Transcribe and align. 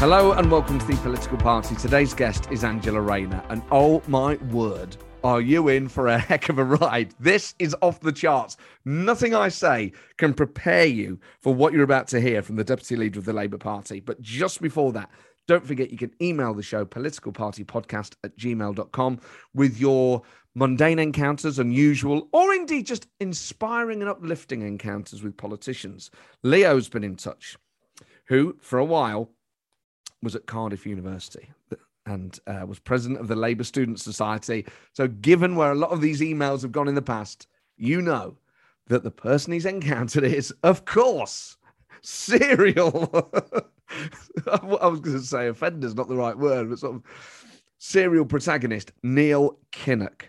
Hello 0.00 0.32
and 0.32 0.50
welcome 0.50 0.78
to 0.78 0.86
the 0.86 0.96
Political 0.96 1.36
Party. 1.36 1.74
Today's 1.74 2.14
guest 2.14 2.50
is 2.50 2.64
Angela 2.64 3.02
Rayner, 3.02 3.44
and 3.50 3.62
oh 3.70 4.02
my 4.08 4.36
word, 4.50 4.96
are 5.22 5.42
you 5.42 5.68
in 5.68 5.88
for 5.88 6.06
a 6.06 6.16
heck 6.18 6.48
of 6.48 6.58
a 6.58 6.64
ride? 6.64 7.14
This 7.20 7.54
is 7.58 7.76
off 7.82 8.00
the 8.00 8.10
charts. 8.10 8.56
Nothing 8.86 9.34
I 9.34 9.50
say 9.50 9.92
can 10.16 10.32
prepare 10.32 10.86
you 10.86 11.20
for 11.42 11.54
what 11.54 11.74
you're 11.74 11.82
about 11.82 12.08
to 12.08 12.20
hear 12.22 12.40
from 12.40 12.56
the 12.56 12.64
Deputy 12.64 12.96
Leader 12.96 13.18
of 13.18 13.26
the 13.26 13.34
Labour 13.34 13.58
Party. 13.58 14.00
But 14.00 14.22
just 14.22 14.62
before 14.62 14.90
that, 14.92 15.10
don't 15.46 15.66
forget 15.66 15.90
you 15.90 15.98
can 15.98 16.14
email 16.22 16.54
the 16.54 16.62
show 16.62 16.86
politicalpartypodcast 16.86 18.14
at 18.24 18.38
gmail.com 18.38 19.20
with 19.52 19.78
your 19.78 20.22
mundane 20.54 20.98
encounters, 20.98 21.58
unusual, 21.58 22.26
or 22.32 22.54
indeed 22.54 22.86
just 22.86 23.06
inspiring 23.20 24.00
and 24.00 24.08
uplifting 24.08 24.62
encounters 24.62 25.22
with 25.22 25.36
politicians. 25.36 26.10
Leo's 26.42 26.88
been 26.88 27.04
in 27.04 27.16
touch, 27.16 27.58
who 28.28 28.56
for 28.62 28.78
a 28.78 28.84
while 28.86 29.28
was 30.22 30.34
at 30.34 30.46
Cardiff 30.46 30.86
University 30.86 31.50
and 32.06 32.38
uh, 32.46 32.64
was 32.66 32.78
president 32.78 33.20
of 33.20 33.28
the 33.28 33.36
Labour 33.36 33.64
Student 33.64 34.00
Society. 34.00 34.66
So, 34.92 35.08
given 35.08 35.56
where 35.56 35.72
a 35.72 35.76
lot 35.76 35.90
of 35.90 36.00
these 36.00 36.20
emails 36.20 36.62
have 36.62 36.72
gone 36.72 36.88
in 36.88 36.94
the 36.94 37.02
past, 37.02 37.46
you 37.76 38.02
know 38.02 38.36
that 38.88 39.04
the 39.04 39.10
person 39.10 39.52
he's 39.52 39.66
encountered 39.66 40.24
is, 40.24 40.52
of 40.62 40.84
course, 40.84 41.56
serial. 42.02 43.10
I 44.46 44.86
was 44.86 45.00
going 45.00 45.18
to 45.18 45.24
say 45.24 45.48
offender's 45.48 45.94
not 45.94 46.08
the 46.08 46.16
right 46.16 46.36
word, 46.36 46.70
but 46.70 46.78
sort 46.78 46.96
of 46.96 47.02
serial 47.78 48.24
protagonist, 48.24 48.92
Neil 49.02 49.58
Kinnock. 49.72 50.22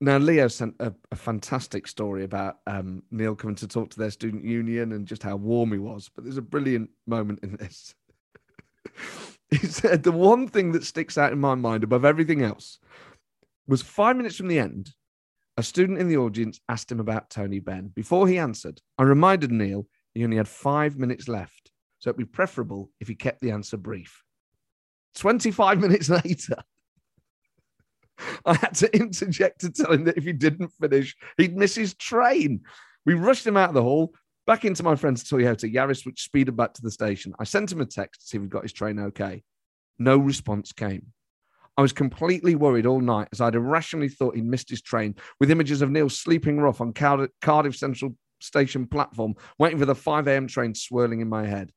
Now, 0.00 0.18
Leo 0.18 0.46
sent 0.46 0.76
a, 0.78 0.94
a 1.10 1.16
fantastic 1.16 1.88
story 1.88 2.22
about 2.22 2.58
um, 2.68 3.02
Neil 3.10 3.34
coming 3.34 3.56
to 3.56 3.66
talk 3.66 3.90
to 3.90 3.98
their 3.98 4.12
student 4.12 4.44
union 4.44 4.92
and 4.92 5.06
just 5.06 5.24
how 5.24 5.34
warm 5.34 5.72
he 5.72 5.78
was. 5.78 6.08
But 6.14 6.22
there's 6.22 6.36
a 6.36 6.42
brilliant 6.42 6.90
moment 7.06 7.40
in 7.42 7.56
this. 7.56 7.94
he 9.50 9.66
said 9.66 10.02
the 10.02 10.12
one 10.12 10.48
thing 10.48 10.72
that 10.72 10.84
sticks 10.84 11.18
out 11.18 11.32
in 11.32 11.38
my 11.38 11.54
mind 11.54 11.84
above 11.84 12.04
everything 12.04 12.42
else 12.42 12.78
was 13.66 13.82
five 13.82 14.16
minutes 14.16 14.36
from 14.36 14.48
the 14.48 14.58
end, 14.58 14.90
a 15.56 15.62
student 15.62 15.98
in 15.98 16.08
the 16.08 16.16
audience 16.16 16.60
asked 16.68 16.90
him 16.90 17.00
about 17.00 17.30
Tony 17.30 17.58
Benn. 17.58 17.88
Before 17.94 18.28
he 18.28 18.38
answered, 18.38 18.80
I 18.96 19.02
reminded 19.02 19.50
Neil 19.50 19.86
he 20.14 20.24
only 20.24 20.36
had 20.36 20.48
five 20.48 20.96
minutes 20.96 21.28
left, 21.28 21.70
so 21.98 22.10
it'd 22.10 22.18
be 22.18 22.24
preferable 22.24 22.90
if 23.00 23.08
he 23.08 23.14
kept 23.14 23.40
the 23.40 23.50
answer 23.50 23.76
brief. 23.76 24.22
25 25.16 25.80
minutes 25.80 26.08
later, 26.08 26.56
I 28.44 28.54
had 28.54 28.74
to 28.76 28.96
interject 28.96 29.60
to 29.60 29.70
tell 29.70 29.92
him 29.92 30.04
that 30.04 30.16
if 30.16 30.24
he 30.24 30.32
didn't 30.32 30.72
finish, 30.80 31.16
he'd 31.36 31.56
miss 31.56 31.74
his 31.74 31.94
train. 31.94 32.62
We 33.04 33.14
rushed 33.14 33.46
him 33.46 33.56
out 33.56 33.70
of 33.70 33.74
the 33.74 33.82
hall, 33.82 34.14
back 34.48 34.64
into 34.64 34.82
my 34.82 34.96
friend's 34.96 35.22
Toyota 35.22 35.70
Yaris, 35.70 36.06
which 36.06 36.22
speeded 36.22 36.56
back 36.56 36.72
to 36.72 36.80
the 36.80 36.90
station. 36.90 37.34
I 37.38 37.44
sent 37.44 37.70
him 37.70 37.82
a 37.82 37.84
text 37.84 38.22
to 38.22 38.26
see 38.26 38.38
if 38.38 38.42
he 38.42 38.48
got 38.48 38.62
his 38.62 38.72
train 38.72 38.98
okay. 38.98 39.42
No 39.98 40.16
response 40.16 40.72
came. 40.72 41.08
I 41.76 41.82
was 41.82 41.92
completely 41.92 42.54
worried 42.54 42.86
all 42.86 43.00
night 43.00 43.28
as 43.30 43.42
I'd 43.42 43.54
irrationally 43.54 44.08
thought 44.08 44.34
he'd 44.34 44.46
missed 44.46 44.70
his 44.70 44.80
train 44.80 45.16
with 45.38 45.50
images 45.50 45.82
of 45.82 45.90
Neil 45.90 46.08
sleeping 46.08 46.58
rough 46.58 46.80
on 46.80 46.94
Cardiff 46.94 47.76
Central 47.76 48.16
Station 48.40 48.86
platform, 48.86 49.34
waiting 49.58 49.78
for 49.78 49.84
the 49.84 49.94
5 49.94 50.26
a.m. 50.26 50.46
train 50.46 50.74
swirling 50.74 51.20
in 51.20 51.28
my 51.28 51.46
head. 51.46 51.70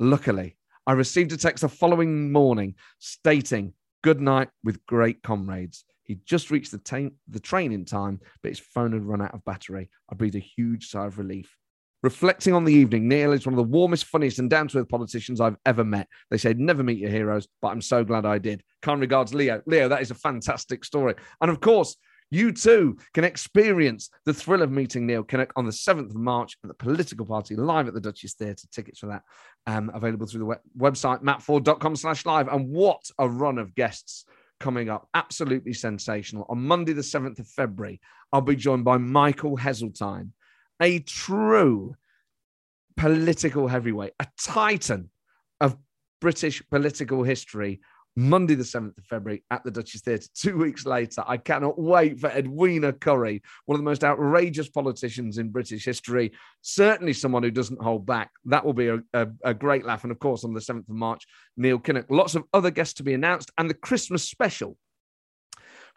Luckily, 0.00 0.56
I 0.88 0.92
received 0.94 1.30
a 1.30 1.36
text 1.36 1.62
the 1.62 1.68
following 1.68 2.32
morning 2.32 2.74
stating, 2.98 3.72
Good 4.02 4.20
night 4.20 4.48
with 4.64 4.84
great 4.84 5.22
comrades. 5.22 5.84
He'd 6.02 6.26
just 6.26 6.50
reached 6.50 6.72
the, 6.72 6.78
ta- 6.78 7.14
the 7.28 7.38
train 7.38 7.70
in 7.70 7.84
time, 7.84 8.18
but 8.42 8.48
his 8.48 8.58
phone 8.58 8.94
had 8.94 9.04
run 9.04 9.22
out 9.22 9.34
of 9.34 9.44
battery. 9.44 9.90
I 10.10 10.16
breathed 10.16 10.34
a 10.34 10.40
huge 10.40 10.88
sigh 10.88 11.06
of 11.06 11.18
relief. 11.18 11.56
Reflecting 12.02 12.54
on 12.54 12.64
the 12.64 12.72
evening, 12.72 13.08
Neil 13.08 13.32
is 13.32 13.44
one 13.44 13.52
of 13.52 13.58
the 13.58 13.62
warmest, 13.62 14.06
funniest, 14.06 14.38
and 14.38 14.48
down 14.48 14.68
to 14.68 14.78
earth 14.78 14.88
politicians 14.88 15.40
I've 15.40 15.56
ever 15.66 15.84
met. 15.84 16.08
They 16.30 16.38
said, 16.38 16.58
never 16.58 16.82
meet 16.82 16.98
your 16.98 17.10
heroes, 17.10 17.46
but 17.60 17.68
I'm 17.68 17.82
so 17.82 18.04
glad 18.04 18.24
I 18.24 18.38
did. 18.38 18.62
Kind 18.80 19.00
regards, 19.02 19.34
Leo. 19.34 19.60
Leo, 19.66 19.88
that 19.88 20.00
is 20.00 20.10
a 20.10 20.14
fantastic 20.14 20.84
story. 20.84 21.14
And 21.42 21.50
of 21.50 21.60
course, 21.60 21.96
you 22.30 22.52
too 22.52 22.96
can 23.12 23.24
experience 23.24 24.08
the 24.24 24.32
thrill 24.32 24.62
of 24.62 24.70
meeting 24.70 25.06
Neil 25.06 25.24
Kinnock 25.24 25.50
on 25.56 25.66
the 25.66 25.72
7th 25.72 26.10
of 26.10 26.14
March 26.14 26.56
at 26.62 26.68
the 26.68 26.74
Political 26.74 27.26
Party 27.26 27.56
live 27.56 27.88
at 27.88 27.94
the 27.94 28.00
Duchess 28.00 28.34
Theatre. 28.34 28.68
Tickets 28.72 29.00
for 29.00 29.06
that 29.06 29.22
um, 29.66 29.90
available 29.92 30.26
through 30.26 30.40
the 30.40 30.46
web- 30.46 30.60
website, 30.78 31.22
mattforde.com 31.22 31.96
slash 31.96 32.24
live. 32.24 32.48
And 32.48 32.68
what 32.68 33.02
a 33.18 33.28
run 33.28 33.58
of 33.58 33.74
guests 33.74 34.24
coming 34.60 34.88
up. 34.88 35.08
Absolutely 35.12 35.72
sensational. 35.72 36.46
On 36.48 36.62
Monday, 36.62 36.92
the 36.92 37.02
7th 37.02 37.40
of 37.40 37.48
February, 37.48 38.00
I'll 38.32 38.40
be 38.40 38.56
joined 38.56 38.84
by 38.84 38.98
Michael 38.98 39.56
Heseltine 39.56 40.30
a 40.80 41.00
true 41.00 41.94
political 42.96 43.68
heavyweight, 43.68 44.12
a 44.20 44.26
titan 44.38 45.10
of 45.60 45.76
British 46.20 46.62
political 46.70 47.22
history. 47.22 47.80
Monday, 48.16 48.56
the 48.56 48.64
7th 48.64 48.98
of 48.98 49.04
February 49.04 49.44
at 49.52 49.62
the 49.62 49.70
Duchess 49.70 50.00
Theatre. 50.00 50.26
Two 50.34 50.58
weeks 50.58 50.84
later, 50.84 51.22
I 51.26 51.36
cannot 51.36 51.80
wait 51.80 52.18
for 52.18 52.28
Edwina 52.28 52.92
Currie, 52.92 53.40
one 53.66 53.76
of 53.76 53.78
the 53.78 53.88
most 53.88 54.02
outrageous 54.02 54.68
politicians 54.68 55.38
in 55.38 55.50
British 55.50 55.84
history. 55.84 56.32
Certainly 56.60 57.12
someone 57.12 57.44
who 57.44 57.52
doesn't 57.52 57.80
hold 57.80 58.04
back. 58.04 58.30
That 58.46 58.64
will 58.64 58.72
be 58.72 58.88
a, 58.88 58.98
a, 59.14 59.28
a 59.44 59.54
great 59.54 59.86
laugh. 59.86 60.02
And 60.02 60.10
of 60.10 60.18
course, 60.18 60.44
on 60.44 60.52
the 60.52 60.60
7th 60.60 60.88
of 60.88 60.94
March, 60.94 61.24
Neil 61.56 61.78
Kinnock. 61.78 62.06
Lots 62.10 62.34
of 62.34 62.44
other 62.52 62.72
guests 62.72 62.94
to 62.94 63.04
be 63.04 63.14
announced 63.14 63.52
and 63.56 63.70
the 63.70 63.74
Christmas 63.74 64.28
special 64.28 64.76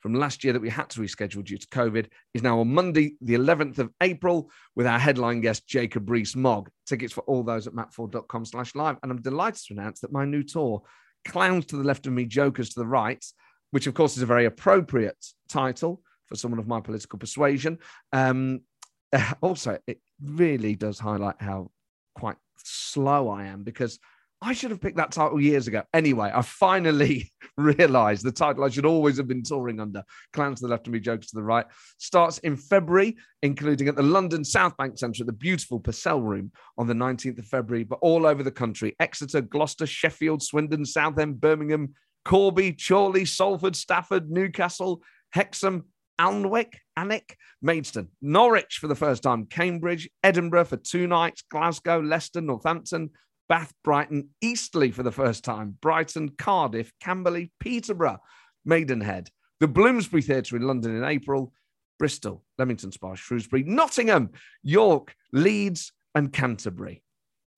from 0.03 0.13
last 0.13 0.43
year 0.43 0.51
that 0.51 0.61
we 0.61 0.69
had 0.69 0.89
to 0.89 0.99
reschedule 0.99 1.45
due 1.45 1.57
to 1.57 1.67
COVID 1.67 2.07
is 2.33 2.43
now 2.43 2.59
on 2.59 2.67
Monday, 2.67 3.15
the 3.21 3.35
11th 3.35 3.79
of 3.79 3.89
April, 4.01 4.51
with 4.75 4.85
our 4.85 4.99
headline 4.99 5.39
guest, 5.39 5.65
Jacob 5.65 6.09
Rees-Mogg. 6.09 6.69
Tickets 6.85 7.13
for 7.13 7.21
all 7.21 7.41
those 7.41 7.67
at 7.67 7.73
mattforde.com 7.73 8.43
slash 8.43 8.75
live. 8.75 8.97
And 9.01 9.13
I'm 9.13 9.21
delighted 9.21 9.63
to 9.67 9.73
announce 9.75 10.01
that 10.01 10.11
my 10.11 10.25
new 10.25 10.43
tour, 10.43 10.81
Clowns 11.25 11.67
to 11.67 11.77
the 11.77 11.85
left 11.85 12.05
of 12.05 12.11
me, 12.11 12.25
Jokers 12.25 12.71
to 12.71 12.81
the 12.81 12.85
right, 12.85 13.23
which 13.71 13.87
of 13.87 13.93
course 13.93 14.17
is 14.17 14.23
a 14.23 14.25
very 14.25 14.43
appropriate 14.43 15.25
title 15.47 16.01
for 16.25 16.35
someone 16.35 16.59
of 16.59 16.67
my 16.67 16.81
political 16.81 17.17
persuasion. 17.17 17.79
Um, 18.11 18.59
also, 19.41 19.79
it 19.87 20.01
really 20.21 20.75
does 20.75 20.99
highlight 20.99 21.35
how 21.39 21.71
quite 22.13 22.37
slow 22.57 23.29
I 23.29 23.45
am 23.45 23.63
because– 23.63 23.99
I 24.45 24.51
should 24.51 24.71
have 24.71 24.81
picked 24.81 24.97
that 24.97 25.13
title 25.13 25.39
years 25.39 25.69
ago. 25.69 25.83
Anyway, 25.93 26.29
I 26.33 26.41
finally 26.41 27.31
realized 27.57 28.25
the 28.25 28.31
title 28.31 28.65
I 28.65 28.69
should 28.69 28.85
always 28.85 29.15
have 29.15 29.27
been 29.27 29.41
touring 29.41 29.79
under 29.79 30.03
Clowns 30.33 30.59
to 30.59 30.67
the 30.67 30.71
left 30.71 30.85
and 30.85 30.93
me, 30.93 30.99
Jokes 30.99 31.27
to 31.27 31.35
the 31.37 31.43
right 31.43 31.65
starts 31.97 32.39
in 32.39 32.57
February, 32.57 33.15
including 33.41 33.87
at 33.87 33.95
the 33.95 34.03
London 34.03 34.43
South 34.43 34.75
Bank 34.75 34.97
Centre 34.97 35.23
at 35.23 35.27
the 35.27 35.33
beautiful 35.33 35.79
Purcell 35.79 36.21
Room 36.21 36.51
on 36.77 36.87
the 36.87 36.93
19th 36.93 37.39
of 37.39 37.45
February, 37.45 37.85
but 37.85 37.99
all 38.01 38.25
over 38.25 38.43
the 38.43 38.51
country 38.51 38.97
Exeter, 38.99 39.39
Gloucester, 39.39 39.85
Sheffield, 39.85 40.43
Swindon, 40.43 40.85
Southend, 40.85 41.39
Birmingham, 41.39 41.93
Corby, 42.25 42.73
Chorley, 42.73 43.23
Salford, 43.23 43.77
Stafford, 43.77 44.29
Newcastle, 44.29 45.01
Hexham, 45.31 45.85
Alnwick, 46.19 46.73
Alnwick, 46.99 47.35
Maidstone, 47.61 48.09
Norwich 48.21 48.77
for 48.79 48.87
the 48.87 48.95
first 48.95 49.23
time, 49.23 49.45
Cambridge, 49.45 50.09
Edinburgh 50.21 50.65
for 50.65 50.77
two 50.77 51.07
nights, 51.07 51.43
Glasgow, 51.49 52.01
Leicester, 52.01 52.41
Northampton, 52.41 53.09
Bath, 53.53 53.71
Brighton, 53.83 54.29
Eastleigh 54.41 54.89
for 54.89 55.03
the 55.03 55.11
first 55.11 55.43
time, 55.43 55.77
Brighton, 55.79 56.29
Cardiff, 56.39 56.91
Camberley, 56.99 57.51
Peterborough, 57.59 58.17
Maidenhead, 58.65 59.29
the 59.59 59.67
Bloomsbury 59.67 60.23
Theatre 60.23 60.55
in 60.55 60.63
London 60.63 60.95
in 60.95 61.03
April, 61.03 61.53
Bristol, 61.99 62.43
Leamington 62.57 62.91
Spa, 62.91 63.13
Shrewsbury, 63.13 63.61
Nottingham, 63.61 64.31
York, 64.63 65.13
Leeds, 65.33 65.91
and 66.15 66.33
Canterbury. 66.33 67.03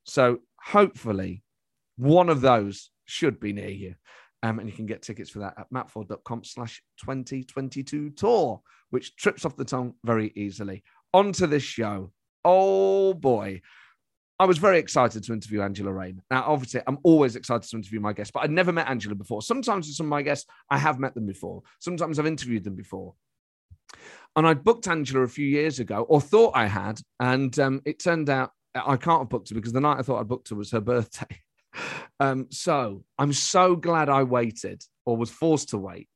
So 0.03 0.39
hopefully 0.61 1.43
one 1.95 2.27
of 2.27 2.41
those 2.41 2.89
should 3.05 3.39
be 3.39 3.53
near 3.53 3.69
you. 3.69 3.95
Um, 4.43 4.59
and 4.59 4.67
you 4.67 4.75
can 4.75 4.87
get 4.87 5.01
tickets 5.01 5.29
for 5.29 5.39
that 5.39 5.53
at 5.57 5.71
mattforde.com 5.71 6.43
slash 6.43 6.83
2022 7.05 8.09
tour, 8.09 8.59
which 8.89 9.15
trips 9.15 9.45
off 9.45 9.55
the 9.55 9.63
tongue 9.63 9.93
very 10.03 10.33
easily. 10.35 10.83
On 11.13 11.31
to 11.31 11.47
this 11.47 11.63
show. 11.63 12.11
Oh 12.43 13.13
boy. 13.13 13.61
I 14.37 14.45
was 14.45 14.57
very 14.57 14.79
excited 14.79 15.23
to 15.23 15.33
interview 15.33 15.61
Angela 15.61 15.93
Rayner. 15.93 16.21
Now, 16.29 16.43
obviously, 16.47 16.81
I'm 16.87 16.97
always 17.03 17.37
excited 17.37 17.69
to 17.69 17.77
interview 17.77 18.01
my 18.01 18.11
guests, 18.11 18.31
but 18.31 18.43
I'd 18.43 18.51
never 18.51 18.73
met 18.73 18.89
Angela 18.89 19.15
before. 19.15 19.41
Sometimes 19.41 19.87
with 19.87 19.95
some 19.95 20.07
of 20.07 20.09
my 20.09 20.21
guests, 20.21 20.45
I 20.69 20.77
have 20.77 20.99
met 20.99 21.15
them 21.15 21.25
before. 21.25 21.63
Sometimes 21.79 22.19
I've 22.19 22.27
interviewed 22.27 22.65
them 22.65 22.75
before. 22.75 23.13
And 24.35 24.45
I'd 24.45 24.65
booked 24.65 24.89
Angela 24.89 25.21
a 25.21 25.29
few 25.29 25.47
years 25.47 25.79
ago, 25.79 26.05
or 26.09 26.19
thought 26.19 26.51
I 26.53 26.65
had, 26.65 26.99
and 27.21 27.57
um, 27.59 27.81
it 27.85 27.99
turned 27.99 28.29
out 28.29 28.51
I 28.75 28.97
can't 28.97 29.21
have 29.21 29.29
booked 29.29 29.49
her 29.49 29.55
because 29.55 29.71
the 29.71 29.79
night 29.79 29.99
I 29.99 30.01
thought 30.01 30.19
I'd 30.19 30.27
booked 30.27 30.49
her 30.49 30.55
was 30.55 30.71
her 30.71 30.81
birthday. 30.81 31.39
um, 32.19 32.47
so 32.49 33.03
I'm 33.17 33.31
so 33.31 33.75
glad 33.75 34.09
I 34.09 34.23
waited 34.23 34.83
or 35.05 35.15
was 35.15 35.29
forced 35.31 35.69
to 35.69 35.77
wait 35.77 36.09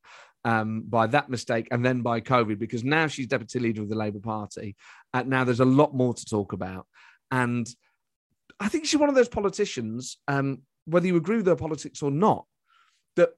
um, 0.44 0.82
by 0.82 1.06
that 1.06 1.30
mistake 1.30 1.68
and 1.70 1.84
then 1.84 2.02
by 2.02 2.20
COVID 2.20 2.58
because 2.58 2.84
now 2.84 3.06
she's 3.06 3.26
deputy 3.26 3.58
leader 3.60 3.82
of 3.82 3.88
the 3.88 3.96
Labour 3.96 4.20
Party. 4.20 4.76
Uh, 5.14 5.22
now 5.22 5.44
there's 5.44 5.60
a 5.60 5.64
lot 5.64 5.94
more 5.94 6.12
to 6.12 6.24
talk 6.24 6.52
about. 6.52 6.86
And 7.30 7.68
I 8.60 8.68
think 8.68 8.84
she's 8.84 9.00
one 9.00 9.08
of 9.08 9.14
those 9.14 9.28
politicians, 9.28 10.18
um, 10.28 10.62
whether 10.84 11.06
you 11.06 11.16
agree 11.16 11.38
with 11.38 11.46
her 11.46 11.56
politics 11.56 12.02
or 12.02 12.10
not, 12.10 12.44
that 13.16 13.30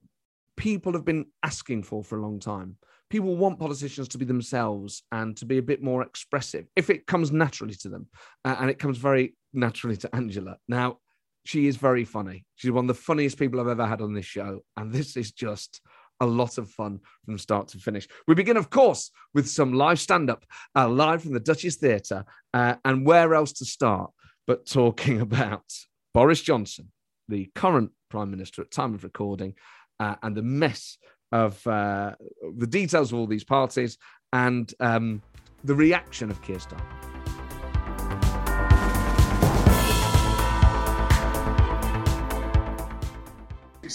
people 0.57 0.93
have 0.93 1.05
been 1.05 1.25
asking 1.41 1.83
for 1.83 2.03
for 2.03 2.17
a 2.17 2.21
long 2.21 2.39
time. 2.39 2.77
People 3.09 3.35
want 3.37 3.59
politicians 3.59 4.09
to 4.09 4.17
be 4.17 4.25
themselves 4.25 5.03
and 5.11 5.37
to 5.37 5.45
be 5.45 5.59
a 5.59 5.63
bit 5.63 5.81
more 5.81 6.01
expressive 6.01 6.65
if 6.75 6.89
it 6.89 7.07
comes 7.07 7.31
naturally 7.31 7.75
to 7.75 7.89
them. 7.89 8.07
Uh, 8.43 8.55
and 8.59 8.69
it 8.69 8.79
comes 8.79 8.97
very 8.97 9.35
naturally 9.53 9.95
to 9.97 10.13
Angela. 10.15 10.57
Now, 10.67 10.97
she 11.45 11.67
is 11.67 11.77
very 11.77 12.05
funny. 12.05 12.45
She's 12.55 12.71
one 12.71 12.85
of 12.85 12.95
the 12.95 13.01
funniest 13.01 13.37
people 13.37 13.59
I've 13.59 13.67
ever 13.67 13.85
had 13.85 14.01
on 14.01 14.13
this 14.13 14.25
show. 14.25 14.63
And 14.77 14.91
this 14.91 15.15
is 15.15 15.31
just 15.31 15.81
a 16.19 16.25
lot 16.25 16.57
of 16.57 16.69
fun 16.69 17.01
from 17.25 17.37
start 17.37 17.67
to 17.69 17.77
finish. 17.77 18.07
We 18.27 18.35
begin, 18.35 18.57
of 18.57 18.69
course, 18.69 19.11
with 19.33 19.47
some 19.47 19.73
live 19.73 19.99
stand 19.99 20.29
up, 20.29 20.45
uh, 20.75 20.87
live 20.87 21.21
from 21.21 21.33
the 21.33 21.39
Duchess 21.39 21.75
Theatre. 21.75 22.25
Uh, 22.53 22.75
and 22.85 23.05
where 23.05 23.35
else 23.35 23.53
to 23.53 23.65
start 23.65 24.11
but 24.47 24.65
talking 24.65 25.21
about 25.27 25.65
Boris 26.13 26.41
Johnson, 26.41 26.91
the 27.27 27.49
current 27.55 27.91
Prime 28.09 28.31
Minister 28.31 28.61
at 28.61 28.71
time 28.71 28.93
of 28.93 29.03
recording, 29.03 29.55
uh, 29.99 30.15
and 30.23 30.35
the 30.35 30.43
mess 30.43 30.97
of 31.31 31.65
uh, 31.65 32.13
the 32.57 32.67
details 32.67 33.11
of 33.11 33.19
all 33.19 33.27
these 33.27 33.43
parties 33.43 33.97
and 34.33 34.73
um, 34.79 35.21
the 35.63 35.73
reaction 35.73 36.29
of 36.29 36.41
Keir 36.41 36.57
Starmer. 36.57 37.03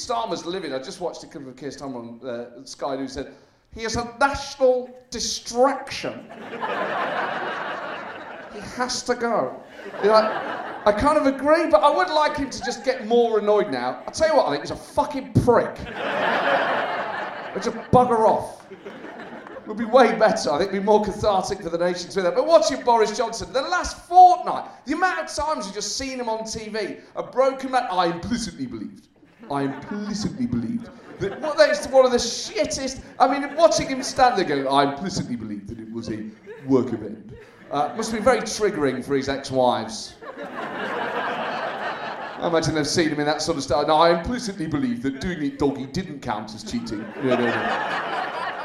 Starmer's 0.09 0.47
living. 0.47 0.73
I 0.73 0.79
just 0.79 1.01
watched 1.01 1.25
a 1.25 1.27
clip 1.27 1.47
of 1.47 1.57
Keir 1.57 1.71
Starmer 1.71 1.97
on 1.97 2.29
uh, 2.29 2.65
Sky 2.65 2.97
who 2.97 3.09
said 3.09 3.35
he 3.75 3.85
is 3.85 3.97
a 3.97 4.15
national 4.19 4.97
distraction. 5.11 6.27
He 8.59 8.69
has 8.77 9.03
to 9.05 9.15
go. 9.15 9.63
Like, 10.05 10.25
I 10.87 10.93
kind 10.93 11.19
of 11.19 11.27
agree, 11.27 11.69
but 11.71 11.83
I 11.83 11.95
would 11.95 12.09
like 12.09 12.37
him 12.37 12.51
to 12.51 12.65
just 12.65 12.85
get 12.85 13.07
more 13.07 13.39
annoyed 13.39 13.71
now. 13.71 14.03
I'll 14.07 14.13
tell 14.13 14.29
you 14.29 14.37
what, 14.37 14.47
I 14.47 14.51
think 14.51 14.63
he's 14.63 14.71
a 14.71 14.77
fucking 14.77 15.33
prick. 15.45 15.79
Or 17.55 17.61
just 17.61 17.77
bugger 17.91 18.27
off. 18.27 18.67
Would 19.67 19.77
be 19.77 19.85
way 19.85 20.19
better. 20.19 20.51
I 20.51 20.59
think 20.59 20.71
it'd 20.71 20.81
be 20.81 20.87
more 20.87 21.05
cathartic 21.05 21.61
for 21.61 21.69
the 21.69 21.77
nation 21.77 22.09
to 22.11 22.23
that. 22.23 22.35
But 22.35 22.47
watching 22.47 22.83
Boris 22.83 23.15
Johnson, 23.15 23.53
the 23.53 23.61
last 23.61 24.07
fortnight, 24.07 24.65
the 24.87 24.95
amount 24.95 25.29
of 25.29 25.35
times 25.35 25.67
you've 25.67 25.75
just 25.75 25.99
seen 25.99 26.19
him 26.19 26.29
on 26.31 26.41
TV, 26.41 27.01
a 27.17 27.23
broken 27.23 27.73
man, 27.73 27.87
I 27.91 28.07
implicitly 28.07 28.67
believed. 28.67 29.09
I 29.51 29.65
implicitly 29.65 30.47
believed. 30.47 30.89
That, 31.21 31.41
well, 31.43 31.55
that 31.57 31.69
is 31.69 31.87
one 31.89 32.07
of 32.07 32.13
the 32.13 32.19
shittest. 32.19 33.03
I 33.19 33.29
mean, 33.29 33.55
watching 33.57 33.89
him 33.89 34.03
stand 34.03 34.39
there 34.39 34.47
going, 34.47 34.67
I 34.67 34.91
implicitly 34.95 35.37
believed 35.37 35.69
that 35.69 35.81
it 35.81 35.93
was 35.93 36.09
a 36.11 36.25
work 36.67 36.93
of. 36.93 37.03
Uh, 37.71 37.93
must 37.97 38.13
be 38.13 38.19
very 38.19 38.41
triggering 38.41 39.05
for 39.05 39.15
his 39.15 39.29
ex-wives. 39.29 40.15
I 42.41 42.47
imagine 42.47 42.75
they've 42.75 42.87
seen 42.87 43.11
him 43.11 43.21
in 43.21 43.27
that 43.27 43.43
sort 43.43 43.59
of 43.59 43.65
style. 43.65 43.87
Now, 43.87 43.97
I 43.97 44.17
implicitly 44.17 44.67
believe 44.67 45.03
that 45.03 45.21
doing 45.21 45.43
it 45.43 45.59
doggy 45.59 45.87
didn't 45.87 46.21
count 46.21 46.55
as 46.55 46.63
cheating. 46.63 47.01
No, 47.23 47.37
no, 47.37 47.45
no. 47.45 48.09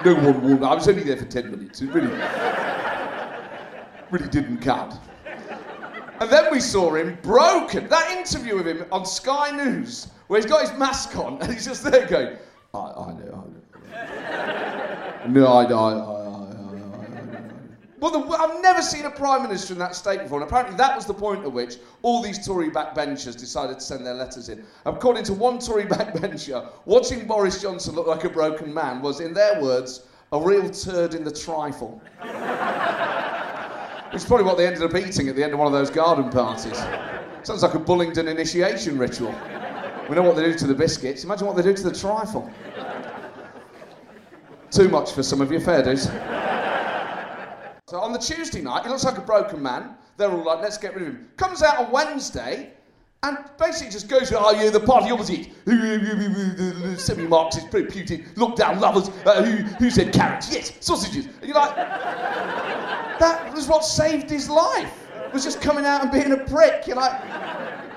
No 0.06 0.14
one 0.16 0.42
warned. 0.42 0.66
I 0.66 0.74
was 0.76 0.88
only 0.88 1.04
there 1.04 1.18
for 1.18 1.26
10 1.26 1.52
minutes. 1.52 1.82
It 1.82 1.88
really, 1.88 2.08
really 4.12 4.30
didn't 4.30 4.60
count. 4.60 4.96
And 6.20 6.30
then 6.30 6.52
we 6.52 6.60
saw 6.60 6.94
him 6.94 7.18
broken. 7.24 7.90
That 7.90 8.12
interview 8.12 8.56
with 8.56 8.68
him 8.68 8.86
on 8.92 9.06
Sky 9.06 9.52
News, 9.52 10.08
where 10.28 10.40
he's 10.40 10.50
got 10.50 10.62
his 10.62 10.78
mask 10.78 11.18
on 11.18 11.42
and 11.42 11.52
he's 11.52 11.66
just 11.66 11.84
there 11.84 12.06
going, 12.06 12.38
I, 12.74 12.78
I 12.78 13.14
know, 13.14 13.46
I 13.92 13.98
know. 13.98 15.28
No, 15.28 15.48
I, 15.48 15.64
I, 15.64 16.13
Well, 18.04 18.12
the, 18.12 18.20
I've 18.36 18.62
never 18.62 18.82
seen 18.82 19.06
a 19.06 19.10
prime 19.10 19.44
minister 19.44 19.72
in 19.72 19.80
that 19.80 19.96
state 19.96 20.24
before, 20.24 20.42
and 20.42 20.46
apparently 20.46 20.76
that 20.76 20.94
was 20.94 21.06
the 21.06 21.14
point 21.14 21.46
at 21.46 21.52
which 21.54 21.78
all 22.02 22.22
these 22.22 22.46
Tory 22.46 22.70
backbenchers 22.70 23.40
decided 23.40 23.76
to 23.76 23.82
send 23.82 24.06
their 24.06 24.14
letters 24.14 24.50
in. 24.50 24.66
According 24.86 25.24
to 25.24 25.34
one 25.34 25.58
Tory 25.58 25.86
backbencher, 25.86 26.68
watching 26.84 27.26
Boris 27.26 27.62
Johnson 27.62 27.96
look 27.96 28.06
like 28.06 28.26
a 28.26 28.30
broken 28.30 28.74
man 28.74 29.02
was, 29.02 29.22
in 29.22 29.34
their 29.34 29.62
words, 29.62 30.06
a 30.34 30.38
real 30.38 30.70
turd 30.70 31.14
in 31.14 31.24
the 31.24 31.32
trifle. 31.32 32.02
Which 34.12 34.22
is 34.22 34.26
probably 34.26 34.48
what 34.48 34.58
they 34.58 34.68
ended 34.68 34.84
up 34.84 34.94
eating 34.96 35.30
at 35.30 35.38
the 35.38 35.44
end 35.46 35.54
of 35.54 35.60
one 35.60 35.68
of 35.68 35.74
those 35.74 35.90
garden 35.90 36.30
parties. 36.30 36.78
Sounds 37.44 37.64
like 37.64 37.74
a 37.74 37.80
Bullingdon 37.80 38.28
initiation 38.28 38.98
ritual. 38.98 39.34
We 40.10 40.16
know 40.18 40.24
what 40.24 40.36
they 40.36 40.44
do 40.44 40.58
to 40.58 40.68
the 40.68 40.76
biscuits. 40.76 41.24
Imagine 41.24 41.48
what 41.48 41.56
they 41.56 41.64
do 41.64 41.74
to 41.74 41.84
the 41.84 41.98
trifle. 41.98 42.52
Too 44.72 44.90
much 44.90 45.14
for 45.14 45.24
some 45.24 45.40
of 45.40 45.54
you, 45.54 45.62
fair. 45.62 45.84
So 47.88 48.00
on 48.00 48.14
the 48.14 48.20
Tuesday 48.20 48.62
night, 48.62 48.84
he 48.84 48.90
looks 48.90 49.04
like 49.04 49.18
a 49.18 49.22
broken 49.22 49.62
man. 49.62 49.96
They're 50.16 50.32
all 50.32 50.46
like, 50.46 50.62
let's 50.62 50.78
get 50.78 50.94
rid 50.94 51.02
of 51.02 51.10
him. 51.10 51.28
Comes 51.36 51.62
out 51.62 51.80
on 51.80 51.92
Wednesday 51.92 52.72
and 53.24 53.38
basically 53.60 53.92
just 53.92 54.08
goes, 54.08 54.32
oh, 54.34 54.52
yeah, 54.52 54.70
the 54.70 54.80
party 54.80 55.12
opposite. 55.12 55.48
Semi 56.98 57.28
Marxist, 57.28 57.68
Putin, 57.72 58.34
lockdown 58.36 58.80
lovers. 58.80 59.10
Uh, 59.26 59.44
who, 59.44 59.64
who 59.76 59.90
said 59.90 60.14
carrots? 60.14 60.54
Yes, 60.54 60.72
sausages. 60.80 61.26
And 61.26 61.44
you're 61.44 61.56
like, 61.56 61.76
that 61.76 63.52
was 63.54 63.68
what 63.68 63.84
saved 63.84 64.30
his 64.30 64.50
life, 64.50 65.10
was 65.34 65.44
just 65.44 65.60
coming 65.62 65.86
out 65.86 66.04
and 66.04 66.12
being 66.12 66.32
a 66.32 66.46
prick. 66.46 66.88
You're 66.88 66.96
like, 66.96 67.22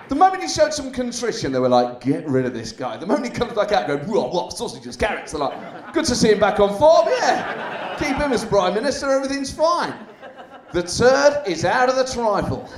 the 0.08 0.14
moment 0.14 0.42
he 0.42 0.48
showed 0.48 0.72
some 0.72 0.92
contrition, 0.92 1.52
they 1.52 1.58
were 1.58 1.68
like, 1.68 2.00
get 2.00 2.26
rid 2.28 2.46
of 2.46 2.54
this 2.54 2.72
guy. 2.72 2.96
The 2.96 3.06
moment 3.06 3.26
he 3.26 3.32
comes 3.32 3.52
back 3.54 3.72
out 3.72 3.86
going, 3.86 4.00
whoa, 4.06 4.28
what, 4.28 4.52
sausages, 4.52 4.96
carrots, 4.96 5.32
they're 5.32 5.40
like, 5.40 5.92
good 5.92 6.04
to 6.04 6.14
see 6.14 6.30
him 6.30 6.38
back 6.38 6.60
on 6.60 6.76
form, 6.78 7.06
yeah. 7.08 7.96
Keep 7.98 8.16
him 8.16 8.32
as 8.32 8.44
Prime 8.44 8.74
Minister, 8.74 9.10
everything's 9.10 9.52
fine. 9.52 9.94
The 10.72 10.82
turd 10.82 11.46
is 11.46 11.64
out 11.64 11.88
of 11.88 11.96
the 11.96 12.04
trifle. 12.04 12.68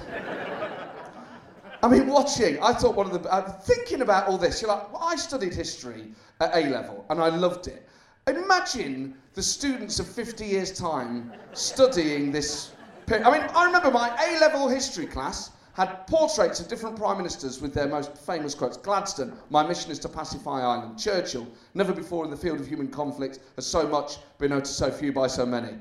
I 1.82 1.88
mean, 1.88 2.08
watching, 2.08 2.60
I 2.62 2.72
thought 2.72 2.96
one 2.96 3.06
of 3.06 3.22
the, 3.22 3.32
uh, 3.32 3.52
thinking 3.60 4.02
about 4.02 4.26
all 4.26 4.38
this, 4.38 4.60
you're 4.60 4.70
like, 4.70 4.92
well, 4.92 5.02
I 5.04 5.16
studied 5.16 5.54
history 5.54 6.12
at 6.40 6.54
A 6.54 6.70
level 6.70 7.04
and 7.10 7.20
I 7.20 7.28
loved 7.28 7.68
it. 7.68 7.86
Imagine 8.26 9.14
the 9.34 9.42
students 9.42 10.00
of 10.00 10.06
50 10.06 10.44
years' 10.44 10.72
time 10.72 11.32
studying 11.52 12.32
this. 12.32 12.72
I 13.10 13.30
mean, 13.30 13.42
I 13.54 13.64
remember 13.64 13.90
my 13.90 14.08
A 14.08 14.40
level 14.40 14.68
history 14.68 15.06
class 15.06 15.50
had 15.78 16.06
portraits 16.08 16.58
of 16.58 16.66
different 16.66 16.96
prime 16.96 17.16
ministers 17.16 17.60
with 17.62 17.72
their 17.72 17.86
most 17.86 18.18
famous 18.18 18.52
quotes. 18.52 18.76
Gladstone, 18.76 19.32
my 19.48 19.64
mission 19.64 19.92
is 19.92 20.00
to 20.00 20.08
pacify 20.08 20.60
Ireland. 20.60 20.98
Churchill, 20.98 21.46
never 21.74 21.92
before 21.92 22.24
in 22.24 22.32
the 22.32 22.36
field 22.36 22.58
of 22.58 22.66
human 22.66 22.88
conflict 22.88 23.38
has 23.54 23.64
so 23.64 23.86
much 23.86 24.16
been 24.38 24.50
known 24.50 24.62
to 24.62 24.66
so 24.66 24.90
few 24.90 25.12
by 25.12 25.28
so 25.28 25.46
many. 25.46 25.78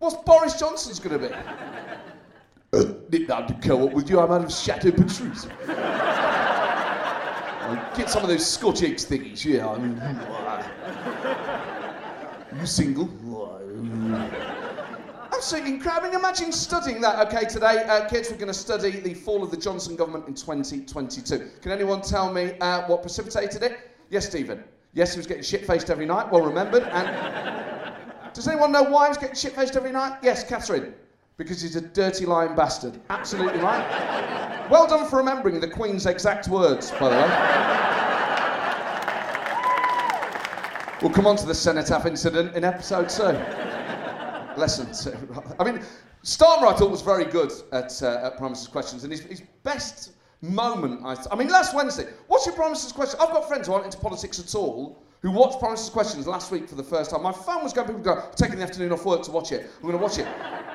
What's 0.00 0.16
Boris 0.16 0.58
Johnson's 0.60 1.00
going 1.00 1.18
to 1.18 1.28
be? 1.28 1.34
uh, 2.74 2.84
Nick, 3.10 3.28
to 3.28 3.56
co-op 3.62 3.94
with 3.94 4.10
you, 4.10 4.20
I'm 4.20 4.30
out 4.30 4.44
of 4.44 4.52
Chateau 4.52 4.90
Petrus. 4.92 5.46
Get 7.96 8.10
some 8.10 8.22
of 8.22 8.28
those 8.28 8.46
Scotch 8.46 8.82
eggs 8.82 9.06
thingies, 9.06 9.42
yeah. 9.46 9.66
I 9.66 9.78
mean, 9.78 9.98
you 12.60 12.66
single? 12.66 13.08
Absolutely 15.36 15.72
incredible. 15.72 16.16
Imagine 16.16 16.50
studying 16.50 17.02
that. 17.02 17.26
Okay, 17.26 17.44
today, 17.44 17.84
uh, 17.84 18.08
kids, 18.08 18.30
we're 18.30 18.38
going 18.38 18.48
to 18.48 18.54
study 18.54 19.00
the 19.00 19.12
fall 19.12 19.42
of 19.42 19.50
the 19.50 19.56
Johnson 19.56 19.94
government 19.94 20.26
in 20.26 20.34
2022. 20.34 21.50
Can 21.60 21.72
anyone 21.72 22.00
tell 22.00 22.32
me 22.32 22.54
uh, 22.62 22.86
what 22.86 23.02
precipitated 23.02 23.62
it? 23.62 23.78
Yes, 24.08 24.26
Stephen. 24.26 24.64
Yes, 24.94 25.12
he 25.12 25.18
was 25.18 25.26
getting 25.26 25.42
shit 25.42 25.66
faced 25.66 25.90
every 25.90 26.06
night. 26.06 26.32
Well 26.32 26.40
remembered. 26.40 26.84
And 26.84 27.94
does 28.34 28.48
anyone 28.48 28.72
know 28.72 28.84
why 28.84 29.04
he 29.04 29.08
was 29.10 29.18
getting 29.18 29.36
shit 29.36 29.52
faced 29.52 29.76
every 29.76 29.92
night? 29.92 30.18
Yes, 30.22 30.42
Catherine. 30.42 30.94
Because 31.36 31.60
he's 31.60 31.76
a 31.76 31.82
dirty 31.82 32.24
lying 32.24 32.56
bastard. 32.56 32.98
Absolutely 33.10 33.60
right. 33.60 34.68
Well 34.70 34.86
done 34.86 35.06
for 35.06 35.16
remembering 35.18 35.60
the 35.60 35.68
Queen's 35.68 36.06
exact 36.06 36.48
words, 36.48 36.92
by 36.92 37.10
the 37.10 37.16
way. 37.16 37.28
We'll 41.02 41.12
come 41.12 41.26
on 41.26 41.36
to 41.36 41.44
the 41.44 41.54
Cenotaph 41.54 42.06
incident 42.06 42.56
in 42.56 42.64
episode 42.64 43.10
two 43.10 43.65
lessons. 44.58 45.08
I 45.58 45.64
mean, 45.64 45.80
Starmer 46.24 46.66
I 46.66 46.74
thought 46.74 46.90
was 46.90 47.02
very 47.02 47.24
good 47.24 47.52
at, 47.72 48.02
uh, 48.02 48.26
at 48.26 48.36
Prime 48.36 48.50
Minister's 48.50 48.68
Questions, 48.68 49.04
and 49.04 49.12
his, 49.12 49.20
his 49.20 49.42
best 49.62 50.12
moment, 50.42 51.02
I, 51.04 51.14
th- 51.14 51.28
I 51.30 51.36
mean, 51.36 51.48
last 51.48 51.74
Wednesday, 51.74 52.06
what's 52.26 52.46
your 52.46 52.54
Prime 52.54 52.68
Minister's 52.68 52.92
Question? 52.92 53.20
I've 53.20 53.32
got 53.32 53.48
friends 53.48 53.68
who 53.68 53.74
aren't 53.74 53.86
into 53.86 53.98
politics 53.98 54.38
at 54.38 54.54
all 54.54 55.02
who 55.22 55.30
watched 55.30 55.58
Prime 55.58 55.70
Minister's 55.70 55.90
Questions 55.90 56.26
last 56.26 56.50
week 56.52 56.68
for 56.68 56.74
the 56.74 56.82
first 56.84 57.10
time. 57.10 57.22
My 57.22 57.32
phone 57.32 57.62
was 57.62 57.72
going, 57.72 57.88
people 57.88 58.02
go, 58.02 58.28
taking 58.36 58.56
the 58.58 58.62
afternoon 58.62 58.92
off 58.92 59.04
work 59.04 59.22
to 59.24 59.30
watch 59.30 59.50
it. 59.50 59.70
I'm 59.76 59.82
going 59.82 59.98
to 59.98 60.02
watch 60.02 60.18
it. 60.18 60.26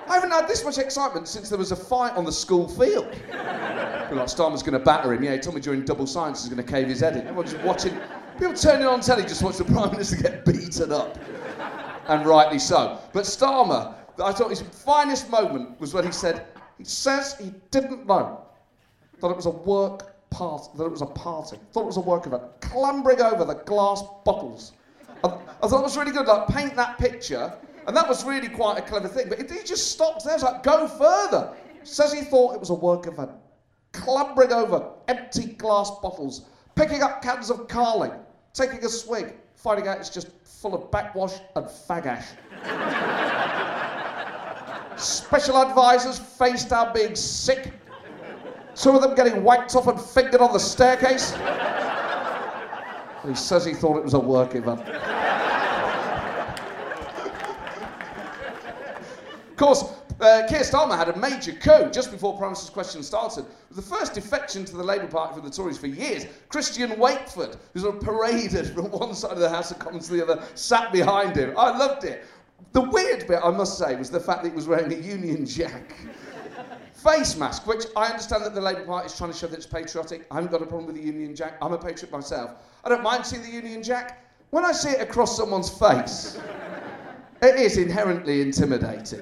I 0.07 0.15
haven't 0.15 0.31
had 0.31 0.47
this 0.47 0.65
much 0.65 0.77
excitement 0.77 1.27
since 1.27 1.47
there 1.47 1.57
was 1.57 1.71
a 1.71 1.75
fight 1.75 2.13
on 2.13 2.25
the 2.25 2.31
school 2.31 2.67
field. 2.67 3.05
like 3.31 4.27
Starmer's 4.27 4.63
going 4.63 4.77
to 4.77 4.79
batter 4.79 5.13
him. 5.13 5.23
Yeah, 5.23 5.33
he 5.33 5.39
told 5.39 5.55
me 5.55 5.61
during 5.61 5.85
double 5.85 6.07
science 6.07 6.43
he's 6.43 6.53
going 6.53 6.65
to 6.65 6.69
cave 6.69 6.87
his 6.87 6.99
head 6.99 7.15
in. 7.15 7.21
Everyone's 7.21 7.53
just 7.53 7.63
watching. 7.63 7.97
People 8.37 8.53
turning 8.53 8.87
on 8.87 8.99
telly 9.01 9.23
just 9.23 9.43
watch 9.43 9.57
the 9.57 9.63
Prime 9.63 9.91
Minister 9.91 10.17
get 10.17 10.43
beaten 10.45 10.91
up. 10.91 11.17
And 12.07 12.25
rightly 12.25 12.59
so. 12.59 12.99
But 13.13 13.23
Starmer, 13.23 13.93
I 14.23 14.31
thought 14.31 14.49
his 14.49 14.61
finest 14.61 15.29
moment 15.29 15.79
was 15.79 15.93
when 15.93 16.05
he 16.05 16.11
said, 16.11 16.45
he 16.77 16.83
says 16.83 17.35
he 17.39 17.53
didn't 17.69 18.07
know 18.07 18.41
that 19.21 19.27
it 19.27 19.35
was 19.35 19.45
a 19.45 19.51
work 19.51 20.29
part, 20.29 20.67
that 20.75 20.85
it 20.85 20.91
was 20.91 21.01
a 21.01 21.07
party. 21.07 21.57
Thought 21.71 21.83
it 21.83 21.87
was 21.87 21.97
a 21.97 22.01
work 22.01 22.25
event. 22.25 22.43
Clambering 22.61 23.21
over 23.21 23.45
the 23.45 23.55
glass 23.55 24.03
bottles. 24.25 24.73
I, 25.23 25.27
I 25.61 25.67
thought 25.67 25.79
it 25.79 25.83
was 25.83 25.97
really 25.97 26.11
good, 26.11 26.25
like 26.25 26.47
paint 26.47 26.75
that 26.75 26.97
picture. 26.97 27.53
And 27.87 27.95
that 27.95 28.07
was 28.07 28.23
really 28.23 28.49
quite 28.49 28.77
a 28.77 28.81
clever 28.81 29.07
thing. 29.07 29.29
But 29.29 29.39
he 29.39 29.63
just 29.63 29.91
stopped 29.91 30.23
there. 30.23 30.35
It's 30.35 30.43
like, 30.43 30.63
go 30.63 30.87
further. 30.87 31.53
Says 31.83 32.13
he 32.13 32.21
thought 32.21 32.53
it 32.53 32.59
was 32.59 32.69
a 32.69 32.75
work 32.75 33.07
event. 33.07 33.31
Clambering 33.91 34.51
over 34.51 34.91
empty 35.07 35.53
glass 35.53 35.91
bottles, 36.01 36.45
picking 36.75 37.01
up 37.01 37.21
cans 37.21 37.49
of 37.49 37.67
Carling, 37.67 38.13
taking 38.53 38.83
a 38.85 38.89
swig, 38.89 39.33
finding 39.55 39.87
out 39.87 39.97
it's 39.97 40.09
just 40.09 40.29
full 40.61 40.75
of 40.75 40.91
backwash 40.91 41.39
and 41.55 41.65
fag 41.65 42.05
ash. 42.05 42.27
Special 44.95 45.57
advisors 45.57 46.19
faced 46.19 46.71
our 46.71 46.93
being 46.93 47.15
sick. 47.15 47.73
Some 48.75 48.95
of 48.95 49.01
them 49.01 49.15
getting 49.15 49.43
whacked 49.43 49.75
off 49.75 49.87
and 49.87 49.99
fingered 49.99 50.39
on 50.39 50.53
the 50.53 50.59
staircase. 50.59 51.31
he 53.27 53.33
says 53.33 53.65
he 53.65 53.73
thought 53.73 53.97
it 53.97 54.03
was 54.03 54.13
a 54.13 54.19
work 54.19 54.53
event. 54.53 54.81
of 59.49 59.55
course, 59.57 59.83
uh, 60.21 60.47
Keir 60.47 60.61
Starmer 60.61 60.95
had 60.95 61.09
a 61.09 61.17
major 61.17 61.51
coup 61.53 61.89
just 61.91 62.11
before 62.11 62.37
Prime 62.37 62.49
Minister's 62.49 62.69
question 62.69 63.03
started. 63.03 63.45
The 63.71 63.81
first 63.81 64.13
defection 64.13 64.63
to 64.65 64.77
the 64.77 64.83
Labour 64.83 65.07
Party 65.07 65.33
from 65.35 65.43
the 65.43 65.49
Tories 65.49 65.77
for 65.77 65.87
years. 65.87 66.25
Christian 66.49 66.91
Wakeford, 66.91 67.57
who's 67.73 67.83
sort 67.83 67.95
of 67.95 68.01
paraded 68.01 68.67
from 68.67 68.91
one 68.91 69.15
side 69.15 69.31
of 69.31 69.39
the 69.39 69.49
House 69.49 69.71
of 69.71 69.79
Commons 69.79 70.07
to 70.07 70.13
the 70.13 70.23
other, 70.23 70.43
sat 70.55 70.91
behind 70.91 71.35
him. 71.35 71.53
I 71.57 71.75
loved 71.77 72.03
it. 72.03 72.23
The 72.73 72.81
weird 72.81 73.27
bit, 73.27 73.39
I 73.43 73.49
must 73.51 73.77
say, 73.77 73.95
was 73.95 74.09
the 74.09 74.19
fact 74.19 74.43
that 74.43 74.49
he 74.49 74.55
was 74.55 74.67
wearing 74.67 74.93
a 74.93 74.95
Union 74.95 75.45
Jack. 75.45 75.95
Face 76.93 77.35
mask, 77.35 77.65
which 77.65 77.85
I 77.95 78.05
understand 78.05 78.45
that 78.45 78.53
the 78.53 78.61
Labour 78.61 78.85
Party 78.85 79.07
is 79.07 79.17
trying 79.17 79.31
to 79.31 79.37
show 79.37 79.47
that 79.47 79.57
it's 79.57 79.65
patriotic. 79.65 80.27
I 80.29 80.35
haven't 80.35 80.51
got 80.51 80.61
a 80.61 80.67
problem 80.67 80.85
with 80.85 80.95
the 80.95 81.01
Union 81.01 81.35
Jack. 81.35 81.57
I'm 81.61 81.73
a 81.73 81.77
patriot 81.77 82.11
myself. 82.11 82.51
I 82.83 82.89
don't 82.89 83.01
mind 83.01 83.25
seeing 83.25 83.41
the 83.41 83.49
Union 83.49 83.81
Jack. 83.81 84.23
When 84.51 84.65
I 84.65 84.71
see 84.71 84.89
it 84.89 85.01
across 85.01 85.35
someone's 85.35 85.69
face, 85.69 86.39
it 87.41 87.55
is 87.55 87.77
inherently 87.77 88.41
intimidating. 88.41 89.21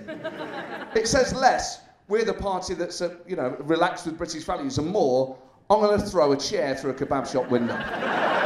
It 0.96 1.08
says 1.08 1.34
less, 1.34 1.82
we're 2.08 2.26
the 2.26 2.34
party 2.34 2.74
that's, 2.74 3.02
uh, 3.02 3.16
you 3.28 3.36
know, 3.36 3.56
relaxed 3.60 4.06
with 4.06 4.18
British 4.18 4.44
values, 4.44 4.78
and 4.80 4.88
more, 4.88 5.38
I'm 5.70 5.80
going 5.82 6.00
to 6.00 6.06
throw 6.06 6.32
a 6.32 6.38
chair 6.38 6.76
through 6.76 6.92
a 6.92 6.94
kebab 6.96 7.32
shop 7.32 7.50
window. 7.52 7.76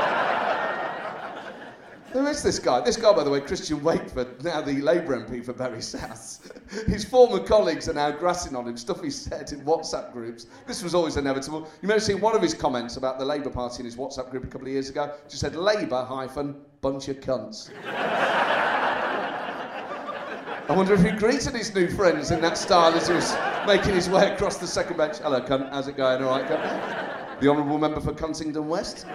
Who 2.12 2.28
is 2.28 2.44
this 2.44 2.60
guy? 2.60 2.82
This 2.82 2.98
guy, 2.98 3.12
by 3.12 3.24
the 3.24 3.30
way, 3.30 3.42
Christian 3.42 3.80
Wakeford, 3.80 4.44
now 4.44 4.62
the 4.62 4.74
Labour 4.82 5.18
MP 5.26 5.44
for 5.44 5.54
Bury 5.54 5.82
South. 5.82 6.52
His 6.88 7.04
former 7.04 7.40
colleagues 7.40 7.90
are 7.90 7.94
now 7.94 8.12
grassing 8.12 8.56
on 8.56 8.68
him, 8.68 8.78
stuff 8.78 9.02
he 9.02 9.10
said 9.10 9.52
in 9.52 9.62
WhatsApp 9.62 10.12
groups. 10.12 10.46
This 10.68 10.84
was 10.84 10.94
always 10.94 11.18
inevitable. 11.18 11.68
You 11.82 11.88
may 11.88 11.96
have 11.96 12.04
seen 12.04 12.22
one 12.22 12.36
of 12.36 12.42
his 12.42 12.54
comments 12.54 12.98
about 12.98 13.18
the 13.18 13.26
Labour 13.26 13.50
Party 13.50 13.80
in 13.80 13.86
his 13.86 13.96
WhatsApp 13.96 14.30
group 14.30 14.44
a 14.44 14.48
couple 14.48 14.68
of 14.68 14.74
years 14.74 14.90
ago. 14.90 15.12
Just 15.28 15.40
said, 15.40 15.56
Labour 15.56 16.04
hyphen, 16.04 16.58
bunch 16.82 17.08
of 17.08 17.20
cunts. 17.20 17.72
I 20.70 20.76
wonder 20.78 20.94
if 20.94 21.04
he 21.04 21.12
greeted 21.12 21.56
his 21.56 21.76
new 21.76 21.90
friends 21.90 22.32
in 22.32 22.40
that 22.40 22.58
style 22.58 22.94
as 22.94 23.10
he 23.10 23.14
was 23.14 23.36
making 23.68 23.96
his 23.96 24.10
way 24.10 24.32
across 24.32 24.60
the 24.60 24.68
second 24.68 24.96
bench. 24.96 25.18
Hello, 25.18 25.42
cunt. 25.42 25.70
How's 25.72 25.90
it 25.90 25.98
going? 25.98 26.24
All 26.24 26.40
right, 26.40 26.50
cunt? 26.50 27.42
The 27.42 27.50
Honourable 27.50 27.78
Member 27.78 28.00
for 28.00 28.14
Cuntingdon 28.14 28.64
West. 28.68 29.06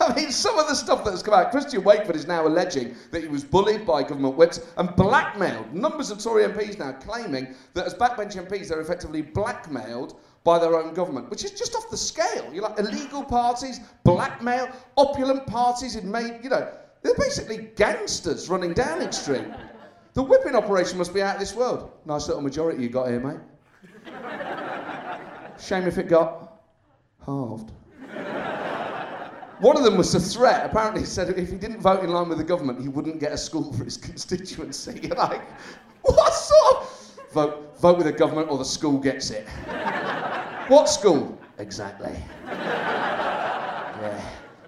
I 0.00 0.14
mean, 0.16 0.30
some 0.30 0.58
of 0.58 0.68
the 0.68 0.74
stuff 0.74 1.04
that 1.04 1.10
has 1.10 1.22
come 1.22 1.34
out. 1.34 1.50
Christian 1.50 1.82
Wakeford 1.82 2.14
is 2.14 2.26
now 2.26 2.46
alleging 2.46 2.96
that 3.10 3.20
he 3.20 3.28
was 3.28 3.44
bullied 3.44 3.84
by 3.84 4.02
government 4.02 4.36
whips 4.36 4.60
and 4.78 4.96
blackmailed. 4.96 5.74
Numbers 5.74 6.10
of 6.10 6.22
Tory 6.22 6.44
MPs 6.44 6.78
now 6.78 6.92
claiming 6.92 7.54
that 7.74 7.84
as 7.84 7.92
backbench 7.92 8.42
MPs, 8.42 8.68
they're 8.68 8.80
effectively 8.80 9.20
blackmailed 9.20 10.18
by 10.44 10.58
their 10.58 10.74
own 10.76 10.94
government, 10.94 11.28
which 11.28 11.44
is 11.44 11.50
just 11.50 11.74
off 11.74 11.90
the 11.90 11.96
scale. 11.98 12.50
You're 12.54 12.62
like 12.62 12.78
illegal 12.78 13.22
parties, 13.22 13.80
blackmail, 14.02 14.70
opulent 14.96 15.46
parties 15.46 15.96
in 15.96 16.10
made, 16.10 16.40
you 16.42 16.48
know, 16.48 16.72
they're 17.02 17.14
basically 17.14 17.70
gangsters 17.76 18.48
running 18.48 18.74
Downing 18.74 19.12
Street. 19.12 19.46
The 20.14 20.22
whipping 20.22 20.54
operation 20.54 20.98
must 20.98 21.14
be 21.14 21.22
out 21.22 21.34
of 21.34 21.40
this 21.40 21.54
world. 21.54 21.90
Nice 22.04 22.26
little 22.26 22.42
majority 22.42 22.82
you 22.82 22.88
got 22.88 23.08
here, 23.08 23.20
mate. 23.20 23.38
Shame 25.58 25.86
if 25.86 25.98
it 25.98 26.08
got 26.08 26.60
halved. 27.24 27.70
One 29.60 29.76
of 29.76 29.84
them 29.84 29.98
was 29.98 30.14
a 30.14 30.20
threat. 30.20 30.64
Apparently, 30.64 31.00
he 31.02 31.06
said 31.06 31.28
if 31.38 31.50
he 31.50 31.56
didn't 31.56 31.80
vote 31.80 32.02
in 32.02 32.10
line 32.10 32.30
with 32.30 32.38
the 32.38 32.44
government, 32.44 32.80
he 32.80 32.88
wouldn't 32.88 33.20
get 33.20 33.32
a 33.32 33.38
school 33.38 33.72
for 33.74 33.84
his 33.84 33.96
constituency. 34.08 35.00
You're 35.02 35.16
like, 35.16 35.42
what 36.02 36.32
sort 36.32 36.76
of 36.76 37.20
vote? 37.32 37.78
Vote 37.78 37.98
with 37.98 38.06
the 38.06 38.12
government, 38.12 38.50
or 38.50 38.58
the 38.58 38.64
school 38.64 38.98
gets 38.98 39.30
it. 39.30 39.46
what 40.68 40.88
school? 40.88 41.38
Exactly. 41.58 42.12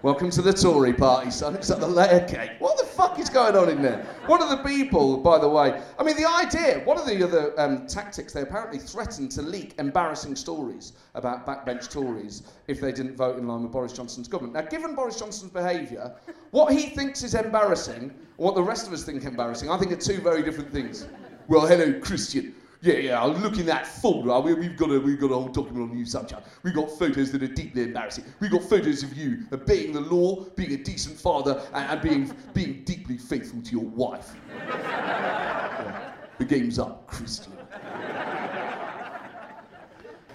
Welcome 0.03 0.31
to 0.31 0.43
the 0.43 0.53
Tory 0.53 0.93
party, 0.93 1.31
son. 1.31 1.55
It's 1.55 1.71
at 1.71 1.79
the 1.79 1.87
layer 1.87 2.27
cake. 2.27 2.51
What 2.59 2.77
the 2.77 2.85
fuck 2.85 3.21
is 3.21 3.31
going 3.31 3.55
on 3.55 3.69
in 3.69 3.81
there? 3.81 4.05
One 4.27 4.43
of 4.43 4.49
the 4.49 4.57
people, 4.57 5.17
by 5.17 5.39
the 5.39 5.49
way, 5.49 5.81
I 5.97 6.03
mean, 6.03 6.17
the 6.17 6.29
idea, 6.29 6.81
one 6.85 6.99
of 6.99 7.07
the 7.07 7.23
other 7.23 7.55
um, 7.57 7.87
tactics, 7.87 8.33
they 8.33 8.41
apparently 8.41 8.81
threatened 8.81 9.31
to 9.31 9.43
leak 9.43 9.77
embarrassing 9.79 10.35
stories 10.35 10.95
about 11.15 11.47
backbench 11.47 11.89
Tories 11.89 12.43
if 12.67 12.81
they 12.81 12.91
didn't 12.91 13.15
vote 13.15 13.39
in 13.39 13.47
line 13.47 13.63
with 13.63 13.71
Boris 13.71 13.93
Johnson's 13.93 14.27
government. 14.27 14.55
Now, 14.55 14.63
given 14.63 14.97
Boris 14.97 15.21
Johnson's 15.21 15.53
behaviour, 15.53 16.13
what 16.51 16.73
he 16.73 16.89
thinks 16.89 17.23
is 17.23 17.37
embarrassing, 17.37 18.13
what 18.39 18.57
the 18.57 18.63
rest 18.63 18.89
of 18.89 18.93
us 18.93 19.05
think 19.05 19.23
embarrassing, 19.23 19.71
I 19.71 19.79
think 19.79 19.93
are 19.93 19.97
two 19.97 20.21
very 20.21 20.43
different 20.43 20.73
things. 20.73 21.07
Well, 21.47 21.65
hello, 21.65 22.01
Christian. 22.01 22.57
Yeah, 22.83 22.95
yeah, 22.95 23.23
I'll 23.23 23.33
look 23.33 23.59
in 23.59 23.67
that 23.67 23.87
folder. 23.87 24.41
We, 24.41 24.67
have 24.67 24.77
got 24.77 24.91
a 24.91 24.99
we've 24.99 25.21
got 25.21 25.31
a 25.31 25.35
whole 25.35 25.47
document 25.47 25.93
on 25.93 25.97
you 25.97 26.05
subject. 26.05 26.43
We've 26.65 26.75
got 26.75 26.91
photos 26.91 27.31
that 27.31 27.41
are 27.41 27.47
deeply 27.47 27.85
embarrassing. 27.85 28.25
We've 28.41 28.51
got 28.51 28.65
photos 28.65 29.05
of 29.05 29.17
you 29.17 29.45
obeying 29.53 29.93
the 29.93 30.01
law, 30.01 30.45
being 30.57 30.73
a 30.73 30.77
decent 30.77 31.17
father, 31.17 31.63
and, 31.75 31.91
and 31.93 32.03
being 32.03 32.37
being 32.55 32.83
deeply 32.83 33.19
faithful 33.19 33.63
to 33.63 33.71
your 33.71 33.85
wife. 33.85 34.35
Yeah. 34.59 36.13
The 36.39 36.45
game's 36.45 36.81
up, 36.81 37.07
Christian. 37.07 37.53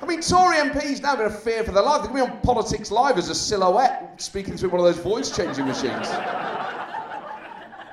I 0.02 0.06
mean, 0.06 0.22
Tory 0.22 0.56
MPs 0.56 1.02
now 1.02 1.18
going 1.18 1.30
to 1.30 1.36
fear 1.36 1.66
for 1.66 1.74
their 1.74 1.84
life. 1.84 2.04
They're 2.04 2.12
going 2.14 2.28
to 2.28 2.32
be 2.32 2.38
on 2.38 2.42
Politics 2.44 2.92
Live 2.92 3.18
as 3.18 3.28
a 3.28 3.36
silhouette, 3.36 4.22
speaking 4.22 4.56
through 4.56 4.70
one 4.70 4.80
of 4.80 4.86
those 4.86 5.04
voice 5.04 5.36
changing 5.36 5.66
machines. 5.66 6.08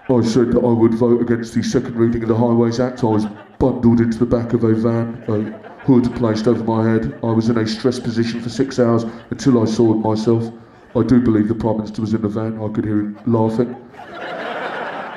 I 0.07 0.21
said 0.23 0.53
that 0.53 0.61
I 0.63 0.73
would 0.73 0.95
vote 0.95 1.23
against 1.23 1.55
the 1.55 1.63
second 1.65 1.97
reading 1.97 2.23
of 2.23 2.29
the 2.29 2.37
Highways 2.37 2.79
Act. 2.79 3.03
I 3.03 3.07
was 3.07 3.27
bundled 3.59 4.01
into 4.01 4.19
the 4.19 4.27
back 4.27 4.53
of 4.53 4.65
a 4.65 4.75
van, 4.75 5.23
a 5.29 5.65
hood 5.85 6.15
placed 6.17 6.49
over 6.49 6.65
my 6.65 6.89
head. 6.89 7.19
I 7.23 7.31
was 7.31 7.49
in 7.49 7.59
a 7.59 7.67
stressed 7.67 8.03
position 8.03 8.41
for 8.41 8.49
six 8.49 8.79
hours 8.79 9.05
until 9.31 9.63
I 9.63 9.67
saw 9.67 9.93
it 9.93 9.99
myself. 9.99 10.53
I 10.97 11.03
do 11.03 11.21
believe 11.21 11.49
the 11.49 11.55
Prime 11.55 11.79
Minister 11.79 12.01
was 12.01 12.15
in 12.15 12.23
the 12.23 12.29
van. 12.29 12.61
I 12.63 12.69
could 12.73 12.85
hear 12.85 13.01
him 13.01 13.19
laughing. 13.27 13.77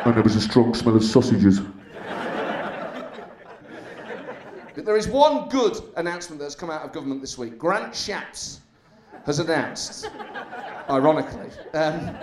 And 0.05 0.15
there 0.15 0.23
was 0.23 0.35
a 0.35 0.41
strong 0.41 0.73
smell 0.73 0.95
of 0.95 1.03
sausages. 1.03 1.61
But 4.75 4.85
there 4.85 4.97
is 4.97 5.07
one 5.07 5.49
good 5.49 5.77
announcement 5.95 6.41
that's 6.41 6.55
come 6.55 6.69
out 6.69 6.83
of 6.83 6.93
government 6.93 7.21
this 7.21 7.37
week. 7.37 7.57
Grant 7.57 7.93
Shapps 7.93 8.59
has 9.25 9.39
announced, 9.39 10.09
ironically, 10.89 11.49
um, 11.73 12.15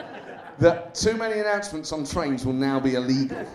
that 0.59 0.94
too 0.94 1.14
many 1.14 1.40
announcements 1.40 1.92
on 1.92 2.06
trains 2.06 2.47
will 2.47 2.52
now 2.52 2.78
be 2.80 2.94
illegal. 2.94 3.47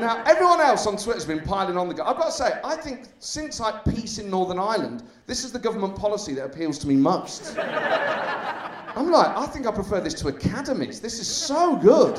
Now, 0.00 0.22
everyone 0.26 0.60
else 0.60 0.86
on 0.86 0.96
Twitter's 0.96 1.24
been 1.24 1.42
piling 1.42 1.76
on 1.76 1.88
the 1.88 1.94
guy. 1.94 2.04
I've 2.04 2.16
got 2.16 2.26
to 2.26 2.32
say, 2.32 2.52
I 2.62 2.76
think 2.76 3.08
since 3.18 3.58
like 3.58 3.84
peace 3.84 4.18
in 4.18 4.30
Northern 4.30 4.58
Ireland, 4.58 5.02
this 5.26 5.42
is 5.42 5.50
the 5.50 5.58
government 5.58 5.96
policy 5.96 6.34
that 6.34 6.44
appeals 6.44 6.78
to 6.80 6.88
me 6.88 6.94
most. 6.94 7.58
I'm 7.58 9.10
like, 9.10 9.36
I 9.36 9.46
think 9.46 9.66
I 9.66 9.72
prefer 9.72 10.00
this 10.00 10.14
to 10.14 10.28
academies. 10.28 11.00
This 11.00 11.18
is 11.18 11.26
so 11.26 11.76
good. 11.76 12.16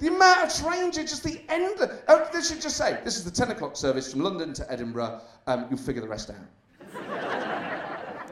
The 0.00 0.08
amount 0.08 0.44
of 0.44 0.54
trains, 0.54 0.98
are 0.98 1.02
just 1.02 1.24
the 1.24 1.40
end. 1.48 1.78
Oh, 2.08 2.28
they 2.32 2.42
should 2.42 2.60
just 2.60 2.76
say, 2.76 3.00
this 3.04 3.16
is 3.16 3.24
the 3.24 3.30
10 3.30 3.52
o'clock 3.52 3.76
service 3.76 4.12
from 4.12 4.20
London 4.20 4.52
to 4.52 4.70
Edinburgh. 4.70 5.22
Um, 5.46 5.66
you'll 5.70 5.78
figure 5.78 6.02
the 6.02 6.08
rest 6.08 6.30
out. 6.30 6.36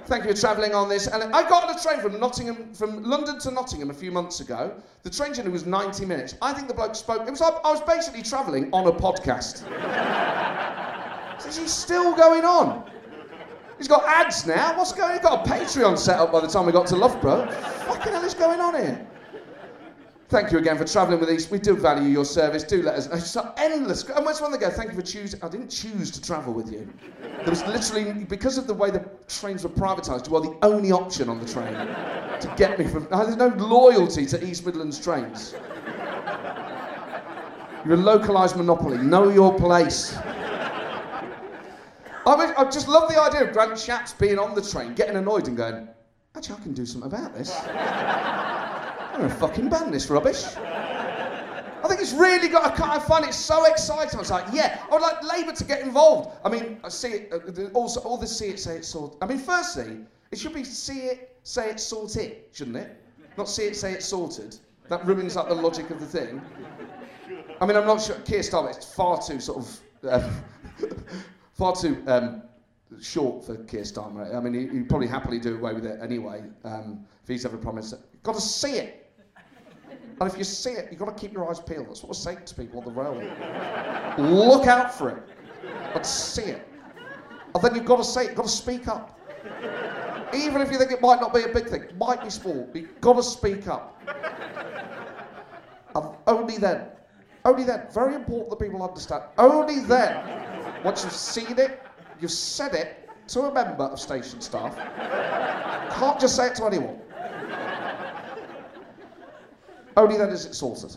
Thank 0.06 0.24
you 0.24 0.30
for 0.30 0.40
travelling 0.40 0.72
on 0.72 0.88
this. 0.88 1.08
And 1.08 1.34
I 1.34 1.48
got 1.48 1.68
on 1.68 1.76
a 1.76 1.82
train 1.82 2.00
from 2.00 2.20
Nottingham, 2.20 2.72
from 2.72 3.02
London 3.02 3.40
to 3.40 3.50
Nottingham 3.50 3.90
a 3.90 3.94
few 3.94 4.12
months 4.12 4.38
ago. 4.38 4.80
The 5.02 5.10
train 5.10 5.34
journey 5.34 5.50
was 5.50 5.66
90 5.66 6.06
minutes. 6.06 6.36
I 6.40 6.52
think 6.52 6.68
the 6.68 6.74
bloke 6.74 6.94
spoke. 6.94 7.26
It 7.26 7.30
was 7.30 7.40
like 7.40 7.54
I 7.64 7.72
was 7.72 7.80
basically 7.80 8.22
travelling 8.22 8.70
on 8.72 8.86
a 8.86 8.92
podcast. 8.92 9.64
Is 11.46 11.58
he 11.58 11.66
still 11.66 12.14
going 12.14 12.44
on? 12.44 12.88
He's 13.78 13.88
got 13.88 14.04
ads 14.04 14.46
now. 14.46 14.76
What's 14.78 14.92
going? 14.92 15.12
He's 15.12 15.22
got 15.22 15.46
a 15.46 15.50
Patreon 15.50 15.98
set 15.98 16.18
up 16.18 16.32
by 16.32 16.40
the 16.40 16.46
time 16.46 16.66
we 16.66 16.72
got 16.72 16.86
to 16.88 16.96
Loughborough. 16.96 17.46
What 17.46 17.98
fucking 17.98 18.12
hell 18.12 18.24
is 18.24 18.34
going 18.34 18.60
on 18.60 18.74
here? 18.74 19.06
Thank 20.28 20.50
you 20.50 20.58
again 20.58 20.76
for 20.76 20.84
travelling 20.84 21.20
with 21.20 21.28
us. 21.28 21.48
We 21.50 21.60
do 21.60 21.76
value 21.76 22.08
your 22.08 22.24
service. 22.24 22.64
Do 22.64 22.82
let 22.82 22.96
us 22.96 23.08
know. 23.08 23.14
It's 23.14 23.30
so 23.30 23.52
endless. 23.56 24.02
And 24.08 24.24
where's 24.24 24.40
one 24.40 24.50
they 24.50 24.58
go? 24.58 24.70
Thank 24.70 24.90
you 24.90 24.96
for 24.96 25.06
choosing. 25.06 25.40
I 25.40 25.48
didn't 25.48 25.68
choose 25.68 26.10
to 26.10 26.20
travel 26.20 26.52
with 26.52 26.72
you. 26.72 26.92
There 27.22 27.50
was 27.50 27.64
literally, 27.64 28.24
because 28.24 28.58
of 28.58 28.66
the 28.66 28.74
way 28.74 28.90
the 28.90 29.08
trains 29.28 29.62
were 29.62 29.70
privatised, 29.70 30.28
you 30.28 30.34
are 30.34 30.40
the 30.40 30.58
only 30.62 30.90
option 30.90 31.28
on 31.28 31.38
the 31.38 31.46
train 31.46 31.74
to 31.74 32.54
get 32.56 32.76
me 32.76 32.88
from. 32.88 33.06
There's 33.08 33.36
no 33.36 33.48
loyalty 33.48 34.26
to 34.26 34.44
East 34.44 34.66
Midlands 34.66 34.98
trains. 34.98 35.54
You're 37.84 37.94
a 37.94 37.98
localised 37.98 38.56
monopoly. 38.56 38.98
Know 38.98 39.30
your 39.30 39.56
place. 39.56 40.16
I, 42.26 42.36
mean, 42.36 42.52
I 42.58 42.64
just 42.64 42.88
love 42.88 43.08
the 43.08 43.22
idea 43.22 43.44
of 43.44 43.52
Grant 43.52 43.74
Shapps 43.74 44.18
being 44.18 44.40
on 44.40 44.56
the 44.56 44.62
train, 44.62 44.94
getting 44.94 45.14
annoyed 45.14 45.46
and 45.46 45.56
going, 45.56 45.88
actually, 46.34 46.56
I 46.56 46.62
can 46.62 46.72
do 46.72 46.84
something 46.84 47.12
about 47.12 47.32
this. 47.32 47.56
I'm 49.16 49.30
to 49.30 49.34
fucking 49.34 49.70
ban 49.70 49.90
this 49.90 50.10
rubbish. 50.10 50.44
I 50.56 51.88
think 51.88 52.02
it's 52.02 52.12
really 52.12 52.48
got. 52.48 52.66
I, 52.66 52.76
can't, 52.76 52.90
I 52.90 52.98
find 52.98 53.24
it 53.24 53.32
so 53.32 53.64
exciting. 53.64 54.16
I 54.16 54.18
was 54.18 54.30
like, 54.30 54.44
yeah, 54.52 54.82
I 54.90 54.92
would 54.92 55.00
like 55.00 55.22
Labour 55.22 55.52
to 55.52 55.64
get 55.64 55.80
involved. 55.80 56.36
I 56.44 56.50
mean, 56.50 56.78
I 56.84 56.90
see 56.90 57.08
it. 57.08 57.32
Uh, 57.32 57.68
also, 57.72 58.00
all 58.00 58.18
the 58.18 58.26
see 58.26 58.48
it, 58.48 58.60
say 58.60 58.76
it, 58.76 58.84
sort. 58.84 59.16
I 59.22 59.26
mean, 59.26 59.38
firstly, 59.38 60.00
it 60.32 60.38
should 60.38 60.52
be 60.52 60.64
see 60.64 61.06
it, 61.06 61.34
say 61.44 61.70
it, 61.70 61.80
sort 61.80 62.16
it, 62.16 62.50
shouldn't 62.52 62.76
it? 62.76 62.94
Not 63.38 63.48
see 63.48 63.62
it, 63.62 63.76
say 63.76 63.92
it, 63.92 64.02
sorted. 64.02 64.56
That 64.90 65.06
ruins 65.06 65.34
like 65.34 65.48
the 65.48 65.54
logic 65.54 65.88
of 65.88 65.98
the 65.98 66.06
thing. 66.06 66.42
I 67.58 67.64
mean, 67.64 67.76
I'm 67.78 67.86
not 67.86 68.02
sure. 68.02 68.16
Keir 68.16 68.40
Starmer, 68.40 68.76
it's 68.76 68.94
far 68.94 69.22
too 69.22 69.40
sort 69.40 69.64
of, 69.64 69.80
um, 70.10 70.42
far 71.54 71.74
too 71.74 72.02
um, 72.06 72.42
short 73.00 73.46
for 73.46 73.56
Keir 73.64 73.82
Starmer. 73.82 74.34
I 74.34 74.40
mean, 74.40 74.52
he, 74.52 74.78
would 74.78 74.90
probably 74.90 75.08
happily 75.08 75.38
do 75.38 75.56
away 75.56 75.72
with 75.72 75.86
it 75.86 76.00
anyway 76.02 76.42
um, 76.64 77.06
if 77.22 77.28
he's 77.28 77.46
ever 77.46 77.56
promised. 77.56 77.94
Got 78.22 78.34
to 78.34 78.42
see 78.42 78.72
it. 78.72 79.05
And 80.18 80.30
if 80.30 80.38
you 80.38 80.44
see 80.44 80.70
it, 80.70 80.88
you've 80.90 80.98
got 80.98 81.14
to 81.14 81.20
keep 81.20 81.32
your 81.32 81.48
eyes 81.48 81.60
peeled. 81.60 81.88
That's 81.88 82.02
what 82.02 82.08
we're 82.08 82.14
saying 82.14 82.38
to 82.46 82.54
people 82.54 82.78
on 82.80 82.86
the 82.86 82.90
railway. 82.90 83.28
Look 84.18 84.66
out 84.66 84.94
for 84.94 85.10
it, 85.10 85.22
but 85.92 86.06
see 86.06 86.42
it. 86.42 86.66
And 87.54 87.62
then 87.62 87.74
you've 87.74 87.84
got 87.84 87.96
to 87.96 88.04
say 88.04 88.24
it, 88.24 88.28
you've 88.28 88.36
got 88.36 88.46
to 88.46 88.48
speak 88.48 88.88
up. 88.88 89.20
Even 90.34 90.60
if 90.60 90.72
you 90.72 90.78
think 90.78 90.90
it 90.90 91.00
might 91.00 91.20
not 91.20 91.34
be 91.34 91.42
a 91.42 91.48
big 91.48 91.68
thing, 91.68 91.82
it 91.82 91.96
might 91.96 92.22
be 92.22 92.30
small, 92.30 92.68
you've 92.74 93.00
got 93.00 93.16
to 93.16 93.22
speak 93.22 93.68
up. 93.68 94.02
And 95.94 96.04
only 96.26 96.58
then, 96.58 96.86
only 97.44 97.64
then, 97.64 97.86
very 97.92 98.14
important 98.14 98.50
that 98.50 98.58
people 98.58 98.82
understand, 98.82 99.22
only 99.38 99.80
then, 99.80 100.82
once 100.82 101.04
you've 101.04 101.12
seen 101.12 101.58
it, 101.58 101.82
you've 102.20 102.30
said 102.30 102.74
it 102.74 103.08
to 103.28 103.42
a 103.42 103.52
member 103.52 103.84
of 103.84 104.00
station 104.00 104.40
staff, 104.40 104.76
can't 105.98 106.20
just 106.20 106.36
say 106.36 106.48
it 106.48 106.54
to 106.56 106.66
anyone. 106.66 107.00
Only 109.96 110.18
then 110.18 110.28
is 110.28 110.44
it 110.44 110.54
sorted. 110.54 110.94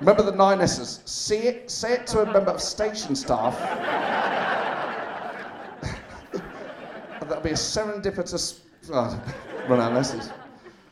Remember 0.00 0.22
the 0.22 0.34
nine 0.36 0.60
S's. 0.60 1.00
See 1.06 1.38
it, 1.38 1.70
say 1.70 1.94
it 1.94 2.06
to 2.08 2.20
a 2.20 2.26
member 2.26 2.50
of 2.50 2.60
station 2.60 3.16
staff. 3.16 3.58
that'll 7.20 7.40
be 7.42 7.50
a 7.50 7.54
serendipitous. 7.54 8.60
Oh, 8.92 9.20
run 9.68 9.80
out 9.80 9.92
of 9.92 9.98
S's. 9.98 10.30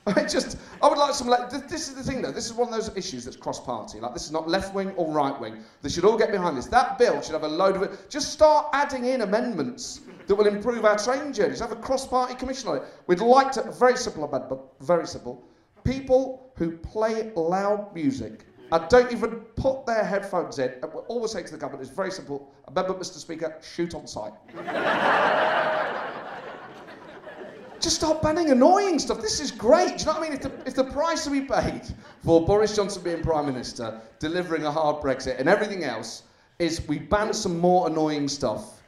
I 0.08 0.24
just, 0.24 0.56
I 0.82 0.88
would 0.88 0.98
like 0.98 1.14
some. 1.14 1.26
Like, 1.26 1.50
this 1.50 1.88
is 1.88 1.94
the 1.94 2.02
thing, 2.02 2.22
though. 2.22 2.32
This 2.32 2.46
is 2.46 2.52
one 2.52 2.68
of 2.68 2.74
those 2.74 2.96
issues 2.96 3.24
that's 3.24 3.36
cross-party. 3.36 4.00
Like, 4.00 4.14
this 4.14 4.24
is 4.24 4.32
not 4.32 4.48
left 4.48 4.72
wing 4.72 4.92
or 4.92 5.12
right 5.12 5.38
wing. 5.38 5.64
They 5.82 5.88
should 5.88 6.04
all 6.04 6.16
get 6.16 6.30
behind 6.30 6.56
this. 6.56 6.66
That 6.66 6.96
bill 6.96 7.20
should 7.20 7.32
have 7.32 7.42
a 7.42 7.48
load 7.48 7.76
of 7.76 7.82
it. 7.82 8.08
Just 8.08 8.32
start 8.32 8.68
adding 8.72 9.04
in 9.04 9.22
amendments 9.22 10.00
that 10.28 10.34
will 10.34 10.46
improve 10.46 10.84
our 10.84 10.96
train 10.96 11.32
journeys. 11.32 11.60
Have 11.60 11.72
a 11.72 11.76
cross-party 11.76 12.36
commission 12.36 12.68
on 12.70 12.76
it. 12.78 12.84
We'd 13.06 13.20
like 13.20 13.52
to. 13.52 13.70
Very 13.72 13.96
simple 13.96 14.24
amendment. 14.24 14.62
Very 14.80 15.06
simple 15.06 15.44
people 15.86 16.52
who 16.56 16.72
play 16.72 17.32
loud 17.36 17.94
music 17.94 18.46
and 18.72 18.88
don't 18.88 19.12
even 19.12 19.30
put 19.56 19.86
their 19.86 20.04
headphones 20.04 20.58
in. 20.58 20.72
And 20.82 20.92
all 21.08 21.20
we 21.20 21.28
say 21.28 21.42
to 21.42 21.52
the 21.52 21.58
government 21.58 21.88
is 21.88 21.94
very 21.94 22.10
simple. 22.10 22.52
Amendment, 22.66 23.00
Mr. 23.00 23.18
Speaker, 23.18 23.56
shoot 23.62 23.94
on 23.94 24.06
sight. 24.06 24.32
Just 27.80 27.96
start 27.96 28.22
banning 28.22 28.50
annoying 28.50 28.98
stuff. 28.98 29.20
This 29.20 29.38
is 29.38 29.52
great. 29.52 29.98
Do 29.98 30.00
you 30.00 30.06
know 30.06 30.12
what 30.14 30.22
I 30.22 30.22
mean? 30.22 30.32
If 30.32 30.40
the, 30.42 30.50
if 30.66 30.74
the 30.74 30.84
price 30.84 31.24
to 31.24 31.30
be 31.30 31.42
paid 31.42 31.82
for 32.24 32.44
Boris 32.44 32.74
Johnson 32.74 33.02
being 33.02 33.22
Prime 33.22 33.46
Minister, 33.46 34.00
delivering 34.18 34.64
a 34.64 34.72
hard 34.72 35.02
Brexit, 35.02 35.38
and 35.38 35.48
everything 35.48 35.84
else 35.84 36.24
is 36.58 36.80
we 36.88 36.98
ban 36.98 37.32
some 37.32 37.60
more 37.60 37.86
annoying 37.86 38.26
stuff, 38.28 38.82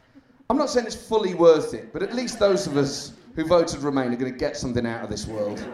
I'm 0.51 0.57
not 0.57 0.71
saying 0.71 0.87
it's 0.87 0.97
fully 0.97 1.35
worth 1.35 1.75
it, 1.75 1.93
but 1.93 2.03
at 2.03 2.15
least 2.15 2.39
those 2.41 2.67
of 2.67 2.77
us 2.79 3.13
who 3.37 3.45
voted 3.45 3.83
Remain 3.83 4.13
are 4.13 4.17
going 4.17 4.33
to 4.33 4.39
get 4.39 4.57
something 4.57 4.87
out 4.87 5.05
of 5.05 5.11
this 5.11 5.27
world. 5.27 5.65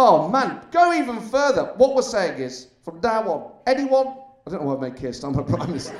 Oh 0.00 0.28
man, 0.28 0.60
go 0.70 0.92
even 0.92 1.20
further. 1.20 1.72
What 1.76 1.96
we're 1.96 2.02
saying 2.02 2.40
is, 2.40 2.68
from 2.84 3.00
now 3.00 3.22
on, 3.28 3.52
anyone, 3.66 4.16
I 4.46 4.50
don't 4.50 4.62
know 4.62 4.68
why 4.68 4.76
I 4.76 4.90
made 4.90 4.96
Keir 4.96 5.10
Starmer 5.10 5.44
Prime 5.44 5.70
Minister, 5.70 5.98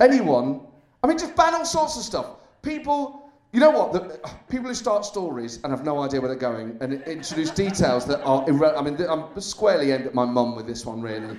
anyone, 0.00 0.62
I 1.04 1.06
mean, 1.06 1.16
just 1.16 1.36
ban 1.36 1.54
all 1.54 1.64
sorts 1.64 1.96
of 1.96 2.02
stuff. 2.02 2.26
People, 2.62 3.30
you 3.52 3.60
know 3.60 3.70
what? 3.70 3.92
The, 3.92 4.18
people 4.48 4.66
who 4.66 4.74
start 4.74 5.04
stories 5.04 5.60
and 5.62 5.70
have 5.70 5.84
no 5.84 6.00
idea 6.00 6.20
where 6.20 6.28
they're 6.28 6.36
going 6.36 6.78
and 6.80 6.94
introduce 7.04 7.50
details 7.50 8.06
that 8.06 8.24
are 8.24 8.44
irrelevant. 8.50 9.00
I 9.00 9.06
mean, 9.06 9.08
I'm 9.08 9.40
squarely 9.40 9.92
aimed 9.92 10.06
at 10.06 10.14
my 10.14 10.24
mum 10.24 10.56
with 10.56 10.66
this 10.66 10.84
one, 10.84 11.00
really. 11.00 11.38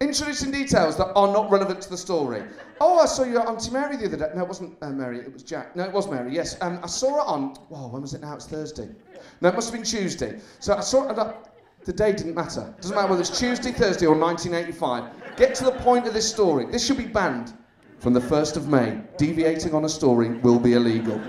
Introducing 0.00 0.50
details 0.50 0.96
that 0.96 1.12
are 1.14 1.28
not 1.34 1.50
relevant 1.50 1.82
to 1.82 1.90
the 1.90 1.98
story. 1.98 2.44
Oh, 2.80 2.98
I 2.98 3.04
saw 3.04 3.24
your 3.24 3.46
Auntie 3.46 3.70
Mary 3.72 3.98
the 3.98 4.06
other 4.06 4.16
day. 4.16 4.30
No, 4.34 4.44
it 4.44 4.48
wasn't 4.48 4.78
uh, 4.80 4.88
Mary, 4.88 5.18
it 5.18 5.34
was 5.34 5.42
Jack. 5.42 5.76
No, 5.76 5.84
it 5.84 5.92
was 5.92 6.08
Mary, 6.08 6.34
yes. 6.34 6.56
Um, 6.62 6.80
I 6.82 6.86
saw 6.86 7.12
her 7.16 7.20
on, 7.20 7.58
wow, 7.68 7.88
when 7.88 8.00
was 8.00 8.14
it 8.14 8.22
now? 8.22 8.36
It's 8.36 8.46
Thursday. 8.46 8.88
No, 9.44 9.50
it 9.50 9.56
must 9.56 9.68
have 9.68 9.74
been 9.74 9.84
Tuesday. 9.84 10.40
So 10.58 10.74
I 10.74 10.80
saw 10.80 11.10
it. 11.10 11.36
The 11.84 11.92
day 11.92 12.12
didn't 12.12 12.34
matter. 12.34 12.74
Doesn't 12.80 12.96
matter 12.96 13.08
whether 13.08 13.20
it's 13.20 13.38
Tuesday, 13.38 13.72
Thursday, 13.72 14.06
or 14.06 14.18
1985. 14.18 15.36
Get 15.36 15.54
to 15.56 15.64
the 15.64 15.72
point 15.72 16.06
of 16.06 16.14
this 16.14 16.26
story. 16.26 16.64
This 16.64 16.86
should 16.86 16.96
be 16.96 17.04
banned 17.04 17.52
from 17.98 18.14
the 18.14 18.20
1st 18.20 18.56
of 18.56 18.68
May. 18.68 19.02
Deviating 19.18 19.74
on 19.74 19.84
a 19.84 19.88
story 19.90 20.38
will 20.38 20.58
be 20.58 20.72
illegal. 20.72 21.20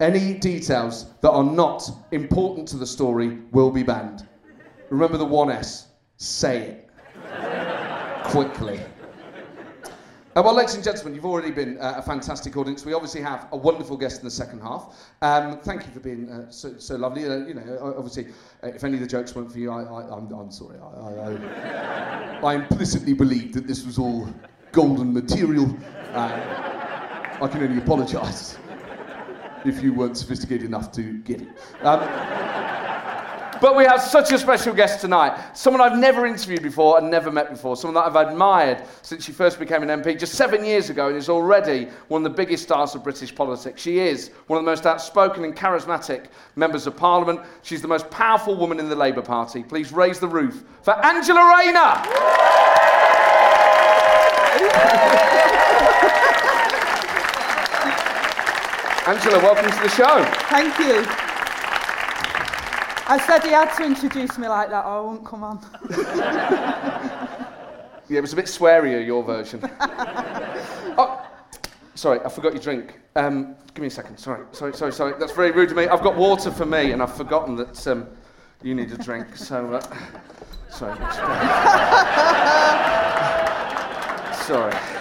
Any 0.00 0.32
details 0.32 1.12
that 1.20 1.30
are 1.30 1.44
not 1.44 1.90
important 2.10 2.66
to 2.68 2.78
the 2.78 2.86
story 2.86 3.40
will 3.52 3.70
be 3.70 3.82
banned. 3.82 4.26
Remember 4.88 5.18
the 5.18 5.26
one 5.26 5.50
S. 5.50 5.88
Say 6.16 6.62
it. 6.62 8.24
Quickly. 8.24 8.80
Uh, 10.36 10.42
well, 10.44 10.54
ladies 10.54 10.76
and 10.76 10.84
gentlemen, 10.84 11.12
you've 11.12 11.24
already 11.26 11.50
been 11.50 11.76
uh, 11.78 11.94
a 11.96 12.02
fantastic 12.02 12.56
audience. 12.56 12.84
We 12.84 12.92
obviously 12.92 13.20
have 13.20 13.48
a 13.50 13.56
wonderful 13.56 13.96
guest 13.96 14.20
in 14.20 14.24
the 14.24 14.30
second 14.30 14.60
half. 14.60 14.96
Um, 15.22 15.58
thank 15.58 15.84
you 15.84 15.90
for 15.90 15.98
being 15.98 16.30
uh, 16.30 16.48
so, 16.52 16.78
so, 16.78 16.94
lovely. 16.94 17.26
Uh, 17.26 17.38
you 17.46 17.54
know, 17.54 17.94
obviously, 17.98 18.28
uh, 18.62 18.68
if 18.68 18.84
any 18.84 18.94
of 18.94 19.00
the 19.00 19.08
jokes 19.08 19.34
weren't 19.34 19.50
for 19.50 19.58
you, 19.58 19.72
I, 19.72 20.16
am 20.16 20.50
sorry. 20.52 20.78
I, 20.78 22.38
I, 22.38 22.40
I, 22.44 22.54
implicitly 22.62 23.12
believe 23.12 23.52
that 23.54 23.66
this 23.66 23.84
was 23.84 23.98
all 23.98 24.28
golden 24.70 25.12
material. 25.12 25.76
Uh, 26.12 26.30
I 27.42 27.48
can 27.50 27.64
only 27.64 27.78
apologise 27.78 28.56
if 29.64 29.82
you 29.82 29.92
weren't 29.92 30.16
sophisticated 30.16 30.64
enough 30.64 30.92
to 30.92 31.18
get 31.22 31.40
it. 31.40 31.48
Um, 31.82 31.98
but 33.60 33.76
we 33.76 33.84
have 33.84 34.00
such 34.00 34.32
a 34.32 34.38
special 34.38 34.74
guest 34.74 35.00
tonight. 35.00 35.56
Someone 35.56 35.80
I've 35.80 35.98
never 35.98 36.26
interviewed 36.26 36.62
before 36.62 36.98
and 36.98 37.10
never 37.10 37.30
met 37.30 37.50
before. 37.50 37.76
Someone 37.76 37.94
that 37.94 38.16
I've 38.16 38.28
admired 38.28 38.84
since 39.02 39.24
she 39.24 39.32
first 39.32 39.58
became 39.58 39.82
an 39.82 40.02
MP 40.02 40.18
just 40.18 40.34
seven 40.34 40.64
years 40.64 40.90
ago 40.90 41.08
and 41.08 41.16
is 41.16 41.28
already 41.28 41.88
one 42.08 42.24
of 42.24 42.32
the 42.32 42.36
biggest 42.36 42.62
stars 42.62 42.94
of 42.94 43.04
British 43.04 43.34
politics. 43.34 43.82
She 43.82 43.98
is 43.98 44.30
one 44.46 44.58
of 44.58 44.64
the 44.64 44.70
most 44.70 44.86
outspoken 44.86 45.44
and 45.44 45.54
charismatic 45.54 46.26
members 46.56 46.86
of 46.86 46.96
Parliament. 46.96 47.40
She's 47.62 47.82
the 47.82 47.88
most 47.88 48.10
powerful 48.10 48.56
woman 48.56 48.80
in 48.80 48.88
the 48.88 48.96
Labour 48.96 49.22
Party. 49.22 49.62
Please 49.62 49.92
raise 49.92 50.18
the 50.18 50.28
roof 50.28 50.64
for 50.82 50.94
Angela 51.04 51.56
Rayner. 51.56 52.00
Angela, 59.06 59.38
welcome 59.42 59.70
to 59.70 59.82
the 59.82 59.88
show. 59.88 60.24
Thank 60.50 60.78
you. 60.78 61.29
I 63.10 63.18
said 63.18 63.42
he 63.42 63.50
had 63.50 63.74
to 63.74 63.84
introduce 63.84 64.38
me 64.38 64.46
like 64.46 64.70
that 64.70 64.84
or 64.84 64.98
I 64.98 65.00
won't 65.00 65.26
come 65.26 65.42
on. 65.42 65.58
yeah, 68.08 68.18
it 68.18 68.20
was 68.20 68.32
a 68.32 68.36
bit 68.36 68.44
swearier, 68.44 69.04
your 69.04 69.24
version. 69.24 69.68
oh, 70.96 71.28
sorry, 71.96 72.20
I 72.24 72.28
forgot 72.28 72.52
your 72.52 72.62
drink. 72.62 73.00
Um, 73.16 73.56
give 73.74 73.82
me 73.82 73.88
a 73.88 73.90
second. 73.90 74.16
Sorry, 74.16 74.46
sorry, 74.52 74.74
sorry, 74.74 74.92
sorry. 74.92 75.14
That's 75.18 75.32
very 75.32 75.50
rude 75.50 75.72
of 75.72 75.76
me. 75.76 75.88
I've 75.88 76.04
got 76.04 76.14
water 76.14 76.52
for 76.52 76.66
me 76.66 76.92
and 76.92 77.02
I've 77.02 77.16
forgotten 77.16 77.56
that 77.56 77.84
um, 77.88 78.06
you 78.62 78.76
need 78.76 78.92
a 78.92 78.96
drink. 78.96 79.36
So, 79.36 79.74
uh, 79.74 79.80
sorry. 80.68 80.96
sorry. 84.44 84.99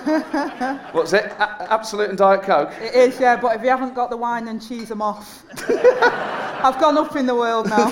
What's 0.92 1.12
it? 1.12 1.24
A- 1.24 1.72
Absolut 1.72 2.08
and 2.08 2.18
Diet 2.18 2.42
Coke? 2.42 2.72
It 2.80 2.94
is, 2.94 3.20
yeah, 3.20 3.36
but 3.36 3.56
if 3.56 3.62
you 3.62 3.68
haven't 3.68 3.94
got 3.94 4.10
the 4.10 4.16
wine 4.16 4.48
and 4.48 4.60
cheese, 4.66 4.90
I'm 4.90 5.02
off. 5.02 5.44
I've 5.68 6.80
gone 6.80 6.98
up 6.98 7.16
in 7.16 7.26
the 7.26 7.34
world 7.34 7.68
now. 7.68 7.90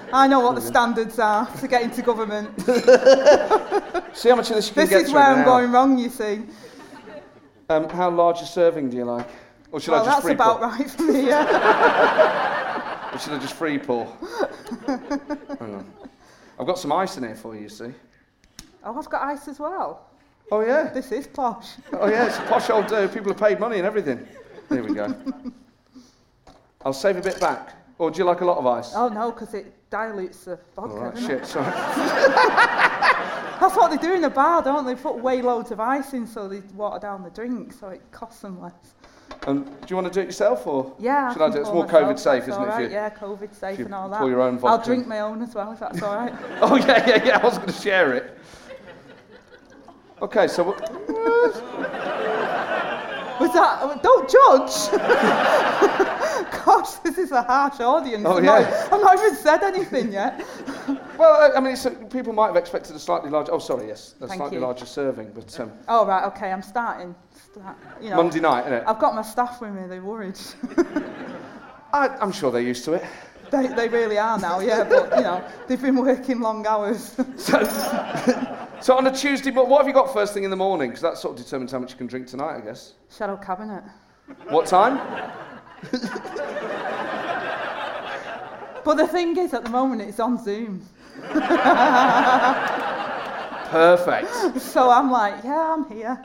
I 0.12 0.26
know 0.26 0.40
what 0.40 0.54
the 0.54 0.60
standards 0.60 1.18
are 1.18 1.46
to 1.46 1.68
get 1.68 1.82
into 1.82 2.02
government. 2.02 2.48
see 4.14 4.28
how 4.28 4.36
much 4.36 4.50
of 4.50 4.56
this 4.56 4.68
you 4.68 4.74
can 4.74 4.82
this 4.82 4.90
get 4.90 4.98
This 4.98 5.08
is 5.08 5.12
where 5.12 5.24
I'm 5.24 5.44
going 5.44 5.72
wrong, 5.72 5.98
you 5.98 6.08
see. 6.08 6.42
Um, 7.68 7.88
how 7.88 8.10
large 8.10 8.40
a 8.42 8.46
serving 8.46 8.90
do 8.90 8.96
you 8.96 9.04
like? 9.04 9.28
Or 9.72 9.80
should 9.80 9.92
well, 9.92 10.02
I 10.02 10.06
just 10.06 10.22
that's 10.22 10.34
about 10.34 10.60
right 10.60 10.90
for 10.90 11.02
me, 11.02 11.26
yeah. 11.26 13.14
Or 13.14 13.18
should 13.18 13.32
I 13.32 13.38
just 13.38 13.54
free 13.54 13.78
pour? 13.78 14.06
Hang 14.86 15.74
on. 15.74 15.92
I've 16.58 16.66
got 16.66 16.78
some 16.78 16.92
ice 16.92 17.16
in 17.16 17.24
here 17.24 17.34
for 17.34 17.54
you, 17.54 17.62
you 17.62 17.68
see. 17.68 17.92
Oh, 18.84 18.96
I've 18.96 19.10
got 19.10 19.22
ice 19.22 19.48
as 19.48 19.58
well. 19.58 20.05
Oh, 20.50 20.60
yeah. 20.60 20.90
This 20.92 21.10
is 21.12 21.26
posh. 21.26 21.68
Oh, 21.92 22.08
yeah, 22.08 22.26
it's 22.26 22.38
a 22.38 22.42
posh 22.42 22.70
old 22.70 22.86
do. 22.86 23.08
People 23.08 23.32
have 23.32 23.38
paid 23.40 23.58
money 23.60 23.78
and 23.78 23.86
everything. 23.86 24.26
There 24.68 24.82
we 24.82 24.94
go. 24.94 25.14
I'll 26.84 26.92
save 26.92 27.16
a 27.16 27.20
bit 27.22 27.40
back. 27.40 27.74
Or 27.98 28.10
do 28.10 28.18
you 28.18 28.24
like 28.24 28.42
a 28.42 28.44
lot 28.44 28.58
of 28.58 28.66
ice? 28.66 28.92
Oh 28.94 29.08
no, 29.08 29.32
because 29.32 29.54
it 29.54 29.72
dilutes 29.90 30.44
the 30.44 30.58
vodka. 30.74 30.92
All 30.94 30.98
right, 31.04 31.14
doesn't 31.14 31.30
it? 31.30 31.38
shit, 31.38 31.46
sorry. 31.46 31.64
That's 33.58 33.74
what 33.74 33.90
they 33.90 33.96
do 33.96 34.12
in 34.12 34.22
a 34.24 34.30
bar, 34.30 34.62
don't 34.62 34.84
they? 34.84 34.94
Put 34.94 35.16
way 35.18 35.40
loads 35.40 35.70
of 35.70 35.80
ice 35.80 36.12
in 36.12 36.26
so 36.26 36.46
they 36.46 36.60
water 36.74 36.98
down 37.00 37.22
the 37.24 37.30
drink, 37.30 37.72
so 37.72 37.88
it 37.88 38.02
costs 38.12 38.42
them 38.42 38.60
less. 38.60 38.74
Um, 39.46 39.64
do 39.64 39.70
you 39.88 39.96
want 39.96 40.08
to 40.08 40.12
do 40.12 40.20
it 40.20 40.26
yourself 40.26 40.66
or 40.66 40.94
Yeah. 40.98 41.32
should 41.32 41.40
I 41.40 41.46
can 41.46 41.52
do 41.52 41.58
it? 41.58 41.60
It's 41.62 41.70
more 41.70 41.86
COVID 41.86 42.16
myself, 42.16 42.18
safe, 42.20 42.48
isn't 42.48 42.62
it? 42.62 42.66
right, 42.66 42.84
you- 42.84 42.90
Yeah, 42.90 43.10
COVID 43.10 43.54
safe 43.54 43.78
and 43.78 43.94
all 43.94 44.08
pour 44.10 44.18
that. 44.20 44.26
your 44.28 44.40
own 44.42 44.60
I'll 44.62 44.82
drink 44.82 45.06
my 45.06 45.20
own 45.20 45.40
as 45.42 45.54
well, 45.54 45.72
if 45.72 45.80
that's 45.80 46.02
all 46.02 46.14
right. 46.14 46.34
Oh, 46.60 46.76
yeah, 46.76 47.08
yeah, 47.08 47.24
yeah. 47.24 47.38
I 47.38 47.42
was 47.44 47.56
going 47.56 47.68
to 47.68 47.80
share 47.80 48.12
it. 48.12 48.38
Okay, 50.22 50.48
so 50.48 50.62
what- 50.64 50.80
Was 53.38 53.52
that? 53.52 53.78
oh, 53.82 54.00
Don't 54.02 54.28
judge. 54.30 54.90
Gosh, 56.64 56.94
this 57.04 57.18
is 57.18 57.32
a 57.32 57.42
harsh 57.42 57.80
audience. 57.80 58.24
Oh, 58.26 58.38
I'm, 58.38 58.44
yeah. 58.44 58.88
not, 58.90 59.18
even 59.18 59.34
said 59.36 59.62
anything 59.62 60.10
yet. 60.10 60.42
well, 61.18 61.52
I 61.54 61.60
mean, 61.60 61.74
it's, 61.74 61.86
people 62.10 62.32
might 62.32 62.46
have 62.46 62.56
expected 62.56 62.96
a 62.96 62.98
slightly 62.98 63.28
larger. 63.28 63.52
Oh, 63.52 63.58
sorry, 63.58 63.88
yes, 63.88 64.14
a 64.22 64.26
Thank 64.26 64.38
slightly 64.38 64.56
you. 64.56 64.62
larger 64.62 64.86
serving, 64.86 65.32
but 65.34 65.60
um, 65.60 65.70
Oh 65.88 66.06
right, 66.06 66.24
okay, 66.24 66.50
I'm 66.50 66.62
starting. 66.62 67.14
Start, 67.52 67.76
you 68.00 68.08
know, 68.10 68.16
Monday 68.16 68.40
night, 68.40 68.62
isn't 68.62 68.72
it? 68.72 68.84
I've 68.86 68.98
got 68.98 69.14
my 69.14 69.22
staff 69.22 69.60
with 69.60 69.72
me. 69.74 69.82
They're 69.86 70.02
worried. 70.02 70.38
I, 71.92 72.08
I'm 72.20 72.32
sure 72.32 72.50
they're 72.50 72.62
used 72.62 72.84
to 72.86 72.94
it. 72.94 73.04
they, 73.50 73.66
they 73.68 73.88
really 73.88 74.18
are 74.18 74.38
now. 74.38 74.60
Yeah, 74.60 74.82
but 74.84 75.14
you 75.16 75.22
know, 75.22 75.44
they've 75.68 75.80
been 75.80 75.96
working 75.96 76.40
long 76.40 76.66
hours. 76.66 77.14
So, 77.36 77.58
so 78.80 78.96
on 78.96 79.06
a 79.06 79.12
Tuesday, 79.14 79.50
but 79.50 79.68
what 79.68 79.78
have 79.78 79.88
you 79.88 79.94
got 79.94 80.12
first 80.12 80.34
thing 80.34 80.44
in 80.44 80.50
the 80.50 80.56
morning? 80.56 80.90
Because 80.90 81.02
that 81.02 81.18
sort 81.18 81.38
of 81.38 81.44
determines 81.44 81.72
how 81.72 81.78
much 81.78 81.92
you 81.92 81.98
can 81.98 82.06
drink 82.06 82.26
tonight, 82.26 82.56
I 82.56 82.60
guess. 82.60 82.94
Shadow 83.10 83.36
cabinet. 83.36 83.84
What 84.48 84.66
time? 84.66 85.00
But 88.86 88.98
the 88.98 89.08
thing 89.08 89.36
is, 89.36 89.52
at 89.52 89.64
the 89.64 89.70
moment, 89.70 90.00
it's 90.00 90.20
on 90.20 90.38
Zoom. 90.44 90.80
Perfect. 93.70 94.30
So 94.60 94.88
I'm 94.90 95.10
like, 95.10 95.42
yeah, 95.42 95.74
I'm 95.74 95.88
here. 95.90 96.22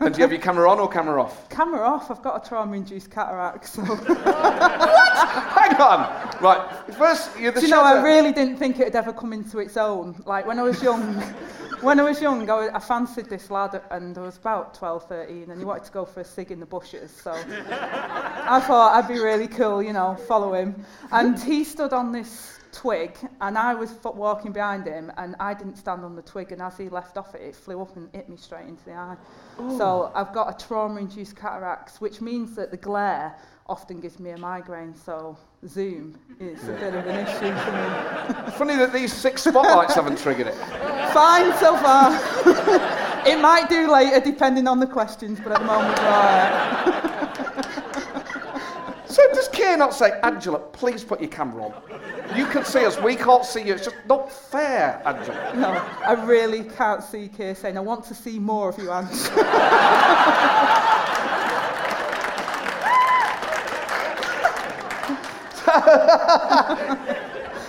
And 0.00 0.14
do 0.14 0.18
you 0.18 0.22
have 0.22 0.32
your 0.32 0.40
camera 0.40 0.70
on 0.70 0.78
or 0.78 0.88
camera 0.88 1.22
off? 1.22 1.48
Camera 1.48 1.80
off. 1.80 2.10
I've 2.10 2.22
got 2.22 2.44
a 2.44 2.48
trauma-induced 2.48 3.10
cataract. 3.10 3.66
So 3.68 3.82
do 3.84 4.14
Hang 4.14 5.76
on. 5.80 6.36
Right. 6.42 6.94
First, 6.96 7.30
you're 7.38 7.52
the 7.52 7.62
you 7.62 7.68
know, 7.68 7.82
I 7.82 8.02
really 8.02 8.32
didn't 8.32 8.56
think 8.56 8.78
it'd 8.80 8.94
ever 8.96 9.12
come 9.12 9.32
into 9.32 9.58
its 9.58 9.76
own. 9.76 10.22
Like 10.26 10.46
when 10.46 10.58
I 10.58 10.62
was 10.62 10.82
young, 10.82 11.14
when 11.80 11.98
I 12.00 12.02
was 12.02 12.20
young, 12.20 12.48
I, 12.50 12.54
was- 12.54 12.70
I 12.74 12.78
fancied 12.78 13.26
this 13.30 13.50
lad, 13.50 13.80
and 13.90 14.16
I 14.18 14.20
was 14.20 14.36
about 14.36 14.74
12, 14.74 15.08
13, 15.08 15.50
and 15.50 15.58
he 15.58 15.64
wanted 15.64 15.84
to 15.84 15.92
go 15.92 16.04
for 16.04 16.20
a 16.20 16.24
cig 16.24 16.50
in 16.50 16.60
the 16.60 16.66
bushes. 16.66 17.10
So 17.10 17.32
I 17.70 18.60
thought 18.66 18.94
I'd 18.96 19.08
be 19.08 19.20
really 19.20 19.48
cool, 19.48 19.82
you 19.82 19.92
know, 19.92 20.16
follow 20.28 20.54
him. 20.54 20.84
And 21.12 21.38
he 21.40 21.64
stood 21.64 21.92
on 21.92 22.12
this 22.12 22.58
twig 22.74 23.16
and 23.40 23.56
I 23.56 23.72
was 23.74 23.94
walking 24.04 24.52
behind 24.52 24.86
him 24.86 25.12
and 25.16 25.36
I 25.38 25.54
didn't 25.54 25.76
stand 25.76 26.04
on 26.04 26.16
the 26.16 26.22
twig 26.22 26.52
and 26.52 26.60
as 26.60 26.76
he 26.76 26.88
left 26.88 27.16
off 27.16 27.34
it, 27.34 27.40
it 27.40 27.56
flew 27.56 27.80
up 27.80 27.96
and 27.96 28.08
hit 28.12 28.28
me 28.28 28.36
straight 28.36 28.66
into 28.66 28.84
the 28.84 28.92
eye. 28.92 29.16
Ooh. 29.60 29.78
So 29.78 30.10
I've 30.14 30.32
got 30.32 30.60
a 30.60 30.66
trauma-induced 30.66 31.36
cataracts, 31.36 32.00
which 32.00 32.20
means 32.20 32.56
that 32.56 32.70
the 32.70 32.76
glare 32.76 33.36
often 33.66 34.00
gives 34.00 34.18
me 34.18 34.30
a 34.30 34.38
migraine, 34.38 34.94
so 34.94 35.38
Zoom 35.66 36.18
is 36.38 36.62
yeah. 36.64 36.70
a 36.70 36.80
bit 36.80 36.94
of 36.94 37.06
an 37.06 37.26
issue 37.26 37.54
for 37.64 37.72
me. 37.72 38.52
Funny 38.58 38.76
that 38.76 38.92
these 38.92 39.12
six 39.12 39.44
spotlights 39.44 39.94
haven't 39.94 40.18
triggered 40.18 40.48
it. 40.48 40.54
Fine 41.14 41.56
so 41.58 41.76
far. 41.78 42.12
it 43.26 43.40
might 43.40 43.68
do 43.70 43.90
later, 43.90 44.20
depending 44.20 44.68
on 44.68 44.80
the 44.80 44.86
questions, 44.86 45.40
but 45.40 45.52
at 45.52 45.60
the 45.60 45.64
moment 45.64 45.98
we're 45.98 46.06
all 46.06 46.12
right. 46.12 47.10
Does 49.74 49.80
not 49.80 49.92
say, 49.92 50.20
Angela, 50.22 50.60
please 50.60 51.02
put 51.02 51.20
your 51.20 51.30
camera 51.30 51.64
on? 51.64 51.74
You 52.36 52.46
can 52.46 52.64
see 52.64 52.84
us, 52.84 52.96
we 53.00 53.16
can't 53.16 53.44
see 53.44 53.62
you. 53.62 53.74
It's 53.74 53.86
just 53.86 53.96
not 54.08 54.30
fair, 54.30 55.02
Angela. 55.04 55.52
No, 55.56 55.70
I 56.06 56.12
really 56.12 56.62
can't 56.62 57.02
see 57.02 57.26
Keir 57.26 57.56
saying, 57.56 57.76
I 57.76 57.80
want 57.80 58.04
to 58.04 58.14
see 58.14 58.38
more 58.38 58.68
of 58.68 58.78
you, 58.78 58.92
Angela. 58.92 59.18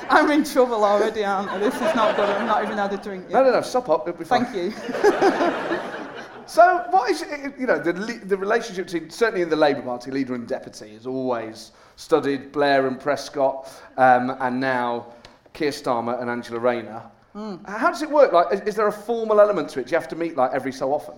I'm 0.07 0.29
in 0.29 0.43
trouble 0.43 0.85
already, 0.85 1.25
aren't 1.25 1.49
I? 1.49 1.57
This 1.57 1.73
is 1.73 1.95
not 1.95 2.15
good. 2.15 2.29
I've 2.29 2.45
not 2.45 2.63
even 2.63 2.77
had 2.77 2.93
a 2.93 2.97
drink 2.97 3.27
No, 3.31 3.39
yet. 3.39 3.45
no, 3.47 3.51
no, 3.53 3.61
stop 3.61 3.89
up, 3.89 4.07
it'll 4.07 4.19
be 4.19 4.25
fine. 4.25 4.45
Thank 4.45 4.55
you. 4.55 5.81
So, 6.47 6.85
what 6.91 7.09
is 7.09 7.25
you 7.57 7.65
know, 7.65 7.79
the, 7.79 7.91
the 8.23 8.37
relationship 8.37 8.85
between, 8.85 9.09
certainly 9.09 9.41
in 9.41 9.49
the 9.49 9.55
Labour 9.55 9.81
Party, 9.81 10.11
leader 10.11 10.35
and 10.35 10.47
deputy, 10.47 10.91
is 10.91 11.07
always 11.07 11.71
studied 11.95 12.51
Blair 12.51 12.87
and 12.87 12.99
Prescott, 12.99 13.71
um, 13.97 14.35
and 14.39 14.59
now 14.59 15.07
Keir 15.53 15.71
Starmer 15.71 16.21
and 16.21 16.29
Angela 16.29 16.59
Rayner. 16.59 17.01
How 17.65 17.89
does 17.91 18.01
it 18.01 18.09
work? 18.09 18.31
Like, 18.31 18.53
is, 18.53 18.61
is 18.61 18.75
there 18.75 18.87
a 18.87 18.91
formal 18.91 19.41
element 19.41 19.69
to 19.69 19.81
it? 19.81 19.87
Do 19.87 19.91
you 19.91 19.97
have 19.97 20.07
to 20.09 20.15
meet 20.15 20.37
like 20.37 20.51
every 20.53 20.71
so 20.71 20.93
often? 20.93 21.15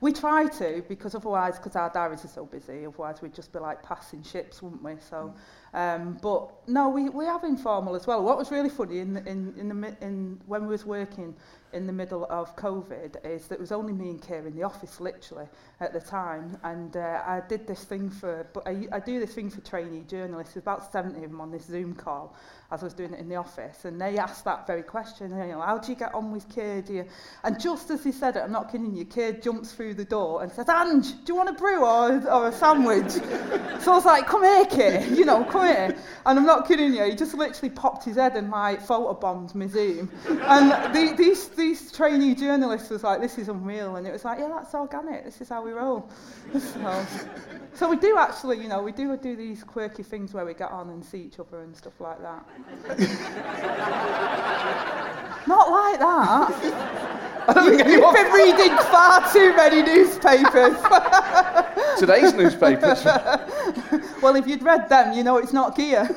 We 0.00 0.12
try 0.12 0.46
to 0.48 0.84
because 0.88 1.14
otherwise, 1.14 1.56
because 1.56 1.76
our 1.76 1.90
diaries 1.90 2.24
are 2.24 2.28
so 2.28 2.44
busy, 2.44 2.84
otherwise 2.84 3.22
we'd 3.22 3.32
just 3.32 3.52
be 3.52 3.60
like 3.60 3.82
passing 3.82 4.22
ships, 4.22 4.60
wouldn't 4.60 4.82
we? 4.82 4.96
So, 4.98 5.32
um, 5.72 6.18
but 6.20 6.52
no, 6.66 6.88
we, 6.88 7.08
we 7.08 7.24
have 7.24 7.44
informal 7.44 7.94
as 7.94 8.06
well. 8.06 8.22
What 8.22 8.36
was 8.36 8.50
really 8.50 8.68
funny 8.68 8.98
in 8.98 9.14
the, 9.14 9.20
in 9.26 9.54
in 9.56 9.68
the 9.68 9.96
in 10.00 10.40
when 10.46 10.62
we 10.62 10.68
was 10.68 10.84
working 10.84 11.34
in 11.74 11.86
the 11.86 11.92
middle 11.92 12.26
of 12.30 12.54
COVID 12.56 13.24
is 13.26 13.48
that 13.48 13.56
it 13.56 13.60
was 13.60 13.72
only 13.72 13.92
me 13.92 14.10
and 14.10 14.22
Keir 14.22 14.46
in 14.46 14.54
the 14.54 14.62
office 14.62 15.00
literally 15.00 15.46
at 15.80 15.92
the 15.92 16.00
time. 16.00 16.56
And 16.62 16.96
uh, 16.96 17.22
I 17.26 17.42
did 17.48 17.66
this 17.66 17.84
thing 17.84 18.08
for 18.08 18.46
I, 18.64 18.86
I 18.92 19.00
do 19.00 19.20
this 19.20 19.34
thing 19.34 19.50
for 19.50 19.60
trainee 19.60 20.04
journalists. 20.08 20.56
About 20.56 20.90
70 20.92 21.24
of 21.24 21.30
them 21.30 21.40
on 21.40 21.50
this 21.50 21.64
Zoom 21.64 21.94
call. 21.94 22.36
As 22.74 22.82
I 22.82 22.86
was 22.86 22.94
doing 22.94 23.14
it 23.14 23.20
in 23.20 23.28
the 23.28 23.36
office, 23.36 23.84
and 23.84 24.00
they 24.00 24.18
asked 24.18 24.44
that 24.44 24.66
very 24.66 24.82
question. 24.82 25.30
You 25.30 25.46
know, 25.46 25.60
how 25.60 25.78
do 25.78 25.92
you 25.92 25.96
get 25.96 26.12
on 26.12 26.32
with 26.32 26.52
Keir? 26.52 26.82
Do 26.82 26.92
you? 26.92 27.04
And 27.44 27.60
just 27.60 27.88
as 27.90 28.02
he 28.02 28.10
said 28.10 28.36
it, 28.36 28.40
I'm 28.40 28.52
not 28.52 28.70
kidding 28.72 28.94
you, 28.96 29.04
Keir 29.04 29.32
jumps 29.32 29.72
through 29.72 29.94
the 29.94 30.04
door 30.04 30.42
and 30.42 30.50
says, 30.52 30.68
Ange, 30.68 31.12
do 31.24 31.32
you 31.32 31.36
want 31.36 31.48
a 31.48 31.52
brew 31.52 31.84
or, 31.84 32.28
or 32.28 32.48
a 32.48 32.52
sandwich? 32.52 33.10
so 33.80 33.92
I 33.92 33.94
was 33.94 34.04
like, 34.04 34.26
come 34.26 34.42
here, 34.42 34.66
Keir, 34.66 35.06
you 35.14 35.24
know, 35.24 35.44
come 35.44 35.66
here. 35.66 35.96
And 36.26 36.38
I'm 36.38 36.46
not 36.46 36.66
kidding 36.66 36.92
you, 36.92 37.04
he 37.04 37.14
just 37.14 37.34
literally 37.34 37.74
popped 37.74 38.04
his 38.04 38.16
head 38.16 38.36
and 38.36 38.50
like 38.50 38.84
photobombed 38.84 39.54
my 39.54 39.66
Zoom. 39.68 40.10
And 40.26 40.94
the, 40.94 41.14
these, 41.16 41.48
these 41.48 41.92
trainee 41.92 42.34
journalists 42.34 42.90
was 42.90 43.04
like, 43.04 43.20
this 43.20 43.38
is 43.38 43.48
unreal. 43.48 43.96
And 43.96 44.06
it 44.06 44.12
was 44.12 44.24
like, 44.24 44.38
yeah, 44.40 44.48
that's 44.48 44.74
organic, 44.74 45.24
this 45.24 45.40
is 45.40 45.48
how 45.48 45.64
we 45.64 45.72
roll. 45.72 46.10
So, 46.74 47.06
so 47.74 47.90
we 47.90 47.96
do 47.96 48.16
actually, 48.18 48.60
you 48.60 48.68
know, 48.68 48.82
we 48.82 48.92
do 48.92 49.16
do 49.16 49.36
these 49.36 49.62
quirky 49.62 50.02
things 50.02 50.32
where 50.34 50.44
we 50.44 50.54
get 50.54 50.70
on 50.70 50.90
and 50.90 51.04
see 51.04 51.18
each 51.18 51.38
other 51.38 51.60
and 51.60 51.76
stuff 51.76 52.00
like 52.00 52.20
that. 52.22 52.46
Not 55.46 55.70
like 55.70 55.98
that. 55.98 57.00
I 57.48 57.52
don't 57.52 57.76
think 57.76 57.86
You've 57.86 58.14
been 58.14 58.32
reading 58.32 58.76
far 58.90 59.30
too 59.32 59.54
many 59.54 59.82
newspapers. 59.82 60.76
Today's 61.98 62.32
newspapers. 62.32 63.04
well, 64.22 64.36
if 64.36 64.46
you'd 64.46 64.62
read 64.62 64.88
them, 64.88 65.12
you 65.12 65.22
know 65.22 65.36
it's 65.36 65.52
not 65.52 65.76
Keir. 65.76 66.08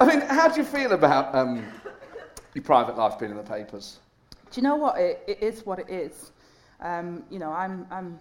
I 0.00 0.06
mean, 0.06 0.20
how 0.22 0.48
do 0.48 0.60
you 0.60 0.64
feel 0.64 0.92
about 0.92 1.34
um, 1.34 1.64
your 2.54 2.64
private 2.64 2.96
life 2.96 3.18
being 3.18 3.32
in 3.32 3.36
the 3.36 3.42
papers? 3.42 3.98
Do 4.50 4.60
you 4.60 4.62
know 4.62 4.76
what? 4.76 4.98
It, 4.98 5.22
it 5.26 5.42
is 5.42 5.66
what 5.66 5.78
it 5.78 5.90
is. 5.90 6.32
Um, 6.80 7.22
you 7.30 7.38
know, 7.38 7.50
I'm, 7.50 7.86
I'm, 7.90 8.18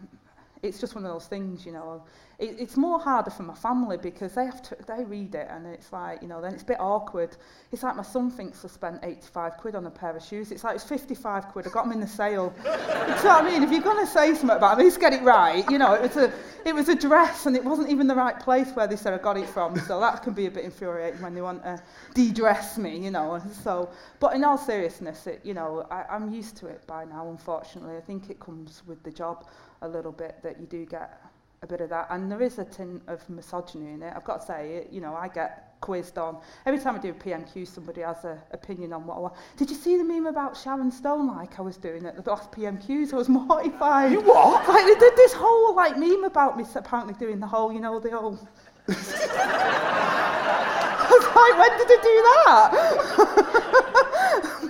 it's 0.62 0.80
just 0.80 0.96
one 0.96 1.06
of 1.06 1.12
those 1.12 1.28
things, 1.28 1.66
you 1.66 1.72
know. 1.72 2.04
It, 2.38 2.56
it's 2.58 2.78
more 2.78 3.00
harder 3.00 3.32
for 3.32 3.44
my 3.44 3.54
family 3.54 3.98
because 3.98 4.34
they 4.34 4.46
have 4.46 4.62
to, 4.64 4.78
they 4.88 5.04
read 5.04 5.36
it 5.36 5.48
and 5.50 5.66
it's 5.66 5.92
like, 5.92 6.22
you 6.22 6.28
know, 6.28 6.42
then 6.42 6.54
it's 6.54 6.64
a 6.64 6.66
bit 6.66 6.80
awkward. 6.80 7.36
It's 7.72 7.84
like 7.84 7.96
my 7.96 8.04
son 8.04 8.32
thinks 8.32 8.64
I 8.64 8.70
spent 8.70 9.00
85 9.04 9.58
quid 9.58 9.76
on 9.76 9.86
a 9.86 9.92
pair 9.92 10.16
of 10.16 10.24
shoes. 10.24 10.52
It's 10.52 10.64
like, 10.64 10.76
it's 10.76 10.84
55 10.84 11.50
quid. 11.50 11.68
I 11.68 11.70
got 11.70 11.84
them 11.84 11.94
in 11.94 12.00
the 12.00 12.08
sale. 12.08 12.54
You 13.20 13.26
know 13.26 13.32
what 13.32 13.46
I 13.46 13.52
mean? 13.52 13.64
If 13.64 13.72
you're 13.72 13.82
going 13.82 14.06
to 14.06 14.10
say 14.10 14.34
something 14.34 14.56
about 14.56 14.78
it, 14.78 14.82
at 14.82 14.86
least 14.86 15.00
get 15.00 15.12
it 15.14 15.22
right. 15.24 15.70
You 15.70 15.78
know, 15.78 15.94
it 15.94 16.02
was 16.02 16.16
a, 16.16 16.32
it 16.64 16.74
was 16.74 16.88
a 16.88 16.96
dress 16.96 17.48
and 17.48 17.56
it 17.56 17.66
wasn't 17.66 17.90
even 17.90 18.08
the 18.08 18.16
right 18.16 18.40
place 18.40 18.72
where 18.72 18.88
they 18.88 18.96
said 18.96 19.14
I 19.14 19.18
got 19.18 19.36
it 19.36 19.48
from. 19.50 19.78
So 19.80 20.00
that 20.00 20.24
can 20.24 20.34
be 20.34 20.46
a 20.46 20.52
bit 20.52 20.64
infuriating 20.64 21.22
when 21.22 21.34
they 21.34 21.42
want 21.42 21.64
to 21.64 21.82
de-dress 22.14 22.78
me, 22.78 22.98
you 22.98 23.12
know. 23.12 23.42
So, 23.64 23.90
but 24.22 24.36
in 24.36 24.44
all 24.46 24.58
seriousness, 24.58 25.28
it, 25.28 25.42
you 25.44 25.54
know, 25.54 25.86
I, 25.92 26.06
I'm 26.10 26.34
used 26.34 26.56
to 26.58 26.68
it 26.68 26.88
by 26.88 27.04
now, 27.04 27.30
unfortunately. 27.30 27.98
I 27.98 28.02
think 28.02 28.30
it 28.30 28.40
comes 28.40 28.84
with 28.88 29.04
the 29.04 29.12
job 29.12 29.46
a 29.82 29.88
little 29.88 30.12
bit 30.12 30.38
that 30.44 30.60
you 30.60 30.66
do 30.68 30.86
get 30.86 31.22
a 31.62 31.68
bit 31.68 31.82
of 31.82 31.90
that. 31.90 32.08
And 32.10 32.32
there 32.32 32.42
is 32.42 32.58
a 32.60 32.66
tin 32.66 33.02
of 33.08 33.28
misogyny 33.30 33.92
in 33.94 34.02
it. 34.04 34.14
I've 34.16 34.24
got 34.24 34.42
to 34.42 34.48
say, 34.48 34.76
it, 34.76 34.90
you 34.92 35.02
know, 35.02 35.14
I 35.14 35.28
get 35.28 35.74
quizzed 35.82 36.18
on. 36.18 36.38
Every 36.66 36.80
time 36.80 36.96
I 36.96 37.00
do 37.00 37.10
a 37.10 37.14
PMQ, 37.14 37.68
somebody 37.68 38.02
has 38.02 38.24
an 38.26 38.38
opinion 38.52 38.94
on 38.94 39.06
what 39.06 39.18
I 39.18 39.20
want. 39.20 39.34
Did 39.58 39.70
you 39.70 39.76
see 39.76 39.98
the 39.98 40.04
meme 40.04 40.28
about 40.28 40.56
Sharon 40.58 40.92
Stone 40.92 41.28
like 41.28 41.60
I 41.60 41.62
was 41.62 41.78
doing 41.78 42.06
at 42.06 42.16
the 42.22 42.30
last 42.30 42.52
PMQs? 42.52 43.14
I 43.14 43.16
was 43.18 43.30
mortified. 43.40 44.12
You 44.12 44.22
what? 44.22 44.68
Like 44.68 44.86
they 44.86 44.96
did 45.00 45.16
this 45.16 45.34
whole 45.34 45.76
like 45.76 45.98
meme 45.98 46.24
about 46.24 46.58
me 46.58 46.66
apparently 46.76 47.14
doing 47.16 47.40
the 47.40 47.48
whole, 47.48 47.72
you 47.74 47.80
know, 47.80 48.00
the 48.00 48.10
whole... 48.12 48.38
I 48.90 48.94
was 51.12 51.26
like, 51.36 51.58
when 51.58 51.72
did 51.78 51.88
they 51.88 52.02
do 52.02 52.22
that? 52.46 52.70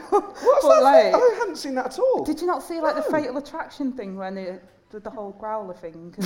What's 0.09 0.63
But, 0.63 0.69
that? 0.69 0.81
like- 0.81 1.13
I 1.15 1.35
hadn't 1.39 1.55
seen 1.57 1.75
that 1.75 1.85
at 1.87 1.99
all. 1.99 2.23
Did 2.23 2.41
you 2.41 2.47
not 2.47 2.63
see 2.63 2.79
like 2.81 2.95
the 2.95 3.03
fatal 3.03 3.37
attraction 3.37 3.91
thing 3.93 4.15
when 4.17 4.35
they 4.35 4.59
did 4.91 5.03
the 5.03 5.09
whole 5.09 5.31
growler 5.31 5.73
thing? 5.73 6.13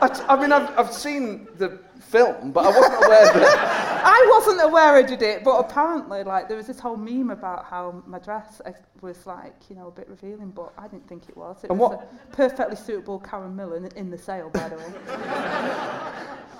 I 0.00 0.36
mean, 0.40 0.52
I've, 0.52 0.78
I've 0.78 0.92
seen 0.92 1.48
the 1.56 1.80
film, 2.00 2.52
but 2.52 2.66
I 2.66 2.68
wasn't 2.68 3.04
aware 3.04 3.32
that. 3.32 4.02
I 4.04 4.26
wasn't 4.38 4.62
aware 4.62 4.94
I 4.94 5.02
did 5.02 5.22
it, 5.22 5.42
but 5.42 5.58
apparently, 5.58 6.22
like, 6.22 6.46
there 6.46 6.56
was 6.56 6.66
this 6.68 6.78
whole 6.78 6.96
meme 6.96 7.30
about 7.30 7.64
how 7.64 8.02
my 8.06 8.18
dress 8.20 8.60
was 9.00 9.26
like, 9.26 9.54
you 9.68 9.74
know, 9.76 9.88
a 9.88 9.90
bit 9.90 10.08
revealing, 10.08 10.50
but 10.50 10.72
I 10.78 10.86
didn't 10.88 11.08
think 11.08 11.28
it 11.28 11.36
was. 11.36 11.64
It 11.64 11.70
And 11.70 11.78
was 11.78 11.96
what- 11.96 12.12
a 12.12 12.36
perfectly 12.36 12.76
suitable 12.76 13.18
Karen 13.18 13.56
Millen 13.56 13.88
in 13.96 14.10
the 14.10 14.18
sale, 14.18 14.50
by 14.50 14.68
the 14.68 14.76
way. 14.76 14.92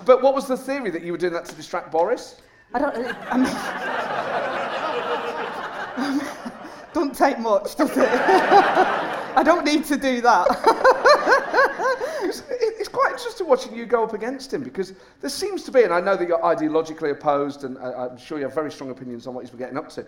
But 0.05 0.21
what 0.23 0.33
was 0.33 0.47
the 0.47 0.55
theory 0.57 0.89
that 0.91 1.03
you 1.03 1.11
were 1.11 1.17
doing 1.17 1.33
that 1.33 1.43
to 1.45 1.53
distract 1.55 1.91
Boris? 1.91 2.37
I 2.73 2.79
don't. 2.79 2.95
I 3.29 3.37
mean, 3.37 3.53
don't 6.93 7.13
take 7.15 7.37
much, 7.37 7.75
does 7.75 7.91
it? 7.97 8.09
I 9.39 9.43
don't 9.43 9.63
need 9.63 9.85
to 9.85 9.95
do 9.95 10.19
that. 10.21 10.47
It's, 12.21 12.41
it- 12.41 12.75
it's 12.79 12.89
quite 12.89 13.11
interesting 13.13 13.47
watching 13.47 13.73
you 13.73 13.85
go 13.85 14.03
up 14.03 14.13
against 14.13 14.53
him 14.53 14.61
because 14.61 14.93
there 15.21 15.29
seems 15.29 15.63
to 15.63 15.71
be, 15.71 15.83
and 15.83 15.93
I 15.93 16.01
know 16.01 16.17
that 16.17 16.27
you're 16.27 16.39
ideologically 16.41 17.11
opposed, 17.11 17.63
and 17.63 17.77
I, 17.77 18.07
I'm 18.07 18.17
sure 18.17 18.37
you 18.37 18.43
have 18.43 18.53
very 18.53 18.69
strong 18.71 18.89
opinions 18.91 19.25
on 19.25 19.33
what 19.33 19.41
he's 19.41 19.49
been 19.49 19.59
getting 19.59 19.77
up 19.77 19.87
to. 19.91 20.05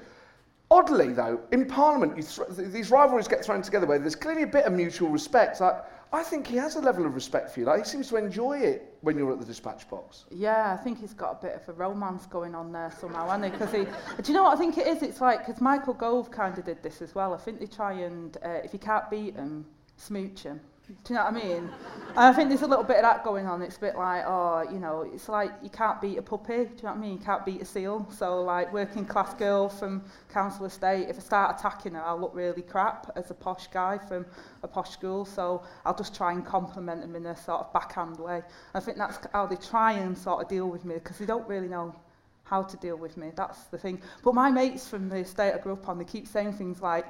Oddly, 0.70 1.14
though, 1.14 1.40
in 1.52 1.66
Parliament, 1.66 2.16
th- 2.16 2.70
these 2.72 2.92
rivalries 2.92 3.28
get 3.30 3.44
thrown 3.46 3.62
together 3.62 3.88
where 3.88 3.98
there's 3.98 4.16
clearly 4.16 4.44
a 4.44 4.48
bit 4.48 4.66
of 4.66 4.74
mutual 4.74 5.08
respect. 5.10 5.62
Like, 5.62 5.78
I 6.14 6.24
think 6.24 6.46
he 6.46 6.58
has 6.58 6.76
a 6.76 6.82
level 6.82 7.06
of 7.06 7.16
respect 7.16 7.52
for 7.52 7.62
you. 7.62 7.66
Like, 7.66 7.80
he 7.80 7.86
seems 7.86 8.10
to 8.10 8.18
enjoy 8.18 8.60
it 8.60 8.98
when 9.00 9.18
you're 9.18 9.32
at 9.32 9.40
the 9.40 9.46
dispatch 9.46 9.90
box. 9.90 10.26
Yeah, 10.30 10.78
I 10.78 10.84
think 10.84 11.00
he's 11.00 11.14
got 11.14 11.40
a 11.40 11.46
bit 11.46 11.56
of 11.56 11.70
a 11.70 11.74
romance 11.74 12.26
going 12.26 12.54
on 12.54 12.74
there 12.74 12.92
somehow, 13.00 13.30
hasn't 13.30 13.46
he? 13.46 13.52
Because 13.52 13.72
he, 13.72 13.86
do 14.22 14.32
you 14.32 14.34
know 14.34 14.44
what 14.44 14.56
I 14.56 14.58
think 14.58 14.78
it 14.78 14.88
is? 14.88 15.02
It's 15.04 15.22
like 15.22 15.46
because 15.46 15.62
Michael 15.62 15.94
Gove 15.94 16.30
kind 16.30 16.58
of 16.58 16.66
did 16.66 16.84
this 16.84 17.02
as 17.02 17.16
well. 17.16 17.34
I 17.34 17.38
think 17.38 17.60
they 17.60 17.66
try 17.66 17.94
and 17.94 18.38
uh, 18.44 18.50
if 18.64 18.74
you 18.74 18.80
can't 18.80 19.10
beat 19.10 19.36
him, 19.36 19.66
smooch 19.96 20.44
him. 20.44 20.60
Do 21.04 21.14
you 21.14 21.16
know 21.16 21.24
what 21.24 21.34
I 21.34 21.44
mean? 21.44 21.70
And 22.10 22.20
I 22.20 22.34
think 22.34 22.50
there's 22.50 22.64
a 22.64 22.68
little 22.68 22.84
bit 22.84 22.98
of 22.98 23.04
that 23.04 23.24
going 23.24 23.48
on. 23.48 23.62
It's 23.62 23.78
a 23.78 23.80
bit 23.80 23.96
like, 23.96 24.26
oh, 24.28 24.66
you 24.70 24.78
know, 24.78 25.10
it's 25.14 25.30
like 25.30 25.52
you 25.64 25.70
can't 25.70 26.02
beat 26.02 26.18
a 26.18 26.22
puppy. 26.22 26.48
Do 26.48 26.60
you 26.60 26.68
know 26.84 26.90
what 26.90 26.98
I 26.98 26.98
mean? 26.98 27.14
You 27.14 27.24
can't 27.24 27.46
beat 27.46 27.62
a 27.62 27.66
seal. 27.66 28.06
So 28.12 28.42
like 28.42 28.74
working 28.74 29.06
class 29.06 29.34
girl 29.34 29.70
from 29.70 30.04
council 30.34 30.66
estate, 30.66 31.08
if 31.08 31.16
I 31.16 31.20
start 31.22 31.60
attacking 31.60 31.94
her, 31.94 32.04
I'll 32.04 32.20
look 32.20 32.36
really 32.36 32.62
crap 32.62 33.10
as 33.16 33.32
a 33.32 33.34
posh 33.34 33.68
guy 33.68 34.00
from 34.00 34.26
a 34.64 34.68
posh 34.68 34.90
school. 34.90 35.24
So 35.24 35.64
I'll 35.86 35.96
just 35.96 36.14
try 36.14 36.34
and 36.34 36.46
compliment 36.46 37.02
them 37.02 37.16
in 37.16 37.26
a 37.26 37.38
sort 37.38 37.62
of 37.62 37.72
backhand 37.72 38.20
way. 38.20 38.42
I 38.74 38.82
think 38.82 38.98
that's 38.98 39.20
how 39.32 39.46
they 39.48 39.56
try 39.56 39.94
and 39.94 40.18
sort 40.18 40.44
of 40.44 40.50
deal 40.50 40.68
with 40.70 40.84
me 40.84 40.96
because 40.96 41.18
they 41.20 41.26
don't 41.26 41.48
really 41.48 41.70
know 41.70 41.96
how 42.52 42.62
to 42.62 42.78
deal 42.78 42.98
with 42.98 43.16
me. 43.16 43.32
That's 43.34 43.64
the 43.66 43.78
thing. 43.78 44.02
But 44.24 44.36
my 44.36 44.52
mates 44.52 44.88
from 44.88 45.08
the 45.08 45.20
estate 45.20 45.54
I 45.54 45.58
grew 45.58 45.74
up 45.74 45.88
on, 45.88 45.98
they 45.98 46.04
keep 46.04 46.28
saying 46.28 46.54
things 46.54 46.82
like, 46.82 47.06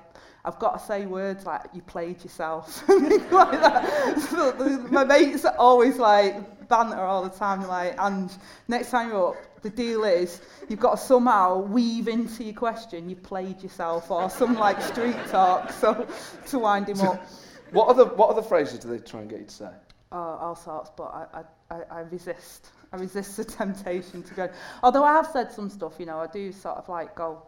I've 0.46 0.60
got 0.60 0.80
to 0.80 0.86
say 0.86 1.08
words 1.08 1.46
like, 1.48 1.62
you 1.74 1.82
played 1.82 2.24
yourself. 2.24 2.84
Like 3.32 3.60
that. 3.60 4.20
So 4.30 4.52
the, 4.52 4.70
my 4.92 5.04
mates 5.04 5.44
are 5.46 5.56
always 5.58 5.98
like, 5.98 6.70
banter 6.70 7.02
all 7.02 7.24
the 7.24 7.30
time, 7.30 7.68
like, 7.68 7.96
and 7.98 8.32
next 8.68 8.92
time 8.92 9.10
you're 9.10 9.30
up, 9.30 9.62
the 9.62 9.70
deal 9.70 10.04
is, 10.04 10.42
you've 10.70 10.80
got 10.80 10.92
to 10.92 11.04
somehow 11.04 11.60
weave 11.60 12.08
into 12.08 12.44
your 12.44 12.54
question, 12.54 13.10
you 13.10 13.16
played 13.16 13.62
yourself, 13.62 14.12
or 14.12 14.30
some 14.30 14.56
like 14.56 14.82
street 14.82 15.18
talk, 15.28 15.72
so 15.72 16.08
to 16.48 16.60
wind 16.60 16.88
him 16.88 17.02
up. 17.02 17.28
What 17.72 17.88
other, 17.88 18.06
what 18.06 18.30
other 18.30 18.42
phrases 18.42 18.80
do 18.80 18.90
they 18.90 19.00
try 19.00 19.22
and 19.22 19.30
get 19.30 19.40
you 19.40 19.46
to 19.46 19.52
say? 19.52 19.70
Oh, 20.12 20.18
all 20.18 20.56
sorts, 20.56 20.92
but 20.96 21.04
I, 21.34 21.44
I, 21.70 21.82
I 21.90 22.00
resist. 22.02 22.70
I 22.94 22.98
resist 22.98 23.38
the 23.38 23.46
temptation 23.46 24.22
to 24.24 24.34
go. 24.34 24.50
Although 24.84 25.06
I 25.06 25.14
have 25.14 25.28
said 25.28 25.52
some 25.52 25.70
stuff, 25.70 25.94
you 25.98 26.06
know, 26.06 26.20
I 26.20 26.28
do 26.28 26.52
sort 26.52 26.78
of 26.78 26.90
like 26.90 27.16
go. 27.16 27.42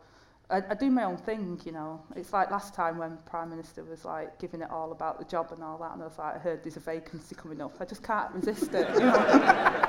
I, 0.50 0.62
I 0.70 0.74
do 0.76 0.90
my 0.90 1.04
own 1.04 1.18
thing, 1.18 1.60
you 1.66 1.72
know. 1.74 2.02
It's 2.16 2.32
like 2.32 2.50
last 2.50 2.74
time 2.74 2.98
when 2.98 3.18
Prime 3.26 3.50
Minister 3.50 3.84
was 3.84 4.06
like 4.06 4.40
giving 4.40 4.62
it 4.62 4.70
all 4.72 4.94
about 4.94 5.20
the 5.20 5.26
job 5.26 5.52
and 5.52 5.62
all 5.62 5.78
that, 5.80 5.94
and 5.94 6.02
I 6.02 6.06
was 6.06 6.18
like, 6.18 6.36
I 6.36 6.40
heard 6.40 6.64
there's 6.64 6.78
a 6.78 6.82
vacancy 6.82 7.36
coming 7.36 7.62
up. 7.62 7.76
I 7.80 7.86
just 7.86 8.04
can't 8.04 8.34
resist 8.34 8.74
it. 8.74 8.88
You 8.94 9.00
know? 9.02 9.86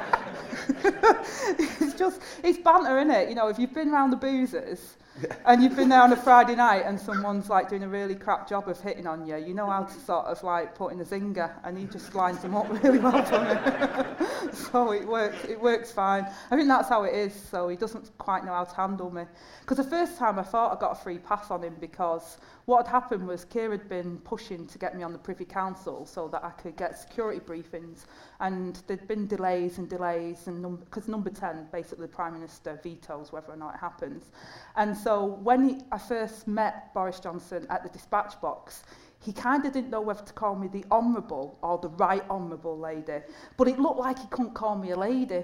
it's 1.81 1.95
just, 1.95 2.21
it's 2.43 2.59
banter, 2.59 2.99
is 2.99 3.09
it? 3.11 3.29
You 3.29 3.35
know, 3.37 3.49
if 3.49 3.59
you've 3.59 3.75
been 3.75 3.91
round 3.91 4.13
the 4.13 4.17
boozers 4.17 4.97
and 5.47 5.63
you've 5.63 5.77
been 5.77 5.89
there 5.89 6.03
on 6.03 6.13
a 6.13 6.17
Friday 6.17 6.57
night 6.57 6.83
and 6.85 6.99
someone's 6.99 7.49
like 7.49 7.69
doing 7.69 7.85
a 7.85 7.89
really 7.89 8.15
crap 8.15 8.49
job 8.49 8.69
of 8.69 8.81
hitting 8.81 9.07
on 9.07 9.27
you, 9.27 9.37
you 9.37 9.55
know 9.55 9.67
how 9.67 9.85
to 9.85 10.01
sort 10.01 10.27
of 10.27 10.43
like 10.43 10.75
put 10.75 10.93
in 10.93 11.01
a 11.01 11.05
zinger, 11.05 11.51
and 11.65 11.79
he 11.79 11.85
just 11.85 12.15
lines 12.15 12.41
them 12.41 12.57
up 12.57 12.69
really 12.83 12.99
well 12.99 13.23
for 13.25 13.41
me. 13.41 14.53
so 14.53 14.93
it 14.93 15.07
works, 15.07 15.45
it 15.45 15.61
works 15.61 15.93
fine. 15.93 16.27
I 16.51 16.57
think 16.57 16.69
that's 16.69 16.89
how 16.89 17.05
it 17.05 17.15
is. 17.15 17.33
So 17.33 17.69
he 17.69 17.77
doesn't 17.77 18.17
quite 18.19 18.45
know 18.45 18.53
how 18.53 18.65
to 18.65 18.75
handle 18.75 19.11
me. 19.11 19.25
Because 19.61 19.77
the 19.77 19.85
first 19.85 20.19
time 20.19 20.39
I 20.39 20.43
thought 20.43 20.77
I 20.77 20.81
got 20.81 20.93
a 20.93 21.03
free 21.03 21.19
pass 21.19 21.51
on 21.51 21.63
him 21.63 21.77
because 21.81 22.39
what 22.67 22.87
had 22.87 22.91
happened 22.91 23.27
was 23.27 23.45
Keir 23.45 23.71
had 23.73 23.89
been 23.89 24.19
pushing 24.19 24.67
to 24.67 24.79
get 24.79 24.97
me 24.97 25.03
on 25.03 25.13
the 25.13 25.19
Privy 25.19 25.45
Council 25.45 26.07
so 26.07 26.29
that 26.29 26.43
I 26.43 26.51
could 26.51 26.77
get 26.77 26.99
security 26.99 27.41
briefings, 27.41 28.07
and 28.41 28.83
there'd 28.87 29.07
been 29.07 29.27
delays 29.27 29.79
and 29.79 29.89
delays, 29.89 30.47
and 30.47 30.81
because 30.81 31.07
number 31.07 31.31
10, 31.31 31.69
basically 31.71 32.07
the 32.07 32.13
Prime 32.13 32.33
Minister 32.33 32.81
vetoes 32.83 33.33
whether 33.33 33.53
or 33.53 33.57
not 33.57 33.75
it 33.75 33.81
happens. 33.81 34.31
And 34.77 34.97
so 34.97 35.25
when 35.25 35.69
he, 35.69 35.77
I 35.93 35.99
first 35.99 36.49
met 36.49 36.95
Boris 36.95 37.21
Johnson 37.21 37.67
at 37.69 37.83
the 37.83 37.91
dispatch 37.91 38.41
box, 38.41 38.85
he 39.25 39.33
kind 39.33 39.65
of 39.65 39.73
didn't 39.73 39.91
know 39.91 40.03
whether 40.03 40.23
to 40.23 40.33
call 40.35 40.55
me 40.55 40.69
the 40.69 40.85
honourable 40.91 41.59
or 41.63 41.79
the 41.79 41.89
right 41.89 42.23
honourable 42.29 42.79
lady, 42.79 43.21
but 43.57 43.69
it 43.69 43.79
looked 43.79 43.99
like 43.99 44.19
he 44.19 44.27
couldn't 44.29 44.53
call 44.53 44.77
me 44.77 44.91
a 44.91 44.97
lady. 44.97 45.43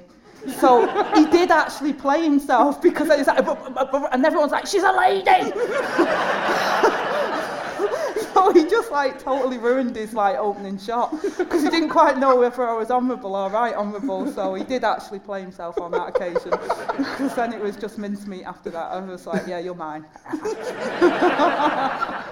So 0.59 0.87
he 1.15 1.25
did 1.27 1.51
actually 1.51 1.95
play 1.95 2.23
himself 2.23 2.83
because 2.83 3.09
was 3.09 3.27
like, 3.27 3.39
and 4.13 4.25
everyone's 4.25 4.53
like, 4.53 4.67
she's 4.67 4.83
a 4.83 4.93
lady. 4.93 5.53
so 8.35 8.53
he 8.55 8.65
just 8.65 8.91
like 8.91 9.23
totally 9.23 9.59
ruined 9.59 9.97
his 9.97 10.13
like 10.13 10.37
opening 10.37 10.79
shot 10.79 11.11
because 11.39 11.63
he 11.63 11.71
didn't 11.71 11.91
quite 11.91 12.19
know 12.19 12.37
whether 12.37 12.67
I 12.67 12.75
was 12.75 12.91
honourable 12.91 13.35
or 13.35 13.51
right 13.51 13.75
honourable. 13.75 14.31
So 14.33 14.55
he 14.55 14.65
did 14.65 14.85
actually 14.85 15.21
play 15.21 15.41
himself 15.41 15.81
on 15.81 15.93
that 15.93 16.09
occasion 16.09 16.51
because 16.51 17.35
then 17.35 17.53
it 17.53 17.61
was 17.61 17.77
just 17.77 17.99
mincemeat 17.99 18.45
after 18.45 18.71
that. 18.71 18.93
I 18.93 19.01
was 19.01 19.27
like, 19.27 19.47
yeah, 19.47 19.59
you're 19.59 19.75
mine. 19.75 20.05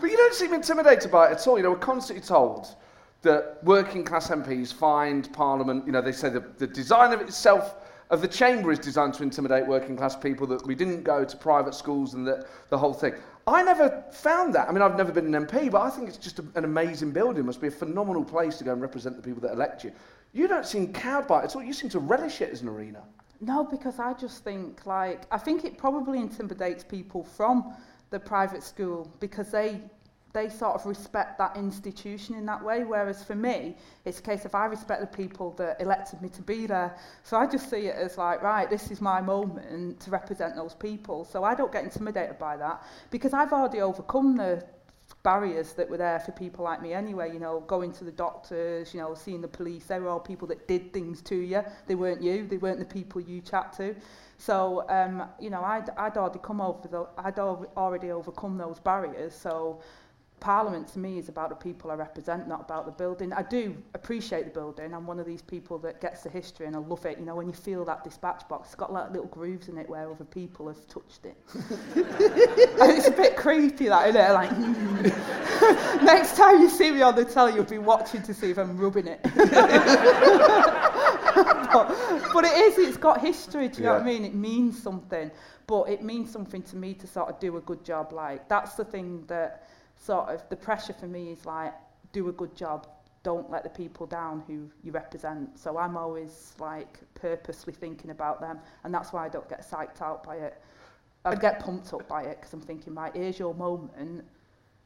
But 0.00 0.10
you 0.10 0.16
don't 0.16 0.34
seem 0.34 0.54
intimidated 0.54 1.10
by 1.10 1.28
it 1.28 1.32
at 1.32 1.46
all. 1.46 1.56
You 1.58 1.62
know, 1.64 1.70
we're 1.70 1.78
constantly 1.78 2.24
told 2.24 2.74
that 3.22 3.58
working 3.62 4.04
class 4.04 4.30
MPs 4.30 4.72
find 4.72 5.30
Parliament, 5.32 5.84
you 5.86 5.92
know, 5.92 6.00
they 6.00 6.12
say 6.12 6.30
the, 6.30 6.40
the 6.56 6.66
design 6.66 7.12
of 7.12 7.20
itself, 7.20 7.76
of 8.08 8.22
the 8.22 8.28
chamber 8.28 8.72
is 8.72 8.78
designed 8.78 9.14
to 9.14 9.22
intimidate 9.22 9.66
working 9.66 9.96
class 9.96 10.16
people, 10.16 10.46
that 10.46 10.66
we 10.66 10.74
didn't 10.74 11.02
go 11.02 11.24
to 11.24 11.36
private 11.36 11.74
schools 11.74 12.14
and 12.14 12.26
the, 12.26 12.46
the 12.70 12.78
whole 12.78 12.94
thing. 12.94 13.12
I 13.46 13.62
never 13.62 14.04
found 14.12 14.54
that. 14.54 14.68
I 14.68 14.72
mean, 14.72 14.82
I've 14.82 14.96
never 14.96 15.12
been 15.12 15.34
an 15.34 15.46
MP, 15.46 15.70
but 15.70 15.80
I 15.80 15.90
think 15.90 16.08
it's 16.08 16.18
just 16.18 16.38
a, 16.38 16.44
an 16.54 16.64
amazing 16.64 17.10
building. 17.12 17.40
It 17.40 17.46
must 17.46 17.60
be 17.60 17.68
a 17.68 17.72
phenomenal 17.72 18.24
place 18.24 18.58
to 18.58 18.64
go 18.64 18.72
and 18.72 18.82
represent 18.82 19.16
the 19.16 19.22
people 19.22 19.40
that 19.42 19.52
elect 19.52 19.82
you. 19.84 19.92
You 20.32 20.46
don't 20.46 20.66
seem 20.66 20.92
cowed 20.92 21.26
by 21.26 21.40
it 21.40 21.44
at 21.46 21.56
all. 21.56 21.62
You 21.62 21.72
seem 21.72 21.90
to 21.90 21.98
relish 21.98 22.40
it 22.40 22.50
as 22.50 22.62
an 22.62 22.68
arena. 22.68 23.02
No, 23.40 23.64
because 23.64 23.98
I 23.98 24.12
just 24.12 24.44
think 24.44 24.84
like 24.84 25.22
I 25.30 25.38
think 25.38 25.64
it 25.64 25.78
probably 25.78 26.18
intimidates 26.18 26.84
people 26.84 27.24
from 27.24 27.74
the 28.10 28.20
private 28.20 28.62
school 28.62 29.10
because 29.18 29.50
they 29.50 29.80
they 30.32 30.48
sort 30.48 30.74
of 30.74 30.86
respect 30.86 31.38
that 31.38 31.56
institution 31.56 32.34
in 32.36 32.46
that 32.46 32.62
way. 32.62 32.84
Whereas 32.84 33.24
for 33.24 33.34
me, 33.34 33.76
it's 34.04 34.18
a 34.18 34.22
case 34.22 34.44
of 34.44 34.54
I 34.54 34.66
respect 34.66 35.00
the 35.00 35.16
people 35.16 35.52
that 35.52 35.80
elected 35.80 36.22
me 36.22 36.28
to 36.30 36.42
be 36.42 36.66
there. 36.66 36.96
So 37.24 37.36
I 37.36 37.46
just 37.46 37.68
see 37.68 37.86
it 37.86 37.96
as 37.96 38.16
like, 38.16 38.42
right, 38.42 38.70
this 38.70 38.90
is 38.90 39.00
my 39.00 39.20
moment 39.20 40.00
to 40.00 40.10
represent 40.10 40.54
those 40.54 40.74
people. 40.74 41.24
So 41.24 41.42
I 41.42 41.54
don't 41.54 41.72
get 41.72 41.84
intimidated 41.84 42.38
by 42.38 42.56
that 42.58 42.82
because 43.10 43.32
I've 43.32 43.52
already 43.52 43.80
overcome 43.80 44.36
the 44.36 44.64
barriers 45.22 45.72
that 45.74 45.88
were 45.90 45.96
there 45.96 46.20
for 46.20 46.32
people 46.32 46.64
like 46.64 46.80
me 46.80 46.92
anyway, 46.92 47.32
you 47.32 47.38
know, 47.38 47.60
going 47.66 47.92
to 47.92 48.04
the 48.04 48.12
doctors, 48.12 48.94
you 48.94 49.00
know, 49.00 49.14
seeing 49.14 49.40
the 49.40 49.48
police, 49.48 49.84
they 49.86 49.98
were 49.98 50.08
all 50.08 50.20
people 50.20 50.48
that 50.48 50.66
did 50.66 50.92
things 50.92 51.20
to 51.22 51.36
you. 51.36 51.62
They 51.86 51.94
weren't 51.94 52.22
you, 52.22 52.46
they 52.46 52.56
weren't 52.56 52.78
the 52.78 52.84
people 52.84 53.20
you 53.20 53.40
chat 53.40 53.72
to. 53.74 53.94
So, 54.38 54.88
um, 54.88 55.24
you 55.38 55.50
know, 55.50 55.62
I'd, 55.62 55.90
I'd 55.98 56.16
already 56.16 56.38
come 56.42 56.60
over, 56.62 56.88
the, 56.88 57.06
I'd 57.18 57.38
already 57.38 58.10
overcome 58.10 58.56
those 58.56 58.78
barriers. 58.80 59.34
So 59.34 59.80
Parliament 60.40 60.88
to 60.88 60.98
me 60.98 61.18
is 61.18 61.28
about 61.28 61.50
the 61.50 61.54
people 61.54 61.90
I 61.90 61.94
represent, 61.94 62.48
not 62.48 62.62
about 62.62 62.86
the 62.86 62.92
building. 62.92 63.32
I 63.32 63.42
do 63.42 63.76
appreciate 63.94 64.44
the 64.44 64.50
building. 64.50 64.94
I'm 64.94 65.06
one 65.06 65.18
of 65.18 65.26
these 65.26 65.42
people 65.42 65.78
that 65.80 66.00
gets 66.00 66.22
the 66.22 66.30
history 66.30 66.66
and 66.66 66.74
I 66.74 66.78
love 66.78 67.04
it. 67.04 67.18
You 67.18 67.26
know, 67.26 67.36
when 67.36 67.46
you 67.46 67.52
feel 67.52 67.84
that 67.84 68.04
dispatch 68.04 68.48
box, 68.48 68.68
it's 68.68 68.74
got 68.74 68.90
like 68.90 69.10
little 69.10 69.26
grooves 69.26 69.68
in 69.68 69.76
it 69.76 69.88
where 69.88 70.10
other 70.10 70.24
people 70.24 70.66
have 70.68 70.86
touched 70.88 71.26
it. 71.26 71.36
and 71.94 72.90
it's 72.90 73.06
a 73.06 73.10
bit 73.10 73.36
creepy, 73.36 73.88
that, 73.88 74.08
isn't 74.08 74.20
it? 74.20 74.32
Like, 74.32 74.50
hmm. 74.50 75.02
next 76.04 76.36
time 76.36 76.60
you 76.60 76.70
see 76.70 76.90
me 76.90 77.02
on 77.02 77.14
the 77.14 77.24
telly, 77.24 77.54
you'll 77.54 77.64
be 77.64 77.78
watching 77.78 78.22
to 78.22 78.32
see 78.32 78.50
if 78.50 78.58
I'm 78.58 78.78
rubbing 78.78 79.08
it. 79.08 79.20
but, 81.72 81.88
but 82.32 82.44
it 82.44 82.56
is, 82.56 82.78
it's 82.78 82.96
got 82.96 83.20
history, 83.20 83.68
do 83.68 83.78
you 83.78 83.84
yeah. 83.84 83.90
know 83.90 83.98
what 83.98 84.02
I 84.02 84.06
mean? 84.06 84.24
It 84.24 84.34
means 84.34 84.82
something. 84.82 85.30
But 85.66 85.90
it 85.90 86.02
means 86.02 86.32
something 86.32 86.62
to 86.62 86.76
me 86.76 86.94
to 86.94 87.06
sort 87.06 87.28
of 87.28 87.38
do 87.38 87.56
a 87.56 87.60
good 87.60 87.84
job. 87.84 88.12
Like, 88.12 88.48
that's 88.48 88.74
the 88.74 88.84
thing 88.84 89.24
that 89.26 89.68
sort 90.00 90.30
of 90.30 90.42
the 90.48 90.56
pressure 90.56 90.94
for 90.94 91.06
me 91.06 91.30
is 91.30 91.46
like, 91.46 91.74
do 92.12 92.28
a 92.28 92.32
good 92.32 92.56
job. 92.56 92.88
Don't 93.22 93.50
let 93.50 93.62
the 93.62 93.70
people 93.70 94.06
down 94.06 94.42
who 94.46 94.68
you 94.82 94.92
represent. 94.92 95.58
So 95.58 95.76
I'm 95.76 95.96
always 95.96 96.54
like 96.58 96.98
purposely 97.14 97.74
thinking 97.74 98.10
about 98.10 98.40
them. 98.40 98.58
And 98.82 98.92
that's 98.92 99.12
why 99.12 99.26
I 99.26 99.28
don't 99.28 99.48
get 99.48 99.68
psyched 99.70 100.00
out 100.00 100.24
by 100.24 100.36
it. 100.36 100.60
I 101.24 101.34
get 101.34 101.60
pumped 101.60 101.92
up 101.92 102.08
by 102.08 102.22
it 102.22 102.38
because 102.40 102.54
I'm 102.54 102.62
thinking, 102.62 102.94
right, 102.94 103.14
here's 103.14 103.38
your 103.38 103.54
moment 103.54 104.24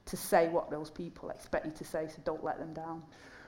to 0.06 0.16
say 0.16 0.48
what 0.48 0.68
those 0.68 0.90
people 0.90 1.30
expect 1.30 1.64
you 1.64 1.72
to 1.72 1.84
say, 1.84 2.08
so 2.08 2.20
don't 2.24 2.42
let 2.42 2.58
them 2.58 2.74
down. 2.74 3.02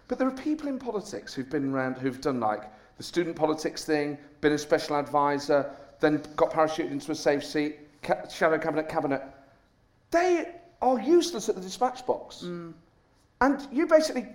But 0.08 0.18
there 0.18 0.28
are 0.28 0.32
people 0.32 0.68
in 0.68 0.78
politics 0.78 1.34
who've 1.34 1.50
been 1.50 1.72
around, 1.72 1.98
who've 1.98 2.20
done 2.20 2.38
like 2.38 2.62
the 2.96 3.02
student 3.02 3.34
politics 3.34 3.84
thing, 3.84 4.16
been 4.40 4.52
a 4.52 4.58
special 4.58 4.96
advisor, 4.96 5.68
then 5.98 6.22
got 6.36 6.52
parachuted 6.52 6.92
into 6.92 7.10
a 7.10 7.14
safe 7.14 7.44
seat, 7.44 7.80
ca- 8.02 8.28
shadow 8.28 8.56
cabinet, 8.56 8.88
cabinet. 8.88 9.22
They 10.12 10.54
are 10.82 11.00
useless 11.00 11.48
at 11.48 11.54
the 11.54 11.60
dispatch 11.60 12.06
box. 12.06 12.42
Mm. 12.44 12.74
And 13.40 13.66
you 13.70 13.86
basically 13.86 14.26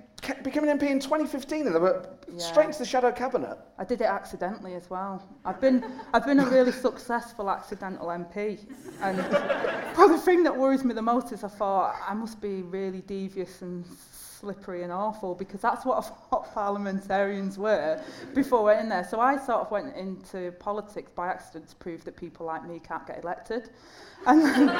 became 0.43 0.63
an 0.67 0.77
MP 0.77 0.89
in 0.89 0.99
2015 0.99 1.65
and 1.65 1.75
they 1.75 1.79
were 1.79 2.07
yeah. 2.31 2.37
straight 2.37 2.67
into 2.67 2.79
the 2.79 2.85
shadow 2.85 3.11
cabinet. 3.11 3.57
I 3.79 3.83
did 3.83 4.01
it 4.01 4.05
accidentally 4.05 4.75
as 4.75 4.89
well. 4.89 5.27
I've 5.43 5.59
been, 5.59 5.83
I've 6.13 6.25
been 6.25 6.39
a 6.39 6.45
really 6.45 6.71
successful 6.71 7.49
accidental 7.49 8.07
MP. 8.07 8.59
And 9.01 9.17
the 9.97 10.21
thing 10.23 10.43
that 10.43 10.55
worries 10.55 10.83
me 10.83 10.93
the 10.93 11.01
most 11.01 11.31
is 11.31 11.43
I 11.43 11.47
thought 11.47 11.95
I 12.07 12.13
must 12.13 12.39
be 12.39 12.61
really 12.61 13.01
devious 13.01 13.63
and 13.63 13.85
slippery 14.41 14.83
and 14.83 14.91
awful 14.91 15.33
because 15.35 15.61
that's 15.61 15.85
what 15.85 16.03
parliamentarians 16.53 17.57
were 17.57 18.01
before 18.33 18.59
we 18.63 18.65
went 18.65 18.81
in 18.81 18.89
there. 18.89 19.07
So 19.09 19.21
I 19.21 19.37
sort 19.37 19.61
of 19.61 19.71
went 19.71 19.95
into 19.95 20.51
politics 20.59 21.11
by 21.11 21.27
accident 21.27 21.69
to 21.69 21.75
prove 21.77 22.03
that 22.03 22.17
people 22.17 22.45
like 22.47 22.67
me 22.67 22.79
can't 22.79 23.07
get 23.07 23.23
elected. 23.23 23.69
And 24.25 24.41
then, 24.41 24.69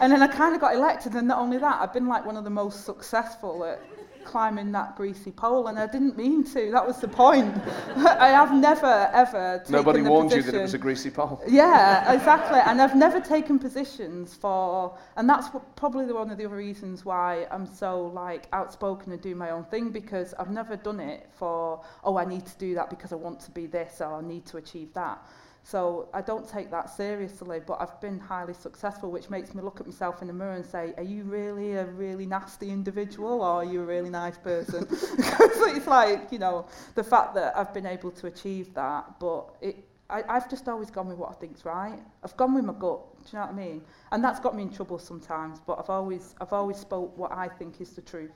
and 0.00 0.12
then 0.12 0.22
I 0.22 0.28
kind 0.28 0.54
of 0.54 0.60
got 0.60 0.74
elected, 0.74 1.14
and 1.14 1.28
not 1.28 1.38
only 1.38 1.58
that, 1.58 1.80
I've 1.80 1.92
been 1.92 2.06
like 2.06 2.24
one 2.24 2.36
of 2.36 2.44
the 2.44 2.50
most 2.50 2.84
successful 2.86 3.64
at 3.64 3.82
climbing 4.28 4.70
that 4.72 4.94
greasy 4.94 5.30
pole, 5.30 5.68
and 5.68 5.78
I 5.78 5.86
didn't 5.86 6.16
mean 6.16 6.44
to. 6.52 6.70
That 6.70 6.86
was 6.86 7.00
the 7.00 7.08
point. 7.08 7.56
I 7.96 8.28
have 8.28 8.52
never, 8.54 9.10
ever 9.12 9.58
taken 9.58 9.72
Nobody 9.72 10.02
warned 10.02 10.30
position. 10.30 10.46
you 10.46 10.52
that 10.52 10.58
it 10.58 10.62
was 10.62 10.74
a 10.74 10.78
greasy 10.78 11.10
pole. 11.10 11.40
yeah, 11.48 12.12
exactly. 12.16 12.60
And 12.64 12.80
I've 12.82 12.94
never 12.94 13.20
taken 13.20 13.58
positions 13.58 14.34
for, 14.34 14.96
and 15.16 15.28
that's 15.28 15.48
what, 15.48 15.74
probably 15.76 16.04
the, 16.04 16.14
one 16.14 16.30
of 16.30 16.36
the 16.36 16.44
other 16.44 16.56
reasons 16.56 17.06
why 17.06 17.46
I'm 17.50 17.66
so 17.66 18.06
like 18.08 18.48
outspoken 18.52 19.12
and 19.12 19.20
do 19.20 19.34
my 19.34 19.50
own 19.50 19.64
thing 19.64 19.88
because 19.88 20.34
I've 20.38 20.50
never 20.50 20.76
done 20.76 21.00
it 21.00 21.28
for, 21.38 21.82
oh, 22.04 22.18
I 22.18 22.26
need 22.26 22.44
to 22.44 22.58
do 22.58 22.74
that 22.74 22.90
because 22.90 23.12
I 23.12 23.16
want 23.16 23.40
to 23.40 23.50
be 23.50 23.66
this 23.66 24.02
or 24.02 24.12
I 24.14 24.20
need 24.20 24.44
to 24.46 24.58
achieve 24.58 24.92
that. 24.92 25.24
So 25.70 26.08
I 26.14 26.22
don't 26.22 26.48
take 26.48 26.70
that 26.70 26.88
seriously, 26.88 27.60
but 27.60 27.78
I've 27.78 28.00
been 28.00 28.18
highly 28.18 28.54
successful, 28.54 29.10
which 29.10 29.28
makes 29.28 29.54
me 29.54 29.60
look 29.60 29.80
at 29.80 29.86
myself 29.86 30.22
in 30.22 30.28
the 30.28 30.32
mirror 30.32 30.54
and 30.54 30.64
say, 30.64 30.94
are 30.96 31.02
you 31.02 31.24
really 31.24 31.74
a 31.74 31.84
really 31.84 32.24
nasty 32.24 32.70
individual 32.70 33.42
or 33.42 33.56
are 33.56 33.64
you 33.66 33.82
a 33.82 33.84
really 33.84 34.08
nice 34.08 34.38
person? 34.38 34.84
because 35.16 35.76
it's 35.76 35.86
like, 35.86 36.32
you 36.32 36.38
know, 36.38 36.64
the 36.94 37.04
fact 37.04 37.34
that 37.34 37.54
I've 37.54 37.74
been 37.74 37.84
able 37.84 38.10
to 38.12 38.28
achieve 38.28 38.72
that, 38.72 39.20
but 39.20 39.56
it, 39.60 39.84
I, 40.08 40.22
I've 40.26 40.48
just 40.48 40.66
always 40.70 40.90
gone 40.90 41.06
with 41.06 41.18
what 41.18 41.32
I 41.32 41.34
think's 41.34 41.66
right. 41.66 42.00
I've 42.24 42.36
gone 42.38 42.54
with 42.54 42.64
my 42.64 42.72
gut, 42.72 43.00
do 43.18 43.24
you 43.30 43.38
know 43.38 43.44
what 43.44 43.50
I 43.50 43.52
mean? 43.52 43.82
And 44.10 44.24
that's 44.24 44.40
got 44.40 44.56
me 44.56 44.62
in 44.62 44.72
trouble 44.72 44.98
sometimes, 44.98 45.60
but 45.66 45.78
I've 45.78 45.90
always, 45.90 46.34
I've 46.40 46.54
always 46.54 46.78
spoke 46.78 47.14
what 47.18 47.30
I 47.30 47.46
think 47.46 47.78
is 47.82 47.90
the 47.90 48.00
truth. 48.00 48.32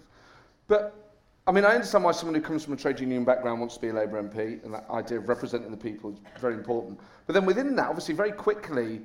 But 0.69 1.13
I 1.45 1.51
mean, 1.51 1.65
I 1.65 1.75
understand 1.75 2.05
why 2.05 2.13
someone 2.13 2.37
who 2.37 2.41
comes 2.41 2.63
from 2.63 2.75
a 2.75 2.77
trade 2.77 3.01
union 3.01 3.25
background 3.25 3.59
wants 3.59 3.75
to 3.75 3.81
be 3.81 3.89
a 3.89 3.93
Labour 3.93 4.23
MP, 4.23 4.63
and 4.65 4.73
that 4.73 4.87
idea 4.91 5.19
of 5.19 5.29
representing 5.29 5.73
the 5.73 5.77
people 5.77 6.13
is 6.13 6.41
very 6.41 6.55
important. 6.55 7.01
But 7.27 7.35
then 7.35 7.47
within 7.47 7.77
that, 7.77 7.89
obviously, 7.89 8.15
very 8.15 8.33
quickly, 8.33 9.01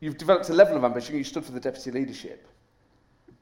you've 0.00 0.18
developed 0.18 0.48
a 0.50 0.54
level 0.54 0.76
of 0.76 0.84
ambition. 0.84 1.16
You 1.16 1.24
stood 1.24 1.44
for 1.44 1.52
the 1.52 1.60
deputy 1.60 1.90
leadership. 1.90 2.46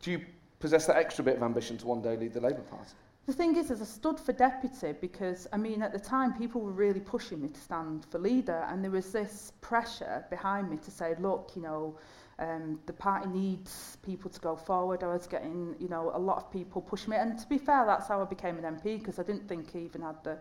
Do 0.00 0.10
you 0.10 0.20
possess 0.60 0.86
that 0.86 0.96
extra 0.96 1.24
bit 1.24 1.36
of 1.36 1.42
ambition 1.42 1.78
to 1.78 1.86
one 1.86 2.02
day 2.02 2.16
lead 2.16 2.32
the 2.32 2.40
Labour 2.40 2.62
Party? 2.62 2.92
The 3.26 3.32
thing 3.32 3.56
is, 3.56 3.70
is 3.70 3.80
I 3.80 3.86
stood 3.86 4.20
for 4.20 4.34
deputy 4.34 4.92
because, 5.00 5.46
I 5.50 5.56
mean, 5.56 5.82
at 5.82 5.92
the 5.92 5.98
time, 5.98 6.34
people 6.34 6.60
were 6.60 6.72
really 6.72 7.00
pushing 7.00 7.40
me 7.40 7.48
to 7.48 7.60
stand 7.60 8.04
for 8.10 8.18
leader, 8.18 8.66
and 8.68 8.84
there 8.84 8.90
was 8.90 9.12
this 9.12 9.52
pressure 9.62 10.26
behind 10.28 10.70
me 10.70 10.76
to 10.76 10.90
say, 10.90 11.14
look, 11.18 11.52
you 11.56 11.62
know, 11.62 11.96
um, 12.38 12.78
the 12.84 12.92
party 12.92 13.28
needs 13.28 13.96
people 14.02 14.28
to 14.28 14.40
go 14.40 14.56
forward. 14.56 15.02
I 15.02 15.06
was 15.06 15.26
getting, 15.26 15.74
you 15.78 15.88
know, 15.88 16.10
a 16.14 16.18
lot 16.18 16.36
of 16.36 16.52
people 16.52 16.82
pushing 16.82 17.10
me, 17.10 17.16
and 17.16 17.38
to 17.38 17.48
be 17.48 17.56
fair, 17.56 17.86
that's 17.86 18.08
how 18.08 18.20
I 18.20 18.24
became 18.26 18.58
an 18.62 18.64
MP 18.64 18.98
because 18.98 19.18
I 19.18 19.22
didn't 19.22 19.48
think 19.48 19.70
I 19.74 19.78
even 19.78 20.02
had 20.02 20.22
the 20.22 20.38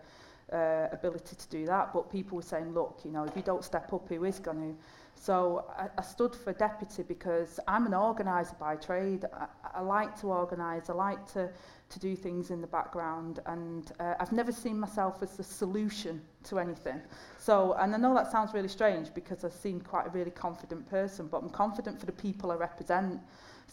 uh, 0.53 0.87
ability 0.91 1.35
to 1.35 1.47
do 1.49 1.65
that, 1.65 1.93
but 1.93 2.11
people 2.11 2.35
were 2.35 2.43
saying, 2.43 2.73
look, 2.73 3.01
you 3.03 3.11
know, 3.11 3.23
if 3.23 3.35
you 3.35 3.41
don't 3.41 3.63
step 3.63 3.91
up, 3.91 4.07
who 4.07 4.23
is 4.23 4.39
going 4.39 4.75
to? 4.75 4.75
So 5.15 5.65
I, 5.77 5.87
I 5.97 6.01
stood 6.01 6.35
for 6.35 6.53
deputy 6.53 7.03
because 7.03 7.59
I'm 7.67 7.85
an 7.85 7.93
organiser 7.93 8.55
by 8.59 8.75
trade. 8.75 9.25
I, 9.33 9.47
I 9.75 9.81
like 9.81 10.19
to 10.21 10.27
organise, 10.27 10.89
I 10.89 10.93
like 10.93 11.25
to, 11.33 11.49
to 11.89 11.99
do 11.99 12.15
things 12.15 12.51
in 12.51 12.61
the 12.61 12.67
background, 12.67 13.39
and 13.45 13.91
uh, 13.99 14.15
I've 14.19 14.31
never 14.31 14.51
seen 14.51 14.79
myself 14.79 15.23
as 15.23 15.37
the 15.37 15.43
solution 15.43 16.21
to 16.45 16.59
anything. 16.59 17.01
So, 17.39 17.73
and 17.79 17.93
I 17.93 17.97
know 17.97 18.13
that 18.13 18.31
sounds 18.31 18.53
really 18.53 18.67
strange 18.67 19.13
because 19.13 19.43
I 19.43 19.49
seem 19.49 19.81
quite 19.81 20.07
a 20.07 20.09
really 20.09 20.31
confident 20.31 20.89
person, 20.89 21.27
but 21.27 21.41
I'm 21.41 21.49
confident 21.49 21.99
for 21.99 22.05
the 22.05 22.11
people 22.11 22.51
I 22.51 22.55
represent. 22.55 23.19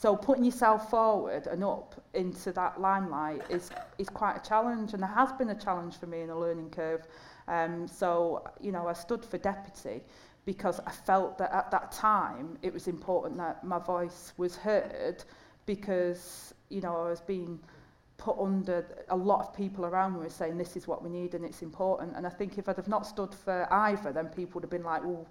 So 0.01 0.17
putting 0.17 0.45
yourself 0.45 0.89
forward 0.89 1.47
and 1.47 1.63
up 1.63 2.03
into 2.15 2.53
that 2.53 2.81
limelight 2.81 3.43
is, 3.51 3.69
is 3.99 4.09
quite 4.09 4.35
a 4.35 4.49
challenge 4.49 4.95
and 4.95 5.03
it 5.03 5.09
has 5.09 5.31
been 5.33 5.51
a 5.51 5.55
challenge 5.55 5.99
for 5.99 6.07
me 6.07 6.23
in 6.23 6.31
a 6.31 6.39
learning 6.39 6.71
curve. 6.71 7.07
Um, 7.49 7.87
so, 7.87 8.43
you 8.63 8.73
know, 8.73 8.89
I 8.89 8.95
stood 8.95 9.23
for 9.23 9.37
deputy 9.37 10.01
because 10.47 10.81
I 10.87 10.91
felt 10.91 11.37
that 11.37 11.53
at 11.53 11.71
that 11.73 11.93
time 11.93 12.57
it 12.63 12.73
was 12.73 12.89
important 12.89 13.37
that 13.37 13.63
my 13.63 13.79
voice 13.79 14.33
was 14.39 14.57
heard 14.57 15.23
because, 15.67 16.55
you 16.71 16.81
know, 16.81 16.97
I 16.97 17.11
was 17.11 17.21
being 17.21 17.61
put 18.17 18.39
under 18.39 18.87
a 19.11 19.17
lot 19.17 19.41
of 19.41 19.55
people 19.55 19.85
around 19.85 20.15
me 20.15 20.21
were 20.21 20.31
saying 20.31 20.57
this 20.57 20.79
is 20.79 20.89
what 20.89 21.05
we 21.05 21.11
need 21.11 21.35
and 21.35 21.45
it's 21.45 21.61
important 21.61 22.17
and 22.17 22.27
I 22.27 22.31
think 22.31 22.57
if 22.57 22.71
I'd 22.71 22.77
have 22.77 22.89
not 22.89 23.07
stood 23.07 23.35
for 23.35 23.71
either 23.71 24.13
then 24.13 24.29
people 24.29 24.55
would 24.55 24.65
have 24.65 24.71
been 24.71 24.83
like 24.83 25.05
well 25.05 25.27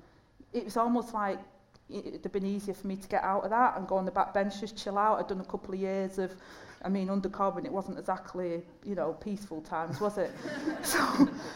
it 0.54 0.64
was 0.66 0.76
almost 0.78 1.14
like 1.14 1.40
it'd 1.90 2.24
have 2.24 2.32
been 2.32 2.46
easier 2.46 2.74
for 2.74 2.88
me 2.88 2.96
to 2.96 3.08
get 3.08 3.24
out 3.24 3.44
of 3.44 3.50
that 3.50 3.78
and 3.78 3.88
go 3.88 3.96
on 3.96 4.06
the 4.06 4.12
back 4.12 4.34
bench, 4.34 4.60
just 4.60 4.78
chill 4.78 4.98
out. 4.98 5.20
I'd 5.20 5.28
done 5.28 5.42
a 5.42 5.46
couple 5.46 5.74
of 5.74 5.80
years 5.80 6.18
of 6.18 6.36
I 6.82 6.88
mean, 6.88 7.10
under 7.10 7.28
Corbyn, 7.28 7.66
it 7.66 7.72
wasn't 7.72 8.00
exactly, 8.00 8.62
you 8.86 8.96
know, 8.96 9.14
peaceful 9.14 9.62
times, 9.62 10.00
was 10.00 10.18
it? 10.18 10.32
so 10.82 11.00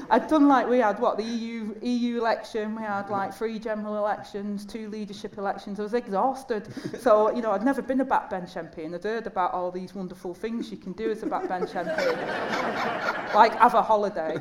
I'd 0.09 0.27
done 0.27 0.49
like 0.49 0.67
we 0.67 0.79
had, 0.79 0.99
what, 0.99 1.17
the 1.17 1.23
EU, 1.23 1.75
EU 1.81 2.17
election, 2.17 2.75
we 2.75 2.81
had 2.81 3.09
like 3.09 3.33
three 3.33 3.57
general 3.57 3.97
elections, 3.97 4.65
two 4.65 4.89
leadership 4.89 5.37
elections. 5.37 5.79
I 5.79 5.83
was 5.83 5.93
exhausted. 5.93 6.67
So, 6.99 7.33
you 7.33 7.41
know, 7.41 7.51
I'd 7.51 7.63
never 7.63 7.81
been 7.81 8.01
a 8.01 8.05
backbench 8.05 8.55
MP 8.55 8.85
and 8.85 8.95
I'd 8.95 9.03
heard 9.03 9.25
about 9.25 9.53
all 9.53 9.71
these 9.71 9.95
wonderful 9.95 10.33
things 10.33 10.69
you 10.69 10.77
can 10.77 10.91
do 10.91 11.09
as 11.09 11.23
a 11.23 11.27
backbench 11.27 11.71
MP. 11.71 13.33
like 13.33 13.55
have 13.55 13.73
a 13.73 13.81
holiday, 13.81 14.37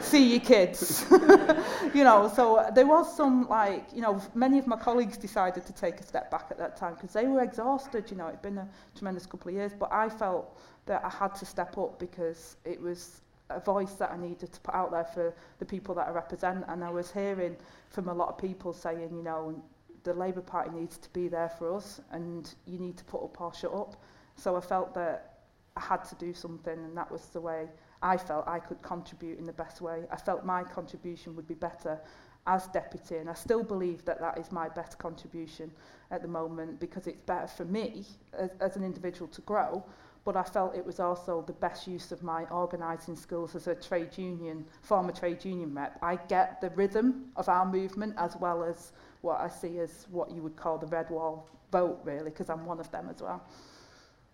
see 0.00 0.32
your 0.32 0.40
kids. 0.40 1.04
you 1.94 2.04
know, 2.04 2.30
so 2.34 2.70
there 2.74 2.86
was 2.86 3.14
some 3.14 3.48
like, 3.48 3.86
you 3.94 4.00
know, 4.00 4.20
many 4.34 4.58
of 4.58 4.66
my 4.66 4.76
colleagues 4.76 5.16
decided 5.16 5.66
to 5.66 5.72
take 5.74 6.00
a 6.00 6.02
step 6.02 6.30
back 6.30 6.46
at 6.50 6.58
that 6.58 6.76
time 6.76 6.94
because 6.94 7.12
they 7.12 7.26
were 7.26 7.42
exhausted, 7.42 8.10
you 8.10 8.16
know, 8.16 8.28
it'd 8.28 8.42
been 8.42 8.58
a 8.58 8.68
tremendous 8.96 9.26
couple 9.26 9.50
of 9.50 9.54
years. 9.54 9.72
But 9.78 9.89
I 9.92 10.08
felt 10.08 10.58
that 10.86 11.04
I 11.04 11.08
had 11.08 11.34
to 11.36 11.46
step 11.46 11.78
up 11.78 11.98
because 11.98 12.56
it 12.64 12.80
was 12.80 13.20
a 13.50 13.60
voice 13.60 13.94
that 13.94 14.10
I 14.12 14.16
needed 14.16 14.52
to 14.52 14.60
put 14.60 14.74
out 14.74 14.90
there 14.90 15.04
for 15.04 15.34
the 15.58 15.64
people 15.64 15.94
that 15.96 16.08
I 16.08 16.10
represent. 16.10 16.64
And 16.68 16.84
I 16.84 16.90
was 16.90 17.10
hearing 17.10 17.56
from 17.90 18.08
a 18.08 18.14
lot 18.14 18.28
of 18.28 18.38
people 18.38 18.72
saying, 18.72 19.10
you 19.12 19.22
know, 19.22 19.62
the 20.02 20.14
Labour 20.14 20.40
Party 20.40 20.70
needs 20.70 20.96
to 20.98 21.10
be 21.10 21.28
there 21.28 21.48
for 21.48 21.74
us 21.76 22.00
and 22.12 22.54
you 22.66 22.78
need 22.78 22.96
to 22.96 23.04
put 23.04 23.22
up 23.22 23.40
or 23.40 23.52
shut 23.52 23.74
up. 23.74 23.96
So 24.36 24.56
I 24.56 24.60
felt 24.60 24.94
that 24.94 25.40
I 25.76 25.80
had 25.80 26.04
to 26.04 26.14
do 26.14 26.32
something 26.32 26.72
and 26.72 26.96
that 26.96 27.10
was 27.10 27.26
the 27.26 27.40
way 27.40 27.68
I 28.02 28.16
felt 28.16 28.48
I 28.48 28.58
could 28.58 28.82
contribute 28.82 29.38
in 29.38 29.46
the 29.46 29.52
best 29.52 29.80
way. 29.80 30.04
I 30.10 30.16
felt 30.16 30.44
my 30.44 30.62
contribution 30.62 31.36
would 31.36 31.46
be 31.46 31.54
better 31.54 32.00
as 32.46 32.66
deputy 32.68 33.16
and 33.16 33.28
I 33.28 33.34
still 33.34 33.62
believe 33.62 34.04
that 34.06 34.20
that 34.20 34.38
is 34.38 34.50
my 34.50 34.68
best 34.68 34.98
contribution 34.98 35.70
at 36.10 36.22
the 36.22 36.28
moment 36.28 36.80
because 36.80 37.06
it's 37.06 37.20
better 37.22 37.46
for 37.46 37.64
me 37.64 38.04
as, 38.32 38.50
as 38.60 38.76
an 38.76 38.84
individual 38.84 39.28
to 39.28 39.40
grow 39.42 39.84
but 40.24 40.36
I 40.36 40.42
felt 40.42 40.76
it 40.76 40.84
was 40.84 41.00
also 41.00 41.42
the 41.46 41.52
best 41.54 41.86
use 41.86 42.12
of 42.12 42.22
my 42.22 42.44
organising 42.46 43.16
skills 43.16 43.54
as 43.54 43.66
a 43.66 43.74
trade 43.74 44.16
union, 44.18 44.66
former 44.82 45.12
trade 45.12 45.44
union 45.44 45.74
rep. 45.74 45.98
I 46.02 46.16
get 46.16 46.60
the 46.60 46.70
rhythm 46.70 47.30
of 47.36 47.48
our 47.48 47.64
movement 47.64 48.14
as 48.18 48.36
well 48.36 48.62
as 48.62 48.92
what 49.22 49.40
I 49.40 49.48
see 49.48 49.78
as 49.78 50.06
what 50.10 50.30
you 50.30 50.42
would 50.42 50.56
call 50.56 50.78
the 50.78 50.86
red 50.86 51.08
wall 51.10 51.48
vote 51.72 52.00
really 52.04 52.30
because 52.30 52.50
I'm 52.50 52.66
one 52.66 52.80
of 52.80 52.90
them 52.90 53.08
as 53.08 53.22
well. 53.22 53.42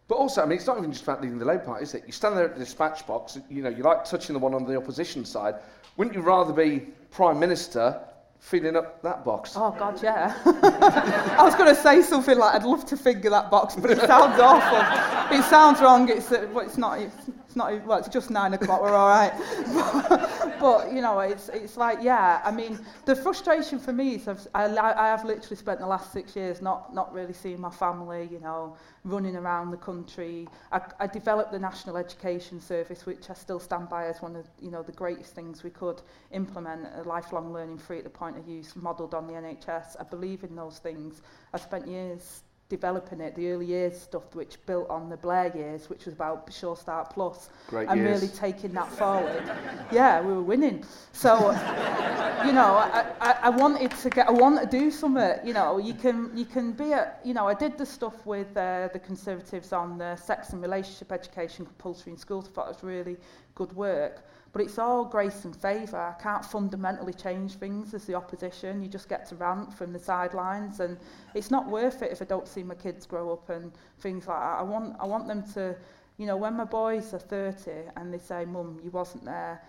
But 0.08 0.16
also, 0.16 0.42
I 0.42 0.46
mean, 0.46 0.58
it's 0.58 0.66
not 0.66 0.78
even 0.78 0.92
just 0.92 1.02
about 1.02 1.20
leading 1.20 1.38
the 1.38 1.44
Labour 1.44 1.64
Party, 1.64 1.82
is 1.82 1.94
it? 1.94 2.04
You 2.06 2.12
stand 2.12 2.36
there 2.36 2.44
at 2.44 2.54
the 2.54 2.60
dispatch 2.60 3.06
box, 3.06 3.38
you 3.50 3.62
know, 3.62 3.68
you 3.68 3.82
like 3.82 4.04
touching 4.04 4.34
the 4.34 4.38
one 4.38 4.54
on 4.54 4.64
the 4.64 4.76
opposition 4.76 5.24
side. 5.24 5.56
Wouldn't 5.96 6.14
you 6.14 6.22
rather 6.22 6.52
be 6.52 6.80
Prime 7.10 7.40
Minister 7.40 8.00
filling 8.38 8.76
up 8.76 9.02
that 9.02 9.24
box? 9.24 9.54
Oh 9.56 9.74
God, 9.76 10.00
yeah. 10.02 10.36
I 11.38 11.42
was 11.42 11.56
going 11.56 11.74
to 11.74 11.80
say 11.80 12.02
something 12.02 12.38
like, 12.38 12.54
I'd 12.54 12.64
love 12.64 12.86
to 12.86 12.96
finger 12.96 13.30
that 13.30 13.50
box, 13.50 13.74
but 13.74 13.90
it 13.90 13.98
sounds 14.00 14.38
awful. 14.38 15.36
It 15.36 15.42
sounds 15.44 15.80
wrong. 15.80 16.08
It's, 16.08 16.30
uh, 16.30 16.46
well, 16.52 16.64
it's 16.64 16.78
not. 16.78 17.00
It's, 17.00 17.14
it's. 17.64 17.86
Well, 17.86 17.98
it's 17.98 18.08
just 18.08 18.30
nine 18.30 18.54
o'clock. 18.54 18.82
We're 18.82 18.94
all 18.94 19.08
right. 19.08 19.32
But, 19.74 20.58
but 20.60 20.92
you 20.92 21.00
know, 21.00 21.20
it's 21.20 21.48
it's 21.48 21.76
like, 21.76 21.98
yeah. 22.02 22.40
I 22.44 22.50
mean, 22.50 22.78
the 23.06 23.16
frustration 23.16 23.78
for 23.78 23.92
me 23.92 24.16
is 24.16 24.28
I've, 24.28 24.46
I, 24.54 24.66
I 24.66 25.08
have 25.08 25.24
literally 25.24 25.56
spent 25.56 25.80
the 25.80 25.86
last 25.86 26.12
six 26.12 26.36
years 26.36 26.60
not 26.60 26.94
not 26.94 27.12
really 27.12 27.32
seeing 27.32 27.60
my 27.60 27.70
family. 27.70 28.28
You 28.30 28.40
know, 28.40 28.76
running 29.04 29.36
around 29.36 29.70
the 29.70 29.76
country. 29.76 30.48
I, 30.72 30.80
I 31.00 31.06
developed 31.06 31.52
the 31.52 31.58
National 31.58 31.96
Education 31.96 32.60
Service, 32.60 33.06
which 33.06 33.30
I 33.30 33.34
still 33.34 33.60
stand 33.60 33.88
by 33.88 34.06
as 34.06 34.20
one 34.20 34.36
of 34.36 34.46
you 34.60 34.70
know 34.70 34.82
the 34.82 34.92
greatest 34.92 35.34
things 35.34 35.62
we 35.62 35.70
could 35.70 36.02
implement. 36.32 36.86
A 36.96 37.02
lifelong 37.02 37.52
learning 37.52 37.78
free 37.78 37.98
at 37.98 38.04
the 38.04 38.10
point 38.10 38.36
of 38.36 38.46
use, 38.46 38.76
modelled 38.76 39.14
on 39.14 39.26
the 39.26 39.32
NHS. 39.32 39.96
I 39.98 40.04
believe 40.04 40.44
in 40.44 40.54
those 40.54 40.78
things. 40.78 41.22
I 41.54 41.58
spent 41.58 41.86
years 41.86 42.42
developing 42.68 43.20
it, 43.20 43.34
the 43.36 43.48
early 43.50 43.66
years 43.66 44.00
stuff 44.00 44.34
which 44.34 44.64
built 44.66 44.88
on 44.90 45.08
the 45.08 45.16
Blair 45.16 45.52
years, 45.56 45.88
which 45.88 46.04
was 46.04 46.14
about 46.14 46.52
Sure 46.52 46.76
Start 46.76 47.10
Plus, 47.10 47.48
Great 47.68 47.88
and 47.88 48.00
years. 48.00 48.22
really 48.22 48.32
taking 48.32 48.72
that 48.72 48.88
forward. 48.88 49.42
yeah, 49.92 50.20
we 50.20 50.32
were 50.32 50.42
winning. 50.42 50.84
So, 51.12 51.50
you 52.44 52.52
know, 52.52 52.74
I, 52.74 53.06
I, 53.20 53.38
I 53.42 53.48
wanted 53.50 53.92
to 53.92 54.10
get, 54.10 54.28
I 54.28 54.32
want 54.32 54.60
to 54.60 54.66
do 54.66 54.90
something. 54.90 55.38
You 55.44 55.52
know, 55.52 55.78
you 55.78 55.94
can, 55.94 56.36
you 56.36 56.44
can 56.44 56.72
be 56.72 56.92
a, 56.92 57.12
you 57.24 57.34
know, 57.34 57.46
I 57.46 57.54
did 57.54 57.78
the 57.78 57.86
stuff 57.86 58.26
with 58.26 58.56
uh, 58.56 58.88
the 58.92 58.98
Conservatives 58.98 59.72
on 59.72 59.98
the 59.98 60.16
sex 60.16 60.50
and 60.50 60.60
relationship 60.60 61.12
education 61.12 61.66
compulsory 61.66 62.12
in 62.12 62.18
schools. 62.18 62.48
I 62.48 62.50
thought 62.50 62.66
it 62.66 62.74
was 62.74 62.82
really 62.82 63.16
good 63.54 63.72
work. 63.74 64.24
But 64.56 64.64
it's 64.64 64.78
all 64.78 65.04
grace 65.04 65.44
and 65.44 65.54
favour. 65.54 65.98
I 65.98 66.22
can't 66.22 66.42
fundamentally 66.42 67.12
change 67.12 67.56
things 67.56 67.92
as 67.92 68.06
the 68.06 68.14
opposition. 68.14 68.82
You 68.82 68.88
just 68.88 69.06
get 69.06 69.28
to 69.28 69.34
rant 69.34 69.70
from 69.74 69.92
the 69.92 69.98
sidelines, 69.98 70.80
and 70.80 70.96
it's 71.34 71.50
not 71.50 71.68
worth 71.68 72.00
it 72.00 72.10
if 72.10 72.22
I 72.22 72.24
don't 72.24 72.48
see 72.48 72.62
my 72.62 72.74
kids 72.74 73.04
grow 73.04 73.30
up 73.34 73.50
and 73.50 73.70
things 73.98 74.26
like 74.26 74.40
that. 74.40 74.58
I 74.58 74.62
want, 74.62 74.96
I 74.98 75.04
want 75.04 75.28
them 75.28 75.42
to, 75.52 75.76
you 76.16 76.24
know, 76.24 76.38
when 76.38 76.54
my 76.54 76.64
boys 76.64 77.12
are 77.12 77.18
30 77.18 77.70
and 77.96 78.10
they 78.10 78.16
say, 78.16 78.46
Mum, 78.46 78.80
you 78.82 78.90
wasn't 78.90 79.26
there 79.26 79.62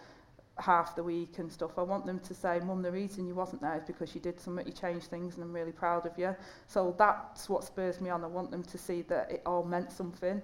half 0.57 0.95
the 0.95 1.03
week 1.03 1.37
and 1.37 1.51
stuff, 1.51 1.77
I 1.77 1.81
want 1.81 2.05
them 2.05 2.19
to 2.21 2.33
say, 2.33 2.61
Mum, 2.63 2.81
the 2.81 2.89
reason 2.89 3.27
you 3.27 3.35
wasn't 3.35 3.63
there 3.63 3.75
is 3.75 3.83
because 3.83 4.15
you 4.15 4.21
did 4.21 4.39
something, 4.39 4.65
you 4.65 4.71
changed 4.71 5.07
things, 5.07 5.35
and 5.35 5.43
I'm 5.43 5.51
really 5.51 5.73
proud 5.73 6.05
of 6.05 6.17
you. 6.17 6.33
So 6.67 6.95
that's 6.97 7.49
what 7.49 7.65
spurs 7.65 7.99
me 7.99 8.09
on. 8.09 8.23
I 8.23 8.27
want 8.27 8.51
them 8.51 8.63
to 8.63 8.77
see 8.77 9.01
that 9.01 9.31
it 9.31 9.41
all 9.45 9.65
meant 9.65 9.91
something, 9.91 10.41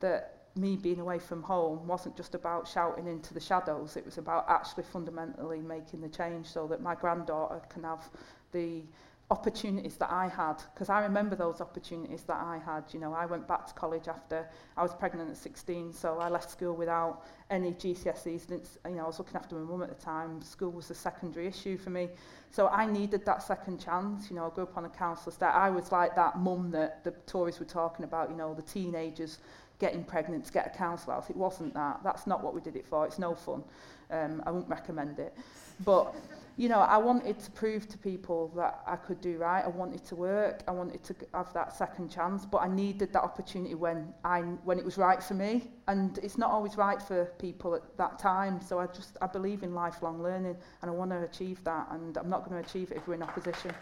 that 0.00 0.35
me 0.56 0.76
being 0.76 1.00
away 1.00 1.18
from 1.18 1.42
home 1.42 1.86
wasn't 1.86 2.16
just 2.16 2.34
about 2.34 2.66
shouting 2.68 3.06
into 3.06 3.34
the 3.34 3.40
shadows, 3.40 3.96
it 3.96 4.04
was 4.04 4.18
about 4.18 4.46
actually 4.48 4.84
fundamentally 4.84 5.60
making 5.60 6.00
the 6.00 6.08
change 6.08 6.46
so 6.46 6.66
that 6.66 6.80
my 6.80 6.94
granddaughter 6.94 7.60
can 7.68 7.82
have 7.82 8.08
the 8.52 8.82
opportunities 9.30 9.96
that 9.96 10.10
I 10.10 10.28
had. 10.28 10.62
Because 10.72 10.88
I 10.88 11.00
remember 11.00 11.34
those 11.34 11.60
opportunities 11.60 12.22
that 12.24 12.36
I 12.36 12.60
had 12.64 12.84
you 12.92 13.00
know 13.00 13.12
I 13.12 13.26
went 13.26 13.48
back 13.48 13.66
to 13.66 13.74
college 13.74 14.06
after 14.06 14.46
I 14.76 14.82
was 14.82 14.94
pregnant 14.94 15.30
at 15.30 15.36
16 15.36 15.92
so 15.92 16.18
I 16.18 16.28
left 16.28 16.50
school 16.50 16.76
without 16.76 17.24
any 17.50 17.72
GCSEs 17.72 18.46
didn't, 18.46 18.68
you 18.84 18.92
know 18.92 19.04
I 19.04 19.06
was 19.06 19.18
looking 19.18 19.36
after 19.36 19.56
my 19.56 19.62
mum 19.62 19.82
at 19.82 19.88
the 19.88 20.04
time. 20.04 20.40
School 20.42 20.70
was 20.70 20.90
a 20.90 20.94
secondary 20.94 21.48
issue 21.48 21.76
for 21.76 21.90
me. 21.90 22.08
So 22.52 22.68
I 22.68 22.86
needed 22.86 23.24
that 23.26 23.42
second 23.42 23.78
chance 23.84 24.30
you 24.30 24.36
know 24.36 24.46
I 24.46 24.54
grew 24.54 24.64
up 24.64 24.76
on 24.76 24.84
a 24.84 24.90
council 24.90 25.32
estate. 25.32 25.46
I 25.46 25.70
was 25.70 25.90
like 25.90 26.14
that 26.14 26.38
mum 26.38 26.70
that 26.70 27.02
the 27.02 27.10
Tories 27.26 27.58
were 27.58 27.66
talking 27.66 28.04
about 28.04 28.30
you 28.30 28.36
know 28.36 28.54
the 28.54 28.62
teenagers 28.62 29.38
getting 29.78 30.04
pregnant 30.04 30.44
to 30.46 30.52
get 30.52 30.66
a 30.66 30.76
council 30.76 31.12
house. 31.12 31.28
It 31.30 31.36
wasn't 31.36 31.74
that. 31.74 32.00
That's 32.02 32.26
not 32.26 32.42
what 32.42 32.54
we 32.54 32.60
did 32.60 32.76
it 32.76 32.86
for. 32.86 33.06
It's 33.06 33.18
no 33.18 33.34
fun. 33.34 33.62
Um, 34.10 34.42
I 34.46 34.50
wouldn't 34.50 34.70
recommend 34.70 35.18
it. 35.18 35.36
But, 35.84 36.14
you 36.56 36.70
know, 36.70 36.78
I 36.78 36.96
wanted 36.96 37.38
to 37.40 37.50
prove 37.50 37.86
to 37.88 37.98
people 37.98 38.50
that 38.56 38.80
I 38.86 38.96
could 38.96 39.20
do 39.20 39.36
right. 39.36 39.62
I 39.62 39.68
wanted 39.68 40.04
to 40.06 40.16
work. 40.16 40.62
I 40.66 40.70
wanted 40.70 41.02
to 41.04 41.14
have 41.34 41.52
that 41.52 41.76
second 41.76 42.10
chance. 42.10 42.46
But 42.46 42.58
I 42.58 42.68
needed 42.68 43.12
that 43.12 43.22
opportunity 43.22 43.74
when, 43.74 44.14
I, 44.24 44.40
when 44.40 44.78
it 44.78 44.84
was 44.84 44.96
right 44.96 45.22
for 45.22 45.34
me. 45.34 45.70
And 45.88 46.18
it's 46.22 46.38
not 46.38 46.50
always 46.50 46.76
right 46.76 47.02
for 47.02 47.26
people 47.38 47.74
at 47.74 47.82
that 47.98 48.18
time. 48.18 48.60
So 48.60 48.78
I 48.78 48.86
just, 48.86 49.18
I 49.20 49.26
believe 49.26 49.62
in 49.62 49.74
lifelong 49.74 50.22
learning 50.22 50.56
and 50.80 50.90
I 50.90 50.94
want 50.94 51.10
to 51.10 51.22
achieve 51.22 51.62
that. 51.64 51.88
And 51.90 52.16
I'm 52.16 52.30
not 52.30 52.48
going 52.48 52.62
to 52.62 52.66
achieve 52.66 52.92
it 52.92 52.98
if 52.98 53.06
we're 53.06 53.14
in 53.14 53.22
opposition. 53.22 53.72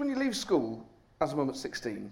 When 0.00 0.08
you 0.08 0.16
leave 0.16 0.34
school 0.34 0.84
as 1.20 1.34
a 1.34 1.36
mum 1.36 1.50
at 1.50 1.56
16, 1.56 2.10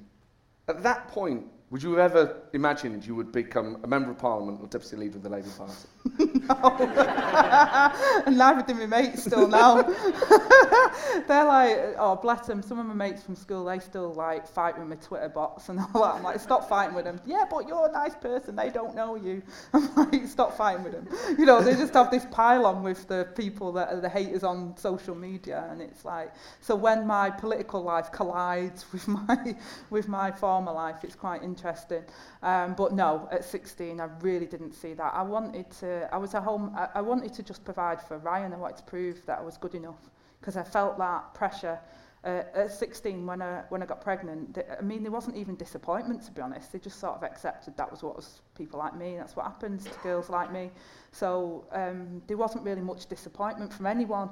at 0.69 0.83
that 0.83 1.09
point, 1.09 1.47
would 1.71 1.83
you 1.83 1.93
have 1.93 2.17
ever 2.17 2.43
imagined 2.55 3.05
you 3.05 3.15
would 3.15 3.31
become 3.31 3.77
a 3.85 3.87
member 3.87 4.11
of 4.11 4.19
parliament 4.19 4.59
or 4.63 4.69
deputy 4.69 4.97
leader 4.97 5.19
of 5.19 5.23
the 5.23 5.29
Labour 5.29 5.51
Party? 5.51 5.75
no. 6.49 8.23
and 8.25 8.39
neither 8.39 8.63
did 8.63 8.77
my 8.79 8.87
mates 8.87 9.25
still 9.25 9.47
now. 9.47 9.83
They're 11.29 11.45
like, 11.45 11.77
oh, 11.99 12.19
bless 12.23 12.47
them. 12.47 12.63
Some 12.63 12.79
of 12.79 12.87
my 12.87 12.95
mates 12.95 13.23
from 13.23 13.37
school, 13.37 13.67
they 13.67 13.81
still 13.81 14.15
like 14.15 14.49
fight 14.49 14.79
with 14.79 14.89
my 14.89 14.97
Twitter 14.97 15.29
bots 15.29 15.69
and 15.69 15.79
all 15.79 16.05
that. 16.05 16.15
I'm 16.15 16.23
like, 16.23 16.41
stop 16.41 16.67
fighting 16.71 16.95
with 16.95 17.05
them. 17.05 17.21
Yeah, 17.27 17.45
but 17.51 17.69
you're 17.69 17.87
a 17.87 17.93
nice 17.93 18.15
person. 18.15 18.57
They 18.57 18.71
don't 18.71 18.95
know 18.95 19.17
you. 19.17 19.43
I'm 19.75 19.95
like, 19.95 20.27
stop 20.27 20.57
fighting 20.57 20.85
with 20.85 20.95
them. 20.95 21.07
You 21.39 21.45
know, 21.45 21.61
they 21.61 21.75
just 21.75 21.93
have 21.93 22.11
this 22.11 22.25
pile 22.31 22.65
on 22.65 22.83
with 22.83 23.07
the 23.09 23.29
people 23.37 23.73
that 23.73 23.93
are 23.93 24.01
the 24.01 24.09
haters 24.09 24.43
on 24.43 24.75
social 24.79 25.15
media. 25.15 25.69
And 25.71 25.83
it's 25.83 26.07
like, 26.07 26.33
so 26.63 26.75
when 26.75 27.07
my 27.07 27.29
political 27.29 27.83
life 27.83 28.11
collides 28.11 28.87
with 28.91 29.07
my, 29.07 29.55
with 29.91 30.09
my 30.09 30.31
former 30.31 30.73
life, 30.73 31.05
it's 31.05 31.15
quite 31.15 31.43
interesting. 31.43 31.58
interesting. 31.59 32.05
Um, 32.43 32.75
but 32.75 32.93
no, 32.93 33.29
at 33.33 33.45
16, 33.45 34.01
I 34.01 34.09
really 34.21 34.47
didn't 34.47 34.73
see 34.73 34.95
that. 34.95 35.13
I 35.15 35.23
wanted 35.23 35.71
to, 35.81 36.09
I 36.13 36.17
was 36.17 36.35
at 36.35 36.43
home, 36.43 36.73
I, 36.77 36.89
I 36.97 37.01
wanted 37.01 37.33
to 37.35 37.43
just 37.43 37.65
provide 37.65 38.01
for 38.01 38.19
Ryan. 38.19 38.53
I 38.53 38.57
wanted 38.57 38.79
to 38.79 38.85
prove 38.85 39.25
that 39.27 39.39
I 39.39 39.43
was 39.43 39.57
good 39.57 39.75
enough 39.75 40.11
because 40.41 40.57
I 40.57 40.63
felt 40.63 40.99
that 40.99 41.35
pressure. 41.35 41.79
Uh, 42.25 42.43
at 42.55 42.73
16, 42.73 43.25
when 43.27 43.41
I, 43.41 43.63
when 43.69 43.81
I 43.83 43.87
got 43.87 44.01
pregnant, 44.01 44.55
th- 44.55 44.67
I 44.77 44.83
mean, 44.83 45.03
there 45.03 45.13
wasn't 45.13 45.37
even 45.37 45.55
disappointment, 45.55 46.23
to 46.25 46.33
be 46.33 46.43
honest. 46.43 46.73
They 46.73 46.81
just 46.81 46.99
sort 46.99 47.15
of 47.15 47.23
accepted 47.23 47.77
that 47.77 47.91
was 47.91 48.03
what 48.03 48.17
was 48.17 48.41
people 48.57 48.79
like 48.81 48.97
me, 48.97 49.17
that's 49.17 49.37
what 49.37 49.47
happens 49.47 49.85
to 49.85 49.99
girls 50.03 50.29
like 50.29 50.53
me. 50.53 50.71
So 51.13 51.65
um, 51.73 52.21
there 52.27 52.37
wasn't 52.37 52.65
really 52.65 52.81
much 52.81 53.07
disappointment 53.07 53.73
from 53.73 53.87
anyone. 53.87 54.31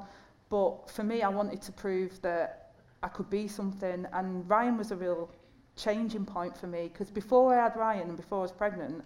But 0.49 0.91
for 0.91 1.05
me, 1.05 1.23
I 1.23 1.29
wanted 1.29 1.63
to 1.63 1.73
prove 1.73 2.21
that 2.23 2.73
I 3.03 3.09
could 3.09 3.31
be 3.31 3.47
something. 3.47 4.07
And 4.13 4.49
Ryan 4.49 4.77
was 4.77 4.91
a 4.91 4.97
real 4.97 5.31
changing 5.77 6.25
point 6.25 6.57
for 6.57 6.67
me 6.67 6.89
because 6.93 7.11
before 7.11 7.55
I 7.55 7.63
had 7.63 7.77
Ryan 7.77 8.09
and 8.09 8.17
before 8.17 8.39
I 8.39 8.43
was 8.43 8.53
pregnant, 8.53 9.05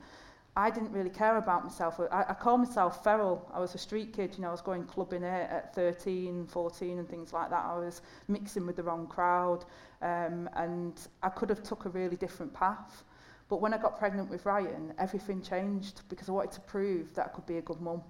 I 0.56 0.70
didn't 0.70 0.92
really 0.92 1.10
care 1.10 1.36
about 1.36 1.64
myself. 1.64 2.00
I, 2.10 2.24
I 2.28 2.34
call 2.34 2.58
myself 2.58 3.04
feral. 3.04 3.48
I 3.54 3.60
was 3.60 3.74
a 3.74 3.78
street 3.78 4.12
kid, 4.12 4.34
you 4.36 4.42
know, 4.42 4.48
I 4.48 4.52
was 4.52 4.60
going 4.60 4.84
clubbing 4.84 5.22
at, 5.22 5.50
at 5.50 5.74
13, 5.74 6.46
14 6.46 6.98
and 6.98 7.08
things 7.08 7.32
like 7.32 7.50
that. 7.50 7.64
I 7.64 7.78
was 7.78 8.02
mixing 8.28 8.66
with 8.66 8.76
the 8.76 8.82
wrong 8.82 9.06
crowd 9.06 9.64
um, 10.02 10.48
and 10.54 11.00
I 11.22 11.28
could 11.28 11.50
have 11.50 11.62
took 11.62 11.84
a 11.84 11.88
really 11.88 12.16
different 12.16 12.52
path. 12.52 13.04
But 13.48 13.60
when 13.60 13.74
I 13.74 13.78
got 13.78 13.98
pregnant 13.98 14.30
with 14.30 14.44
Ryan, 14.44 14.92
everything 14.98 15.42
changed 15.42 16.02
because 16.08 16.28
I 16.28 16.32
wanted 16.32 16.52
to 16.52 16.60
prove 16.60 17.14
that 17.14 17.26
I 17.26 17.28
could 17.28 17.46
be 17.46 17.58
a 17.58 17.62
good 17.62 17.80
mum. 17.80 18.02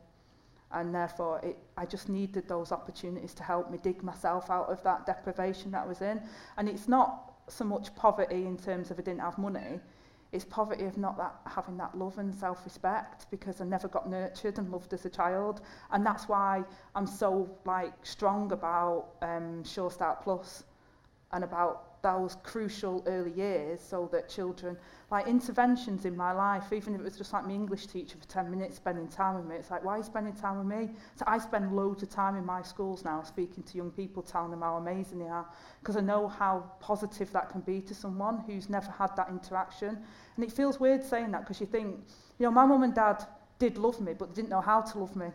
And 0.73 0.95
therefore, 0.95 1.41
it, 1.43 1.57
I 1.77 1.85
just 1.85 2.09
needed 2.09 2.47
those 2.47 2.73
opportunities 2.73 3.35
to 3.35 3.43
help 3.43 3.71
me 3.71 3.79
dig 3.83 4.03
myself 4.03 4.51
out 4.51 4.69
of 4.69 4.83
that 4.85 5.05
deprivation 5.05 5.73
that 5.73 5.85
I 5.85 5.87
was 5.87 6.01
in. 6.01 6.23
And 6.57 6.69
it's 6.69 6.89
not 6.89 7.30
so 7.51 7.65
much 7.65 7.95
poverty 7.97 8.47
in 8.47 8.57
terms 8.57 8.91
of 8.91 8.99
I 8.99 9.03
didn't 9.03 9.21
have 9.21 9.39
money, 9.39 9.81
it's 10.33 10.45
poverty 10.45 10.85
of 10.85 10.97
not 10.97 11.17
that, 11.17 11.35
having 11.47 11.77
that 11.79 11.97
love 11.99 12.19
and 12.19 12.33
self-respect 12.33 13.27
because 13.31 13.61
I 13.61 13.65
never 13.65 13.89
got 13.89 14.09
nurtured 14.09 14.59
and 14.59 14.71
loved 14.71 14.93
as 14.93 15.05
a 15.05 15.11
child. 15.11 15.61
And 15.91 16.07
that's 16.07 16.29
why 16.29 16.63
I'm 16.95 17.07
so 17.07 17.51
like 17.65 17.93
strong 18.05 18.53
about 18.53 19.09
um, 19.23 19.65
Sure 19.65 19.91
Start 19.91 20.23
Plus 20.23 20.65
and 21.33 21.43
about 21.43 21.90
those 22.03 22.37
crucial 22.43 23.03
early 23.07 23.33
years 23.33 23.81
so 23.81 24.09
that 24.13 24.29
children 24.29 24.77
like 25.11 25.27
interventions 25.27 26.05
in 26.05 26.17
my 26.17 26.33
life 26.33 26.73
even 26.73 26.95
if 26.95 27.01
it 27.01 27.05
was 27.05 27.17
just 27.17 27.33
like 27.33 27.45
my 27.45 27.53
English 27.53 27.87
teacher 27.87 28.17
for 28.19 28.27
10 28.27 28.51
minutes 28.51 28.77
spending 28.77 29.09
time 29.09 29.37
with 29.37 29.45
me 29.45 29.57
it's 29.57 29.71
like 29.71 29.85
why 29.85 29.95
are 29.95 29.99
you 29.99 30.05
spending 30.05 30.35
time 30.35 30.59
with 30.59 30.67
me? 30.67 30.91
So 31.17 31.25
I 31.27 31.39
spend 31.39 31.75
loads 31.75 32.03
of 32.03 32.11
time 32.11 32.37
in 32.37 32.45
my 32.45 32.63
schools 32.63 33.05
now 33.05 33.23
speaking 33.23 33.63
to 33.65 33.77
young 33.77 33.91
people 33.91 34.23
telling 34.23 34.51
them 34.51 34.63
how 34.63 34.77
amazing 34.77 35.19
they 35.19 35.29
are 35.29 35.47
because 35.81 35.97
I 35.97 36.01
know 36.01 36.29
how 36.29 36.71
positive 36.81 37.31
that 37.33 37.51
can 37.51 37.61
be 37.61 37.81
to 37.83 37.95
someone 37.95 38.41
who's 38.47 38.69
never 38.69 38.91
had 38.91 39.15
that 39.17 39.29
interaction. 39.29 39.99
And 40.37 40.45
it 40.45 40.53
feels 40.53 40.81
weird 40.81 41.03
saying 41.03 41.31
that 41.33 41.43
because 41.43 41.61
you 41.61 41.67
think 41.67 41.97
you 42.39 42.47
know 42.47 42.51
my 42.51 42.67
mum 42.67 42.83
and 42.83 42.95
dad 42.95 43.25
did 43.59 43.79
love 43.79 44.01
me 44.01 44.15
but 44.19 44.29
they 44.31 44.35
didn't 44.37 44.51
know 44.51 44.61
how 44.61 44.81
to 44.81 44.99
love 44.99 45.17
me. 45.17 45.27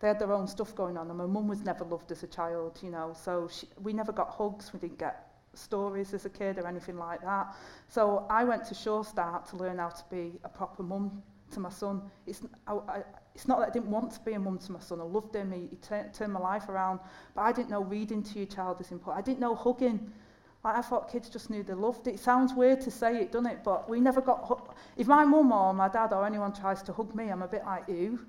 They 0.00 0.08
had 0.08 0.18
their 0.18 0.32
own 0.32 0.46
stuff 0.46 0.74
going 0.74 0.96
on 0.96 1.08
and 1.08 1.18
my 1.18 1.26
mum 1.26 1.48
was 1.48 1.62
never 1.62 1.84
loved 1.84 2.10
as 2.12 2.22
a 2.22 2.26
child 2.26 2.78
you 2.82 2.90
know 2.90 3.14
so 3.18 3.48
she, 3.50 3.66
we 3.82 3.92
never 3.92 4.12
got 4.12 4.30
hugs 4.30 4.72
we 4.72 4.80
didn't 4.80 4.98
get 4.98 5.33
stories 5.56 6.14
as 6.14 6.24
a 6.24 6.30
kid 6.30 6.58
or 6.58 6.66
anything 6.66 6.98
like 6.98 7.22
that. 7.22 7.54
So 7.88 8.26
I 8.30 8.44
went 8.44 8.64
to 8.66 8.74
Sure 8.74 9.04
Start 9.04 9.46
to 9.50 9.56
learn 9.56 9.78
how 9.78 9.88
to 9.88 10.04
be 10.10 10.32
a 10.44 10.48
proper 10.48 10.82
mum 10.82 11.22
to 11.52 11.60
my 11.60 11.70
son. 11.70 12.02
It's, 12.26 12.42
I, 12.66 12.74
I, 12.74 13.02
it's 13.34 13.48
not 13.48 13.60
that 13.60 13.68
I 13.68 13.70
didn't 13.70 13.90
want 13.90 14.12
to 14.12 14.20
be 14.20 14.32
a 14.32 14.38
mum 14.38 14.58
to 14.58 14.72
my 14.72 14.80
son. 14.80 15.00
I 15.00 15.04
loved 15.04 15.34
him. 15.34 15.52
He, 15.52 15.68
he 15.70 15.76
tur- 15.76 16.10
turned 16.12 16.32
my 16.32 16.40
life 16.40 16.68
around. 16.68 17.00
But 17.34 17.42
I 17.42 17.52
didn't 17.52 17.70
know 17.70 17.82
reading 17.82 18.22
to 18.22 18.38
your 18.38 18.46
child 18.46 18.80
is 18.80 18.92
important. 18.92 19.24
I 19.24 19.26
didn't 19.26 19.40
know 19.40 19.54
hugging. 19.54 20.12
Like 20.64 20.76
I 20.76 20.82
thought 20.82 21.10
kids 21.12 21.28
just 21.28 21.50
knew 21.50 21.62
they 21.62 21.74
loved 21.74 22.06
it. 22.06 22.14
It 22.14 22.20
sounds 22.20 22.54
weird 22.54 22.80
to 22.82 22.90
say 22.90 23.16
it, 23.16 23.32
doesn't 23.32 23.50
it? 23.50 23.58
But 23.64 23.88
we 23.88 24.00
never 24.00 24.20
got. 24.20 24.46
Hu- 24.46 24.74
if 24.96 25.06
my 25.06 25.24
mum 25.24 25.52
or 25.52 25.74
my 25.74 25.88
dad 25.88 26.12
or 26.12 26.26
anyone 26.26 26.52
tries 26.52 26.82
to 26.84 26.92
hug 26.92 27.14
me, 27.14 27.28
I'm 27.30 27.42
a 27.42 27.48
bit 27.48 27.64
like 27.64 27.84
you. 27.88 28.20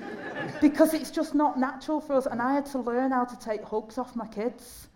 because 0.60 0.94
it's 0.94 1.10
just 1.10 1.34
not 1.34 1.58
natural 1.58 2.00
for 2.00 2.14
us. 2.14 2.26
And 2.26 2.40
I 2.40 2.54
had 2.54 2.66
to 2.66 2.78
learn 2.78 3.10
how 3.10 3.24
to 3.24 3.38
take 3.38 3.62
hugs 3.64 3.98
off 3.98 4.16
my 4.16 4.26
kids. 4.26 4.88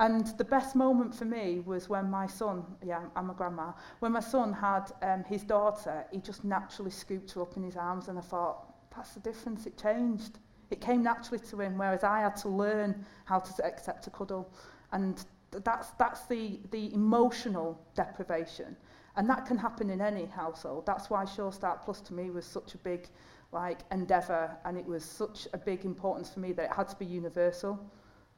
And 0.00 0.26
the 0.38 0.44
best 0.44 0.76
moment 0.76 1.12
for 1.14 1.24
me 1.24 1.60
was 1.60 1.88
when 1.88 2.08
my 2.08 2.26
son, 2.26 2.64
yeah, 2.84 3.02
I'm 3.16 3.30
a 3.30 3.34
grandma, 3.34 3.72
when 3.98 4.12
my 4.12 4.20
son 4.20 4.52
had 4.52 4.92
um, 5.02 5.24
his 5.24 5.42
daughter, 5.42 6.04
he 6.12 6.18
just 6.18 6.44
naturally 6.44 6.92
scooped 6.92 7.32
her 7.32 7.42
up 7.42 7.56
in 7.56 7.64
his 7.64 7.76
arms 7.76 8.08
and 8.08 8.16
I 8.16 8.22
thought, 8.22 8.72
that's 8.94 9.14
the 9.14 9.20
difference, 9.20 9.66
it 9.66 9.76
changed. 9.76 10.38
It 10.70 10.80
came 10.80 11.02
naturally 11.02 11.40
to 11.46 11.60
him, 11.60 11.78
whereas 11.78 12.04
I 12.04 12.20
had 12.20 12.36
to 12.36 12.48
learn 12.48 13.04
how 13.24 13.40
to 13.40 13.64
accept 13.64 14.06
a 14.06 14.10
cuddle. 14.10 14.52
And 14.92 15.24
that's, 15.50 15.90
that's 15.98 16.26
the, 16.26 16.60
the 16.70 16.92
emotional 16.94 17.80
deprivation. 17.94 18.76
And 19.16 19.28
that 19.28 19.46
can 19.46 19.56
happen 19.56 19.90
in 19.90 20.00
any 20.00 20.26
household. 20.26 20.86
That's 20.86 21.10
why 21.10 21.24
Sure 21.24 21.52
Start 21.52 21.82
Plus 21.82 22.00
to 22.02 22.14
me 22.14 22.30
was 22.30 22.44
such 22.44 22.74
a 22.74 22.78
big 22.78 23.08
like 23.50 23.80
endeavour 23.90 24.54
and 24.64 24.76
it 24.76 24.84
was 24.84 25.04
such 25.04 25.48
a 25.54 25.58
big 25.58 25.84
importance 25.84 26.30
for 26.30 26.40
me 26.40 26.52
that 26.52 26.66
it 26.66 26.72
had 26.72 26.88
to 26.88 26.96
be 26.96 27.06
universal. 27.06 27.80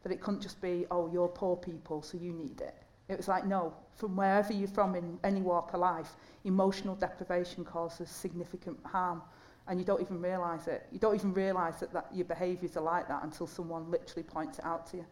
That 0.03 0.13
it 0.13 0.21
couldn't 0.21 0.41
just 0.41 0.61
be, 0.61 0.87
oh, 0.91 1.11
you're 1.13 1.29
poor 1.29 1.57
people, 1.57 2.03
so 2.03 2.17
you 2.19 2.33
need 2.33 2.61
it. 2.61 2.75
It 3.09 3.17
was 3.17 3.29
like, 3.29 3.45
no, 3.45 3.75
from 3.97 4.17
wherever 4.17 4.53
you're 4.53 4.69
from 4.69 4.95
in 4.95 5.19
any 5.25 5.43
walk 5.43 5.75
of 5.75 5.81
life, 5.81 6.17
emotional 6.45 6.95
deprivation 6.95 7.65
causes 7.65 8.09
significant 8.09 8.79
harm. 8.85 9.23
And 9.67 9.79
you 9.79 9.85
don't 9.85 10.01
even 10.01 10.21
realise 10.21 10.67
it. 10.67 10.87
You 10.91 10.99
don't 10.99 11.15
even 11.15 11.35
realise 11.35 11.77
that, 11.77 11.93
that 11.93 12.07
your 12.13 12.25
behaviours 12.25 12.77
are 12.77 12.83
like 12.83 13.09
that 13.09 13.23
until 13.23 13.47
someone 13.47 13.91
literally 13.91 14.23
points 14.23 14.59
it 14.59 14.65
out 14.65 14.87
to 14.91 14.99
you. 14.99 15.07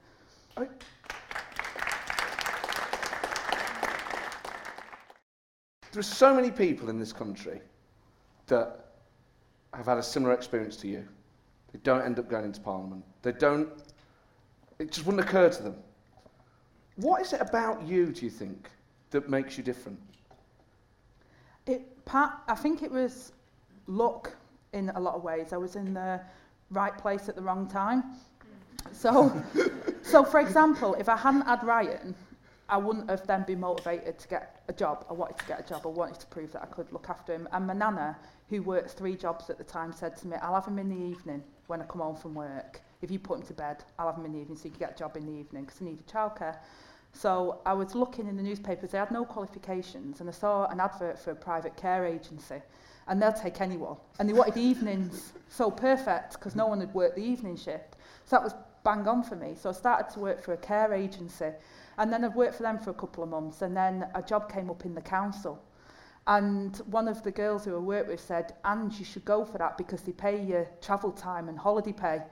There 5.93 6.01
are 6.01 6.03
so 6.03 6.35
many 6.35 6.51
people 6.51 6.89
in 6.89 6.99
this 6.99 7.13
country 7.13 7.61
that 8.47 8.87
have 9.75 9.87
had 9.87 9.99
a 9.99 10.03
similar 10.03 10.35
experience 10.35 10.77
to 10.79 10.89
you. 10.89 11.07
They 11.73 11.79
don't 11.83 12.03
end 12.03 12.19
up 12.19 12.29
going 12.29 12.45
into 12.45 12.61
Parliament. 12.61 13.05
They 13.23 13.33
don't, 13.33 13.69
it 14.79 14.93
just 14.93 15.07
wouldn't 15.07 15.25
occur 15.25 15.49
to 15.49 15.63
them. 15.63 15.77
What 16.97 17.23
is 17.23 17.33
it 17.33 17.41
about 17.41 17.83
you, 17.83 18.07
do 18.07 18.25
you 18.25 18.31
think, 18.31 18.69
that 19.11 19.29
makes 19.29 19.57
you 19.57 19.65
different? 19.65 19.99
It, 21.67 22.05
part, 22.05 22.33
I 22.49 22.55
think 22.55 22.83
it 22.83 22.91
was 22.91 23.33
luck 23.87 24.35
in 24.73 24.91
a 24.91 25.01
lot 25.01 25.15
of 25.15 25.23
ways. 25.23 25.53
I 25.53 25.57
was 25.57 25.77
in 25.77 25.95
the 25.95 26.21
right 26.71 26.97
place 26.97 27.29
at 27.29 27.37
the 27.37 27.43
wrong 27.43 27.69
time. 27.69 28.05
So, 28.93 29.43
so 30.03 30.25
for 30.25 30.41
example, 30.41 30.95
if 30.95 31.09
I 31.09 31.17
hadn't 31.17 31.43
had 31.43 31.63
Ryan, 31.63 32.15
I 32.69 32.77
wouldn't 32.77 33.09
have 33.09 33.27
then 33.27 33.45
been 33.45 33.61
motivated 33.61 34.19
to 34.19 34.29
get 34.29 34.63
a 34.69 34.73
job. 34.73 35.07
I 35.09 35.15
wanted 35.15 35.39
to 35.39 35.47
get 35.47 35.61
a 35.61 35.69
job. 35.69 35.83
I 35.85 35.89
wanted 35.89 36.21
to 36.21 36.27
prove 36.27 36.53
that 36.53 36.63
I 36.63 36.67
could 36.67 36.93
look 36.93 37.09
after 37.09 37.33
him. 37.33 37.49
And 37.53 37.67
my 37.67 37.73
nana, 37.73 38.17
who 38.51 38.63
worked 38.63 38.91
three 38.91 39.17
jobs 39.17 39.49
at 39.49 39.57
the 39.57 39.65
time, 39.65 39.93
said 39.93 40.17
to 40.19 40.27
me, 40.27 40.37
I'll 40.43 40.55
have 40.55 40.67
him 40.67 40.79
in 40.79 40.89
the 40.91 41.17
evening 41.17 41.43
when 41.67 41.81
I 41.81 41.85
come 41.85 42.03
home 42.03 42.17
from 42.17 42.35
work. 42.35 42.83
If 43.01 43.11
you 43.11 43.19
put 43.19 43.39
him 43.39 43.47
to 43.47 43.55
bed, 43.55 43.85
I'll 43.99 44.07
have 44.07 44.19
him 44.19 44.25
in 44.27 44.33
the 44.33 44.39
evening 44.39 44.57
so 44.57 44.65
you 44.65 44.71
can 44.71 44.81
get 44.81 44.93
a 44.93 44.99
job 44.99 45.17
in 45.17 45.27
the 45.27 45.33
evening 45.33 45.65
because 45.65 45.81
I 45.81 45.85
needed 45.85 46.07
childcare. 46.07 46.57
So 47.13 47.61
I 47.65 47.73
was 47.73 47.95
looking 47.95 48.29
in 48.29 48.37
the 48.37 48.43
newspapers, 48.43 48.91
they 48.91 48.99
had 48.99 49.11
no 49.11 49.25
qualifications, 49.25 50.21
and 50.21 50.29
I 50.29 50.33
saw 50.33 50.67
an 50.67 50.79
advert 50.79 51.19
for 51.19 51.31
a 51.31 51.35
private 51.35 51.77
care 51.77 52.05
agency, 52.05 52.61
and 53.07 53.21
they'll 53.21 53.33
take 53.33 53.61
anyone. 53.61 53.97
And 54.19 54.29
they 54.29 54.35
wanted 54.35 54.57
evenings, 54.57 55.33
so 55.49 55.71
perfect, 55.71 56.35
because 56.35 56.55
no 56.55 56.67
one 56.67 56.81
had 56.81 56.93
worked 56.95 57.17
the 57.17 57.23
evening 57.23 57.57
shift. 57.57 57.97
So 58.25 58.37
that 58.37 58.43
was 58.43 58.55
bang 58.85 59.09
on 59.09 59.23
for 59.23 59.37
me. 59.37 59.55
So 59.61 59.71
I 59.71 59.73
started 59.73 60.13
to 60.15 60.21
work 60.21 60.43
for 60.43 60.53
a 60.53 60.59
care 60.59 60.93
agency, 60.93 61.51
and 61.97 62.13
then 62.13 62.25
I've 62.25 62.37
worked 62.37 62.57
for 62.57 62.63
them 62.63 62.79
for 62.79 62.91
a 62.91 62.95
couple 62.95 63.25
of 63.25 63.31
months, 63.31 63.63
and 63.63 63.77
then 63.77 64.07
a 64.15 64.23
job 64.23 64.53
came 64.53 64.71
up 64.71 64.85
in 64.85 64.95
the 64.95 65.01
council. 65.01 65.63
And 66.27 66.77
one 66.91 67.09
of 67.09 67.23
the 67.23 67.31
girls 67.31 67.65
who 67.65 67.75
I 67.75 67.79
worked 67.79 68.09
with 68.09 68.21
said, 68.21 68.55
and 68.65 68.93
you 68.93 69.05
should 69.05 69.25
go 69.25 69.47
for 69.47 69.57
that 69.57 69.79
because 69.79 70.03
they 70.03 70.13
pay 70.13 70.45
your 70.45 70.69
travel 70.83 71.11
time 71.11 71.49
and 71.49 71.59
holiday 71.59 71.93
pay. 71.93 72.23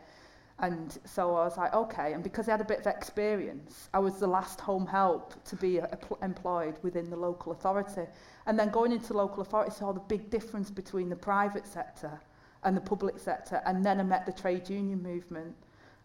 And 0.58 0.98
so 1.04 1.36
I 1.36 1.44
was 1.44 1.58
like, 1.58 1.74
okay. 1.74 2.14
And 2.14 2.22
because 2.22 2.48
I 2.48 2.52
had 2.52 2.62
a 2.62 2.64
bit 2.64 2.80
of 2.80 2.86
experience, 2.86 3.90
I 3.92 3.98
was 3.98 4.18
the 4.18 4.26
last 4.26 4.58
home 4.58 4.86
help 4.86 5.34
to 5.44 5.56
be 5.56 5.80
uh, 5.80 5.86
a, 5.86 6.24
employed 6.24 6.76
within 6.82 7.10
the 7.10 7.16
local 7.16 7.52
authority. 7.52 8.06
And 8.46 8.58
then 8.58 8.70
going 8.70 8.92
into 8.92 9.12
local 9.12 9.42
authority, 9.42 9.72
saw 9.72 9.92
the 9.92 10.00
big 10.00 10.30
difference 10.30 10.70
between 10.70 11.10
the 11.10 11.16
private 11.16 11.66
sector 11.66 12.18
and 12.64 12.74
the 12.74 12.80
public 12.80 13.18
sector. 13.18 13.60
And 13.66 13.84
then 13.84 14.00
I 14.00 14.02
met 14.02 14.24
the 14.24 14.32
trade 14.32 14.70
union 14.70 15.02
movement. 15.02 15.54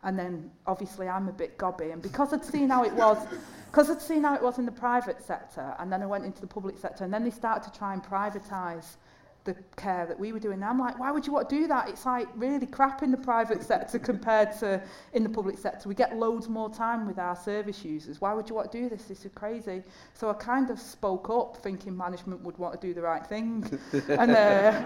And 0.04 0.20
then 0.20 0.52
obviously 0.68 1.08
I'm 1.08 1.30
a 1.30 1.34
bit 1.34 1.58
gobby. 1.58 1.92
And 1.92 2.02
because 2.02 2.34
I'd 2.34 2.44
seen 2.44 2.70
how 2.70 2.84
it 2.84 2.94
was, 2.94 3.26
because 3.72 3.90
I'd 3.90 4.02
seen 4.02 4.24
how 4.24 4.36
it 4.36 4.42
was 4.42 4.58
in 4.58 4.66
the 4.66 4.72
private 4.72 5.24
sector, 5.24 5.76
and 5.80 5.90
then 5.90 6.04
I 6.04 6.08
went 6.08 6.26
into 6.26 6.42
the 6.42 6.48
public 6.48 6.78
sector, 6.78 7.06
and 7.06 7.14
then 7.14 7.24
they 7.24 7.32
started 7.32 7.72
to 7.72 7.80
try 7.80 7.94
and 7.94 8.04
privatise 8.04 8.98
the 9.44 9.56
care 9.76 10.06
that 10.06 10.20
we 10.20 10.32
were 10.32 10.40
doing. 10.40 10.56
And 10.56 10.66
I'm 10.66 10.80
like, 10.80 11.00
why 11.00 11.12
would 11.12 11.26
you 11.26 11.34
want 11.34 11.50
to 11.50 11.56
do 11.56 11.68
that? 11.68 11.90
It's 11.90 12.06
like 12.06 12.28
really 12.36 12.68
crap 12.68 13.02
in 13.02 13.12
the 13.12 13.18
private 13.18 13.64
sector 13.64 13.98
compared 14.00 14.58
to 14.60 14.82
in 15.14 15.24
the 15.24 15.30
public 15.30 15.58
sector. 15.58 15.90
We 15.90 15.96
get 15.96 16.16
loads 16.16 16.48
more 16.48 16.70
time 16.70 17.08
with 17.08 17.18
our 17.18 17.36
service 17.36 17.84
users. 17.84 18.22
Why 18.22 18.34
would 18.34 18.50
you 18.50 18.56
want 18.56 18.72
to 18.72 18.78
do 18.80 18.90
this? 18.90 19.06
This 19.06 19.26
is 19.26 19.32
crazy. 19.34 19.84
So 20.14 20.30
I 20.30 20.34
kind 20.34 20.70
of 20.70 20.80
spoke 20.80 21.30
up 21.30 21.58
thinking 21.58 21.98
management 21.98 22.42
would 22.42 22.58
want 22.58 22.80
to 22.80 22.88
do 22.88 22.94
the 22.94 23.02
right 23.02 23.26
thing. 23.26 23.80
and 24.10 24.32
uh, 24.32 24.84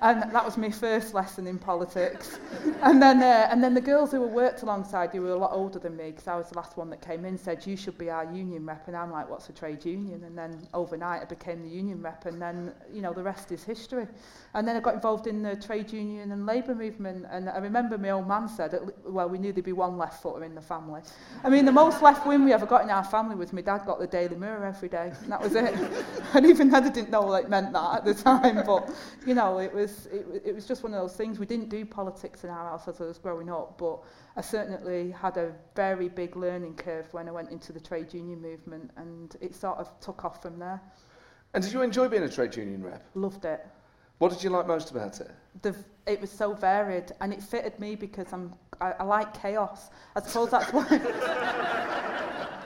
and 0.03 0.21
that 0.33 0.43
was 0.43 0.57
my 0.57 0.69
first 0.69 1.13
lesson 1.13 1.47
in 1.47 1.57
politics. 1.57 2.37
and 2.81 3.01
then 3.01 3.23
uh, 3.23 3.47
and 3.49 3.63
then 3.63 3.73
the 3.73 3.81
girls 3.81 4.11
who 4.11 4.19
were 4.19 4.27
worked 4.27 4.61
alongside, 4.61 5.11
who 5.11 5.21
were 5.21 5.31
a 5.31 5.37
lot 5.37 5.51
older 5.53 5.79
than 5.79 5.95
me, 5.95 6.11
because 6.11 6.27
I 6.27 6.35
was 6.35 6.49
the 6.49 6.57
last 6.57 6.75
one 6.75 6.89
that 6.89 7.01
came 7.01 7.23
in, 7.23 7.37
said 7.37 7.65
you 7.65 7.77
should 7.77 7.97
be 7.97 8.09
our 8.09 8.25
union 8.25 8.65
rep, 8.65 8.87
and 8.87 8.97
I'm 8.97 9.11
like, 9.11 9.29
what's 9.29 9.47
a 9.47 9.53
trade 9.53 9.85
union? 9.85 10.25
And 10.25 10.37
then 10.37 10.67
overnight 10.73 11.21
I 11.21 11.25
became 11.25 11.63
the 11.63 11.69
union 11.69 12.01
rep, 12.01 12.25
and 12.25 12.41
then 12.41 12.73
you 12.93 13.01
know 13.01 13.13
the 13.13 13.23
rest 13.23 13.53
is 13.53 13.63
history. 13.63 14.05
And 14.53 14.67
then 14.67 14.75
I 14.75 14.81
got 14.81 14.93
involved 14.93 15.25
in 15.25 15.41
the 15.41 15.55
trade 15.55 15.91
union 15.93 16.31
and 16.33 16.45
labour 16.45 16.75
movement, 16.75 17.25
and 17.31 17.49
I 17.49 17.59
remember 17.59 17.97
my 17.97 18.09
old 18.09 18.27
man 18.27 18.49
said, 18.49 18.77
well, 19.05 19.29
we 19.29 19.37
knew 19.37 19.53
there'd 19.53 19.63
be 19.63 19.71
one 19.71 19.97
left 19.97 20.21
footer 20.21 20.43
in 20.43 20.53
the 20.53 20.61
family. 20.61 21.01
I 21.45 21.49
mean, 21.49 21.63
the 21.63 21.71
most 21.71 22.01
left 22.01 22.27
wing 22.27 22.43
we 22.43 22.51
ever 22.51 22.65
got 22.65 22.83
in 22.83 22.89
our 22.89 23.05
family 23.05 23.35
was 23.35 23.53
my 23.53 23.61
dad 23.61 23.85
got 23.85 23.99
the 23.99 24.07
Daily 24.07 24.35
Mirror 24.35 24.65
every 24.65 24.89
day, 24.89 25.13
and 25.23 25.31
that 25.31 25.41
was 25.41 25.55
it. 25.55 25.73
and 26.33 26.45
even 26.45 26.69
then 26.69 26.83
I 26.83 26.89
didn't 26.89 27.09
know 27.09 27.21
what 27.21 27.45
it 27.45 27.49
meant 27.49 27.71
that 27.71 27.97
at 27.99 28.05
the 28.05 28.13
time, 28.13 28.63
but 28.65 28.93
you 29.25 29.33
know, 29.33 29.59
it 29.59 29.73
was 29.93 30.05
it, 30.07 30.43
it 30.45 30.55
was 30.55 30.65
just 30.65 30.83
one 30.83 30.93
of 30.93 31.01
those 31.01 31.15
things. 31.15 31.39
We 31.39 31.45
didn't 31.45 31.69
do 31.69 31.85
politics 31.85 32.43
in 32.43 32.49
our 32.49 32.69
house 32.69 32.87
as 32.87 32.99
I 33.01 33.05
was 33.05 33.17
growing 33.17 33.49
up, 33.49 33.77
but 33.77 33.99
I 34.35 34.41
certainly 34.41 35.11
had 35.11 35.37
a 35.37 35.53
very 35.75 36.09
big 36.09 36.35
learning 36.35 36.75
curve 36.75 37.07
when 37.13 37.27
I 37.27 37.31
went 37.31 37.49
into 37.51 37.71
the 37.71 37.79
trade 37.79 38.13
union 38.13 38.41
movement, 38.41 38.91
and 38.97 39.35
it 39.41 39.55
sort 39.55 39.77
of 39.77 39.89
took 39.99 40.25
off 40.25 40.41
from 40.41 40.59
there. 40.59 40.81
And 41.53 41.63
did 41.63 41.73
you 41.73 41.81
enjoy 41.81 42.07
being 42.07 42.23
a 42.23 42.29
trade 42.29 42.55
union 42.55 42.83
rep? 42.83 43.05
Loved 43.13 43.45
it. 43.45 43.65
What 44.17 44.31
did 44.31 44.43
you 44.43 44.49
like 44.49 44.67
most 44.67 44.91
about 44.91 45.19
it? 45.21 45.31
The, 45.61 45.75
it 46.07 46.21
was 46.21 46.31
so 46.31 46.53
varied, 46.53 47.11
and 47.21 47.33
it 47.33 47.41
fitted 47.41 47.79
me 47.79 47.95
because 47.95 48.31
I'm 48.31 48.53
I, 48.81 48.93
I 48.99 49.03
like 49.03 49.39
chaos. 49.39 49.89
I 50.15 50.21
suppose 50.21 50.49
that's 50.49 50.71
why. 50.73 50.87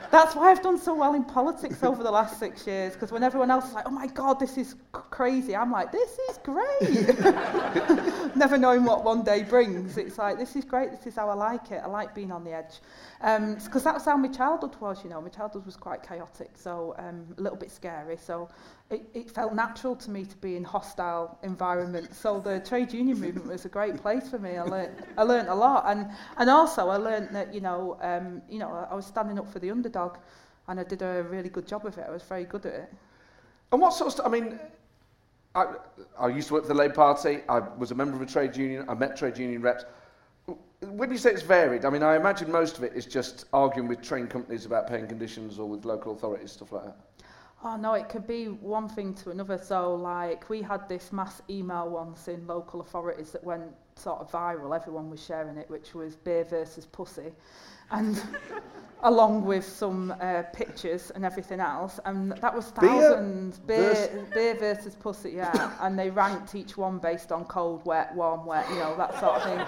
That's 0.10 0.36
why 0.36 0.52
I've 0.52 0.62
done 0.62 0.80
so 0.80 0.96
well 0.96 1.14
in 1.16 1.24
politics 1.26 1.84
over 1.84 2.02
the 2.02 2.12
last 2.12 2.40
six 2.40 2.66
years, 2.66 2.94
because 2.94 3.12
when 3.12 3.24
everyone 3.24 3.52
else 3.52 3.68
is 3.68 3.74
like, 3.74 3.88
oh 3.88 3.92
my 3.92 4.08
God, 4.08 4.40
this 4.40 4.58
is 4.58 4.76
crazy, 4.92 5.56
I'm 5.56 5.72
like, 5.72 5.92
this 5.92 6.18
is 6.30 6.40
great. 6.44 7.20
Never 8.36 8.58
knowing 8.58 8.86
what 8.86 9.04
one 9.04 9.24
day 9.24 9.44
brings. 9.44 9.98
It's 9.98 10.18
like, 10.18 10.38
this 10.38 10.56
is 10.56 10.64
great, 10.64 10.92
this 10.92 11.06
is 11.08 11.16
how 11.16 11.30
I 11.30 11.34
like 11.34 11.72
it. 11.72 11.82
I 11.84 11.88
like 11.88 12.16
being 12.16 12.32
on 12.32 12.44
the 12.44 12.54
edge. 12.54 12.80
Because 13.20 13.86
um, 13.86 13.94
that's 13.94 14.06
how 14.06 14.16
my 14.16 14.30
childhood 14.30 14.76
was, 14.80 15.04
you 15.04 15.10
know. 15.10 15.20
My 15.20 15.30
childhood 15.30 15.66
was 15.66 15.76
quite 15.76 16.04
chaotic, 16.04 16.52
so 16.56 16.96
um, 17.00 17.26
a 17.38 17.42
little 17.42 17.58
bit 17.58 17.72
scary. 17.72 18.18
So 18.18 18.50
it, 18.90 19.06
it 19.14 19.32
felt 19.32 19.54
natural 19.54 19.96
to 19.98 20.10
me 20.10 20.24
to 20.24 20.38
be 20.38 20.56
in 20.56 20.64
hostile 20.64 21.38
environments. 21.44 22.18
So 22.18 22.40
the 22.40 22.60
trade 22.62 22.94
union 22.94 23.20
movement 23.20 23.48
was 23.48 23.66
a 23.66 23.70
great 23.70 23.98
place 23.98 24.30
for 24.30 24.40
me. 24.40 24.58
I 24.58 24.64
learned, 24.64 24.96
I 25.18 25.24
learned 25.24 25.50
a 25.50 25.56
lot. 25.56 25.84
And, 25.88 26.08
and 26.38 26.50
also 26.50 26.90
I 26.90 26.98
learned 26.98 27.36
that, 27.36 27.54
you 27.54 27.60
know, 27.60 27.98
um, 28.02 28.42
you 28.50 28.60
know, 28.60 28.88
I 28.90 28.94
was 28.96 29.06
standing 29.06 29.38
up 29.40 29.52
for 29.52 29.60
the 29.60 29.72
underdog 29.72 30.18
and 30.68 30.80
I 30.80 30.84
did 30.84 31.02
a 31.02 31.24
really 31.30 31.50
good 31.50 31.68
job 31.68 31.86
of 31.86 31.98
it. 31.98 32.06
I 32.08 32.12
was 32.12 32.24
very 32.24 32.46
good 32.46 32.66
at 32.66 32.74
it. 32.74 32.94
And 33.74 33.82
what 33.82 33.94
sort 33.94 34.08
of 34.08 34.14
stuff, 34.14 34.26
I 34.26 34.30
mean, 34.30 34.58
I, 35.54 35.66
I 36.18 36.28
used 36.30 36.48
to 36.48 36.54
work 36.54 36.64
for 36.64 36.70
the 36.70 36.80
Labour 36.80 36.94
Party. 36.94 37.40
I 37.50 37.60
was 37.60 37.92
a 37.92 37.96
member 37.96 38.16
of 38.16 38.22
a 38.22 38.26
trade 38.26 38.56
union. 38.56 38.86
I 38.88 38.94
met 38.94 39.18
trade 39.18 39.38
union 39.38 39.62
reps. 39.62 39.84
When 40.80 41.12
you 41.12 41.18
say 41.18 41.32
it's 41.32 41.42
varied, 41.42 41.84
I 41.84 41.90
mean, 41.90 42.04
I 42.04 42.16
imagine 42.16 42.50
most 42.52 42.78
of 42.78 42.84
it 42.84 42.94
is 42.94 43.06
just 43.06 43.46
arguing 43.52 43.90
with 43.90 44.02
train 44.02 44.28
companies 44.28 44.66
about 44.66 44.88
paying 44.88 45.08
conditions 45.08 45.60
or 45.60 45.68
with 45.68 45.84
local 45.84 46.14
authorities, 46.14 46.54
stuff 46.54 46.72
like 46.72 46.86
that. 46.86 47.07
Oh 47.64 47.76
no, 47.76 47.94
it 47.94 48.08
could 48.08 48.28
be 48.28 48.46
one 48.46 48.88
thing 48.88 49.14
to 49.16 49.32
another. 49.32 49.58
So 49.58 49.96
like 49.96 50.50
we 50.50 50.62
had 50.62 50.88
this 50.88 51.12
mass 51.12 51.42
email 51.50 51.90
once 51.90 52.28
in 52.28 52.46
local 52.46 52.82
authorities 52.82 53.32
that 53.32 53.44
went 53.44 53.64
sort 53.96 54.20
of 54.20 54.32
viral. 54.32 54.76
Everyone 54.76 55.10
was 55.10 55.24
sharing 55.24 55.58
it, 55.58 55.70
which 55.70 55.96
was 55.96 56.16
beer 56.16 56.44
versus 56.44 56.86
pussy. 56.86 57.34
And 57.92 58.22
along 59.04 59.46
with 59.46 59.64
some 59.64 60.14
uh, 60.20 60.44
pictures 60.54 61.12
and 61.12 61.24
everything 61.24 61.60
else. 61.60 62.00
And 62.06 62.32
that 62.34 62.54
was 62.54 62.68
thousands. 62.68 63.60
Beer, 63.60 63.94
vers- 63.94 64.34
beer 64.34 64.56
versus 64.56 64.96
pussy, 64.96 65.32
yeah. 65.32 65.74
and 65.82 65.98
they 65.98 66.10
ranked 66.10 66.56
each 66.56 66.78
one 66.78 66.98
based 66.98 67.32
on 67.32 67.46
cold, 67.46 67.86
wet, 67.86 68.14
warm, 68.16 68.46
wet, 68.46 68.68
you 68.70 68.76
know, 68.76 68.96
that 68.98 69.20
sort 69.20 69.36
of 69.36 69.44
thing. 69.44 69.60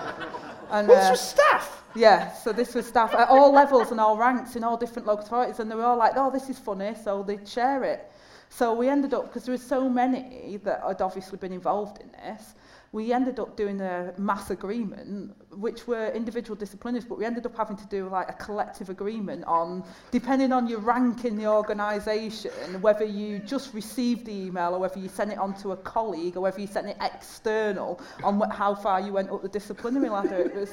And, 0.72 0.88
What's 0.88 1.06
uh, 1.06 1.08
your 1.10 1.16
staff? 1.16 1.84
yeah, 1.96 2.34
so 2.34 2.52
this 2.52 2.74
was 2.74 2.88
staff 2.88 3.14
at 3.14 3.30
all 3.30 3.52
levels 3.52 3.92
and 3.92 4.00
all 4.00 4.18
ranks 4.18 4.56
in 4.56 4.64
all 4.64 4.78
different 4.78 5.08
local 5.08 5.26
authorities, 5.26 5.60
and 5.60 5.70
they 5.70 5.76
were 5.76 5.86
all 5.86 5.98
like, 5.98 6.14
oh, 6.16 6.32
this 6.32 6.50
is 6.50 6.58
funny, 6.58 6.96
so 7.04 7.24
they'd 7.24 7.48
share 7.48 7.84
it. 7.84 8.12
So 8.50 8.74
we 8.74 8.90
ended 8.90 9.14
up, 9.14 9.28
because 9.28 9.46
there 9.46 9.54
were 9.54 9.58
so 9.58 9.88
many 9.88 10.60
that 10.64 10.82
had 10.86 11.02
obviously 11.02 11.38
been 11.38 11.54
involved 11.54 12.02
in 12.02 12.12
this, 12.12 12.56
we 12.92 13.14
ended 13.14 13.40
up 13.40 13.56
doing 13.56 13.82
a 13.82 14.14
mass 14.18 14.50
agreement, 14.50 15.36
which 15.52 15.86
were 15.88 16.08
individual 16.08 16.58
disciplinaries, 16.58 17.08
but 17.08 17.20
we 17.20 17.26
ended 17.26 17.46
up 17.46 17.56
having 17.56 17.78
to 17.78 17.86
do 17.86 18.10
like 18.10 18.30
a 18.30 18.34
collective 18.34 18.90
agreement 18.90 19.44
on, 19.46 19.84
depending 20.10 20.52
on 20.52 20.68
your 20.68 20.80
rank 20.80 21.24
in 21.24 21.38
the 21.38 21.46
organisation, 21.46 22.82
whether 22.82 23.06
you 23.06 23.40
just 23.40 23.74
received 23.74 24.26
the 24.26 24.34
email 24.34 24.74
or 24.74 24.80
whether 24.80 25.00
you 25.00 25.08
sent 25.08 25.32
it 25.32 25.38
on 25.38 25.54
to 25.62 25.72
a 25.72 25.78
colleague 25.78 26.36
or 26.36 26.42
whether 26.42 26.60
you 26.60 26.68
sent 26.68 26.88
it 26.88 26.98
external 27.02 28.02
on 28.24 28.40
what, 28.40 28.52
how 28.52 28.74
far 28.74 29.00
you 29.00 29.14
went 29.14 29.30
up 29.30 29.44
the 29.44 29.50
disciplinary 29.50 30.10
ladder. 30.10 30.38
It 30.38 30.56
was 30.56 30.72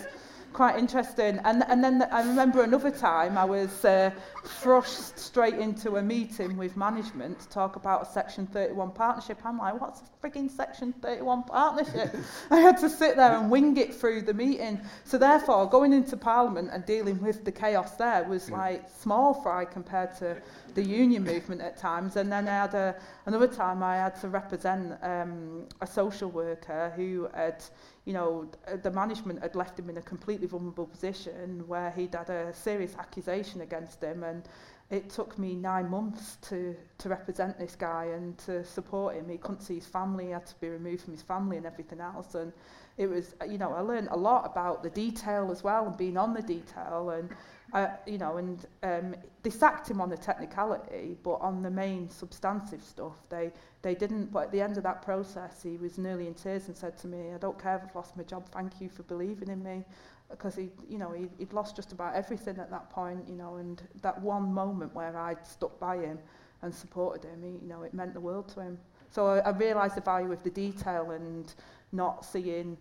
quite 0.56 0.78
interesting. 0.78 1.38
And, 1.44 1.64
and 1.68 1.84
then 1.84 2.02
I 2.10 2.22
remember 2.22 2.62
another 2.62 2.90
time 2.90 3.36
I 3.36 3.44
was 3.44 3.84
uh, 3.84 4.10
thrust 4.48 5.18
straight 5.18 5.54
into 5.54 5.96
a 5.96 6.02
meeting 6.02 6.56
with 6.56 6.76
management 6.76 7.40
to 7.40 7.48
talk 7.48 7.76
about 7.76 8.02
a 8.02 8.04
Section 8.06 8.46
31 8.46 8.92
partnership. 8.92 9.38
I'm 9.44 9.58
like, 9.58 9.80
what's 9.80 10.00
a 10.00 10.26
frigging 10.26 10.50
Section 10.50 10.92
31 10.94 11.44
partnership? 11.44 12.14
I 12.50 12.60
had 12.60 12.78
to 12.78 12.88
sit 12.88 13.16
there 13.16 13.36
and 13.36 13.50
wing 13.50 13.76
it 13.76 13.94
through 13.94 14.22
the 14.22 14.34
meeting. 14.34 14.80
So 15.04 15.18
therefore, 15.18 15.68
going 15.68 15.92
into 15.92 16.16
Parliament 16.16 16.70
and 16.72 16.84
dealing 16.86 17.20
with 17.20 17.44
the 17.44 17.52
chaos 17.52 17.92
there 17.92 18.24
was 18.24 18.50
like 18.50 18.88
small 18.88 19.34
fry 19.34 19.64
compared 19.64 20.16
to 20.18 20.40
the 20.74 20.82
union 20.82 21.24
movement 21.24 21.60
at 21.60 21.76
times. 21.76 22.16
And 22.16 22.30
then 22.30 22.48
I 22.48 22.52
had 22.52 22.74
a, 22.74 22.96
another 23.26 23.48
time 23.48 23.82
I 23.82 23.96
had 23.96 24.20
to 24.20 24.28
represent 24.28 24.98
um, 25.02 25.66
a 25.80 25.86
social 25.86 26.30
worker 26.30 26.92
who 26.96 27.28
had 27.34 27.62
you 28.06 28.12
know, 28.12 28.48
the 28.84 28.90
management 28.90 29.42
had 29.42 29.56
left 29.56 29.76
him 29.76 29.90
in 29.90 29.96
a 29.96 30.02
completely 30.02 30.46
vulnerable 30.46 30.86
position 30.86 31.66
where 31.66 31.90
he'd 31.90 32.14
had 32.14 32.30
a 32.30 32.54
serious 32.54 32.94
accusation 32.94 33.62
against 33.62 34.00
him 34.00 34.22
and 34.22 34.35
and 34.36 34.48
it 34.88 35.10
took 35.10 35.36
me 35.38 35.54
nine 35.56 35.90
months 35.90 36.36
to, 36.48 36.76
to 36.98 37.08
represent 37.08 37.58
this 37.58 37.74
guy 37.74 38.04
and 38.14 38.38
to 38.38 38.64
support 38.64 39.16
him. 39.16 39.28
He 39.28 39.36
couldn't 39.36 39.62
see 39.62 39.74
his 39.76 39.86
family, 39.86 40.26
he 40.26 40.30
had 40.30 40.46
to 40.46 40.54
be 40.60 40.68
removed 40.68 41.02
from 41.02 41.12
his 41.12 41.22
family 41.22 41.56
and 41.56 41.66
everything 41.66 42.00
else. 42.00 42.34
And 42.34 42.52
it 42.96 43.08
was, 43.08 43.34
uh, 43.42 43.46
you 43.46 43.58
know, 43.58 43.72
I 43.72 43.80
learned 43.80 44.08
a 44.10 44.16
lot 44.16 44.46
about 44.46 44.82
the 44.82 44.90
detail 44.90 45.50
as 45.50 45.64
well 45.64 45.86
and 45.86 45.96
being 45.96 46.16
on 46.16 46.34
the 46.34 46.42
detail. 46.42 47.10
And, 47.10 47.30
I, 47.72 47.90
you 48.06 48.16
know, 48.16 48.36
and 48.36 48.64
um, 48.84 49.16
they 49.42 49.50
sacked 49.50 49.90
him 49.90 50.00
on 50.00 50.08
the 50.08 50.16
technicality, 50.16 51.16
but 51.24 51.38
on 51.40 51.62
the 51.62 51.70
main 51.70 52.08
substantive 52.08 52.82
stuff, 52.82 53.14
they, 53.28 53.50
they 53.82 53.96
didn't. 53.96 54.32
But 54.32 54.44
at 54.44 54.52
the 54.52 54.60
end 54.60 54.76
of 54.76 54.84
that 54.84 55.02
process, 55.02 55.64
he 55.64 55.76
was 55.78 55.98
nearly 55.98 56.28
in 56.28 56.34
tears 56.34 56.68
and 56.68 56.76
said 56.76 56.96
to 56.98 57.08
me, 57.08 57.32
I 57.34 57.38
don't 57.38 57.60
care 57.60 57.76
if 57.76 57.82
I've 57.88 57.96
lost 57.96 58.16
my 58.16 58.22
job, 58.22 58.48
thank 58.50 58.80
you 58.80 58.88
for 58.88 59.02
believing 59.02 59.48
in 59.48 59.64
me. 59.64 59.84
Because 60.30 60.56
he, 60.56 60.70
you 60.88 60.98
know, 60.98 61.12
he, 61.12 61.28
he'd 61.38 61.52
lost 61.52 61.76
just 61.76 61.92
about 61.92 62.14
everything 62.14 62.58
at 62.58 62.70
that 62.70 62.90
point, 62.90 63.28
you 63.28 63.36
know, 63.36 63.56
and 63.56 63.82
that 64.02 64.20
one 64.20 64.52
moment 64.52 64.94
where 64.94 65.16
I'd 65.16 65.46
stuck 65.46 65.78
by 65.78 65.98
him 65.98 66.18
and 66.62 66.74
supported 66.74 67.28
him, 67.28 67.42
he, 67.42 67.64
you 67.64 67.68
know, 67.68 67.82
it 67.82 67.94
meant 67.94 68.12
the 68.12 68.20
world 68.20 68.48
to 68.54 68.60
him. 68.60 68.78
So 69.10 69.26
I, 69.26 69.38
I 69.38 69.50
realised 69.50 69.96
the 69.96 70.00
value 70.00 70.32
of 70.32 70.42
the 70.42 70.50
detail 70.50 71.12
and 71.12 71.52
not 71.92 72.24
seeing, 72.24 72.76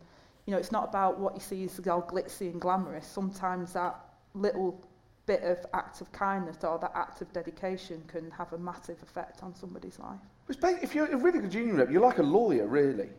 you 0.46 0.52
know, 0.52 0.58
it's 0.58 0.72
not 0.72 0.90
about 0.90 1.20
what 1.20 1.36
you 1.36 1.40
see 1.40 1.64
as 1.66 1.88
all 1.88 2.02
glitzy 2.02 2.52
and 2.52 2.60
glamorous. 2.60 3.06
Sometimes 3.06 3.74
that 3.74 3.96
little 4.34 4.84
bit 5.26 5.44
of 5.44 5.66
act 5.74 6.02
of 6.02 6.12
kindness 6.12 6.64
or 6.64 6.78
that 6.80 6.92
act 6.96 7.22
of 7.22 7.32
dedication 7.34 8.04
can 8.08 8.30
have 8.32 8.54
a 8.54 8.58
massive 8.58 9.02
effect 9.02 9.44
on 9.44 9.56
somebody's 9.56 10.00
life. 10.00 10.20
If 10.48 10.94
you're 10.94 11.08
a 11.08 11.18
really 11.18 11.40
good 11.40 11.54
union 11.54 11.78
rep, 11.78 11.90
you're 11.92 12.02
like 12.02 12.20
a 12.20 12.24
lawyer, 12.24 12.68
really. 12.68 13.10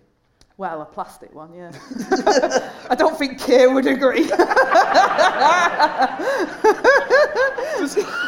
Well, 0.59 0.81
a 0.81 0.87
plastic 0.87 1.35
one, 1.35 1.53
yeah. 1.53 1.71
I 2.89 2.95
don't 2.95 3.19
think 3.19 3.39
Keir 3.39 3.75
would 3.75 3.87
agree. 3.87 4.23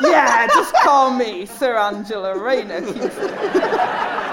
yeah, 0.02 0.46
just 0.48 0.74
call 0.82 1.10
me 1.10 1.46
Sir 1.46 1.78
Angela 1.78 2.38
Rayner. 2.38 2.82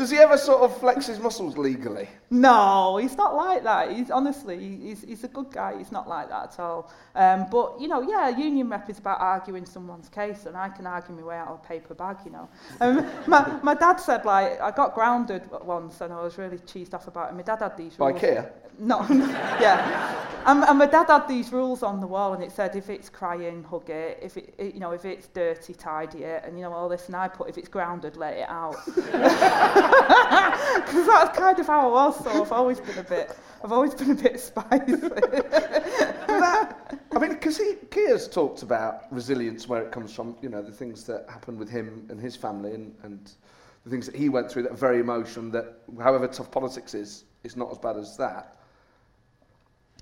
Does 0.00 0.08
he 0.08 0.16
ever 0.16 0.38
sort 0.38 0.62
of 0.62 0.74
flex 0.78 1.08
his 1.08 1.18
muscles 1.18 1.58
legally? 1.58 2.08
No, 2.30 2.96
he's 2.96 3.18
not 3.18 3.36
like 3.36 3.64
that. 3.64 3.92
He's 3.92 4.10
honestly, 4.10 4.78
he's, 4.78 5.02
he's 5.02 5.24
a 5.24 5.28
good 5.28 5.52
guy. 5.52 5.76
He's 5.76 5.92
not 5.92 6.08
like 6.08 6.30
that 6.30 6.54
at 6.54 6.58
all. 6.58 6.90
Um, 7.14 7.48
but 7.50 7.78
you 7.78 7.86
know, 7.86 8.00
yeah, 8.00 8.30
union 8.30 8.70
rep 8.70 8.88
is 8.88 8.98
about 8.98 9.20
arguing 9.20 9.66
someone's 9.66 10.08
case, 10.08 10.46
and 10.46 10.56
I 10.56 10.70
can 10.70 10.86
argue 10.86 11.14
my 11.14 11.22
way 11.22 11.36
out 11.36 11.48
of 11.48 11.60
a 11.62 11.68
paper 11.68 11.92
bag. 11.92 12.16
You 12.24 12.30
know, 12.30 12.48
um, 12.80 13.06
my 13.26 13.60
my 13.62 13.74
dad 13.74 13.96
said 13.96 14.24
like 14.24 14.58
I 14.58 14.70
got 14.70 14.94
grounded 14.94 15.42
once, 15.50 16.00
and 16.00 16.14
I 16.14 16.22
was 16.22 16.38
really 16.38 16.56
cheesed 16.56 16.94
off 16.94 17.06
about 17.06 17.30
it. 17.30 17.34
My 17.34 17.42
dad 17.42 17.58
had 17.58 17.76
these 17.76 17.98
rules. 17.98 18.14
By. 18.14 18.18
Keir? 18.18 18.50
No, 18.80 19.06
yeah. 19.10 20.26
And, 20.46 20.64
and 20.64 20.78
my 20.78 20.86
dad 20.86 21.08
had 21.08 21.28
these 21.28 21.52
rules 21.52 21.82
on 21.82 22.00
the 22.00 22.06
wall, 22.06 22.32
and 22.32 22.42
it 22.42 22.50
said 22.50 22.74
if 22.76 22.88
it's 22.88 23.10
crying, 23.10 23.62
hug 23.62 23.90
it. 23.90 24.18
If 24.22 24.38
it, 24.38 24.54
it, 24.56 24.72
you 24.72 24.80
know, 24.80 24.92
if 24.92 25.04
it's 25.04 25.26
dirty, 25.26 25.74
tidy 25.74 26.24
it, 26.24 26.44
and 26.46 26.56
you 26.56 26.64
know 26.64 26.72
all 26.72 26.88
this. 26.88 27.06
And 27.08 27.14
I 27.14 27.28
put 27.28 27.50
if 27.50 27.58
it's 27.58 27.68
grounded, 27.68 28.16
let 28.16 28.38
it 28.38 28.48
out. 28.48 28.76
Because 29.90 31.06
that's 31.06 31.38
kind 31.38 31.58
of 31.58 31.66
how 31.66 31.88
I 31.88 31.92
was. 31.92 32.24
So 32.24 32.42
I've 32.42 32.52
always 32.52 32.80
been 32.80 32.98
a 32.98 33.02
bit, 33.02 33.36
I've 33.62 33.72
always 33.72 33.94
been 33.94 34.10
a 34.10 34.14
bit 34.14 34.40
spicy. 34.40 34.94
that, 36.40 36.98
I 37.12 37.18
mean, 37.18 37.30
because 37.30 37.56
he 37.56 37.74
Keir's 37.90 38.28
talked 38.28 38.62
about 38.62 39.12
resilience, 39.12 39.68
where 39.68 39.82
it 39.82 39.92
comes 39.92 40.12
from, 40.12 40.36
you 40.42 40.48
know, 40.48 40.62
the 40.62 40.72
things 40.72 41.04
that 41.04 41.26
happened 41.28 41.58
with 41.58 41.68
him 41.68 42.06
and 42.10 42.20
his 42.20 42.36
family, 42.36 42.74
and, 42.74 42.94
and 43.02 43.32
the 43.84 43.90
things 43.90 44.06
that 44.06 44.14
he 44.14 44.28
went 44.28 44.50
through 44.50 44.64
that 44.64 44.78
very 44.78 45.00
emotional. 45.00 45.50
That, 45.50 45.80
however 46.00 46.28
tough 46.28 46.50
politics 46.50 46.94
is, 46.94 47.24
is 47.44 47.56
not 47.56 47.70
as 47.70 47.78
bad 47.78 47.96
as 47.96 48.16
that. 48.16 48.56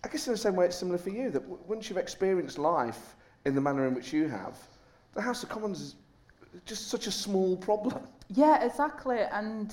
I 0.04 0.08
guess 0.08 0.26
in 0.26 0.32
the 0.32 0.38
same 0.38 0.54
way, 0.54 0.66
it's 0.66 0.76
similar 0.76 0.98
for 0.98 1.10
you. 1.10 1.30
That 1.30 1.42
w- 1.42 1.60
once 1.66 1.88
you've 1.88 1.98
experienced 1.98 2.58
life 2.58 3.16
in 3.44 3.54
the 3.54 3.60
manner 3.60 3.86
in 3.86 3.94
which 3.94 4.12
you 4.12 4.28
have, 4.28 4.56
the 5.14 5.22
House 5.22 5.42
of 5.42 5.48
Commons 5.48 5.80
is 5.80 5.96
just 6.66 6.88
such 6.88 7.06
a 7.06 7.12
small 7.12 7.56
problem. 7.56 8.00
Yeah, 8.30 8.62
exactly. 8.62 9.20
And 9.20 9.72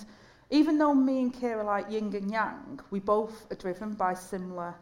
even 0.49 0.77
though 0.77 0.93
me 0.93 1.21
and 1.23 1.33
Keir 1.33 1.59
are 1.59 1.63
like 1.65 1.91
yin 1.91 2.15
and 2.15 2.31
yang, 2.31 2.79
we 2.89 2.99
both 3.01 3.51
are 3.51 3.55
driven 3.55 3.95
by 3.95 4.13
similar 4.13 4.73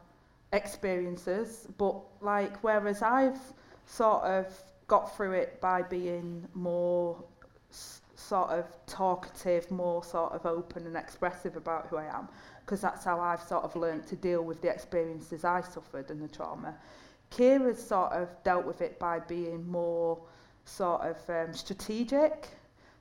experiences. 0.51 1.67
But 1.77 1.95
like, 2.21 2.57
whereas 2.63 3.01
I've 3.01 3.39
sort 3.87 4.23
of 4.25 4.45
got 4.87 5.15
through 5.15 5.33
it 5.33 5.59
by 5.59 5.81
being 5.81 6.47
more 6.53 7.23
s- 7.71 8.01
sort 8.15 8.51
of 8.51 8.65
talkative, 8.85 9.69
more 9.71 10.03
sort 10.03 10.33
of 10.33 10.45
open 10.45 10.85
and 10.85 10.95
expressive 10.95 11.55
about 11.57 11.87
who 11.87 11.97
I 11.97 12.05
am, 12.15 12.27
because 12.65 12.81
that's 12.81 13.03
how 13.03 13.19
I've 13.19 13.41
sort 13.41 13.63
of 13.63 13.75
learnt 13.75 14.05
to 14.07 14.15
deal 14.15 14.43
with 14.43 14.61
the 14.61 14.69
experiences 14.69 15.43
I 15.43 15.61
suffered 15.61 16.11
and 16.11 16.21
the 16.21 16.27
trauma. 16.27 16.75
Keir 17.31 17.59
has 17.61 17.85
sort 17.85 18.11
of 18.13 18.29
dealt 18.43 18.65
with 18.65 18.81
it 18.81 18.99
by 18.99 19.19
being 19.19 19.67
more 19.67 20.19
sort 20.65 21.01
of 21.01 21.17
um, 21.29 21.53
strategic. 21.53 22.49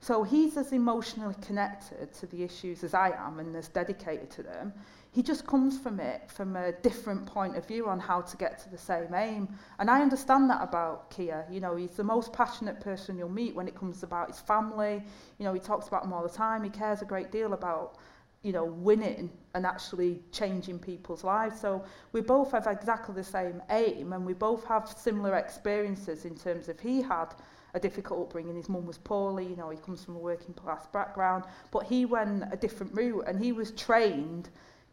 So 0.01 0.25
he's 0.25 0.57
as 0.57 0.73
emotionally 0.73 1.37
connected 1.43 2.13
to 2.15 2.27
the 2.27 2.43
issues 2.43 2.83
as 2.83 2.93
I 2.93 3.11
am 3.11 3.39
and 3.39 3.55
as 3.55 3.69
dedicated 3.69 4.31
to 4.33 4.43
them. 4.43 4.73
He 5.13 5.23
just 5.23 5.47
comes 5.47 5.79
from 5.79 6.01
it 6.01 6.29
from 6.29 6.57
a 6.57 6.73
different 6.73 7.27
point 7.27 7.57
of 7.57 7.67
view 7.69 7.87
on 7.87 8.01
how 8.01 8.23
to 8.23 8.37
get 8.37 8.59
to 8.61 8.71
the 8.71 8.79
same 8.79 9.15
aim. 9.15 9.49
And 9.79 9.91
I 9.91 10.01
understand 10.01 10.49
that 10.51 10.63
about 10.63 11.11
Keir. 11.11 11.47
You 11.51 11.61
know, 11.61 11.77
he's 11.77 11.93
the 11.93 12.03
most 12.03 12.33
passionate 12.33 12.81
person 12.81 13.19
you'll 13.19 13.29
meet 13.29 13.55
when 13.55 13.69
it 13.69 13.75
comes 13.75 14.03
about 14.03 14.29
his 14.29 14.41
family. 14.41 15.03
You 15.39 15.45
know, 15.45 15.53
he 15.53 15.61
talks 15.61 15.87
about 15.87 16.03
them 16.03 16.13
all 16.13 16.23
the 16.23 16.31
time. 16.31 16.65
He 16.65 16.71
cares 16.71 17.03
a 17.03 17.05
great 17.05 17.31
deal 17.31 17.53
about 17.53 17.99
you 18.43 18.51
know, 18.53 18.65
winning 18.65 19.31
and 19.55 19.65
actually 19.65 20.21
changing 20.33 20.79
people's 20.79 21.23
lives. 21.23 21.61
So 21.61 21.85
we 22.13 22.21
both 22.21 22.51
have 22.53 22.67
exactly 22.67 23.15
the 23.15 23.25
same 23.25 23.63
aim 23.71 24.13
and 24.13 24.27
we 24.27 24.33
both 24.33 24.65
have 24.65 24.89
similar 24.89 25.37
experiences 25.37 26.25
in 26.25 26.35
terms 26.35 26.69
of 26.69 26.81
he 26.81 27.03
had 27.03 27.35
a 27.75 27.81
difficult 27.81 28.21
upbringing. 28.21 28.57
His 28.57 28.69
mum 28.69 28.87
was 28.87 28.99
poorly, 28.99 29.47
you 29.47 29.57
know, 29.57 29.71
he 29.71 29.79
comes 29.79 30.05
from 30.05 30.17
a 30.17 30.19
working 30.19 30.55
class 30.55 30.87
background, 30.87 31.45
but 31.71 31.85
he 31.85 32.05
went 32.05 32.45
a 32.53 32.57
different 32.57 32.95
route 32.95 33.25
and 33.27 33.43
he 33.43 33.53
was 33.53 33.71
trained 33.73 34.49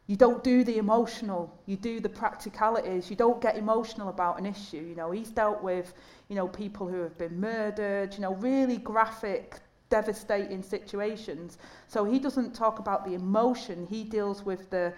you 0.09 0.15
don't 0.15 0.43
do 0.43 0.63
the 0.63 0.79
emotional, 0.79 1.55
you 1.67 1.77
do 1.77 1.99
the 1.99 2.09
practicalities, 2.09 3.11
you 3.11 3.15
don't 3.15 3.39
get 3.39 3.55
emotional 3.55 4.09
about 4.09 4.39
an 4.39 4.45
issue. 4.47 4.77
You 4.77 4.95
know, 4.95 5.11
he's 5.11 5.29
dealt 5.29 5.61
with, 5.61 5.93
you 6.29 6.35
know, 6.35 6.47
people 6.47 6.87
who 6.87 7.01
have 7.01 7.15
been 7.19 7.39
murdered, 7.39 8.15
you 8.15 8.21
know, 8.21 8.33
really 8.33 8.77
graphic, 8.77 9.59
devastating 9.91 10.63
situations. 10.63 11.59
So 11.87 12.05
he 12.05 12.17
doesn't 12.17 12.55
talk 12.55 12.79
about 12.79 13.05
the 13.05 13.13
emotion, 13.13 13.85
he 13.87 14.03
deals 14.03 14.43
with 14.43 14.71
the 14.71 14.93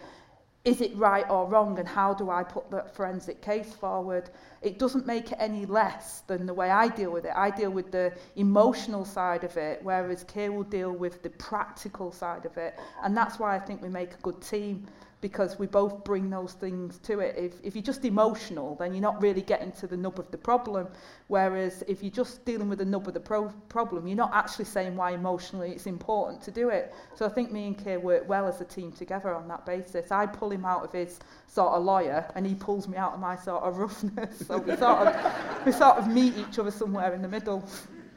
is 0.64 0.80
it 0.80 0.96
right 0.96 1.26
or 1.28 1.48
wrong 1.48 1.80
and 1.80 1.88
how 1.88 2.14
do 2.14 2.30
I 2.30 2.44
put 2.44 2.70
the 2.70 2.84
forensic 2.94 3.42
case 3.42 3.74
forward? 3.74 4.30
It 4.62 4.78
doesn't 4.78 5.08
make 5.08 5.32
it 5.32 5.38
any 5.40 5.66
less 5.66 6.22
than 6.22 6.46
the 6.46 6.54
way 6.54 6.70
I 6.70 6.88
deal 6.88 7.12
with 7.12 7.26
it. 7.26 7.34
I 7.36 7.50
deal 7.50 7.72
with 7.72 7.92
the 7.92 8.14
emotional 8.36 9.04
side 9.04 9.44
of 9.44 9.58
it, 9.58 9.80
whereas 9.82 10.24
Keir 10.26 10.52
will 10.52 10.64
deal 10.64 10.92
with 10.92 11.24
the 11.24 11.32
practical 11.32 12.12
side 12.12 12.46
of 12.46 12.58
it. 12.58 12.80
And 13.04 13.18
that's 13.18 13.40
why 13.40 13.56
I 13.56 13.60
think 13.60 13.82
we 13.82 13.90
make 13.90 14.14
a 14.14 14.22
good 14.22 14.40
team 14.40 14.86
because 15.22 15.60
we 15.60 15.68
both 15.68 16.04
bring 16.04 16.30
those 16.30 16.54
things 16.54 16.98
to 17.00 17.20
it. 17.20 17.36
If, 17.38 17.54
if 17.64 17.76
you're 17.76 17.84
just 17.84 18.04
emotional, 18.04 18.76
then 18.76 18.94
you're 18.94 19.04
not 19.04 19.22
really 19.22 19.44
getting 19.44 19.72
to 19.74 19.88
the 19.88 19.96
nub 19.96 20.20
of 20.20 20.30
the 20.32 20.38
problem. 20.38 20.88
Whereas 21.28 21.84
if 21.88 22.02
you're 22.02 22.12
just 22.12 22.44
dealing 22.44 22.68
with 22.68 22.80
the 22.80 22.86
nub 22.86 23.08
of 23.08 23.14
the 23.14 23.20
pro 23.20 23.50
problem, 23.70 24.08
you're 24.08 24.18
not 24.18 24.34
actually 24.34 24.66
saying 24.66 24.96
why 24.96 25.12
emotionally 25.12 25.72
it's 25.72 25.86
important 25.86 26.42
to 26.44 26.52
do 26.52 26.70
it. 26.70 26.94
So 27.16 27.26
I 27.26 27.30
think 27.30 27.52
me 27.52 27.68
and 27.68 27.78
Keir 27.78 28.00
work 28.00 28.28
well 28.28 28.48
as 28.48 28.60
a 28.62 28.66
team 28.66 28.92
together 28.92 29.34
on 29.34 29.48
that 29.48 29.66
basis. 29.66 30.12
I 30.12 30.26
pull 30.26 30.52
him 30.52 30.66
out 30.66 30.84
of 30.84 30.92
his 30.92 31.20
sort 31.48 31.74
of 31.74 31.84
lawyer 31.84 32.30
and 32.36 32.46
he 32.46 32.56
pulls 32.56 32.88
me 32.88 32.98
out 32.98 33.14
of 33.14 33.20
my 33.20 33.36
sort 33.36 33.64
of 33.64 33.78
roughness. 33.78 34.48
So 34.48 34.58
we 34.58 34.76
sort 34.76 35.08
of, 35.08 35.66
we 35.66 35.72
sort 35.72 35.98
of 35.98 36.08
meet 36.08 36.36
each 36.36 36.58
other 36.58 36.72
somewhere 36.72 37.14
in 37.14 37.22
the 37.22 37.28
middle. 37.28 37.64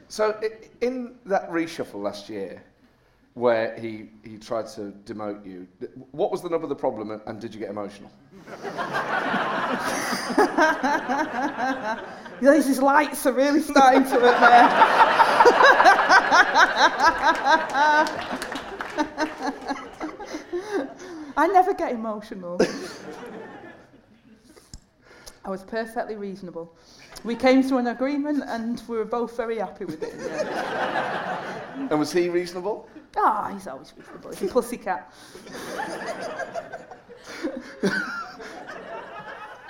So 0.07 0.39
in 0.81 1.15
that 1.25 1.49
reshuffle 1.51 2.01
last 2.01 2.29
year, 2.29 2.63
where 3.35 3.77
he, 3.77 4.09
he 4.23 4.37
tried 4.37 4.65
to 4.65 4.93
demote 5.03 5.45
you. 5.45 5.67
What 6.11 6.31
was 6.31 6.41
the 6.41 6.49
nub 6.49 6.63
of 6.63 6.69
the 6.69 6.75
problem 6.75 7.11
and, 7.11 7.21
and 7.25 7.39
did 7.39 7.53
you 7.53 7.59
get 7.59 7.69
emotional? 7.69 8.09
These 12.41 12.79
lights 12.79 13.25
are 13.25 13.33
really 13.33 13.61
starting 13.61 14.03
to 14.05 14.17
appear. 14.17 14.31
I 21.37 21.47
never 21.47 21.73
get 21.73 21.91
emotional. 21.91 22.57
I 25.43 25.49
was 25.49 25.63
perfectly 25.63 26.15
reasonable. 26.15 26.73
We 27.25 27.35
came 27.35 27.67
to 27.67 27.75
an 27.77 27.87
agreement 27.87 28.45
and 28.47 28.81
we 28.87 28.95
were 28.95 29.03
both 29.03 29.35
very 29.35 29.57
happy 29.57 29.83
with 29.83 30.01
it. 30.03 30.13
And 31.91 31.99
was 31.99 32.13
he 32.13 32.29
reasonable? 32.29 32.87
Ah, 33.17 33.47
oh, 33.49 33.53
he's 33.53 33.67
always 33.67 33.93
reasonable. 33.97 34.31
He's 34.31 34.49
a 34.49 34.53
pussycat. 34.53 35.13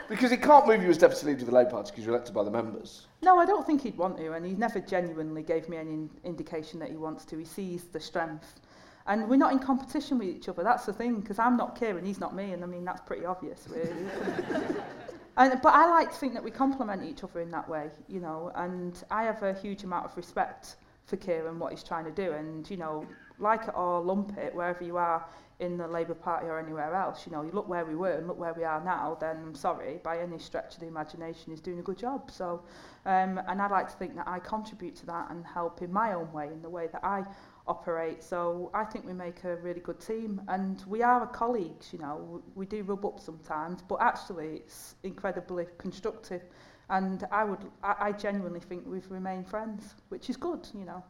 because 0.09 0.31
he 0.31 0.37
can't 0.37 0.67
move 0.67 0.81
you 0.81 0.89
as 0.89 0.97
deputy 0.97 1.27
leader 1.27 1.41
of 1.41 1.45
the 1.47 1.53
Labour 1.53 1.71
Party 1.71 1.91
because 1.91 2.05
you're 2.05 2.13
elected 2.13 2.33
by 2.33 2.43
the 2.43 2.51
members. 2.51 3.07
No, 3.21 3.37
I 3.39 3.45
don't 3.45 3.65
think 3.65 3.81
he'd 3.81 3.97
want 3.97 4.17
to, 4.17 4.33
and 4.33 4.45
he 4.45 4.53
never 4.53 4.79
genuinely 4.79 5.43
gave 5.43 5.67
me 5.69 5.77
any 5.77 6.09
indication 6.23 6.79
that 6.79 6.89
he 6.89 6.97
wants 6.97 7.25
to. 7.25 7.37
He 7.37 7.45
sees 7.45 7.85
the 7.85 7.99
strength. 7.99 8.61
And 9.07 9.29
we're 9.29 9.35
not 9.35 9.51
in 9.51 9.59
competition 9.59 10.17
with 10.17 10.29
each 10.29 10.49
other. 10.49 10.63
That's 10.63 10.85
the 10.85 10.93
thing, 10.93 11.19
because 11.19 11.37
I'm 11.37 11.57
not 11.57 11.77
Kieran, 11.77 12.05
he's 12.05 12.19
not 12.19 12.35
me, 12.35 12.51
and 12.51 12.63
I 12.63 12.67
mean 12.67 12.83
that's 12.83 13.01
pretty 13.01 13.25
obvious, 13.25 13.67
really. 13.69 13.89
and, 15.37 15.61
but 15.61 15.73
I 15.73 15.87
like 15.89 16.11
to 16.11 16.17
think 16.17 16.33
that 16.33 16.43
we 16.43 16.51
complement 16.51 17.03
each 17.03 17.23
other 17.23 17.41
in 17.41 17.51
that 17.51 17.69
way, 17.69 17.89
you 18.07 18.19
know. 18.19 18.51
And 18.55 19.01
I 19.11 19.23
have 19.23 19.43
a 19.43 19.53
huge 19.53 19.83
amount 19.83 20.05
of 20.05 20.17
respect 20.17 20.77
for 21.05 21.17
Kieran, 21.17 21.47
and 21.47 21.59
what 21.59 21.71
he's 21.71 21.83
trying 21.83 22.05
to 22.05 22.11
do, 22.11 22.31
and 22.31 22.67
you 22.69 22.77
know, 22.77 23.05
like 23.39 23.67
it 23.67 23.73
or 23.75 24.01
lump 24.01 24.37
it, 24.37 24.53
wherever 24.53 24.83
you 24.83 24.97
are 24.97 25.25
in 25.59 25.77
the 25.77 25.87
Labour 25.87 26.13
Party 26.13 26.47
or 26.47 26.59
anywhere 26.59 26.93
else, 26.93 27.25
you 27.25 27.31
know, 27.31 27.41
you 27.41 27.51
look 27.51 27.67
where 27.69 27.85
we 27.85 27.95
were 27.95 28.11
and 28.11 28.27
look 28.27 28.37
where 28.37 28.53
we 28.53 28.63
are 28.63 28.83
now, 28.83 29.17
then 29.19 29.37
I'm 29.37 29.55
sorry, 29.55 29.99
by 30.03 30.19
any 30.19 30.37
stretch 30.37 30.73
of 30.73 30.81
the 30.81 30.87
imagination, 30.87 31.53
is 31.53 31.61
doing 31.61 31.79
a 31.79 31.81
good 31.81 31.97
job. 31.97 32.29
So, 32.29 32.61
um, 33.05 33.39
and 33.47 33.61
I'd 33.61 33.71
like 33.71 33.89
to 33.89 33.95
think 33.95 34.15
that 34.15 34.27
I 34.27 34.39
contribute 34.39 34.95
to 34.97 35.05
that 35.05 35.31
and 35.31 35.45
help 35.45 35.81
in 35.81 35.93
my 35.93 36.13
own 36.13 36.31
way, 36.33 36.47
in 36.47 36.61
the 36.61 36.69
way 36.69 36.87
that 36.91 37.03
I 37.05 37.23
operate. 37.67 38.21
So 38.21 38.69
I 38.73 38.83
think 38.83 39.05
we 39.05 39.13
make 39.13 39.43
a 39.45 39.55
really 39.57 39.79
good 39.79 39.99
team 39.99 40.41
and 40.49 40.83
we 40.87 41.01
are 41.01 41.25
colleagues, 41.27 41.93
you 41.93 41.99
know, 41.99 42.41
we 42.55 42.65
do 42.65 42.83
rub 42.83 43.05
up 43.05 43.19
sometimes, 43.19 43.81
but 43.87 44.01
actually 44.01 44.57
it's 44.57 44.95
incredibly 45.03 45.67
constructive. 45.77 46.41
And 46.89 47.25
I 47.31 47.43
would, 47.45 47.65
I, 47.81 47.95
I 47.99 48.11
genuinely 48.11 48.59
think 48.59 48.83
we've 48.85 49.09
remained 49.09 49.47
friends, 49.47 49.95
which 50.09 50.29
is 50.29 50.37
good, 50.37 50.67
you 50.77 50.85
know, 50.85 51.03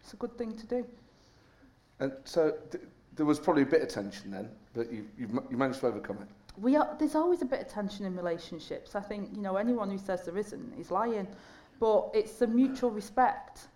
it's 0.00 0.14
a 0.14 0.16
good 0.16 0.36
thing 0.38 0.56
to 0.56 0.66
do. 0.66 0.86
And 2.00 2.12
so 2.24 2.54
th- 2.70 2.84
there 3.16 3.26
was 3.26 3.38
probably 3.38 3.62
a 3.62 3.66
bit 3.66 3.82
of 3.82 3.88
tension 3.88 4.30
then, 4.30 4.48
but 4.74 4.90
you, 4.92 5.06
you, 5.18 5.42
you 5.50 5.56
managed 5.56 5.80
to 5.80 5.86
overcome 5.86 6.18
it. 6.22 6.28
We 6.60 6.76
are, 6.76 6.96
there's 6.98 7.14
always 7.14 7.42
a 7.42 7.46
bit 7.46 7.60
of 7.60 7.68
tension 7.68 8.04
in 8.04 8.16
relationships. 8.16 8.94
I 8.94 9.00
think, 9.00 9.30
you 9.34 9.42
know, 9.42 9.56
anyone 9.56 9.90
who 9.90 9.98
says 9.98 10.24
there 10.24 10.36
isn't 10.36 10.78
is 10.78 10.90
lying. 10.90 11.26
But 11.78 12.10
it's 12.12 12.42
a 12.42 12.46
mutual 12.46 12.90
respect. 12.90 13.68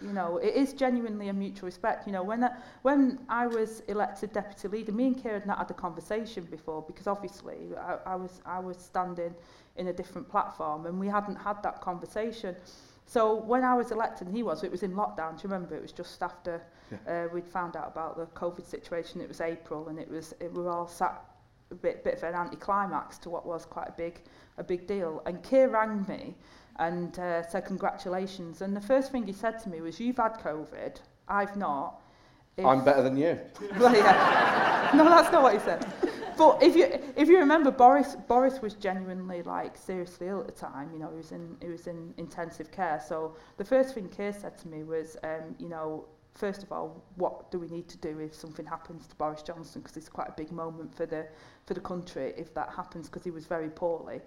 You 0.00 0.12
know, 0.12 0.36
it 0.36 0.54
is 0.54 0.72
genuinely 0.72 1.28
a 1.28 1.32
mutual 1.32 1.66
respect. 1.66 2.06
You 2.06 2.12
know, 2.12 2.22
when 2.22 2.44
I, 2.44 2.52
when 2.82 3.18
I 3.28 3.48
was 3.48 3.82
elected 3.88 4.32
deputy 4.32 4.68
leader, 4.68 4.92
me 4.92 5.08
and 5.08 5.20
Keir 5.20 5.32
had 5.32 5.46
not 5.46 5.58
had 5.58 5.70
a 5.70 5.74
conversation 5.74 6.44
before 6.44 6.82
because 6.86 7.08
obviously 7.08 7.56
I, 7.76 8.12
I 8.12 8.14
was 8.14 8.40
I 8.46 8.60
was 8.60 8.76
standing 8.76 9.34
in 9.76 9.88
a 9.88 9.92
different 9.92 10.28
platform 10.28 10.86
and 10.86 11.00
we 11.00 11.08
hadn't 11.08 11.34
had 11.34 11.60
that 11.64 11.80
conversation. 11.80 12.54
So 13.08 13.34
when 13.34 13.64
I 13.64 13.74
was 13.74 13.90
elected, 13.90 14.26
and 14.26 14.36
he 14.36 14.42
was, 14.42 14.62
it 14.62 14.70
was 14.70 14.82
in 14.82 14.92
lockdown. 14.92 15.30
Do 15.40 15.48
you 15.48 15.54
remember? 15.54 15.74
It 15.74 15.80
was 15.80 15.92
just 15.92 16.22
after 16.22 16.60
yeah. 16.92 17.24
uh, 17.24 17.28
we'd 17.32 17.48
found 17.48 17.74
out 17.74 17.88
about 17.88 18.18
the 18.18 18.26
COVID 18.38 18.66
situation. 18.66 19.22
It 19.22 19.28
was 19.28 19.40
April, 19.40 19.88
and 19.88 19.98
it 19.98 20.10
was 20.10 20.34
it, 20.40 20.52
we 20.52 20.62
were 20.62 20.70
all 20.70 20.86
sat 20.86 21.24
a 21.70 21.74
bit 21.74 22.04
bit 22.04 22.18
of 22.18 22.22
an 22.24 22.34
anticlimax 22.34 23.16
to 23.18 23.30
what 23.30 23.46
was 23.46 23.64
quite 23.64 23.88
a 23.88 23.92
big 23.92 24.20
a 24.58 24.62
big 24.62 24.86
deal. 24.86 25.22
And 25.24 25.42
Keir 25.42 25.70
rang 25.70 26.04
me 26.06 26.36
and 26.76 27.18
uh, 27.18 27.48
said 27.48 27.64
congratulations. 27.64 28.60
And 28.60 28.76
the 28.76 28.80
first 28.82 29.10
thing 29.10 29.26
he 29.26 29.32
said 29.32 29.58
to 29.60 29.70
me 29.70 29.80
was, 29.80 29.98
"You've 29.98 30.18
had 30.18 30.34
COVID. 30.34 30.96
I've 31.28 31.56
not." 31.56 32.02
If 32.58 32.66
I'm 32.66 32.84
better 32.84 33.02
than 33.02 33.16
you. 33.16 33.38
well, 33.78 33.94
yeah. 33.94 34.90
no, 34.94 35.04
that's 35.04 35.32
not 35.32 35.42
what 35.42 35.54
he 35.54 35.60
said. 35.60 35.86
But 36.38 36.62
if 36.62 36.76
you 36.76 36.86
if 37.16 37.28
you 37.28 37.38
remember, 37.38 37.70
Boris 37.70 38.16
Boris 38.28 38.62
was 38.62 38.74
genuinely 38.74 39.42
like 39.42 39.76
seriously 39.76 40.28
ill 40.28 40.40
at 40.40 40.46
the 40.46 40.52
time. 40.52 40.90
You 40.92 41.00
know, 41.00 41.10
he 41.10 41.16
was 41.16 41.32
in 41.32 41.56
he 41.60 41.68
was 41.68 41.86
in 41.86 42.14
intensive 42.16 42.70
care. 42.70 43.02
So 43.06 43.34
the 43.56 43.64
first 43.64 43.94
thing 43.94 44.08
Keir 44.08 44.32
said 44.32 44.56
to 44.58 44.68
me 44.68 44.84
was, 44.84 45.16
um, 45.24 45.56
you 45.58 45.68
know, 45.68 46.06
first 46.34 46.62
of 46.62 46.72
all, 46.72 47.02
what 47.16 47.50
do 47.50 47.58
we 47.58 47.68
need 47.68 47.88
to 47.88 47.98
do 47.98 48.18
if 48.20 48.34
something 48.34 48.64
happens 48.64 49.06
to 49.08 49.16
Boris 49.16 49.42
Johnson? 49.42 49.82
Because 49.82 49.96
it's 49.96 50.08
quite 50.08 50.28
a 50.28 50.34
big 50.36 50.52
moment 50.52 50.94
for 50.94 51.06
the 51.06 51.26
for 51.66 51.74
the 51.74 51.80
country 51.80 52.32
if 52.36 52.54
that 52.54 52.70
happens, 52.70 53.08
because 53.08 53.24
he 53.24 53.30
was 53.30 53.46
very 53.46 53.68
poorly. 53.68 54.20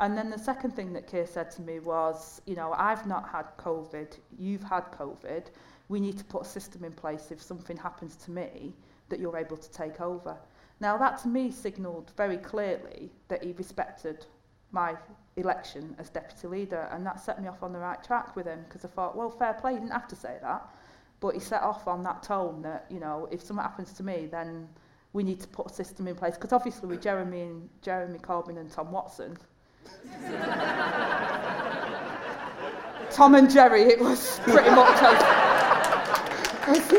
And 0.00 0.18
then 0.18 0.28
the 0.28 0.38
second 0.38 0.72
thing 0.72 0.92
that 0.94 1.06
Keir 1.06 1.26
said 1.26 1.50
to 1.52 1.62
me 1.62 1.78
was, 1.78 2.42
you 2.46 2.56
know, 2.56 2.72
I've 2.76 3.06
not 3.06 3.28
had 3.28 3.46
COVID, 3.58 4.18
you've 4.36 4.64
had 4.64 4.90
COVID 4.90 5.46
we 5.88 6.00
need 6.00 6.18
to 6.18 6.24
put 6.24 6.42
a 6.42 6.44
system 6.44 6.84
in 6.84 6.92
place 6.92 7.30
if 7.30 7.42
something 7.42 7.76
happens 7.76 8.16
to 8.16 8.30
me 8.30 8.72
that 9.08 9.20
you're 9.20 9.36
able 9.36 9.56
to 9.56 9.70
take 9.70 10.00
over. 10.00 10.36
Now 10.80 10.98
that 10.98 11.18
to 11.22 11.28
me 11.28 11.50
signalled 11.50 12.12
very 12.16 12.36
clearly 12.36 13.10
that 13.28 13.44
he 13.44 13.52
respected 13.52 14.26
my 14.70 14.96
election 15.36 15.94
as 15.98 16.10
deputy 16.10 16.48
leader 16.48 16.88
and 16.92 17.06
that 17.06 17.20
set 17.20 17.40
me 17.40 17.48
off 17.48 17.62
on 17.62 17.72
the 17.72 17.78
right 17.78 18.02
track 18.02 18.36
with 18.36 18.46
him 18.46 18.64
because 18.68 18.84
I 18.84 18.88
thought, 18.88 19.16
well, 19.16 19.30
fair 19.30 19.54
play, 19.54 19.72
he 19.72 19.78
didn't 19.78 19.92
have 19.92 20.08
to 20.08 20.16
say 20.16 20.36
that. 20.42 20.68
But 21.20 21.34
he 21.34 21.40
set 21.40 21.62
off 21.62 21.86
on 21.86 22.02
that 22.02 22.22
tone 22.22 22.60
that, 22.62 22.86
you 22.90 23.00
know, 23.00 23.28
if 23.30 23.42
something 23.42 23.62
happens 23.62 23.92
to 23.94 24.02
me, 24.02 24.28
then 24.30 24.68
we 25.12 25.22
need 25.22 25.40
to 25.40 25.48
put 25.48 25.70
a 25.70 25.74
system 25.74 26.08
in 26.08 26.16
place. 26.16 26.34
Because 26.34 26.52
obviously 26.52 26.88
with 26.88 27.00
Jeremy 27.00 27.42
and 27.42 27.68
Jeremy 27.80 28.18
Corbyn 28.18 28.58
and 28.58 28.70
Tom 28.70 28.92
Watson, 28.92 29.38
Tom 33.10 33.34
and 33.34 33.50
Jerry, 33.50 33.82
it 33.82 34.00
was 34.00 34.38
pretty 34.40 34.70
much 34.70 35.02
as, 35.02 35.22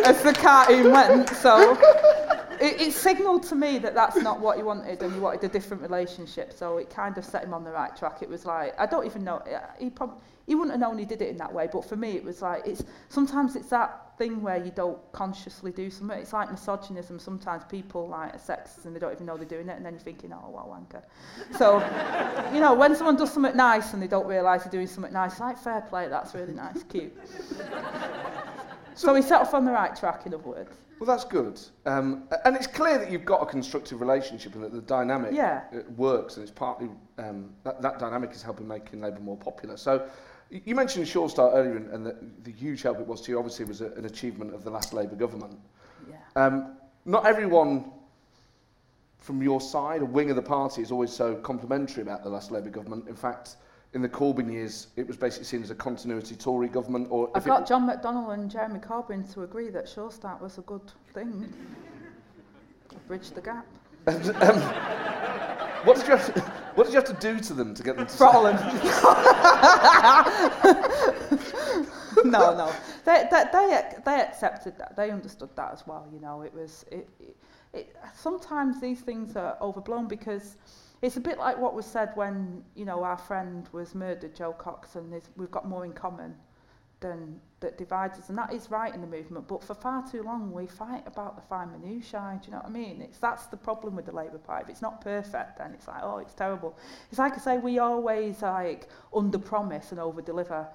as 0.05 0.21
the 0.23 0.33
cartoon 0.33 0.91
went. 0.91 1.29
So 1.29 1.75
it, 2.61 2.81
it 2.81 2.93
signalled 2.93 3.43
to 3.43 3.55
me 3.55 3.77
that 3.79 3.93
that's 3.93 4.17
not 4.17 4.39
what 4.39 4.57
he 4.57 4.63
wanted 4.63 5.01
and 5.01 5.13
he 5.13 5.19
wanted 5.19 5.43
a 5.43 5.47
different 5.47 5.81
relationship. 5.81 6.53
So 6.53 6.77
it 6.77 6.89
kind 6.89 7.17
of 7.17 7.25
set 7.25 7.43
him 7.43 7.53
on 7.53 7.63
the 7.63 7.71
right 7.71 7.95
track. 7.95 8.21
It 8.21 8.29
was 8.29 8.45
like, 8.45 8.79
I 8.79 8.85
don't 8.85 9.05
even 9.05 9.23
know, 9.23 9.37
uh, 9.37 9.59
he 9.79 9.89
probably, 9.89 10.17
he 10.47 10.53
wouldn't 10.53 10.71
have 10.71 10.79
known 10.79 10.97
he 10.99 11.05
did 11.05 11.21
it 11.21 11.29
in 11.29 11.37
that 11.37 11.51
way, 11.51 11.67
but 11.71 11.87
for 11.87 11.95
me 11.95 12.11
it 12.11 12.23
was 12.23 12.41
like, 12.41 12.67
it's 12.67 12.83
sometimes 13.09 13.55
it's 13.55 13.69
that 13.69 14.05
thing 14.17 14.41
where 14.41 14.63
you 14.63 14.71
don't 14.71 14.99
consciously 15.11 15.71
do 15.71 15.89
something. 15.89 16.17
It's 16.17 16.33
like 16.33 16.51
misogynism. 16.51 17.19
Sometimes 17.19 17.63
people 17.65 18.07
like 18.07 18.35
sexist 18.41 18.85
and 18.85 18.95
they 18.95 18.99
don't 18.99 19.11
even 19.11 19.25
know 19.25 19.37
they're 19.37 19.45
doing 19.45 19.69
it, 19.69 19.75
and 19.75 19.85
then 19.85 19.93
you're 19.93 20.01
thinking, 20.01 20.31
oh, 20.33 20.49
well, 20.49 20.67
wanker. 20.69 21.03
So, 21.57 21.79
you 22.53 22.59
know, 22.59 22.73
when 22.73 22.95
someone 22.95 23.17
does 23.17 23.33
something 23.33 23.55
nice 23.55 23.93
and 23.93 24.01
they 24.01 24.07
don't 24.07 24.27
realise 24.27 24.63
they're 24.63 24.71
doing 24.71 24.87
something 24.87 25.13
nice, 25.13 25.33
it's 25.33 25.41
like, 25.41 25.57
fair 25.57 25.81
play, 25.81 26.07
that's 26.07 26.33
really 26.33 26.53
nice, 26.53 26.83
cute. 26.83 27.13
So 28.95 29.13
we 29.13 29.21
set 29.21 29.41
off 29.41 29.53
on 29.53 29.65
the 29.65 29.71
right 29.71 29.95
track, 29.95 30.25
in 30.25 30.33
other 30.33 30.43
words. 30.43 30.71
Well, 30.99 31.07
that's 31.07 31.25
good. 31.25 31.59
Um, 31.85 32.27
and 32.45 32.55
it's 32.55 32.67
clear 32.67 32.97
that 32.97 33.11
you've 33.11 33.25
got 33.25 33.41
a 33.41 33.45
constructive 33.45 33.99
relationship 33.99 34.55
and 34.55 34.63
that 34.63 34.71
the 34.71 34.81
dynamic 34.81 35.33
yeah. 35.33 35.63
works, 35.97 36.37
and 36.37 36.43
it's 36.43 36.57
partly 36.57 36.89
um, 37.17 37.49
that, 37.63 37.81
that 37.81 37.99
dynamic 37.99 38.31
is 38.31 38.41
helping 38.41 38.67
making 38.67 39.01
Labour 39.01 39.19
more 39.19 39.37
popular. 39.37 39.75
So 39.75 40.07
You 40.49 40.75
mentioned 40.75 41.07
Sure 41.07 41.27
Start 41.27 41.53
earlier 41.55 41.75
and, 41.75 41.89
and 41.89 42.05
the, 42.05 42.15
the 42.43 42.51
huge 42.51 42.83
help 42.83 42.99
it 42.99 43.07
was 43.07 43.21
to 43.21 43.31
you. 43.31 43.37
Obviously, 43.37 43.65
was 43.65 43.81
a, 43.81 43.91
an 43.93 44.05
achievement 44.05 44.53
of 44.53 44.63
the 44.63 44.69
last 44.69 44.93
Labour 44.93 45.15
government. 45.15 45.59
Yeah. 46.09 46.17
Um, 46.35 46.77
not 47.05 47.25
everyone 47.25 47.91
from 49.17 49.41
your 49.41 49.59
side, 49.59 50.01
a 50.01 50.05
wing 50.05 50.29
of 50.29 50.35
the 50.35 50.41
party, 50.41 50.81
is 50.81 50.91
always 50.91 51.11
so 51.11 51.35
complimentary 51.35 52.03
about 52.03 52.23
the 52.23 52.29
last 52.29 52.51
Labour 52.51 52.69
government. 52.69 53.07
In 53.07 53.15
fact, 53.15 53.57
in 53.95 54.01
the 54.01 54.09
Corbyn 54.09 54.51
years, 54.51 54.87
it 54.97 55.07
was 55.07 55.15
basically 55.15 55.45
seen 55.45 55.63
as 55.63 55.71
a 55.71 55.75
continuity 55.75 56.35
Tory 56.35 56.67
government. 56.67 57.07
Or 57.09 57.31
I've 57.33 57.45
got 57.45 57.61
it... 57.61 57.67
John 57.67 57.89
McDonnell 57.89 58.33
and 58.33 58.51
Jeremy 58.51 58.79
Corbyn 58.79 59.33
to 59.33 59.43
agree 59.43 59.69
that 59.69 59.87
Sure 59.87 60.11
Start 60.11 60.41
was 60.41 60.57
a 60.57 60.61
good 60.61 60.91
thing. 61.13 61.53
Bridge 63.07 63.31
the 63.31 63.39
gap. 63.39 63.65
And, 64.05 64.35
um, 64.43 64.59
what 65.85 65.95
did 65.95 66.07
you 66.07 66.17
have 66.17 66.33
to, 66.33 66.41
what 66.75 66.83
did 66.83 66.93
you 66.93 66.99
have 66.99 67.05
to 67.05 67.13
do 67.13 67.39
to 67.39 67.53
them 67.53 67.73
to 67.73 67.83
get 67.83 67.95
them 67.95 68.05
to 68.05 68.13
Throttle 68.13 68.47
him. 68.47 68.55
no, 72.29 72.53
no. 72.53 72.69
They, 73.05 73.23
they, 73.31 73.45
they, 73.51 73.81
they 74.03 74.21
accepted 74.21 74.77
that. 74.77 74.97
They 74.97 75.09
understood 75.09 75.55
that 75.55 75.71
as 75.71 75.87
well. 75.87 76.05
You 76.13 76.19
know, 76.19 76.41
it 76.41 76.53
was. 76.53 76.83
It, 76.91 77.07
it, 77.19 77.37
it, 77.73 77.95
sometimes 78.13 78.81
these 78.81 79.01
things 79.01 79.35
are 79.35 79.57
overblown 79.61 80.07
because 80.07 80.55
it's 81.05 81.17
a 81.17 81.21
bit 81.21 81.37
like 81.37 81.57
what 81.57 81.75
was 81.75 81.85
said 81.85 82.09
when 82.15 82.63
you 82.75 82.83
know 82.83 83.03
our 83.03 83.17
friend 83.17 83.69
was 83.71 83.93
murdered, 83.93 84.35
Jo 84.35 84.53
Cox, 84.53 84.95
and 84.95 85.21
we've 85.37 85.51
got 85.51 85.67
more 85.67 85.85
in 85.85 85.93
common 85.93 86.35
than 86.99 87.39
that 87.59 87.77
divides 87.77 88.17
us, 88.17 88.29
and 88.29 88.37
that 88.37 88.51
is 88.51 88.71
right 88.71 88.93
in 88.93 89.01
the 89.01 89.07
movement. 89.07 89.47
But 89.47 89.63
for 89.63 89.75
far 89.75 90.03
too 90.09 90.23
long, 90.23 90.51
we 90.51 90.65
fight 90.65 91.03
about 91.05 91.35
the 91.35 91.43
fine 91.43 91.71
minutiae. 91.71 92.39
Do 92.41 92.47
you 92.47 92.51
know 92.53 92.57
what 92.57 92.65
I 92.65 92.69
mean? 92.69 93.01
It's 93.01 93.19
that's 93.19 93.45
the 93.45 93.57
problem 93.57 93.95
with 93.95 94.05
the 94.05 94.11
Labour 94.11 94.39
Party. 94.39 94.63
If 94.63 94.69
it's 94.69 94.81
not 94.81 95.01
perfect, 95.01 95.59
then 95.59 95.73
it's 95.73 95.87
like, 95.87 96.01
oh, 96.01 96.17
it's 96.17 96.33
terrible. 96.33 96.75
It's 97.09 97.19
like 97.19 97.33
I 97.33 97.37
say, 97.37 97.57
we 97.59 97.77
always 97.77 98.41
like 98.41 98.87
under 99.13 99.37
promise 99.37 99.91
and 99.91 99.99
over 99.99 100.21
deliver. 100.21 100.67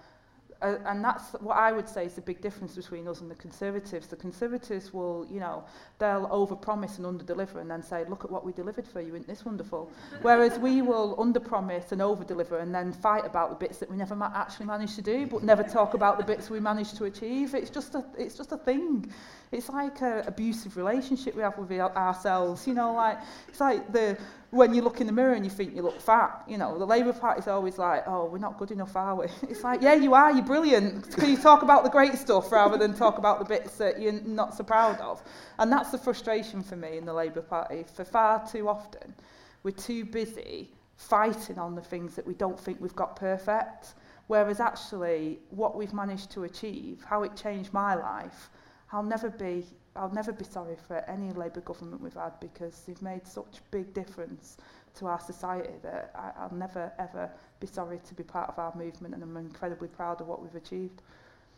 Uh, 0.62 0.76
and 0.84 1.02
that's 1.02 1.32
what 1.40 1.56
I 1.56 1.72
would 1.72 1.88
say 1.88 2.04
is 2.04 2.14
the 2.14 2.20
big 2.20 2.42
difference 2.42 2.76
between 2.76 3.08
us 3.08 3.22
and 3.22 3.30
the 3.30 3.34
Conservatives. 3.34 4.08
The 4.08 4.16
Conservatives 4.16 4.92
will, 4.92 5.26
you 5.30 5.40
know, 5.40 5.64
they'll 5.98 6.28
overpromise 6.28 6.98
and 6.98 7.06
underdeliver 7.06 7.56
and 7.62 7.70
then 7.70 7.82
say, 7.82 8.04
look 8.08 8.24
at 8.24 8.30
what 8.30 8.44
we 8.44 8.52
delivered 8.52 8.86
for 8.86 9.00
you, 9.00 9.14
isn't 9.14 9.26
this 9.26 9.44
wonderful? 9.44 9.90
Whereas 10.20 10.58
we 10.58 10.82
will 10.82 11.16
underpromise 11.16 11.92
and 11.92 12.02
overdeliver 12.02 12.60
and 12.60 12.74
then 12.74 12.92
fight 12.92 13.24
about 13.24 13.48
the 13.48 13.56
bits 13.56 13.78
that 13.78 13.90
we 13.90 13.96
never 13.96 14.14
ma- 14.14 14.32
actually 14.34 14.66
managed 14.66 14.96
to 14.96 15.02
do, 15.02 15.26
but 15.26 15.42
never 15.42 15.62
talk 15.62 15.94
about 15.94 16.18
the 16.18 16.24
bits 16.24 16.50
we 16.50 16.60
managed 16.60 16.96
to 16.98 17.04
achieve. 17.04 17.54
It's 17.54 17.70
just 17.70 17.94
a, 17.94 18.04
it's 18.18 18.36
just 18.36 18.52
a 18.52 18.58
thing. 18.58 19.10
It's 19.52 19.70
like 19.70 20.02
an 20.02 20.24
abusive 20.26 20.76
relationship 20.76 21.34
we 21.34 21.42
have 21.42 21.56
with 21.56 21.72
our- 21.72 21.96
ourselves. 21.96 22.66
You 22.66 22.74
know, 22.74 22.92
like 22.92 23.18
it's 23.48 23.60
like 23.60 23.90
the 23.92 24.18
when 24.50 24.74
you 24.74 24.82
look 24.82 25.00
in 25.00 25.06
the 25.06 25.12
mirror 25.12 25.34
and 25.34 25.44
you 25.44 25.50
think 25.50 25.76
you 25.76 25.82
look 25.82 26.00
fat. 26.00 26.42
You 26.48 26.58
know, 26.58 26.76
the 26.78 26.84
Labour 26.84 27.12
Party's 27.12 27.46
always 27.46 27.78
like, 27.78 28.02
oh, 28.06 28.24
we're 28.26 28.38
not 28.38 28.58
good 28.58 28.72
enough, 28.72 28.96
are 28.96 29.14
we? 29.14 29.26
It's 29.48 29.62
like, 29.62 29.80
yeah, 29.80 29.94
you 29.94 30.14
are. 30.14 30.32
You're 30.32 30.44
brilliant. 30.44 31.10
Can 31.16 31.30
you 31.30 31.36
talk 31.36 31.62
about 31.62 31.84
the 31.84 31.90
great 31.90 32.14
stuff 32.14 32.50
rather 32.50 32.76
than 32.76 32.94
talk 32.94 33.18
about 33.18 33.38
the 33.38 33.44
bits 33.44 33.76
that 33.76 34.00
you're 34.00 34.12
not 34.12 34.56
so 34.56 34.64
proud 34.64 35.00
of? 35.00 35.22
And 35.58 35.70
that's 35.72 35.90
the 35.90 35.98
frustration 35.98 36.62
for 36.62 36.76
me 36.76 36.98
in 36.98 37.04
the 37.04 37.12
Labour 37.12 37.42
Party. 37.42 37.84
For 37.94 38.04
far 38.04 38.46
too 38.46 38.68
often, 38.68 39.14
we're 39.62 39.70
too 39.70 40.04
busy 40.04 40.70
fighting 40.96 41.58
on 41.58 41.74
the 41.74 41.80
things 41.80 42.14
that 42.16 42.26
we 42.26 42.34
don't 42.34 42.58
think 42.58 42.80
we've 42.80 42.96
got 42.96 43.16
perfect. 43.16 43.94
Whereas 44.26 44.60
actually, 44.60 45.38
what 45.50 45.76
we've 45.76 45.94
managed 45.94 46.30
to 46.32 46.44
achieve, 46.44 47.02
how 47.04 47.22
it 47.22 47.36
changed 47.36 47.72
my 47.72 47.94
life, 47.94 48.50
I'll 48.92 49.02
never 49.02 49.30
be 49.30 49.64
I'll 49.96 50.12
never 50.12 50.32
be 50.32 50.44
sorry 50.44 50.76
for 50.86 50.98
any 51.08 51.32
Labour 51.32 51.60
government 51.60 52.00
we've 52.00 52.14
had 52.14 52.38
because 52.40 52.82
they've 52.86 53.02
made 53.02 53.26
such 53.26 53.60
big 53.70 53.92
difference 53.92 54.56
to 54.94 55.06
our 55.06 55.20
society 55.20 55.74
that 55.82 56.12
I, 56.14 56.42
I'll 56.42 56.54
never 56.54 56.92
ever 56.98 57.30
be 57.58 57.66
sorry 57.66 58.00
to 58.06 58.14
be 58.14 58.22
part 58.22 58.48
of 58.48 58.58
our 58.58 58.74
movement 58.76 59.14
and 59.14 59.22
I'm 59.22 59.36
incredibly 59.36 59.88
proud 59.88 60.20
of 60.20 60.28
what 60.28 60.42
we've 60.42 60.54
achieved. 60.54 61.02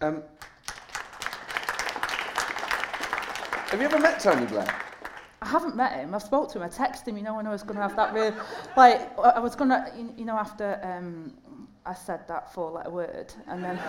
Um, 0.01 0.23
have 3.71 3.81
you 3.81 3.87
ever 3.87 3.99
met 3.99 4.21
Tony 4.21 4.47
Blair? 4.47 4.67
I 5.43 5.49
haven't 5.49 5.77
met 5.77 5.93
him. 5.93 6.15
I've 6.15 6.23
spoke 6.23 6.51
to 6.53 6.59
him. 6.59 6.63
I 6.65 6.69
texted 6.69 7.09
him, 7.09 7.17
you 7.17 7.23
know, 7.23 7.35
when 7.35 7.47
I 7.47 7.51
was 7.51 7.63
going 7.63 7.77
to 7.77 7.83
have 7.83 7.97
that 7.97 8.15
real, 8.15 8.35
like, 8.77 9.19
I 9.19 9.41
was 9.41 9.57
going 9.57 9.71
to, 9.71 9.93
you 10.17 10.25
know, 10.25 10.37
after 10.37 10.79
um, 10.83 11.35
I 11.85 11.95
said 11.95 12.29
that 12.29 12.53
four-letter 12.55 12.91
word, 12.91 13.35
and 13.49 13.63
then, 13.65 13.77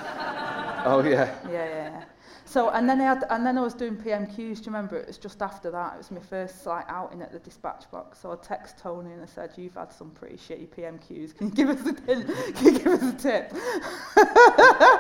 Oh 0.86 1.04
yeah. 1.06 1.36
yeah, 1.46 1.52
yeah, 1.52 1.68
yeah. 1.70 2.04
So, 2.46 2.70
and 2.70 2.90
then 2.90 3.00
I 3.00 3.06
had, 3.06 3.24
and 3.30 3.46
then 3.46 3.58
I 3.58 3.62
was 3.62 3.74
doing 3.74 3.96
PMQs. 3.96 4.36
Do 4.36 4.44
you 4.44 4.62
remember? 4.66 4.98
It 4.98 5.08
was 5.08 5.18
just 5.18 5.42
after 5.42 5.70
that. 5.72 5.94
It 5.94 5.98
was 5.98 6.12
my 6.12 6.20
first 6.20 6.66
like 6.66 6.86
outing 6.90 7.22
at 7.22 7.32
the 7.32 7.40
dispatch 7.40 7.90
box. 7.92 8.20
So 8.20 8.32
I 8.32 8.36
text 8.36 8.78
Tony 8.80 9.12
and 9.12 9.22
I 9.22 9.26
said, 9.26 9.52
"You've 9.56 9.76
had 9.76 9.94
some 9.94 10.10
pretty 10.12 10.36
shitty 10.38 10.68
PMQs. 10.70 11.38
Can 11.38 11.48
you 11.50 11.54
give 11.54 11.70
us 11.70 11.86
a 11.86 11.94
tip? 11.94 12.28
Can 12.56 12.66
you 12.74 12.80
give 12.80 12.88
us 12.88 13.14
a 13.14 13.18
tip?" 13.18 13.54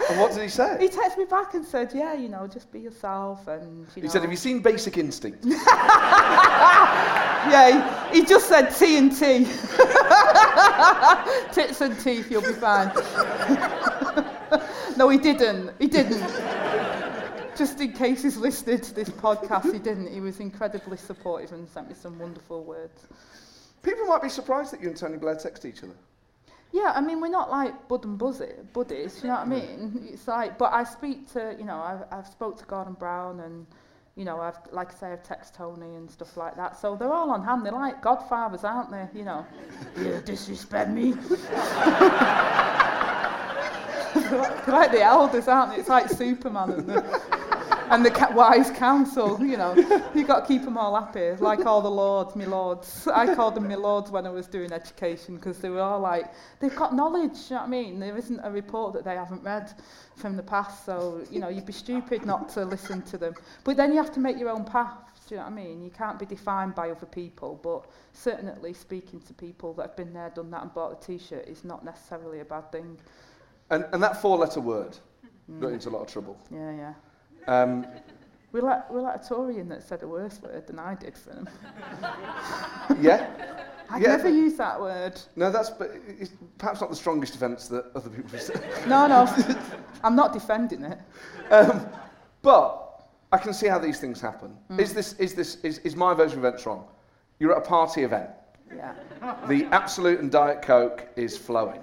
And 0.09 0.19
what 0.19 0.33
did 0.33 0.43
he 0.43 0.49
say? 0.49 0.77
He 0.79 0.87
texted 0.87 1.17
me 1.17 1.25
back 1.25 1.53
and 1.53 1.65
said, 1.65 1.91
"Yeah, 1.93 2.13
you 2.13 2.29
know, 2.29 2.47
just 2.47 2.71
be 2.71 2.79
yourself." 2.79 3.47
And 3.47 3.79
you 3.95 4.01
know. 4.01 4.01
He 4.03 4.07
said, 4.07 4.21
"Have 4.21 4.31
you 4.31 4.37
seen 4.37 4.59
Basic 4.59 4.97
Instinct?" 4.97 5.45
Yeah, 7.43 8.09
he, 8.11 8.21
he 8.21 8.25
just 8.25 8.47
said 8.47 8.69
T 8.69 8.97
and 8.97 9.11
T. 9.11 9.45
Tits 11.51 11.82
and 11.82 11.99
teeth, 11.99 12.32
you'll 12.32 12.41
be 12.41 12.54
fine. 12.54 12.88
no, 14.97 15.10
he 15.10 15.18
didn't. 15.18 15.72
He 15.80 15.88
didn't. 15.88 16.22
Just 17.58 17.80
in 17.80 17.93
case 17.93 18.24
he's 18.24 18.38
listening 18.38 18.82
to 18.82 18.93
this 18.93 19.10
podcast, 19.10 19.72
he 19.72 19.80
didn't. 19.80 20.12
He 20.12 20.20
was 20.20 20.39
incredibly 20.39 20.97
supportive 20.97 21.51
and 21.51 21.68
sent 21.70 21.88
me 21.88 21.95
some 21.95 22.18
wonderful 22.18 22.64
words. 22.64 23.08
People 23.84 24.06
might 24.06 24.22
be 24.22 24.30
surprised 24.30 24.74
that 24.74 24.82
you 24.82 24.88
and 24.88 24.97
Tony 24.97 25.18
Blair 25.18 25.36
text 25.36 25.66
each 25.66 25.84
other. 25.84 25.93
Yeah, 26.72 26.91
I 26.95 27.01
mean, 27.01 27.22
we're 27.22 27.28
not 27.28 27.51
like 27.51 27.88
bud 27.88 28.04
and 28.06 28.18
buzzy, 28.18 28.49
buddies, 28.74 29.20
you 29.22 29.28
know 29.28 29.36
what 29.36 29.43
I 29.43 29.45
mean? 29.45 30.10
It's 30.12 30.28
like, 30.28 30.58
but 30.58 30.74
I 30.74 30.84
speak 30.84 31.32
to, 31.34 31.56
you 31.60 31.66
know, 31.66 31.78
I've, 31.78 32.04
I've 32.12 32.28
spoke 32.28 32.58
to 32.58 32.66
Gordon 32.66 32.93
Brown 32.93 33.41
and, 33.41 33.68
you 34.16 34.26
know, 34.26 34.39
I've, 34.39 34.57
like 34.72 34.91
I 34.93 34.95
say, 34.95 35.11
I've 35.11 35.24
texted 35.24 35.53
Tony 35.55 35.95
and 35.95 36.09
stuff 36.09 36.38
like 36.38 36.55
that. 36.55 36.80
So 36.80 36.95
they're 36.95 37.11
all 37.11 37.32
on 37.32 37.43
hand. 37.43 37.66
They're 37.66 37.72
like 37.74 38.01
godfathers, 38.01 38.64
aren't 38.64 38.91
they? 38.91 39.07
You 39.18 39.26
know, 39.26 39.45
you 39.97 40.22
disrespect 40.24 40.91
me. 40.91 41.14
they're 44.14 44.38
like- 44.39 44.66
they're 44.66 44.76
like 44.76 44.91
the 44.91 45.01
elders, 45.01 45.47
aren't 45.47 45.72
they? 45.74 45.78
It's 45.80 45.89
like 45.89 46.09
Superman 46.09 46.72
and 46.72 46.88
the, 46.88 47.22
and 47.89 48.05
the 48.05 48.11
ca- 48.11 48.31
wise 48.34 48.71
council, 48.71 49.43
you 49.43 49.57
know. 49.57 49.73
You've 50.15 50.27
got 50.27 50.41
to 50.41 50.47
keep 50.47 50.63
them 50.63 50.77
all 50.77 50.99
happy, 50.99 51.31
like 51.41 51.65
all 51.65 51.81
the 51.81 51.91
lords, 51.91 52.36
my 52.36 52.45
lords. 52.45 53.07
I 53.07 53.34
called 53.36 53.55
them 53.55 53.67
my 53.67 53.75
lords 53.75 54.11
when 54.11 54.25
I 54.25 54.29
was 54.29 54.47
doing 54.47 54.71
education 54.71 55.36
because 55.36 55.59
they 55.59 55.69
were 55.69 55.81
all 55.81 55.99
like, 55.99 56.31
they've 56.59 56.75
got 56.75 56.95
knowledge, 56.95 57.38
you 57.49 57.55
know 57.55 57.61
what 57.61 57.67
I 57.67 57.69
mean? 57.69 57.99
There 57.99 58.17
isn't 58.17 58.39
a 58.43 58.51
report 58.51 58.93
that 58.93 59.03
they 59.03 59.15
haven't 59.15 59.43
read 59.43 59.73
from 60.15 60.36
the 60.36 60.43
past, 60.43 60.86
so, 60.86 61.21
you 61.31 61.39
know, 61.39 61.49
you'd 61.49 61.65
be 61.65 61.73
stupid 61.73 62.25
not 62.25 62.49
to 62.49 62.65
listen 62.65 63.01
to 63.03 63.17
them. 63.17 63.34
But 63.63 63.77
then 63.77 63.91
you 63.91 63.97
have 63.97 64.13
to 64.13 64.19
make 64.19 64.38
your 64.38 64.49
own 64.49 64.65
path, 64.65 64.93
do 65.27 65.36
you 65.36 65.39
know 65.39 65.43
what 65.47 65.53
I 65.53 65.55
mean? 65.55 65.81
You 65.84 65.89
can't 65.89 66.19
be 66.19 66.25
defined 66.25 66.75
by 66.75 66.89
other 66.91 67.05
people, 67.05 67.59
but 67.63 67.86
certainly 68.13 68.73
speaking 68.73 69.19
to 69.21 69.34
people 69.34 69.73
that 69.75 69.84
have 69.88 69.95
been 69.95 70.13
there, 70.13 70.29
done 70.36 70.51
that 70.51 70.61
and 70.63 70.73
bought 70.73 71.01
a 71.01 71.05
t-shirt 71.05 71.47
is 71.47 71.63
not 71.63 71.84
necessarily 71.86 72.41
a 72.41 72.45
bad 72.45 72.71
thing. 72.71 72.97
And, 73.69 73.86
and 73.93 74.03
that 74.03 74.21
four-letter 74.21 74.59
word 74.59 74.97
got 75.59 75.69
Mm. 75.71 75.73
into 75.73 75.89
a 75.89 75.91
lot 75.91 76.01
of 76.03 76.07
trouble. 76.07 76.38
Yeah, 76.51 76.71
yeah. 76.71 76.93
Um, 77.47 77.85
We 78.53 78.61
let, 78.61 78.93
we 78.93 79.01
let 79.01 79.25
a 79.25 79.27
Tory 79.27 79.57
in 79.57 79.67
that 79.69 79.81
said 79.81 80.03
a 80.03 80.07
worse 80.07 80.39
word 80.39 80.67
than 80.67 80.77
I 80.77 80.93
did 80.93 81.17
for 81.17 81.31
them. 81.31 81.49
yeah. 83.01 83.27
I 83.89 83.97
Yeah. 83.97 84.09
never 84.15 84.29
use 84.29 84.57
that 84.57 84.79
word. 84.79 85.19
No, 85.35 85.49
that's 85.49 85.71
but 85.71 85.89
it's 86.07 86.29
perhaps 86.59 86.79
not 86.79 86.91
the 86.91 86.95
strongest 86.95 87.33
defence 87.33 87.67
that 87.69 87.85
other 87.95 88.11
people 88.11 88.29
have 88.29 88.41
said. 88.43 88.63
No, 88.87 89.07
no, 89.07 89.27
I'm 90.03 90.15
not 90.15 90.33
defending 90.33 90.83
it. 90.83 90.99
Um, 91.49 91.87
but 92.43 93.07
I 93.31 93.39
can 93.39 93.53
see 93.53 93.67
how 93.67 93.79
these 93.79 93.99
things 93.99 94.21
happen. 94.21 94.55
Mm. 94.69 94.79
Is 94.79 94.93
this 94.93 95.13
is 95.13 95.33
this 95.33 95.55
is, 95.63 95.79
is 95.79 95.95
my 95.95 96.13
version 96.13 96.37
of 96.37 96.45
events 96.45 96.63
wrong? 96.67 96.85
You're 97.39 97.53
at 97.53 97.57
a 97.57 97.67
party 97.67 98.03
event. 98.03 98.29
Yeah. 98.75 98.93
The 99.47 99.65
Absolut 99.71 100.19
and 100.19 100.31
Diet 100.31 100.61
Coke 100.61 101.07
is 101.15 101.35
flowing. 101.35 101.81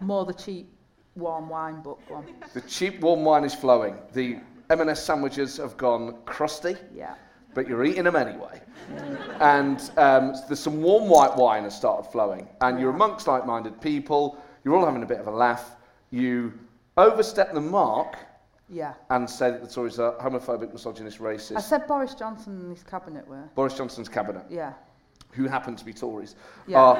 More 0.00 0.24
the 0.24 0.32
cheap 0.34 0.71
warm 1.16 1.48
wine 1.48 1.80
book 1.82 2.00
one. 2.08 2.24
The 2.54 2.60
cheap 2.62 3.00
warm 3.00 3.24
wine 3.24 3.44
is 3.44 3.54
flowing. 3.54 3.96
The 4.12 4.38
M&S 4.70 5.02
sandwiches 5.04 5.56
have 5.58 5.76
gone 5.76 6.16
crusty, 6.24 6.76
Yeah. 6.94 7.14
but 7.54 7.68
you're 7.68 7.84
eating 7.84 8.04
them 8.04 8.16
anyway. 8.16 8.62
And 9.40 9.78
um, 9.98 10.34
there's 10.48 10.60
some 10.60 10.80
warm 10.82 11.08
white 11.08 11.36
wine 11.36 11.64
has 11.64 11.76
started 11.76 12.10
flowing, 12.10 12.48
and 12.60 12.80
you're 12.80 12.90
amongst 12.90 13.26
like-minded 13.26 13.80
people. 13.80 14.38
You're 14.64 14.76
all 14.76 14.84
having 14.86 15.02
a 15.02 15.06
bit 15.06 15.18
of 15.20 15.26
a 15.26 15.30
laugh. 15.30 15.76
You 16.10 16.52
overstep 16.96 17.52
the 17.52 17.60
mark 17.60 18.16
Yeah. 18.68 18.94
and 19.10 19.28
say 19.28 19.50
that 19.50 19.62
the 19.62 19.68
Tories 19.68 19.98
are 19.98 20.12
homophobic, 20.14 20.72
misogynist, 20.72 21.18
racist. 21.18 21.56
I 21.56 21.60
said 21.60 21.86
Boris 21.86 22.14
Johnson 22.14 22.58
and 22.60 22.70
his 22.70 22.82
cabinet 22.84 23.26
were. 23.28 23.48
Boris 23.54 23.74
Johnson's 23.76 24.08
cabinet, 24.08 24.44
Yeah. 24.48 24.72
who 25.32 25.46
happen 25.48 25.74
to 25.76 25.84
be 25.84 25.92
Tories, 25.92 26.36
Yeah. 26.66 26.80
are 26.80 26.96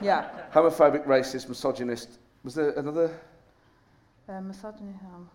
Yeah. 0.00 0.28
homophobic, 0.52 1.06
racist, 1.06 1.48
misogynist. 1.48 2.18
Was 2.44 2.54
there 2.54 2.70
another 2.70 3.10
Uh, 4.28 4.40
misogyny, 4.40 4.94
um, 5.14 5.28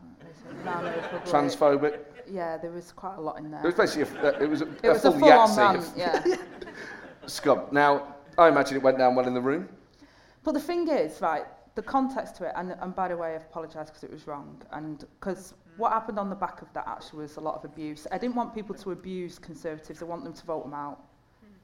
transphobic? 1.25 1.99
Yeah, 2.27 2.57
there 2.57 2.71
was 2.71 2.91
quite 2.91 3.17
a 3.17 3.21
lot 3.21 3.37
in 3.37 3.51
there. 3.51 3.61
It 3.61 3.65
was 3.65 3.75
basically 3.75 4.17
a, 4.19 4.35
uh, 4.35 4.39
it 4.39 4.49
was 4.49 4.61
a, 4.61 4.67
It 4.83 4.85
a 4.85 4.93
was 4.93 5.05
a 5.05 5.11
full 5.11 5.27
Yahtzee 5.27 5.97
yeah. 5.97 6.23
scum. 7.27 7.61
Now, 7.71 8.15
I 8.37 8.47
imagine 8.47 8.77
it 8.77 8.83
went 8.83 8.97
down 8.97 9.15
well 9.15 9.27
in 9.27 9.33
the 9.33 9.41
room. 9.41 9.69
But 10.43 10.53
the 10.53 10.59
thing 10.59 10.87
is, 10.87 11.19
right, 11.21 11.45
the 11.75 11.81
context 11.81 12.35
to 12.37 12.45
it, 12.45 12.53
and, 12.55 12.75
and 12.79 12.95
by 12.95 13.07
the 13.09 13.17
way, 13.17 13.33
I 13.33 13.37
apologise 13.37 13.87
because 13.89 14.03
it 14.03 14.11
was 14.11 14.25
wrong, 14.27 14.61
and 14.71 15.05
because 15.19 15.53
what 15.77 15.91
happened 15.91 16.19
on 16.19 16.29
the 16.29 16.35
back 16.35 16.61
of 16.61 16.71
that 16.73 16.87
actually 16.87 17.19
was 17.23 17.37
a 17.37 17.41
lot 17.41 17.55
of 17.55 17.65
abuse. 17.65 18.05
I 18.11 18.17
didn't 18.17 18.35
want 18.35 18.53
people 18.53 18.75
to 18.75 18.91
abuse 18.91 19.39
Conservatives. 19.39 20.01
I 20.01 20.05
want 20.05 20.23
them 20.23 20.33
to 20.33 20.45
vote 20.45 20.63
them 20.63 20.73
out. 20.73 20.99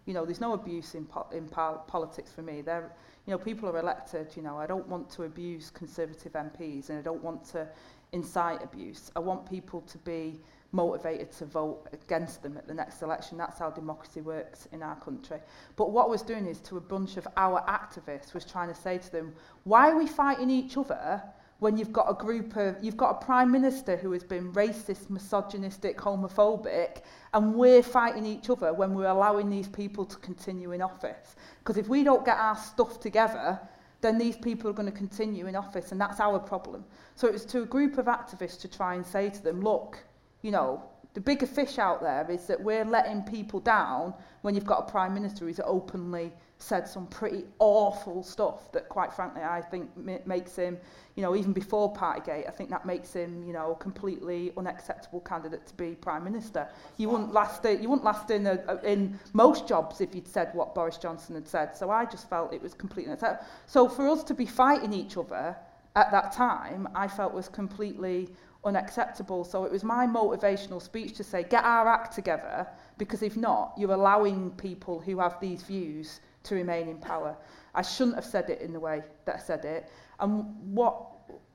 You 0.06 0.14
know, 0.14 0.26
there's 0.26 0.42
no 0.42 0.54
abuse 0.54 0.94
in, 0.96 1.06
po- 1.06 1.28
in 1.32 1.48
pol- 1.48 1.84
politics 1.88 2.32
for 2.32 2.44
me. 2.44 2.62
They're, 2.62 2.92
you 3.26 3.32
know, 3.32 3.38
people 3.38 3.70
are 3.70 3.80
elected. 3.80 4.28
You 4.36 4.44
know, 4.44 4.58
I 4.58 4.68
don't 4.68 4.88
want 4.88 5.10
to 5.12 5.24
abuse 5.24 5.70
Conservative 5.70 6.34
MPs, 6.34 6.90
and 6.90 7.00
I 7.00 7.02
don't 7.02 7.24
want 7.24 7.44
to 7.52 7.68
incite 8.12 8.64
abuse. 8.64 9.12
I 9.16 9.20
want 9.20 9.50
people 9.50 9.82
to 9.82 9.98
be 10.00 10.40
motivated 10.72 11.32
to 11.32 11.46
vote 11.46 11.88
against 11.94 12.44
them 12.44 12.58
at 12.58 12.68
the 12.68 12.74
next 12.74 13.02
election. 13.02 13.38
That's 13.38 13.60
how 13.60 13.72
democracy 13.72 14.22
works 14.22 14.68
in 14.72 14.84
our 14.84 14.96
country. 14.98 15.38
But 15.76 15.92
what 15.92 16.06
I 16.06 16.10
was 16.10 16.22
doing 16.22 16.46
is 16.46 16.60
to 16.62 16.78
a 16.78 16.82
bunch 16.82 17.18
of 17.18 17.28
our 17.38 17.62
activists 17.62 18.34
was 18.34 18.46
trying 18.46 18.68
to 18.68 18.76
say 18.76 18.98
to 18.98 19.12
them, 19.12 19.34
why 19.64 19.90
are 19.90 19.98
we 19.98 20.08
fighting 20.08 20.50
each 20.50 20.78
other 20.78 21.24
when 21.60 21.78
you've 21.78 21.94
got 21.94 22.10
a 22.10 22.14
group 22.14 22.56
of, 22.58 22.76
you've 22.82 22.98
got 22.98 23.22
a 23.22 23.26
prime 23.26 23.52
minister 23.52 23.96
who 23.96 24.12
has 24.12 24.24
been 24.24 24.52
racist, 24.54 25.10
misogynistic, 25.10 25.98
homophobic, 25.98 27.02
and 27.34 27.56
we're 27.56 27.84
fighting 27.84 28.26
each 28.26 28.50
other 28.50 28.74
when 28.74 28.94
we're 28.94 29.08
allowing 29.08 29.50
these 29.50 29.68
people 29.68 30.06
to 30.06 30.18
continue 30.18 30.74
in 30.74 30.82
office. 30.82 31.36
Because 31.60 31.78
if 31.78 31.88
we 31.88 32.04
don't 32.04 32.26
get 32.26 32.38
our 32.38 32.58
stuff 32.58 33.00
together, 33.00 33.60
then 34.02 34.18
these 34.18 34.36
people 34.36 34.70
are 34.70 34.74
going 34.74 34.92
to 34.92 34.98
continue 34.98 35.48
in 35.48 35.56
office, 35.56 35.92
and 35.92 36.00
that's 36.00 36.20
our 36.20 36.40
problem. 36.40 36.84
So 37.16 37.28
it 37.28 37.34
was 37.34 37.46
to 37.46 37.62
a 37.62 37.66
group 37.66 37.98
of 37.98 38.06
activists 38.06 38.60
to 38.62 38.68
try 38.68 38.96
and 38.96 39.06
say 39.06 39.30
to 39.30 39.42
them, 39.42 39.62
look, 39.62 39.98
you 40.42 40.52
know, 40.52 40.84
the 41.14 41.22
bigger 41.22 41.48
fish 41.48 41.80
out 41.80 42.02
there 42.02 42.30
is 42.30 42.46
that 42.48 42.62
we're 42.62 42.84
letting 42.84 43.24
people 43.24 43.62
down 43.62 44.14
when 44.42 44.54
you've 44.54 44.66
got 44.66 44.88
a 44.88 44.92
prime 44.92 45.14
minister 45.14 45.46
who's 45.46 45.62
openly 45.64 46.34
said 46.58 46.88
some 46.88 47.06
pretty 47.08 47.44
awful 47.60 48.24
stuff 48.24 48.72
that 48.72 48.88
quite 48.88 49.14
frankly 49.14 49.42
I 49.42 49.62
think 49.62 49.90
makes 50.26 50.56
him, 50.56 50.78
you 51.16 51.22
know, 51.22 51.36
even 51.36 51.52
before 51.52 51.94
Partygate, 51.94 52.48
I 52.48 52.52
think 52.52 52.70
that 52.70 52.86
makes 52.86 53.14
him, 53.14 53.44
you 53.44 53.54
know, 53.54 53.74
a 53.74 53.76
completely 53.76 54.54
unacceptable 54.58 55.20
candidate 55.20 55.66
to 55.68 55.74
be 55.76 55.96
prime 55.96 56.24
minister. 56.24 56.68
You 56.98 57.10
wouldn't 57.10 57.34
last 57.34 57.66
you 57.66 57.90
wouldn't 57.90 58.06
last 58.06 58.32
in 58.32 58.48
a, 58.48 58.64
a, 58.68 58.82
in 58.90 59.20
most 59.34 59.68
jobs 59.68 60.00
if 60.02 60.16
you'd 60.16 60.28
said 60.28 60.50
what 60.54 60.74
Boris 60.74 60.98
Johnson 60.98 61.36
had 61.36 61.48
said. 61.48 61.76
So 61.76 61.90
I 61.90 62.06
just 62.06 62.30
felt 62.30 62.54
it 62.54 62.62
was 62.62 62.74
completely 62.74 63.12
unacceptable. 63.12 63.48
So 63.68 63.90
for 63.90 64.08
us 64.08 64.24
to 64.24 64.34
be 64.34 64.46
fighting 64.46 64.94
each 64.94 65.18
other 65.18 65.56
at 65.96 66.12
that 66.12 66.32
time, 66.32 66.88
I 66.96 67.08
felt 67.08 67.34
was 67.34 67.50
completely 67.50 68.30
unacceptable. 68.64 69.44
So 69.44 69.64
it 69.66 69.72
was 69.72 69.84
my 69.84 70.08
motivational 70.08 70.82
speech 70.82 71.16
to 71.18 71.24
say, 71.24 71.44
get 71.44 71.64
our 71.64 71.88
act 71.88 72.16
together, 72.16 72.68
because 72.98 73.22
if 73.22 73.38
not, 73.38 73.74
you're 73.78 73.92
allowing 73.92 74.52
people 74.52 75.00
who 75.00 75.20
have 75.20 75.40
these 75.40 75.62
views 75.62 76.20
to 76.46 76.56
remain 76.56 76.88
in 76.88 76.98
power. 76.98 77.36
I 77.74 77.82
shouldn't 77.82 78.16
have 78.16 78.26
said 78.26 78.50
it 78.50 78.62
in 78.62 78.74
the 78.74 78.80
way 78.80 79.04
that 79.26 79.36
I 79.36 79.40
said 79.40 79.66
it. 79.66 79.90
And 80.20 80.46
what, 80.74 81.06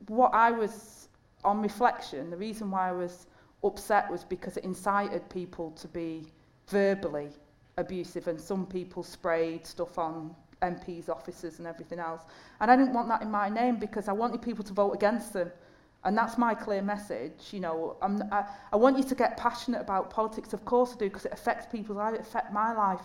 what 0.08 0.34
I 0.34 0.50
was, 0.50 1.08
on 1.44 1.62
reflection, 1.62 2.30
the 2.30 2.36
reason 2.36 2.70
why 2.70 2.90
I 2.90 2.92
was 2.92 3.26
upset 3.64 4.10
was 4.10 4.24
because 4.24 4.56
it 4.56 4.64
incited 4.64 5.28
people 5.30 5.70
to 5.72 5.88
be 5.88 6.26
verbally 6.68 7.30
abusive 7.76 8.28
and 8.28 8.40
some 8.40 8.66
people 8.66 9.02
sprayed 9.02 9.66
stuff 9.66 9.98
on 9.98 10.34
MPs, 10.62 11.08
officers 11.08 11.58
and 11.58 11.66
everything 11.66 11.98
else. 11.98 12.22
And 12.60 12.70
I 12.70 12.76
didn't 12.76 12.92
want 12.92 13.08
that 13.08 13.22
in 13.22 13.30
my 13.30 13.48
name 13.48 13.76
because 13.76 14.08
I 14.08 14.12
wanted 14.12 14.42
people 14.42 14.64
to 14.64 14.72
vote 14.72 14.92
against 14.92 15.32
them. 15.32 15.50
And 16.04 16.16
that's 16.16 16.38
my 16.38 16.54
clear 16.54 16.80
message, 16.80 17.48
you 17.50 17.60
know, 17.60 17.96
I'm, 18.00 18.22
I, 18.32 18.46
I 18.72 18.76
want 18.76 18.96
you 18.96 19.04
to 19.04 19.14
get 19.14 19.36
passionate 19.36 19.82
about 19.82 20.08
politics, 20.08 20.54
of 20.54 20.64
course 20.64 20.94
I 20.94 20.96
do, 20.96 21.04
because 21.08 21.26
it 21.26 21.32
affects 21.32 21.66
people's 21.70 21.98
lives, 21.98 22.18
it 22.18 22.22
affects 22.22 22.50
my 22.54 22.72
life. 22.72 23.02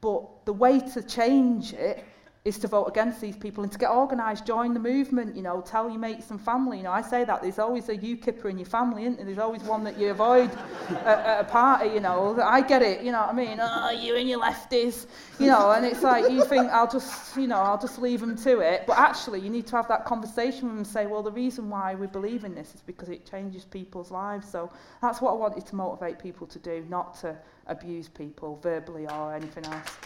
But 0.00 0.46
the 0.46 0.52
way 0.52 0.80
to 0.80 1.02
change 1.02 1.72
it 1.74 2.04
is 2.42 2.58
to 2.58 2.66
vote 2.66 2.86
against 2.86 3.20
these 3.20 3.36
people 3.36 3.62
and 3.62 3.70
to 3.70 3.78
get 3.78 3.90
organised, 3.90 4.46
join 4.46 4.72
the 4.72 4.80
movement, 4.80 5.36
you 5.36 5.42
know, 5.42 5.60
tell 5.60 5.90
your 5.90 5.98
mates 5.98 6.30
and 6.30 6.40
family. 6.40 6.78
You 6.78 6.84
know, 6.84 6.90
I 6.90 7.02
say 7.02 7.22
that, 7.24 7.42
there's 7.42 7.58
always 7.58 7.90
a 7.90 7.96
UKIPper 7.96 8.48
in 8.48 8.56
your 8.56 8.66
family, 8.66 9.02
isn't 9.02 9.16
there? 9.16 9.26
There's 9.26 9.38
always 9.38 9.62
one 9.62 9.84
that 9.84 9.98
you 9.98 10.08
avoid 10.08 10.50
at, 10.88 11.06
at 11.06 11.40
a 11.40 11.44
party, 11.44 11.90
you 11.90 12.00
know. 12.00 12.40
I 12.42 12.62
get 12.62 12.80
it, 12.80 13.02
you 13.02 13.12
know 13.12 13.20
what 13.20 13.28
I 13.28 13.32
mean? 13.34 13.58
Oh, 13.60 13.90
you 13.90 14.16
and 14.16 14.26
your 14.26 14.40
lefties, 14.40 15.06
you 15.38 15.48
know, 15.48 15.72
and 15.72 15.84
it's 15.84 16.02
like, 16.02 16.30
you 16.30 16.42
think, 16.46 16.70
I'll 16.70 16.90
just, 16.90 17.36
you 17.36 17.46
know, 17.46 17.58
I'll 17.58 17.80
just 17.80 17.98
leave 17.98 18.20
them 18.20 18.36
to 18.38 18.60
it. 18.60 18.84
But 18.86 18.96
actually, 18.96 19.40
you 19.40 19.50
need 19.50 19.66
to 19.66 19.76
have 19.76 19.88
that 19.88 20.06
conversation 20.06 20.62
with 20.62 20.70
them 20.70 20.78
and 20.78 20.86
say, 20.86 21.04
well, 21.06 21.22
the 21.22 21.32
reason 21.32 21.68
why 21.68 21.94
we 21.94 22.06
believe 22.06 22.44
in 22.44 22.54
this 22.54 22.74
is 22.74 22.80
because 22.80 23.10
it 23.10 23.30
changes 23.30 23.66
people's 23.66 24.10
lives. 24.10 24.48
So 24.50 24.72
that's 25.02 25.20
what 25.20 25.32
I 25.32 25.34
wanted 25.34 25.66
to 25.66 25.76
motivate 25.76 26.18
people 26.18 26.46
to 26.46 26.58
do, 26.58 26.86
not 26.88 27.20
to 27.20 27.36
abuse 27.66 28.08
people 28.08 28.58
verbally 28.62 29.06
or 29.08 29.34
anything 29.34 29.66
else. 29.66 29.98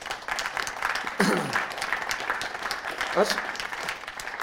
That's 3.15 3.33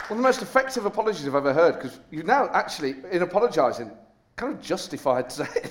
one 0.09 0.11
of 0.11 0.17
the 0.17 0.23
most 0.23 0.41
effective 0.41 0.85
apologies 0.85 1.27
I've 1.27 1.35
ever 1.35 1.53
heard 1.53 1.75
because 1.75 1.99
you 2.09 2.23
now 2.23 2.49
actually, 2.53 2.95
in 3.11 3.21
apologising, 3.21 3.91
kind 4.35 4.53
of 4.53 4.61
justified 4.61 5.29
to 5.29 5.45
say. 5.45 5.61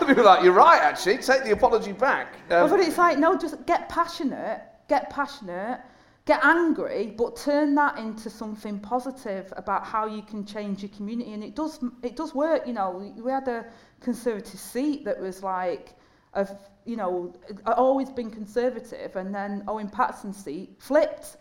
People 0.00 0.20
are 0.22 0.24
like, 0.24 0.42
you're 0.42 0.52
right, 0.52 0.80
actually, 0.80 1.18
take 1.18 1.44
the 1.44 1.52
apology 1.52 1.92
back. 1.92 2.34
Um, 2.50 2.70
but 2.70 2.80
it's 2.80 2.98
like, 2.98 3.18
no, 3.18 3.36
just 3.36 3.64
get 3.66 3.88
passionate, 3.88 4.62
get 4.88 5.10
passionate, 5.10 5.80
get 6.24 6.44
angry, 6.44 7.14
but 7.16 7.36
turn 7.36 7.74
that 7.74 7.98
into 7.98 8.28
something 8.28 8.80
positive 8.80 9.52
about 9.56 9.86
how 9.86 10.06
you 10.06 10.22
can 10.22 10.44
change 10.44 10.82
your 10.82 10.90
community. 10.90 11.32
And 11.32 11.44
it 11.44 11.54
does, 11.54 11.78
it 12.02 12.16
does 12.16 12.34
work, 12.34 12.66
you 12.66 12.72
know. 12.72 13.12
We 13.16 13.30
had 13.30 13.46
a 13.46 13.66
conservative 14.00 14.58
seat 14.58 15.04
that 15.04 15.20
was 15.20 15.42
like, 15.42 15.94
of 16.34 16.50
you 16.86 16.96
know, 16.96 17.34
uh, 17.66 17.72
always 17.72 18.10
been 18.10 18.30
conservative, 18.30 19.16
and 19.16 19.34
then 19.34 19.64
Owen 19.68 19.88
Paterson's 19.88 20.42
seat 20.42 20.70
flipped. 20.78 21.36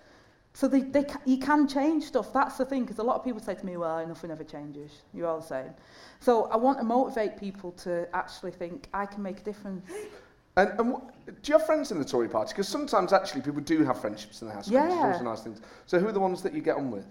So 0.54 0.70
they, 0.70 0.82
they, 0.82 1.06
you 1.26 1.38
can 1.38 1.68
change 1.68 2.06
stuff. 2.06 2.32
That's 2.32 2.58
the 2.58 2.66
thing, 2.66 2.84
because 2.84 3.00
a 3.00 3.04
lot 3.04 3.18
of 3.18 3.24
people 3.26 3.42
say 3.42 3.56
to 3.56 3.66
me, 3.66 3.76
well, 3.76 4.08
nothing 4.08 4.32
ever 4.32 4.44
changes. 4.44 5.04
You're 5.14 5.28
all 5.28 5.42
the 5.42 5.46
same. 5.46 5.72
So 6.22 6.46
I 6.46 6.56
want 6.56 6.78
to 6.78 6.86
motivate 6.86 7.38
people 7.38 7.72
to 7.84 8.08
actually 8.16 8.52
think, 8.52 8.88
I 8.94 9.06
can 9.06 9.22
make 9.22 9.40
a 9.42 9.44
difference. 9.44 9.86
And, 10.56 10.70
and 10.80 10.94
what, 10.94 11.02
do 11.26 11.52
you 11.52 11.58
have 11.58 11.66
friends 11.66 11.92
in 11.92 12.00
the 12.00 12.06
Tory 12.06 12.30
party? 12.30 12.54
Because 12.54 12.70
sometimes 12.70 13.12
actually 13.12 13.42
people 13.42 13.60
do 13.60 13.84
have 13.84 14.00
friendships 14.00 14.42
in 14.42 14.48
the 14.48 14.54
House. 14.54 14.70
Yeah. 14.70 15.20
Nice 15.22 15.42
things. 15.42 15.60
So 15.88 16.00
who 16.00 16.08
are 16.08 16.14
the 16.14 16.22
ones 16.22 16.42
that 16.44 16.54
you 16.54 16.62
get 16.62 16.78
on 16.78 16.90
with? 16.90 17.06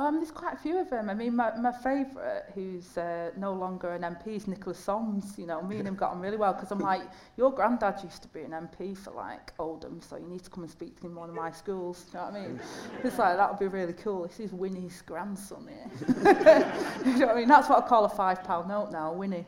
Um, 0.00 0.16
there's 0.16 0.30
quite 0.30 0.54
a 0.54 0.56
few 0.56 0.78
of 0.78 0.88
them. 0.88 1.10
I 1.10 1.14
mean, 1.14 1.36
my, 1.36 1.54
my 1.58 1.72
favourite, 1.72 2.44
who's 2.54 2.96
uh, 2.96 3.32
no 3.36 3.52
longer 3.52 3.90
an 3.92 4.00
MP, 4.00 4.28
is 4.28 4.48
Nicholas 4.48 4.78
Soames. 4.78 5.34
You 5.36 5.44
know, 5.44 5.60
me 5.60 5.76
and 5.76 5.86
him 5.86 5.94
got 5.94 6.12
on 6.12 6.20
really 6.20 6.38
well 6.38 6.54
because 6.54 6.70
I'm 6.70 6.78
like, 6.92 7.02
your 7.36 7.52
granddad 7.52 8.02
used 8.02 8.22
to 8.22 8.28
be 8.28 8.40
an 8.40 8.52
MP 8.52 8.96
for 8.96 9.10
like 9.10 9.52
Oldham, 9.58 10.00
so 10.00 10.16
you 10.16 10.26
need 10.26 10.42
to 10.42 10.48
come 10.48 10.62
and 10.62 10.72
speak 10.72 10.96
to 10.96 11.02
him 11.02 11.10
in 11.10 11.16
one 11.16 11.28
of 11.28 11.34
my 11.34 11.50
schools. 11.50 12.06
You 12.14 12.18
know 12.18 12.24
what 12.24 12.34
I 12.34 12.40
mean? 12.40 12.60
It's 13.04 13.18
like, 13.18 13.36
that 13.36 13.50
would 13.50 13.58
be 13.58 13.66
really 13.66 13.92
cool. 13.92 14.26
This 14.26 14.40
is 14.40 14.52
Winnie's 14.52 15.02
grandson 15.02 15.68
here. 15.68 15.90
you 17.04 17.18
know 17.18 17.26
what 17.26 17.36
I 17.36 17.38
mean? 17.38 17.48
That's 17.48 17.68
what 17.68 17.84
I 17.84 17.86
call 17.86 18.06
a 18.06 18.08
five 18.08 18.42
pound 18.42 18.68
note 18.68 18.90
now, 18.90 19.12
Winnie. 19.12 19.44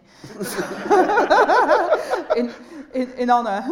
in, 2.37 2.53
in, 2.93 3.13
in 3.13 3.31
honour. 3.31 3.63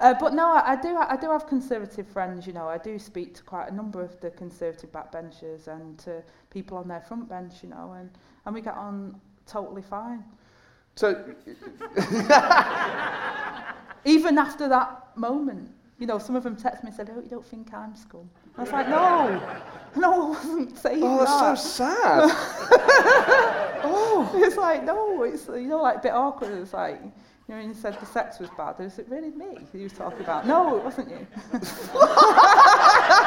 uh, 0.00 0.14
but 0.18 0.32
no, 0.32 0.50
I, 0.50 0.72
I, 0.72 0.76
do, 0.80 0.96
I 0.96 1.16
do 1.16 1.30
have 1.30 1.46
conservative 1.46 2.06
friends, 2.08 2.46
you 2.46 2.54
know. 2.54 2.68
I 2.68 2.78
do 2.78 2.98
speak 2.98 3.34
to 3.34 3.42
quite 3.42 3.68
a 3.70 3.74
number 3.74 4.02
of 4.02 4.18
the 4.20 4.30
conservative 4.30 4.90
backbenchers 4.92 5.66
and 5.68 5.89
to 5.98 6.22
people 6.50 6.76
on 6.78 6.88
their 6.88 7.00
front 7.00 7.28
bench, 7.28 7.62
you 7.62 7.68
know, 7.68 7.94
and, 7.98 8.10
and 8.46 8.54
we 8.54 8.60
get 8.60 8.74
on 8.74 9.20
totally 9.46 9.82
fine. 9.82 10.24
So, 10.96 11.14
even 14.04 14.38
after 14.38 14.68
that 14.68 15.16
moment, 15.16 15.70
you 15.98 16.06
know, 16.06 16.18
some 16.18 16.34
of 16.34 16.42
them 16.42 16.56
text 16.56 16.82
me 16.82 16.88
and 16.88 16.96
said, 16.96 17.10
"Oh, 17.14 17.20
you 17.20 17.28
don't 17.28 17.44
think 17.44 17.72
I'm 17.74 17.94
scum?" 17.94 18.28
I 18.56 18.62
was 18.62 18.72
like, 18.72 18.88
"No, 18.88 19.40
no, 19.96 20.12
I 20.12 20.28
wasn't 20.30 20.78
saying 20.78 21.02
oh, 21.02 21.18
that." 21.18 21.26
Oh, 21.28 21.40
that's 21.52 21.62
so 21.62 21.84
sad. 21.84 22.20
oh, 23.84 24.30
it's 24.34 24.56
like 24.56 24.84
no, 24.84 25.22
it's 25.22 25.46
you 25.48 25.68
know, 25.68 25.82
like 25.82 25.98
a 25.98 26.00
bit 26.00 26.12
awkward. 26.12 26.52
It's 26.58 26.72
like 26.72 27.00
you 27.50 27.56
know, 27.56 27.62
and 27.62 27.74
said 27.76 27.98
the 27.98 28.06
sex 28.06 28.38
was 28.38 28.48
bad. 28.56 28.78
Was 28.78 29.00
it 29.00 29.08
really 29.08 29.30
me 29.30 29.58
he 29.72 29.82
was 29.82 29.92
talking 29.92 30.20
about? 30.20 30.46
No, 30.46 30.76
it 30.76 30.84
wasn't 30.84 31.10
you. 31.10 31.26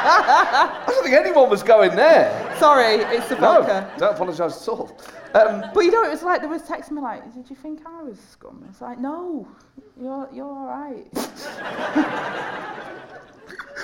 I 0.06 0.84
don't 0.86 1.04
think 1.04 1.14
anyone 1.14 1.50
was 1.50 1.62
going 1.62 1.94
there. 1.94 2.56
Sorry, 2.58 3.04
it's 3.14 3.28
the 3.28 3.36
vodka. 3.36 3.90
No, 3.92 3.98
don't 3.98 4.14
apologise 4.14 4.62
at 4.62 4.68
all. 4.68 4.96
Um, 5.34 5.64
but 5.74 5.80
you 5.80 5.90
know, 5.90 6.04
it 6.04 6.10
was 6.10 6.22
like, 6.22 6.40
there 6.40 6.50
was 6.50 6.62
texting 6.62 6.92
me 6.92 7.02
like, 7.02 7.32
did 7.34 7.48
you 7.50 7.56
think 7.56 7.80
I 7.86 8.02
was 8.02 8.18
scum? 8.18 8.64
It's 8.68 8.80
like, 8.80 8.98
no, 8.98 9.46
you're, 10.00 10.28
you're 10.32 10.46
all 10.46 10.66
right. 10.66 11.06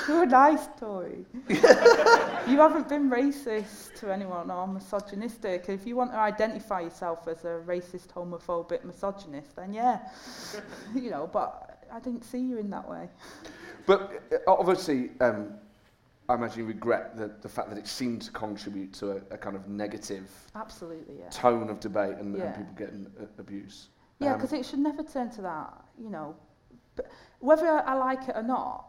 You're 0.09 0.23
a 0.23 0.27
nice 0.27 0.67
Tory. 0.79 1.27
you 1.49 2.59
haven't 2.59 2.89
been 2.89 3.11
racist 3.11 3.95
to 3.97 4.13
anyone 4.13 4.51
or 4.51 4.67
misogynistic. 4.67 5.69
If 5.69 5.87
you 5.87 5.95
want 5.95 6.13
to 6.13 6.19
identify 6.19 6.81
yourself 6.81 7.29
as 7.29 7.45
a 7.45 7.61
racist, 7.67 8.09
homophobic 8.09 8.85
misogynist, 8.85 9.57
then 9.57 9.73
yeah, 9.73 10.01
you 10.95 11.11
know. 11.11 11.29
But 11.31 11.85
I 11.93 12.01
didn't 12.01 12.25
see 12.25 12.39
you 12.39 12.59
in 12.59 12.71
that 12.71 12.89
way. 12.89 13.09
But 13.87 14.23
uh, 14.33 14.51
obviously, 14.51 15.11
um, 15.21 15.55
I 16.31 16.35
imagine 16.35 16.61
you 16.61 16.66
regret 16.66 17.16
the, 17.16 17.33
the 17.43 17.49
fact 17.49 17.70
that 17.70 17.78
it 17.78 17.89
seemed 17.89 18.22
to 18.22 18.31
contribute 18.31 18.93
to 18.95 19.11
a, 19.12 19.16
a 19.33 19.37
kind 19.37 19.57
of 19.57 19.68
negative 19.68 20.31
Absolutely, 20.55 21.16
yeah. 21.18 21.28
tone 21.31 21.68
of 21.68 21.81
debate 21.81 22.16
and, 22.18 22.37
yeah. 22.37 22.45
and 22.45 22.55
people 22.55 22.74
getting 22.76 23.07
uh, 23.20 23.26
abuse. 23.39 23.89
Yeah, 24.20 24.35
because 24.35 24.53
um, 24.53 24.61
it 24.61 24.66
should 24.66 24.78
never 24.78 25.03
turn 25.03 25.31
to 25.31 25.43
that, 25.43 25.72
you 25.99 26.09
know. 26.09 26.37
But 26.95 27.11
whether 27.41 27.66
I 27.66 27.95
like 27.95 28.28
it 28.28 28.37
or 28.37 28.45
not, 28.45 28.87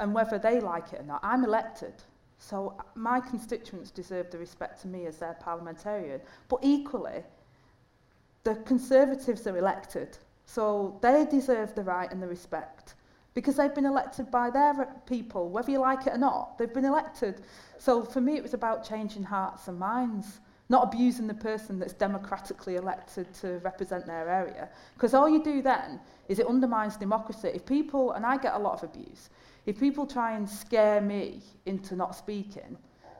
and 0.00 0.12
whether 0.12 0.38
they 0.38 0.60
like 0.60 0.92
it 0.92 1.00
or 1.00 1.04
not. 1.04 1.20
I'm 1.22 1.44
elected, 1.44 1.94
so 2.38 2.76
my 2.94 3.20
constituents 3.20 3.90
deserve 3.90 4.30
the 4.30 4.38
respect 4.38 4.82
to 4.82 4.88
me 4.88 5.06
as 5.06 5.16
their 5.16 5.34
parliamentarian. 5.34 6.20
But 6.48 6.58
equally, 6.62 7.22
the 8.44 8.56
Conservatives 8.66 9.46
are 9.46 9.56
elected, 9.56 10.18
so 10.44 10.98
they 11.00 11.24
deserve 11.24 11.74
the 11.74 11.84
right 11.84 12.10
and 12.10 12.22
the 12.22 12.26
respect 12.26 12.94
because 13.34 13.56
they've 13.56 13.74
been 13.74 13.86
elected 13.86 14.30
by 14.30 14.50
their 14.50 14.88
people, 15.06 15.48
whether 15.48 15.70
you 15.70 15.78
like 15.80 16.06
it 16.06 16.14
or 16.14 16.18
not. 16.18 16.58
They've 16.58 16.72
been 16.72 16.84
elected. 16.84 17.42
So 17.78 18.02
for 18.04 18.20
me, 18.20 18.36
it 18.36 18.42
was 18.42 18.54
about 18.54 18.86
changing 18.86 19.22
hearts 19.22 19.68
and 19.68 19.78
minds 19.78 20.40
not 20.72 20.84
abusing 20.84 21.26
the 21.26 21.34
person 21.34 21.78
that's 21.78 21.92
democratically 21.92 22.76
elected 22.76 23.32
to 23.34 23.58
represent 23.58 24.06
their 24.06 24.28
area. 24.28 24.70
Because 24.94 25.12
all 25.12 25.28
you 25.28 25.44
do 25.44 25.60
then 25.60 26.00
is 26.28 26.38
it 26.38 26.46
undermines 26.46 26.96
democracy. 26.96 27.50
If 27.54 27.66
people, 27.66 28.12
and 28.12 28.24
I 28.24 28.38
get 28.38 28.54
a 28.54 28.58
lot 28.58 28.82
of 28.82 28.88
abuse, 28.88 29.28
if 29.66 29.78
people 29.78 30.06
try 30.06 30.32
and 30.32 30.48
scare 30.48 31.02
me 31.02 31.42
into 31.66 31.94
not 31.94 32.16
speaking, 32.16 32.78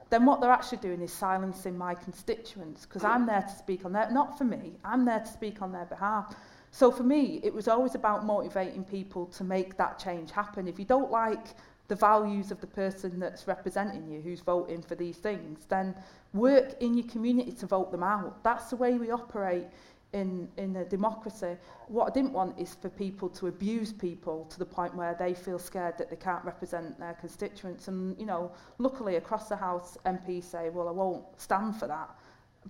then 0.09 0.25
what 0.25 0.41
they're 0.41 0.51
actually 0.51 0.79
doing 0.79 1.01
is 1.01 1.13
silencing 1.13 1.77
my 1.77 1.93
constituents 1.93 2.85
because 2.87 3.03
I'm 3.03 3.25
there 3.27 3.41
to 3.41 3.55
speak 3.55 3.85
on 3.85 3.93
their, 3.93 4.09
not 4.11 4.37
for 4.37 4.45
me, 4.45 4.73
I'm 4.83 5.05
there 5.05 5.19
to 5.19 5.27
speak 5.27 5.61
on 5.61 5.71
their 5.71 5.85
behalf. 5.85 6.35
So 6.73 6.89
for 6.89 7.03
me, 7.03 7.39
it 7.43 7.53
was 7.53 7.67
always 7.67 7.93
about 7.93 8.25
motivating 8.25 8.83
people 8.83 9.27
to 9.27 9.43
make 9.43 9.77
that 9.77 9.99
change 9.99 10.31
happen. 10.31 10.67
If 10.67 10.79
you 10.79 10.85
don't 10.85 11.11
like 11.11 11.49
the 11.87 11.93
values 11.95 12.49
of 12.49 12.59
the 12.61 12.67
person 12.67 13.19
that's 13.19 13.47
representing 13.47 14.11
you, 14.11 14.21
who's 14.21 14.39
voting 14.39 14.81
for 14.81 14.95
these 14.95 15.17
things, 15.17 15.65
then 15.69 15.93
work 16.33 16.81
in 16.81 16.95
your 16.95 17.05
community 17.05 17.51
to 17.51 17.67
vote 17.67 17.91
them 17.91 18.01
out. 18.01 18.43
That's 18.43 18.71
the 18.71 18.75
way 18.75 18.95
we 18.95 19.11
operate 19.11 19.67
in, 20.13 20.49
in 20.57 20.75
a 20.77 20.83
democracy. 20.83 21.57
What 21.89 22.09
I 22.09 22.09
didn't 22.11 22.33
want 22.33 22.59
is 22.59 22.73
for 22.81 22.89
people 22.89 23.29
to 23.29 23.47
abuse 23.47 23.93
people 23.93 24.45
to 24.45 24.57
the 24.57 24.65
point 24.65 24.95
where 24.95 25.15
they 25.19 25.35
feel 25.35 25.59
scared 25.59 25.99
that 25.99 26.09
they 26.09 26.15
can't 26.15 26.43
represent 26.43 26.99
their 26.99 27.13
constituents. 27.13 27.87
And, 27.87 28.17
you 28.19 28.25
know, 28.25 28.51
luckily 28.79 29.17
across 29.17 29.47
the 29.47 29.55
House, 29.55 29.95
MPs 30.07 30.45
say, 30.45 30.71
well, 30.71 30.87
I 30.87 30.91
won't 30.91 31.23
stand 31.39 31.75
for 31.75 31.85
that. 31.85 32.09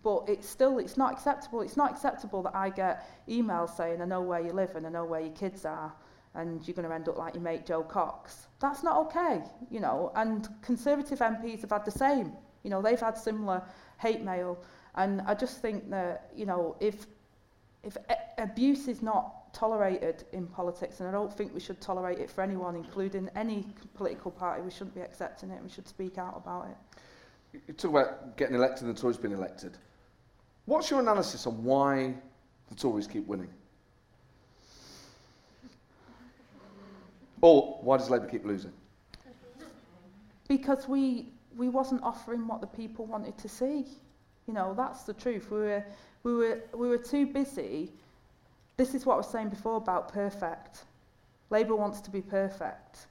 but 0.02 0.24
it's 0.28 0.48
still 0.48 0.80
it's 0.80 0.98
not 0.98 1.12
acceptable 1.14 1.62
it's 1.62 1.78
not 1.78 1.92
acceptable 1.92 2.42
that 2.42 2.56
i 2.56 2.70
get 2.70 3.08
emails 3.30 3.76
saying 3.76 4.02
i 4.02 4.06
know 4.06 4.22
where 4.22 4.40
you 4.40 4.52
live 4.52 4.76
and 4.76 4.88
i 4.88 4.90
know 4.90 5.06
where 5.06 5.22
your 5.22 5.34
kids 5.34 5.66
are 5.66 5.94
and 6.36 6.68
you're 6.68 6.74
going 6.76 6.88
to 6.88 6.94
end 6.94 7.08
up 7.08 7.18
like 7.18 7.36
your 7.36 7.44
mate 7.44 7.66
joe 7.66 7.84
cox. 7.84 8.48
That's 8.60 8.84
not 8.84 8.98
okay 9.06 9.42
you 9.70 9.80
know 9.80 10.12
and 10.16 10.48
conservative 10.62 11.20
mps 11.20 11.62
have 11.62 11.70
had 11.72 11.86
the 11.86 11.92
same. 11.92 12.34
You 12.64 12.70
know 12.70 12.82
they've 12.82 13.00
had 13.00 13.18
similar 13.18 13.62
hate 14.00 14.22
mail 14.22 14.58
and 14.96 15.22
i 15.22 15.34
just 15.34 15.62
think 15.62 15.90
that 15.90 16.32
you 16.36 16.46
know 16.46 16.76
if 16.80 17.08
if 17.84 17.98
abuse 18.38 18.88
is 18.88 19.02
not 19.02 19.54
tolerated 19.54 20.24
in 20.32 20.48
politics 20.48 21.00
and 21.00 21.10
i 21.10 21.12
don't 21.12 21.32
think 21.32 21.54
we 21.54 21.60
should 21.60 21.80
tolerate 21.82 22.20
it 22.20 22.30
for 22.30 22.42
anyone 22.42 22.76
including 22.76 23.30
any 23.36 23.66
political 23.94 24.32
party 24.32 24.62
we 24.62 24.72
shouldn't 24.72 24.96
be 24.96 25.02
accepting 25.02 25.52
it 25.52 25.62
we 25.62 25.70
should 25.70 25.88
speak 25.88 26.18
out 26.18 26.36
about 26.36 26.68
it. 26.68 26.78
You 27.54 27.74
talk 27.74 27.92
about 27.92 28.38
getting 28.38 28.56
elected 28.56 28.88
and 28.88 28.96
the 28.96 29.00
Tories 29.00 29.18
being 29.18 29.34
elected. 29.34 29.78
What's 30.66 30.90
your 30.90 31.00
analysis 31.00 31.46
on 31.46 31.64
why 31.64 32.16
the 32.70 32.76
Tories 32.76 33.08
keep 33.08 33.28
winning? 33.28 33.50
Or 37.42 37.78
why 37.82 37.98
does 37.98 38.10
Labour 38.10 38.28
keep 38.28 38.46
losing? 38.46 38.72
Because 40.48 40.88
we 40.88 41.30
we 41.58 41.70
wasn't 41.70 42.02
offering 42.02 42.48
what 42.48 42.62
the 42.62 42.68
people 42.68 43.06
wanted 43.06 43.38
to 43.38 43.50
see. 43.50 43.86
You 44.48 44.54
know, 44.54 44.74
that's 44.74 45.04
the 45.04 45.14
truth. 45.14 45.52
We 45.52 45.60
were 45.60 45.86
we 46.24 46.34
were, 46.34 46.62
we 46.74 46.88
were 46.88 46.98
too 46.98 47.26
busy. 47.28 47.92
This 48.78 48.96
is 48.96 49.06
what 49.06 49.16
I 49.16 49.18
was 49.18 49.30
saying 49.30 49.50
before 49.50 49.76
about 49.76 50.12
perfect. 50.12 50.86
Labour 51.50 51.76
wants 51.76 52.02
to 52.02 52.10
be 52.10 52.22
perfect. 52.22 53.08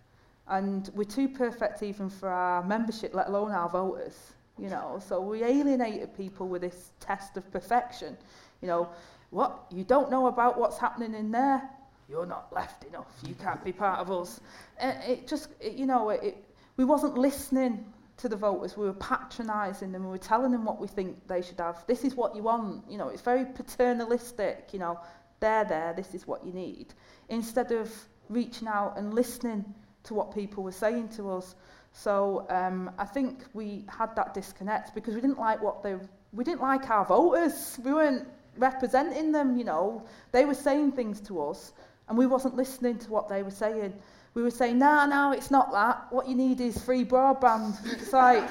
And 0.48 0.90
we're 0.94 1.04
too 1.04 1.28
perfect 1.28 1.82
even 1.82 2.10
for 2.10 2.28
our 2.28 2.62
membership, 2.62 3.14
let 3.14 3.28
alone 3.28 3.52
our 3.52 3.68
voters. 3.68 4.16
You 4.58 4.68
know, 4.68 5.00
so 5.06 5.20
we 5.20 5.42
alienated 5.42 6.16
people 6.16 6.46
with 6.46 6.62
this 6.62 6.92
test 7.00 7.36
of 7.36 7.50
perfection. 7.50 8.16
You 8.60 8.68
know, 8.68 8.88
what? 9.30 9.64
You 9.70 9.82
don't 9.82 10.10
know 10.10 10.26
about 10.26 10.58
what's 10.58 10.78
happening 10.78 11.14
in 11.14 11.30
there? 11.30 11.62
You're 12.08 12.26
not 12.26 12.52
left 12.52 12.84
enough. 12.84 13.06
You 13.26 13.34
can't 13.34 13.64
be 13.64 13.72
part 13.72 14.00
of 14.00 14.10
us. 14.10 14.40
And 14.78 15.02
it 15.04 15.26
just, 15.26 15.48
it, 15.58 15.72
you 15.72 15.86
know, 15.86 16.10
it, 16.10 16.36
we 16.76 16.84
wasn't 16.84 17.16
listening 17.16 17.84
to 18.18 18.28
the 18.28 18.36
voters. 18.36 18.76
We 18.76 18.84
were 18.84 18.92
patronising 18.92 19.90
them. 19.90 20.04
We 20.04 20.10
were 20.10 20.18
telling 20.18 20.52
them 20.52 20.64
what 20.64 20.78
we 20.78 20.86
think 20.86 21.26
they 21.26 21.40
should 21.40 21.58
have. 21.58 21.84
This 21.86 22.04
is 22.04 22.14
what 22.14 22.36
you 22.36 22.42
want. 22.42 22.84
You 22.90 22.98
know, 22.98 23.08
it's 23.08 23.22
very 23.22 23.46
paternalistic. 23.46 24.68
You 24.72 24.80
know, 24.80 25.00
they're 25.40 25.64
there. 25.64 25.94
This 25.96 26.14
is 26.14 26.26
what 26.26 26.44
you 26.44 26.52
need. 26.52 26.92
Instead 27.30 27.72
of 27.72 27.90
reaching 28.28 28.68
out 28.68 28.98
and 28.98 29.14
listening 29.14 29.64
to 30.04 30.14
what 30.14 30.34
people 30.34 30.62
were 30.62 30.72
saying 30.72 31.08
to 31.10 31.30
us. 31.30 31.54
So 31.92 32.46
um, 32.48 32.90
I 32.98 33.04
think 33.04 33.44
we 33.52 33.84
had 33.88 34.14
that 34.16 34.34
disconnect 34.34 34.94
because 34.94 35.14
we 35.14 35.20
didn't 35.20 35.38
like 35.38 35.62
what 35.62 35.82
they 35.82 35.96
we 36.32 36.44
didn't 36.44 36.62
like 36.62 36.88
our 36.88 37.04
voters. 37.04 37.78
We 37.84 37.92
weren't 37.92 38.26
representing 38.56 39.32
them, 39.32 39.58
you 39.58 39.64
know. 39.64 40.04
They 40.32 40.44
were 40.46 40.54
saying 40.54 40.92
things 40.92 41.20
to 41.22 41.42
us 41.42 41.72
and 42.08 42.16
we 42.16 42.26
wasn't 42.26 42.56
listening 42.56 42.98
to 42.98 43.10
what 43.10 43.28
they 43.28 43.42
were 43.42 43.50
saying. 43.50 43.92
We 44.34 44.42
were 44.42 44.50
saying, 44.50 44.78
no, 44.78 44.86
nah, 44.86 45.06
no, 45.06 45.32
it's 45.32 45.50
not 45.50 45.72
that. 45.72 46.06
What 46.10 46.26
you 46.26 46.34
need 46.34 46.60
is 46.60 46.82
free 46.82 47.04
broadband. 47.04 47.76
It's 47.92 48.12
like, 48.14 48.48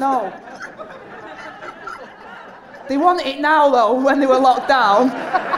no. 0.00 0.32
They 2.88 2.96
want 2.96 3.24
it 3.24 3.40
now, 3.40 3.70
though, 3.70 4.00
when 4.00 4.18
they 4.18 4.26
were 4.26 4.40
locked 4.40 4.68
down. 4.68 5.10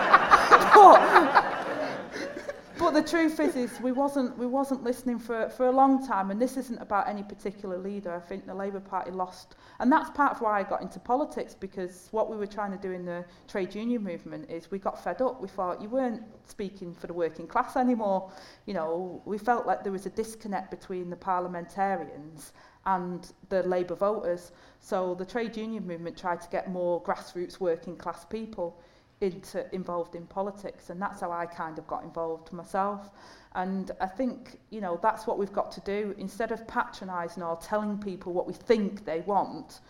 the 2.95 3.03
truth 3.03 3.41
is, 3.41 3.57
is 3.57 3.81
we 3.81 3.93
wasn't 3.93 4.39
we 4.39 4.47
wasn't 4.47 4.85
listening 4.85 5.19
for 5.19 5.49
for 5.51 5.67
a 5.67 5.71
long 5.71 6.07
time, 6.07 6.31
and 6.31 6.41
this 6.41 6.57
isn't 6.57 6.79
about 6.79 7.09
any 7.09 7.23
particular 7.23 7.77
leader. 7.77 8.13
I 8.13 8.21
think 8.21 8.47
the 8.47 8.55
Labour 8.55 8.81
Party 8.81 9.11
lost, 9.11 9.57
and 9.81 9.91
that's 9.91 10.11
part 10.11 10.33
of 10.33 10.41
why 10.41 10.61
I 10.61 10.63
got 10.63 10.81
into 10.81 11.01
politics 11.01 11.55
because 11.55 12.09
what 12.13 12.31
we 12.31 12.37
were 12.37 12.47
trying 12.47 12.71
to 12.71 12.79
do 12.79 12.93
in 12.93 13.05
the 13.05 13.25
trade 13.49 13.75
union 13.75 14.03
movement 14.03 14.49
is 14.49 14.71
we 14.71 14.79
got 14.79 15.03
fed 15.03 15.21
up. 15.21 15.41
We 15.41 15.49
thought 15.49 15.83
you 15.83 15.89
weren't 15.89 16.23
speaking 16.47 16.95
for 16.95 17.09
the 17.09 17.13
working 17.13 17.47
class 17.49 17.77
anymore. 17.77 18.31
You 18.67 18.75
know, 18.75 19.23
we 19.25 19.39
felt 19.39 19.67
like 19.67 19.83
there 19.83 19.93
was 19.93 20.07
a 20.07 20.11
disconnect 20.11 20.71
between 20.71 21.11
the 21.11 21.17
parliamentarians 21.17 22.53
and 22.87 23.33
the 23.49 23.63
Labour 23.65 23.97
voters. 23.97 24.53
So 24.81 25.15
the 25.15 25.25
trade 25.25 25.57
union 25.57 25.87
movement 25.87 26.17
tried 26.17 26.41
to 26.43 26.49
get 26.49 26.71
more 26.71 27.03
grassroots 27.03 27.59
working 27.59 27.97
class 27.97 28.25
people 28.25 28.79
into 29.21 29.73
involved 29.75 30.15
in 30.15 30.27
politics 30.27 30.91
and 30.91 31.01
that's 31.01 31.21
how 31.21 31.31
I 31.31 31.47
kind 31.47 31.79
of 31.79 31.87
got 31.87 32.03
involved 32.05 32.53
myself. 32.53 33.11
And 33.55 33.91
I 34.01 34.07
think 34.07 34.59
you 34.71 34.81
know 34.81 34.99
that's 35.03 35.27
what 35.27 35.39
we've 35.39 35.53
got 35.53 35.71
to 35.73 35.81
do. 35.81 36.15
Instead 36.19 36.53
of 36.53 36.67
patronizing 36.67 37.43
or 37.43 37.57
telling 37.57 37.99
people 37.99 38.33
what 38.33 38.47
we 38.47 38.55
think 38.55 39.05
they 39.05 39.21
want 39.21 39.81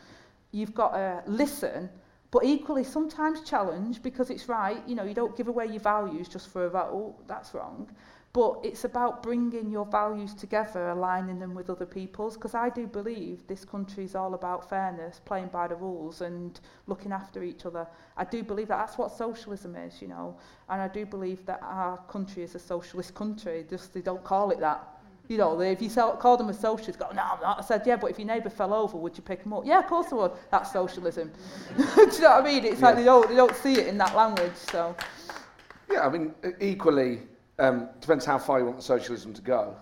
you've 0.52 0.74
got 0.74 0.92
to 0.92 1.22
listen 1.26 1.90
but 2.30 2.44
equally 2.44 2.82
sometimes 2.82 3.42
challenge 3.42 4.02
because 4.02 4.28
it's 4.28 4.48
right. 4.48 4.82
You 4.88 4.96
know 4.96 5.04
you 5.04 5.14
don't 5.14 5.36
give 5.36 5.48
away 5.48 5.66
your 5.66 5.80
values 5.80 6.28
just 6.28 6.48
for 6.48 6.66
a 6.66 6.70
vote. 6.70 7.16
That's 7.26 7.54
wrong 7.54 7.88
but 8.34 8.58
it's 8.64 8.82
about 8.82 9.22
bringing 9.22 9.70
your 9.70 9.86
values 9.86 10.34
together, 10.34 10.88
aligning 10.88 11.38
them 11.38 11.54
with 11.54 11.70
other 11.70 11.86
people's, 11.86 12.34
because 12.34 12.52
I 12.52 12.68
do 12.68 12.84
believe 12.84 13.46
this 13.46 13.64
country 13.64 14.02
is 14.02 14.16
all 14.16 14.34
about 14.34 14.68
fairness, 14.68 15.20
playing 15.24 15.50
by 15.52 15.68
the 15.68 15.76
rules 15.76 16.20
and 16.20 16.58
looking 16.88 17.12
after 17.12 17.44
each 17.44 17.64
other. 17.64 17.86
I 18.16 18.24
do 18.24 18.42
believe 18.42 18.68
that 18.68 18.78
that's 18.78 18.98
what 18.98 19.12
socialism 19.12 19.76
is, 19.76 20.02
you 20.02 20.08
know, 20.08 20.36
and 20.68 20.82
I 20.82 20.88
do 20.88 21.06
believe 21.06 21.46
that 21.46 21.60
our 21.62 21.96
country 22.08 22.42
is 22.42 22.56
a 22.56 22.58
socialist 22.58 23.14
country, 23.14 23.64
just 23.70 23.94
they 23.94 24.00
don't 24.00 24.24
call 24.24 24.50
it 24.50 24.58
that. 24.58 24.82
You 25.28 25.38
know, 25.38 25.60
if 25.60 25.80
you 25.80 25.88
sell, 25.88 26.16
call 26.16 26.36
them 26.36 26.48
a 26.48 26.54
socialist, 26.54 26.98
go, 26.98 27.10
no, 27.14 27.22
I'm 27.22 27.40
not. 27.40 27.58
I 27.60 27.62
said, 27.62 27.84
yeah, 27.86 27.96
but 27.96 28.10
if 28.10 28.18
your 28.18 28.26
neighbour 28.26 28.50
fell 28.50 28.74
over, 28.74 28.98
would 28.98 29.16
you 29.16 29.22
pick 29.22 29.42
him 29.42 29.52
up? 29.52 29.64
Yeah, 29.64 29.78
of 29.78 29.86
course 29.86 30.08
I 30.10 30.16
would. 30.16 30.32
That's 30.50 30.72
socialism. 30.72 31.30
do 31.76 31.84
you 31.84 31.86
know 32.20 32.30
what 32.30 32.42
I 32.42 32.42
mean? 32.42 32.64
It's 32.64 32.80
yeah. 32.80 32.86
like 32.86 32.96
they 32.96 33.04
don't, 33.04 33.28
they 33.28 33.36
don't 33.36 33.54
see 33.54 33.74
it 33.74 33.86
in 33.86 33.96
that 33.98 34.16
language, 34.16 34.56
so. 34.56 34.96
Yeah, 35.88 36.06
I 36.06 36.10
mean, 36.10 36.34
equally, 36.60 37.20
um, 37.58 37.88
depends 38.00 38.24
how 38.24 38.38
far 38.38 38.58
you 38.58 38.64
want 38.64 38.76
the 38.76 38.82
socialism 38.82 39.32
to 39.34 39.42
go. 39.42 39.76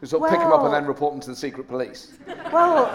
You 0.00 0.06
sort 0.06 0.18
of 0.18 0.22
well, 0.22 0.30
pick 0.30 0.38
them 0.38 0.52
up 0.52 0.62
and 0.62 0.72
then 0.72 0.86
report 0.86 1.12
them 1.12 1.20
to 1.22 1.30
the 1.30 1.36
secret 1.36 1.66
police. 1.66 2.12
Well, 2.52 2.86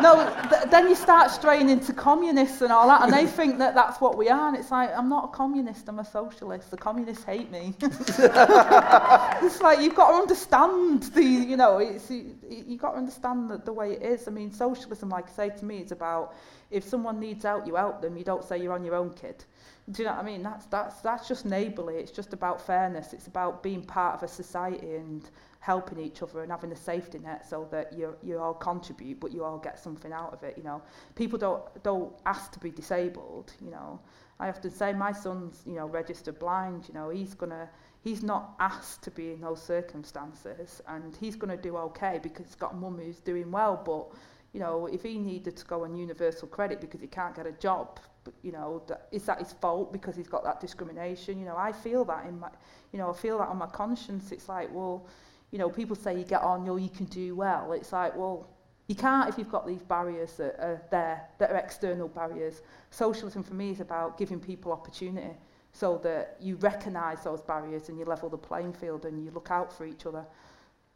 no, 0.00 0.32
th- 0.48 0.70
then 0.70 0.88
you 0.88 0.94
start 0.94 1.30
straying 1.30 1.68
into 1.68 1.92
communists 1.92 2.62
and 2.62 2.72
all 2.72 2.88
that, 2.88 3.02
and 3.02 3.12
they 3.12 3.26
think 3.36 3.58
that 3.58 3.74
that's 3.74 4.00
what 4.00 4.16
we 4.16 4.30
are. 4.30 4.48
And 4.48 4.56
it's 4.56 4.70
like, 4.70 4.90
I'm 4.96 5.10
not 5.10 5.26
a 5.26 5.28
communist, 5.28 5.88
I'm 5.88 5.98
a 5.98 6.04
socialist. 6.04 6.70
The 6.70 6.78
communists 6.78 7.24
hate 7.24 7.50
me. 7.50 7.74
it's 7.82 9.60
like, 9.60 9.80
you've 9.80 9.94
got 9.94 10.12
to 10.12 10.16
understand 10.16 11.02
the, 11.14 11.22
you 11.22 11.58
know, 11.58 11.78
it's, 11.78 12.10
you, 12.10 12.34
you've 12.48 12.80
got 12.80 12.92
to 12.92 12.96
understand 12.98 13.50
the, 13.50 13.58
the 13.58 13.72
way 13.72 13.92
it 13.92 14.02
is. 14.02 14.26
I 14.26 14.30
mean, 14.30 14.50
socialism, 14.50 15.10
like 15.10 15.28
I 15.28 15.32
say 15.32 15.50
to 15.50 15.64
me, 15.66 15.78
is 15.78 15.92
about 15.92 16.34
if 16.70 16.82
someone 16.82 17.20
needs 17.20 17.44
help, 17.44 17.66
you 17.66 17.74
help 17.74 18.00
them. 18.00 18.16
You 18.16 18.24
don't 18.24 18.44
say 18.44 18.56
you're 18.56 18.72
on 18.72 18.84
your 18.84 18.94
own, 18.94 19.10
kid. 19.10 19.44
Do 19.90 20.02
you 20.02 20.08
know 20.08 20.16
what 20.16 20.22
I 20.22 20.26
mean? 20.26 20.42
That's, 20.42 20.66
that's, 20.66 21.00
that's 21.00 21.28
just 21.28 21.46
neighbourly. 21.46 21.96
It's 21.96 22.10
just 22.10 22.34
about 22.34 22.60
fairness. 22.60 23.14
It's 23.14 23.26
about 23.26 23.62
being 23.62 23.82
part 23.82 24.14
of 24.14 24.22
a 24.22 24.28
society 24.28 24.96
and 24.96 25.28
helping 25.60 25.98
each 25.98 26.22
other 26.22 26.42
and 26.42 26.50
having 26.50 26.72
a 26.72 26.76
safety 26.76 27.18
net 27.18 27.48
so 27.48 27.66
that 27.70 27.92
you, 27.92 28.14
you 28.22 28.38
all 28.38 28.54
contribute, 28.54 29.18
but 29.18 29.32
you 29.32 29.44
all 29.44 29.58
get 29.58 29.78
something 29.78 30.12
out 30.12 30.32
of 30.32 30.42
it, 30.42 30.58
you 30.58 30.62
know. 30.62 30.82
People 31.14 31.38
don't, 31.38 31.62
don't 31.82 32.12
ask 32.26 32.52
to 32.52 32.58
be 32.58 32.70
disabled, 32.70 33.52
you 33.64 33.70
know. 33.70 33.98
I 34.38 34.48
often 34.50 34.70
say 34.70 34.92
my 34.92 35.12
son's, 35.12 35.62
you 35.66 35.74
know, 35.74 35.86
registered 35.86 36.38
blind, 36.38 36.84
you 36.86 36.94
know, 36.94 37.08
he's 37.08 37.34
going 37.34 37.50
to, 37.50 37.68
he's 38.02 38.22
not 38.22 38.54
asked 38.60 39.02
to 39.02 39.10
be 39.10 39.32
in 39.32 39.40
those 39.40 39.62
circumstances 39.62 40.80
and 40.86 41.16
he's 41.18 41.34
going 41.34 41.54
to 41.56 41.60
do 41.62 41.76
okay 41.76 42.20
because 42.22 42.46
he's 42.46 42.54
got 42.54 42.76
mum 42.76 42.98
who's 43.02 43.20
doing 43.20 43.50
well, 43.50 43.82
but 43.84 44.06
you 44.52 44.60
know, 44.60 44.86
if 44.86 45.02
he 45.02 45.18
needed 45.18 45.56
to 45.56 45.64
go 45.66 45.84
on 45.84 45.94
universal 45.94 46.48
credit 46.48 46.80
because 46.80 47.00
he 47.00 47.06
can't 47.06 47.34
get 47.34 47.46
a 47.46 47.52
job, 47.52 48.00
you 48.42 48.52
know, 48.52 48.82
that, 48.88 49.08
is 49.12 49.24
that 49.24 49.38
his 49.38 49.52
fault 49.52 49.92
because 49.92 50.16
he's 50.16 50.28
got 50.28 50.44
that 50.44 50.60
discrimination? 50.60 51.38
You 51.38 51.46
know, 51.46 51.56
I 51.56 51.72
feel 51.72 52.04
that 52.06 52.26
in 52.26 52.40
my, 52.40 52.48
you 52.92 52.98
know, 52.98 53.10
I 53.10 53.14
feel 53.14 53.38
that 53.38 53.48
on 53.48 53.58
my 53.58 53.66
conscience. 53.66 54.32
It's 54.32 54.48
like, 54.48 54.68
well, 54.72 55.06
you 55.50 55.58
know, 55.58 55.70
people 55.70 55.96
say 55.96 56.16
you 56.18 56.24
get 56.24 56.42
on, 56.42 56.64
you 56.66 56.76
you 56.78 56.90
can 56.90 57.06
do 57.06 57.34
well. 57.36 57.72
It's 57.72 57.92
like, 57.92 58.16
well, 58.16 58.48
You 58.88 58.94
can't 58.94 59.28
if 59.28 59.36
you've 59.36 59.50
got 59.50 59.66
these 59.66 59.82
barriers 59.82 60.32
that 60.38 60.58
are 60.58 60.80
there, 60.90 61.28
that 61.38 61.50
are 61.50 61.56
external 61.58 62.08
barriers. 62.08 62.62
Socialism 62.90 63.42
for 63.42 63.54
me 63.54 63.70
is 63.70 63.80
about 63.80 64.16
giving 64.16 64.40
people 64.40 64.72
opportunity 64.72 65.36
so 65.72 65.98
that 65.98 66.36
you 66.40 66.56
recognise 66.56 67.22
those 67.22 67.42
barriers 67.42 67.90
and 67.90 67.98
you 67.98 68.06
level 68.06 68.30
the 68.30 68.38
playing 68.38 68.72
field 68.72 69.04
and 69.04 69.22
you 69.22 69.30
look 69.30 69.50
out 69.50 69.70
for 69.70 69.84
each 69.84 70.06
other. 70.06 70.24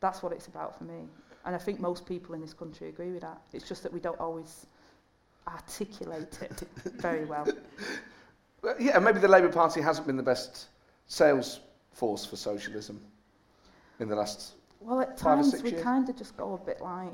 That's 0.00 0.22
what 0.22 0.32
it's 0.32 0.46
about 0.46 0.76
for 0.78 0.84
me. 0.84 1.08
And 1.44 1.54
I 1.54 1.58
think 1.58 1.80
most 1.80 2.06
people 2.06 2.34
in 2.34 2.40
this 2.40 2.52
country 2.54 2.88
agree 2.88 3.10
with 3.10 3.22
that. 3.22 3.40
It's 3.52 3.66
just 3.68 3.82
that 3.82 3.92
we 3.92 4.00
don't 4.00 4.18
always 4.20 4.66
articulate 5.48 6.38
it 6.42 6.62
very 7.00 7.24
well. 7.24 7.46
Well, 8.62 8.76
Yeah, 8.78 9.00
maybe 9.00 9.18
the 9.18 9.26
Labour 9.26 9.48
Party 9.48 9.80
hasn't 9.80 10.06
been 10.06 10.16
the 10.16 10.22
best 10.22 10.68
sales 11.08 11.58
force 11.90 12.24
for 12.24 12.36
socialism 12.36 13.00
in 13.98 14.08
the 14.08 14.14
last. 14.14 14.52
Well, 14.80 15.00
at 15.00 15.16
times 15.16 15.60
we 15.64 15.72
kind 15.72 16.08
of 16.08 16.16
just 16.16 16.36
go 16.36 16.54
a 16.54 16.58
bit 16.64 16.80
like, 16.80 17.10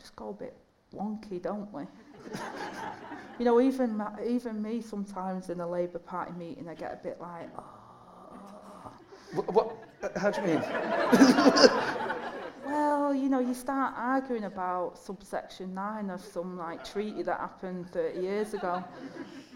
just 0.00 0.16
go 0.16 0.30
a 0.30 0.32
bit 0.32 0.56
wonky, 0.92 1.40
don't 1.40 1.72
we? 1.72 1.84
you 3.38 3.44
know, 3.44 3.60
even 3.60 3.96
ma- 3.96 4.16
even 4.26 4.60
me 4.60 4.80
sometimes 4.80 5.50
in 5.50 5.60
a 5.60 5.68
Labour 5.68 6.00
Party 6.00 6.32
meeting, 6.32 6.68
I 6.68 6.74
get 6.74 6.92
a 6.92 6.96
bit 6.96 7.20
like, 7.20 7.48
oh, 7.56 8.92
What? 9.34 9.54
what 9.54 9.76
uh, 10.02 10.18
how 10.18 10.30
do 10.32 10.40
you 10.40 10.46
mean? 10.48 10.62
well, 13.12 13.20
you 13.20 13.28
know, 13.28 13.40
you 13.40 13.52
start 13.52 13.92
arguing 13.94 14.44
about 14.44 14.96
subsection 14.96 15.74
nine 15.74 16.08
of 16.08 16.24
some 16.24 16.56
like 16.56 16.82
treaty 16.82 17.22
that 17.22 17.38
happened 17.38 17.90
30 17.90 18.20
years 18.20 18.54
ago, 18.54 18.82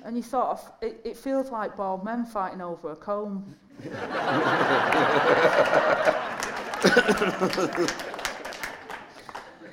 and 0.05 0.15
you 0.15 0.23
sort 0.23 0.49
of, 0.49 0.73
it, 0.83 1.01
it 1.05 1.17
feels 1.17 1.51
like 1.51 1.75
bald 1.75 2.05
men 2.05 2.27
fighting 2.27 2.61
over 2.61 2.93
a 2.93 2.97
comb. 2.97 3.57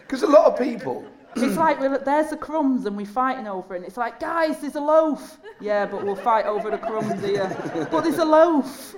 Because 0.03 0.23
a 0.23 0.27
lot 0.27 0.45
of 0.45 0.59
people. 0.59 1.03
It's 1.35 1.57
like 1.57 1.79
we're, 1.79 1.97
there's 1.97 2.29
the 2.29 2.37
crumbs 2.37 2.85
and 2.85 2.95
we're 2.95 3.05
fighting 3.05 3.47
over 3.47 3.73
it. 3.73 3.77
And 3.77 3.85
it's 3.87 3.97
like, 3.97 4.19
guys, 4.19 4.59
there's 4.59 4.75
a 4.75 4.81
loaf. 4.81 5.39
Yeah, 5.59 5.87
but 5.87 6.05
we'll 6.05 6.15
fight 6.15 6.45
over 6.45 6.69
the 6.69 6.77
crumbs 6.77 7.23
here. 7.23 7.49
but 7.89 8.01
there's 8.01 8.19
a 8.19 8.25
loaf. 8.25 8.95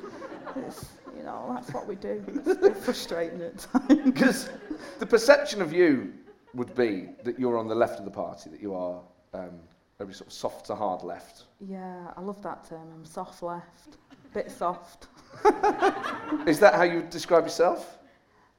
It's, 0.57 0.85
you 1.15 1.23
know, 1.23 1.51
that's 1.53 1.71
what 1.73 1.87
we 1.87 1.95
do. 1.95 2.23
It's 2.27 2.47
a 2.47 2.55
bit 2.55 2.77
frustrating 2.77 3.41
at 3.41 3.57
times. 3.57 4.01
Because 4.05 4.49
the 4.99 5.05
perception 5.05 5.61
of 5.61 5.73
you 5.73 6.13
would 6.53 6.73
be 6.75 7.09
that 7.23 7.39
you're 7.39 7.57
on 7.57 7.67
the 7.67 7.75
left 7.75 7.99
of 7.99 8.05
the 8.05 8.11
party, 8.11 8.49
that 8.49 8.61
you 8.61 8.73
are 8.73 9.01
um, 9.33 9.59
sort 9.99 10.27
of 10.27 10.33
soft 10.33 10.65
to 10.67 10.75
hard 10.75 11.03
left. 11.03 11.43
Yeah, 11.59 12.11
I 12.15 12.21
love 12.21 12.41
that 12.43 12.67
term. 12.67 12.87
I'm 12.93 13.05
soft 13.05 13.43
left. 13.43 13.97
Bit 14.33 14.51
soft. 14.51 15.07
Is 16.47 16.59
that 16.59 16.73
how 16.75 16.83
you 16.83 17.03
describe 17.09 17.43
yourself? 17.43 17.99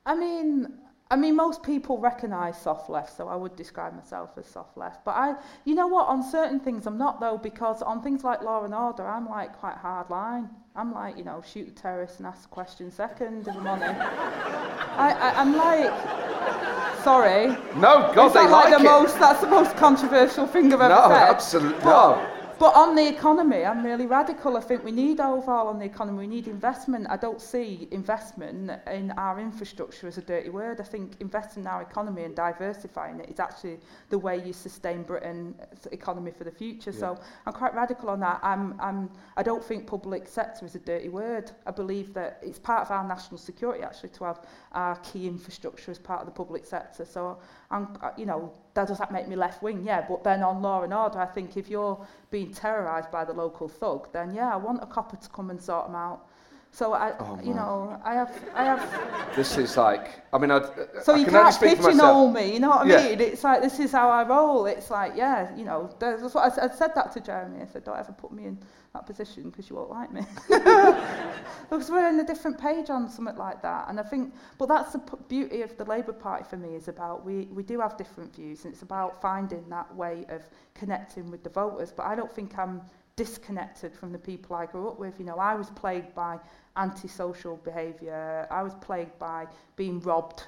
I 0.05 0.15
mean, 0.15 0.79
I 1.09 1.15
mean, 1.15 1.37
most 1.37 1.63
people 1.63 1.99
recognise 1.99 2.61
soft 2.61 2.91
left, 2.91 3.17
so 3.17 3.29
I 3.29 3.37
would 3.37 3.55
describe 3.55 3.95
myself 3.95 4.31
as 4.39 4.47
soft 4.47 4.77
left. 4.77 5.05
But 5.05 5.13
I, 5.13 5.35
you 5.65 5.77
know 5.77 5.87
what? 5.87 6.09
On 6.09 6.21
certain 6.21 6.59
things, 6.59 6.85
I'm 6.87 6.99
not 6.99 7.21
though, 7.21 7.39
because 7.39 7.81
on 7.81 8.03
things 8.03 8.25
like 8.25 8.43
law 8.43 8.65
and 8.65 8.75
order, 8.75 9.07
I'm 9.07 9.29
like 9.29 9.57
quite 9.57 9.77
hard 9.77 10.11
line. 10.11 10.51
I'm 10.75 10.93
like, 10.93 11.17
you 11.17 11.23
know, 11.25 11.43
shoot 11.47 11.67
the 11.67 11.81
terrorist 11.81 12.19
and 12.19 12.27
ask 12.27 12.43
the 12.43 12.49
question 12.49 12.91
second 12.91 13.47
in 13.47 13.55
the 13.55 13.61
morning. 13.61 13.89
I, 13.89 15.13
I, 15.13 15.41
I'm 15.41 15.57
like, 15.57 17.03
sorry. 17.05 17.47
No, 17.77 18.13
God, 18.15 18.27
Is 18.27 18.33
they 18.35 18.41
like, 18.41 18.51
like 18.51 18.75
the 18.79 18.81
it. 18.81 18.83
most? 18.85 19.19
That's 19.19 19.41
the 19.41 19.47
most 19.47 19.77
controversial 19.77 20.47
thing 20.47 20.67
I've 20.73 20.81
ever 20.81 20.89
no, 20.89 21.09
said. 21.09 21.13
absolutely 21.31 21.85
But- 21.85 22.17
no. 22.19 22.33
But 22.59 22.75
on 22.75 22.95
the 22.95 23.07
economy, 23.07 23.67
I'm 23.67 23.85
really 23.85 24.07
radical. 24.07 24.57
I 24.57 24.61
think 24.61 24.83
we 24.83 24.91
need 24.91 25.21
overhaul 25.21 25.69
on 25.69 25.79
the 25.79 25.85
economy. 25.85 26.21
We 26.21 26.27
need 26.27 26.49
investment. 26.49 27.07
I 27.11 27.19
don't 27.19 27.41
see 27.41 27.87
investment 27.91 28.71
in 28.91 29.11
our 29.19 29.39
infrastructure 29.39 30.09
as 30.09 30.17
a 30.17 30.23
dirty 30.23 30.49
word. 30.49 30.81
I 30.81 30.85
think 30.85 31.17
investing 31.21 31.65
in 31.65 31.67
our 31.67 31.83
economy 31.83 32.25
and 32.25 32.35
diversifying 32.35 33.21
it 33.21 33.29
is 33.29 33.41
actually 33.41 33.79
the 34.09 34.19
way 34.19 34.43
you 34.43 34.55
sustain 34.55 35.03
Britain's 35.03 35.61
uh, 35.61 35.91
economy 35.93 36.31
for 36.31 36.45
the 36.45 36.51
future. 36.51 36.93
Yeah. 36.93 36.99
So 36.99 37.21
I'm 37.45 37.53
quite 37.53 37.75
radical 37.75 38.09
on 38.09 38.21
that. 38.21 38.41
I'm, 38.43 38.75
I'm, 38.81 39.11
I 39.37 39.43
don't 39.43 39.63
think 39.63 39.87
public 39.87 40.27
sector 40.27 40.65
is 40.65 40.75
a 40.75 40.79
dirty 40.79 41.11
word. 41.11 41.51
I 41.67 41.73
believe 41.73 42.15
that 42.15 42.39
it's 42.43 42.59
part 42.59 42.81
of 42.81 42.91
our 42.91 43.07
national 43.07 43.37
security 43.37 43.83
actually 43.83 44.11
to 44.11 44.25
have 44.25 44.41
our 44.73 44.97
key 45.01 45.27
infrastructure 45.27 45.91
as 45.91 45.99
part 45.99 46.21
of 46.21 46.27
the 46.27 46.33
public 46.33 46.65
sector. 46.65 47.05
So 47.05 47.39
I'm, 47.71 47.97
uh, 48.03 48.11
you 48.17 48.27
know, 48.27 48.53
that 48.75 48.89
does 48.89 48.99
that 48.99 49.11
make 49.13 49.29
me 49.29 49.37
left 49.37 49.63
wing? 49.63 49.83
Yeah, 49.85 50.05
but 50.09 50.23
then 50.25 50.43
on 50.43 50.63
law 50.63 50.83
and 50.83 50.93
order, 50.93 51.19
I 51.19 51.27
think 51.27 51.57
if 51.57 51.69
you're 51.69 51.99
being 52.31 52.53
terrorised 52.53 53.11
by 53.11 53.25
the 53.25 53.33
local 53.33 53.69
thug, 53.69 54.09
then 54.13 54.35
yeah, 54.35 54.53
I 54.53 54.57
want 54.57 54.83
a 54.83 54.87
copper 54.87 55.17
to 55.17 55.29
come 55.31 55.51
and 55.51 55.61
sort 55.61 55.87
them 55.87 55.97
out. 55.97 56.27
So 56.73 56.93
I, 56.93 57.15
Oh, 57.19 57.39
you 57.43 57.55
know, 57.55 57.99
I 58.05 58.15
have, 58.15 58.31
I 58.55 58.65
have. 58.65 59.35
This 59.35 59.57
is 59.57 59.77
like, 59.79 60.21
I 60.33 60.37
mean, 60.39 60.51
I'd, 60.51 60.67
So 61.03 61.15
I 61.15 61.19
you 61.19 61.25
can 61.25 61.33
can't 61.33 61.59
pigeonhole 61.59 62.31
me. 62.33 62.53
You 62.53 62.61
know 62.61 62.69
what 62.69 62.87
I 62.87 62.91
Yeah. 62.91 63.09
mean? 63.09 63.21
It's 63.21 63.43
like 63.45 63.63
this 63.63 63.81
is 63.81 63.93
how 63.93 64.11
I 64.11 64.25
roll. 64.25 64.67
It's 64.67 64.91
like 64.91 65.13
yeah, 65.17 65.57
you 65.57 65.65
know, 65.65 65.89
that's 65.99 66.35
what 66.35 66.59
I, 66.59 66.67
I 66.67 66.69
said 66.69 66.95
that 66.95 67.13
to 67.13 67.21
Jeremy. 67.21 67.63
I 67.63 67.67
said, 67.67 67.85
don't 67.85 67.99
ever 67.99 68.13
put 68.13 68.31
me 68.33 68.45
in 68.45 68.59
that 68.97 69.07
position 69.07 69.51
because 69.51 69.69
you 69.69 69.77
won't 69.77 69.91
like 69.91 70.13
me. 70.13 70.23
because 70.49 71.91
we're 71.91 72.09
in 72.09 72.21
a 72.21 72.25
different 72.25 72.59
page 72.59 72.91
on 72.91 73.09
something 73.09 73.37
like 73.37 73.63
that. 73.63 73.89
And 73.89 74.01
I 74.01 74.03
think, 74.03 74.35
but 74.59 74.67
that's 74.69 74.93
the 74.93 74.99
p- 75.01 75.17
beauty 75.29 75.63
of 75.63 75.77
the 75.77 75.85
Labour 75.85 76.13
Party 76.13 76.45
for 76.49 76.57
me 76.57 76.75
is 76.75 76.89
about 76.89 77.25
we, 77.25 77.45
we 77.53 77.63
do 77.63 77.81
have 77.81 77.97
different 77.97 78.35
views 78.35 78.65
and 78.65 78.73
it's 78.73 78.83
about 78.83 79.21
finding 79.21 79.69
that 79.69 79.95
way 79.95 80.25
of 80.29 80.43
connecting 80.75 81.31
with 81.31 81.43
the 81.43 81.51
voters. 81.51 81.93
But 81.93 82.07
I 82.07 82.15
don't 82.15 82.35
think 82.35 82.59
I'm 82.59 82.83
disconnected 83.17 83.95
from 83.95 84.13
the 84.13 84.19
people 84.19 84.57
I 84.57 84.67
grew 84.67 84.89
up 84.89 84.99
with. 84.99 85.19
You 85.19 85.27
know, 85.27 85.37
I 85.37 85.55
was 85.55 85.71
plagued 85.71 86.15
by 86.15 86.39
antisocial 86.77 87.57
behaviour. 87.59 88.47
I 88.51 88.63
was 88.63 88.75
plagued 88.77 89.19
by 89.19 89.47
being 89.77 90.01
robbed 90.01 90.45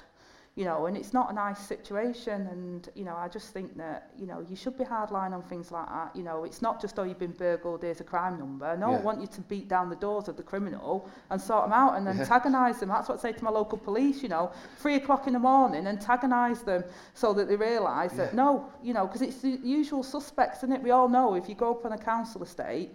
you 0.59 0.65
know, 0.65 0.87
and 0.87 0.97
it's 0.97 1.13
not 1.13 1.31
a 1.31 1.33
nice 1.33 1.57
situation. 1.57 2.45
And, 2.47 2.89
you 2.93 3.05
know, 3.05 3.15
I 3.15 3.29
just 3.29 3.53
think 3.53 3.77
that, 3.77 4.11
you 4.19 4.27
know, 4.27 4.45
you 4.49 4.57
should 4.57 4.77
be 4.77 4.83
hardline 4.83 5.31
on 5.31 5.41
things 5.41 5.71
like 5.71 5.87
that. 5.87 6.13
You 6.13 6.21
know, 6.21 6.43
it's 6.43 6.61
not 6.61 6.81
just, 6.81 6.99
oh, 6.99 7.03
you've 7.03 7.17
been 7.17 7.31
burgled, 7.31 7.81
here's 7.81 8.01
a 8.01 8.03
crime 8.03 8.37
number. 8.37 8.75
No, 8.75 8.91
yeah. 8.91 8.97
I 8.97 9.01
want 9.01 9.21
you 9.21 9.27
to 9.27 9.41
beat 9.43 9.69
down 9.69 9.89
the 9.89 9.95
doors 9.95 10.27
of 10.27 10.35
the 10.35 10.43
criminal 10.43 11.09
and 11.29 11.39
sort 11.39 11.63
them 11.63 11.71
out 11.71 11.95
and 11.95 12.05
yeah. 12.05 12.11
antagonise 12.11 12.81
them. 12.81 12.89
That's 12.89 13.07
what 13.07 13.19
I 13.19 13.21
say 13.21 13.31
to 13.31 13.41
my 13.41 13.51
local 13.51 13.77
police, 13.77 14.21
you 14.21 14.27
know, 14.27 14.51
three 14.79 14.95
o'clock 14.95 15.27
in 15.27 15.33
the 15.33 15.39
morning, 15.39 15.87
antagonise 15.87 16.61
them 16.61 16.83
so 17.13 17.31
that 17.35 17.47
they 17.47 17.55
realise 17.55 18.11
yeah. 18.11 18.25
that, 18.25 18.33
no, 18.33 18.69
you 18.83 18.93
know, 18.93 19.07
because 19.07 19.21
it's 19.21 19.37
the 19.37 19.61
usual 19.63 20.03
suspects, 20.03 20.57
isn't 20.57 20.73
it? 20.73 20.83
We 20.83 20.91
all 20.91 21.07
know 21.07 21.35
if 21.35 21.47
you 21.47 21.55
go 21.55 21.71
up 21.71 21.85
on 21.85 21.93
a 21.93 21.97
council 21.97 22.43
estate, 22.43 22.93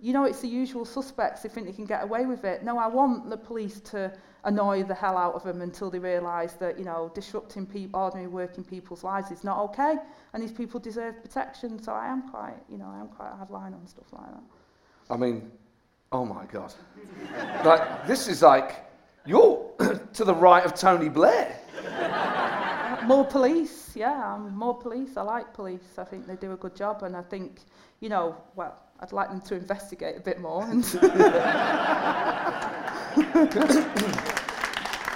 you 0.00 0.14
know, 0.14 0.24
it's 0.24 0.40
the 0.40 0.48
usual 0.48 0.86
suspects. 0.86 1.42
They 1.42 1.50
think 1.50 1.66
they 1.66 1.74
can 1.74 1.84
get 1.84 2.02
away 2.02 2.24
with 2.24 2.44
it. 2.44 2.64
No, 2.64 2.78
I 2.78 2.86
want 2.86 3.28
the 3.28 3.36
police 3.36 3.80
to 3.92 4.10
annoy 4.44 4.82
the 4.82 4.94
hell 4.94 5.16
out 5.16 5.34
of 5.34 5.42
them 5.42 5.62
until 5.62 5.90
they 5.90 5.98
realise 5.98 6.52
that, 6.54 6.78
you 6.78 6.84
know, 6.84 7.10
disrupting 7.14 7.66
people, 7.66 8.00
ordinary 8.00 8.28
working 8.28 8.62
people's 8.64 9.02
lives 9.02 9.30
is 9.30 9.42
not 9.42 9.58
okay 9.58 9.96
and 10.32 10.42
these 10.42 10.52
people 10.52 10.78
deserve 10.78 11.20
protection. 11.22 11.82
So 11.82 11.92
I 11.92 12.06
am 12.06 12.28
quite, 12.28 12.56
you 12.68 12.78
know, 12.78 12.86
I 12.86 13.00
am 13.00 13.08
quite 13.08 13.32
hard 13.32 13.50
line 13.50 13.74
on 13.74 13.86
stuff 13.86 14.12
like 14.12 14.26
that. 14.26 14.42
I 15.10 15.16
mean, 15.16 15.50
oh 16.12 16.24
my 16.24 16.44
God. 16.46 16.72
like, 17.64 18.06
this 18.06 18.28
is 18.28 18.42
like, 18.42 18.84
you're 19.26 19.70
to 20.12 20.24
the 20.24 20.34
right 20.34 20.64
of 20.64 20.74
Tony 20.74 21.08
Blair. 21.08 21.58
More 23.04 23.24
police, 23.24 23.94
yeah, 23.94 24.34
um, 24.34 24.54
more 24.54 24.74
police. 24.78 25.16
I 25.16 25.22
like 25.22 25.52
police. 25.52 25.98
I 25.98 26.04
think 26.04 26.26
they 26.26 26.36
do 26.36 26.52
a 26.52 26.56
good 26.56 26.74
job 26.74 27.02
and 27.02 27.14
I 27.14 27.22
think, 27.22 27.60
you 28.00 28.08
know, 28.08 28.36
well, 28.56 28.78
I'd 29.00 29.12
like 29.12 29.28
them 29.28 29.40
to 29.42 29.54
investigate 29.56 30.16
a 30.16 30.20
bit 30.20 30.40
more 30.40 30.64
and 30.64 30.84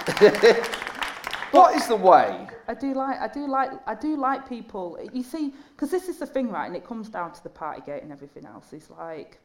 What 1.51 1.75
is 1.75 1.87
the 1.87 1.95
way? 1.95 2.47
I 2.67 2.73
do 2.75 2.93
like, 2.93 3.19
I 3.19 3.27
do 3.27 3.47
like, 3.47 3.71
I 3.87 3.95
do 3.95 4.15
like 4.15 4.47
people. 4.47 4.99
You 5.11 5.23
see, 5.23 5.53
because 5.71 5.89
this 5.89 6.07
is 6.07 6.19
the 6.19 6.27
thing, 6.27 6.51
right? 6.51 6.67
And 6.67 6.75
it 6.75 6.85
comes 6.85 7.09
down 7.09 7.31
to 7.33 7.43
the 7.43 7.49
party 7.49 7.81
gate 7.83 8.03
and 8.03 8.11
everything 8.11 8.45
else. 8.45 8.71
It's 8.71 8.89
like 8.91 9.39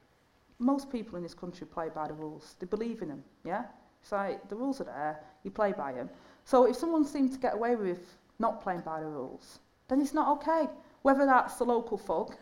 most 0.58 0.92
people 0.92 1.16
in 1.16 1.22
this 1.22 1.32
country 1.32 1.66
play 1.66 1.88
by 1.94 2.08
the 2.08 2.12
rules. 2.12 2.56
They 2.58 2.66
believe 2.66 3.00
in 3.00 3.08
them. 3.08 3.24
Yeah. 3.42 3.64
It's 4.02 4.12
like 4.12 4.48
the 4.50 4.56
rules 4.56 4.82
are 4.82 4.84
there. 4.84 5.20
You 5.44 5.50
play 5.50 5.72
by 5.72 5.92
them. 5.92 6.10
So 6.44 6.66
if 6.66 6.76
someone 6.76 7.06
seems 7.06 7.32
to 7.32 7.38
get 7.38 7.54
away 7.54 7.74
with 7.74 8.16
not 8.38 8.62
playing 8.62 8.80
by 8.80 9.00
the 9.00 9.06
rules, 9.06 9.60
then 9.88 10.02
it's 10.02 10.12
not 10.12 10.28
okay. 10.36 10.68
Whether 11.02 11.24
that's 11.24 11.56
the 11.56 11.64
local 11.64 11.96
thug 11.96 12.34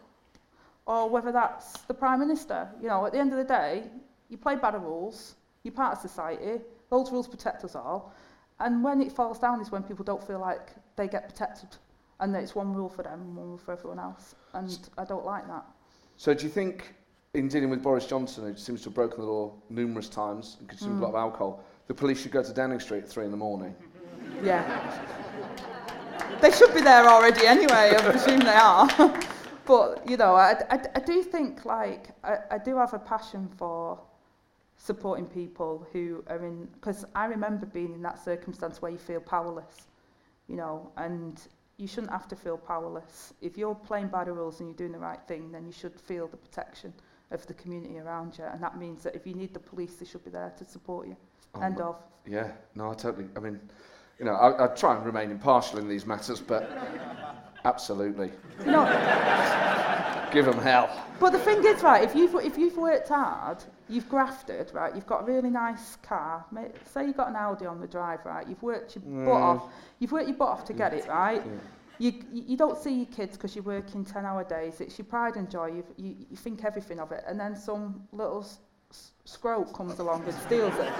or 0.86 1.08
whether 1.08 1.30
that's 1.30 1.72
the 1.82 1.94
prime 1.94 2.18
minister. 2.18 2.68
You 2.80 2.88
know, 2.88 3.06
at 3.06 3.12
the 3.12 3.18
end 3.20 3.30
of 3.30 3.38
the 3.38 3.44
day, 3.44 3.84
you 4.28 4.36
play 4.36 4.56
by 4.56 4.72
the 4.72 4.78
rules. 4.80 5.36
You're 5.62 5.74
part 5.74 5.92
of 5.94 6.00
society. 6.00 6.60
Those 6.92 7.10
rules 7.10 7.26
protect 7.26 7.64
us 7.64 7.74
all. 7.74 8.12
And 8.60 8.84
when 8.84 9.00
it 9.00 9.10
falls 9.10 9.38
down 9.38 9.62
is 9.62 9.72
when 9.72 9.82
people 9.82 10.04
don't 10.04 10.22
feel 10.22 10.38
like 10.38 10.72
they 10.94 11.08
get 11.08 11.26
protected 11.26 11.70
and 12.20 12.34
that 12.34 12.42
it's 12.42 12.54
one 12.54 12.74
rule 12.74 12.90
for 12.90 13.02
them 13.02 13.18
and 13.18 13.34
one 13.34 13.48
rule 13.48 13.56
for 13.56 13.72
everyone 13.72 13.98
else. 13.98 14.34
And 14.52 14.78
I 14.98 15.06
don't 15.06 15.24
like 15.24 15.48
that. 15.48 15.64
So, 16.18 16.34
do 16.34 16.44
you 16.44 16.50
think, 16.50 16.92
in 17.32 17.48
dealing 17.48 17.70
with 17.70 17.82
Boris 17.82 18.06
Johnson, 18.06 18.44
who 18.44 18.54
seems 18.58 18.82
to 18.82 18.90
have 18.90 18.94
broken 18.94 19.20
the 19.20 19.26
law 19.26 19.54
numerous 19.70 20.10
times 20.10 20.58
and 20.60 20.68
consumed 20.68 20.98
a 20.98 21.06
lot 21.06 21.08
of 21.08 21.14
mm. 21.14 21.20
alcohol, 21.20 21.64
the 21.86 21.94
police 21.94 22.20
should 22.20 22.30
go 22.30 22.42
to 22.42 22.52
Downing 22.52 22.78
Street 22.78 23.04
at 23.04 23.08
three 23.08 23.24
in 23.24 23.30
the 23.30 23.38
morning? 23.38 23.74
Yeah. 24.42 24.64
they 26.40 26.50
should 26.50 26.74
be 26.74 26.80
there 26.80 27.06
already 27.06 27.46
anyway, 27.46 27.94
I 27.96 28.10
presume 28.10 28.40
they 28.40 28.52
are. 28.52 28.88
but, 29.66 30.02
you 30.08 30.16
know, 30.16 30.34
I, 30.34 30.56
I, 30.68 30.80
I 30.96 31.00
do 31.00 31.22
think, 31.22 31.64
like, 31.64 32.08
I, 32.24 32.36
I 32.50 32.58
do 32.58 32.76
have 32.76 32.92
a 32.92 32.98
passion 32.98 33.48
for 33.56 34.00
supporting 34.82 35.26
people 35.26 35.86
who 35.92 36.24
are 36.26 36.44
in 36.44 36.66
because 36.74 37.04
I 37.14 37.26
remember 37.26 37.66
being 37.66 37.94
in 37.94 38.02
that 38.02 38.18
circumstance 38.22 38.82
where 38.82 38.90
you 38.90 38.98
feel 38.98 39.20
powerless 39.20 39.86
you 40.48 40.56
know 40.56 40.90
and 40.96 41.40
you 41.78 41.86
shouldn't 41.86 42.12
have 42.12 42.28
to 42.28 42.36
feel 42.36 42.58
powerless. 42.58 43.32
If 43.40 43.56
you're 43.56 43.74
playing 43.74 44.08
by 44.08 44.24
the 44.24 44.32
rules 44.32 44.60
and 44.60 44.68
you're 44.68 44.76
doing 44.76 44.92
the 44.92 44.98
right 44.98 45.20
thing 45.28 45.52
then 45.52 45.64
you 45.66 45.72
should 45.72 46.00
feel 46.00 46.26
the 46.26 46.36
protection 46.36 46.92
of 47.30 47.46
the 47.46 47.54
community 47.54 47.98
around 48.00 48.36
you 48.38 48.44
and 48.44 48.60
that 48.60 48.76
means 48.76 49.04
that 49.04 49.14
if 49.14 49.24
you 49.24 49.34
need 49.34 49.54
the 49.54 49.60
police 49.60 49.94
they 49.94 50.04
should 50.04 50.24
be 50.24 50.30
there 50.30 50.52
to 50.58 50.64
support 50.64 51.06
you. 51.06 51.16
Oh 51.54 51.60
end 51.60 51.80
of. 51.80 51.96
yeah 52.26 52.50
no 52.74 52.90
I 52.90 52.94
totally 52.94 53.26
I 53.36 53.38
mean 53.38 53.60
you 54.18 54.24
know 54.24 54.34
I, 54.34 54.64
I 54.64 54.66
try 54.74 54.96
and 54.96 55.06
remain 55.06 55.30
impartial 55.30 55.78
in 55.78 55.88
these 55.88 56.06
matters 56.06 56.40
but 56.40 56.68
absolutely, 57.64 58.30
No, 58.66 58.84
give 60.32 60.46
them 60.46 60.58
hell. 60.58 60.88
but 61.20 61.30
the 61.30 61.38
thing 61.38 61.64
is, 61.64 61.82
right, 61.82 62.02
if 62.02 62.14
you've, 62.14 62.34
if 62.36 62.56
you've 62.58 62.76
worked 62.76 63.08
hard, 63.08 63.62
you've 63.88 64.08
grafted, 64.08 64.70
right, 64.72 64.94
you've 64.94 65.06
got 65.06 65.22
a 65.22 65.24
really 65.24 65.50
nice 65.50 65.96
car, 65.96 66.44
say 66.84 67.06
you've 67.06 67.16
got 67.16 67.28
an 67.28 67.36
Audi 67.36 67.66
on 67.66 67.80
the 67.80 67.86
drive, 67.86 68.24
right, 68.24 68.46
you've 68.48 68.62
worked 68.62 68.96
your 68.96 69.02
butt 69.02 69.34
mm. 69.34 69.42
off, 69.42 69.72
you've 69.98 70.12
worked 70.12 70.28
your 70.28 70.36
butt 70.36 70.48
off 70.48 70.64
to 70.66 70.72
get 70.72 70.92
it, 70.92 71.06
right? 71.08 71.42
You, 71.98 72.12
you 72.32 72.44
you 72.48 72.56
don't 72.56 72.78
see 72.78 72.94
your 72.94 73.06
kids 73.06 73.36
because 73.36 73.54
you're 73.54 73.64
working 73.64 74.04
10 74.04 74.24
hour 74.24 74.44
days, 74.44 74.80
it's 74.80 74.98
your 74.98 75.04
pride 75.04 75.36
and 75.36 75.50
joy, 75.50 75.66
you, 75.66 75.84
you, 75.96 76.16
you 76.30 76.36
think 76.36 76.64
everything 76.64 76.98
of 76.98 77.12
it, 77.12 77.22
and 77.26 77.38
then 77.38 77.54
some 77.54 78.08
little 78.12 78.40
s- 78.40 79.12
scrope 79.24 79.72
comes 79.72 79.98
along 79.98 80.24
and 80.24 80.34
steals 80.34 80.74
it. 80.78 80.92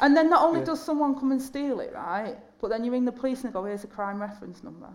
And 0.00 0.16
then 0.16 0.30
not 0.30 0.42
only 0.42 0.64
does 0.64 0.80
someone 0.82 1.14
come 1.14 1.32
and 1.32 1.42
steal 1.42 1.80
it, 1.80 1.92
right, 1.94 2.36
but 2.60 2.68
then 2.68 2.84
you 2.84 2.92
ring 2.92 3.04
the 3.04 3.12
police 3.12 3.44
and 3.44 3.52
go, 3.52 3.64
here's 3.64 3.84
a 3.84 3.88
crime 3.88 4.20
reference 4.20 4.62
number. 4.62 4.88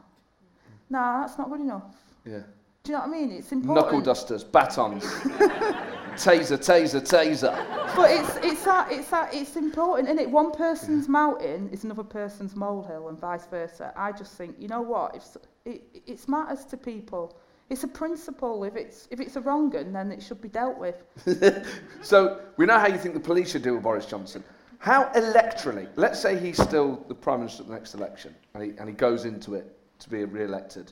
Nah, 0.94 1.22
that's 1.22 1.40
not 1.40 1.49
good 1.49 1.61
enough. 1.61 1.95
Yeah. 2.24 2.44
Do 2.84 2.91
you 2.91 2.94
know 2.94 2.99
what 2.99 3.10
I 3.10 3.11
mean? 3.11 3.32
It's 3.32 3.52
important. 3.52 3.86
Knuckle 3.86 4.02
dusters, 4.02 4.44
batons, 4.44 5.03
taser, 6.24 6.60
taser, 6.60 7.02
taser. 7.02 7.95
But 7.95 8.11
it's 8.11 8.36
it's 8.45 8.64
that 8.65 8.91
it's 8.91 9.10
that 9.10 9.34
it's 9.34 9.56
important, 9.56 10.07
isn't 10.10 10.20
it? 10.20 10.30
One 10.30 10.52
person's 10.52 11.07
mountain 11.10 11.68
is 11.70 11.84
another 11.84 12.03
person's 12.03 12.56
molehill, 12.56 13.10
and 13.10 13.20
vice 13.20 13.48
versa. 13.48 13.91
I 13.98 14.11
just 14.11 14.36
think, 14.36 14.56
you 14.60 14.68
know 14.68 14.84
what? 14.84 15.15
If 15.15 15.36
it 15.65 15.82
it 16.06 16.30
matters 16.30 16.64
to 16.65 16.78
people. 16.78 17.36
It's 17.72 17.84
a 17.84 17.88
principle. 17.88 18.64
If 18.64 18.76
it's 18.76 19.07
if 19.10 19.20
it's 19.20 19.36
a 19.36 19.41
wrong 19.41 19.76
un, 19.76 19.94
then 19.94 20.11
it 20.11 20.22
should 20.22 20.41
be 20.41 20.49
dealt 20.49 20.78
with. 20.78 20.98
So 22.03 22.40
we 22.57 22.68
know 22.68 22.78
how 22.78 22.88
you 22.88 22.99
think 22.99 23.15
the 23.15 23.28
police 23.32 23.52
should 23.52 23.64
deal 23.64 23.74
with 23.74 23.84
Boris 23.84 24.06
Johnson. 24.06 24.44
How 24.78 25.06
electorally, 25.15 25.88
let's 25.95 26.20
say 26.20 26.38
he's 26.38 26.61
still 26.61 27.03
the 27.07 27.15
Prime 27.15 27.40
Minister 27.40 27.64
at 27.64 27.70
the 27.70 27.74
next 27.74 27.95
election 27.95 28.36
and 28.53 28.64
he, 28.64 28.70
and 28.78 28.88
he 28.90 28.94
goes 28.94 29.26
into 29.26 29.56
it 29.56 29.76
to 30.04 30.10
be 30.10 30.24
re-elected. 30.24 30.92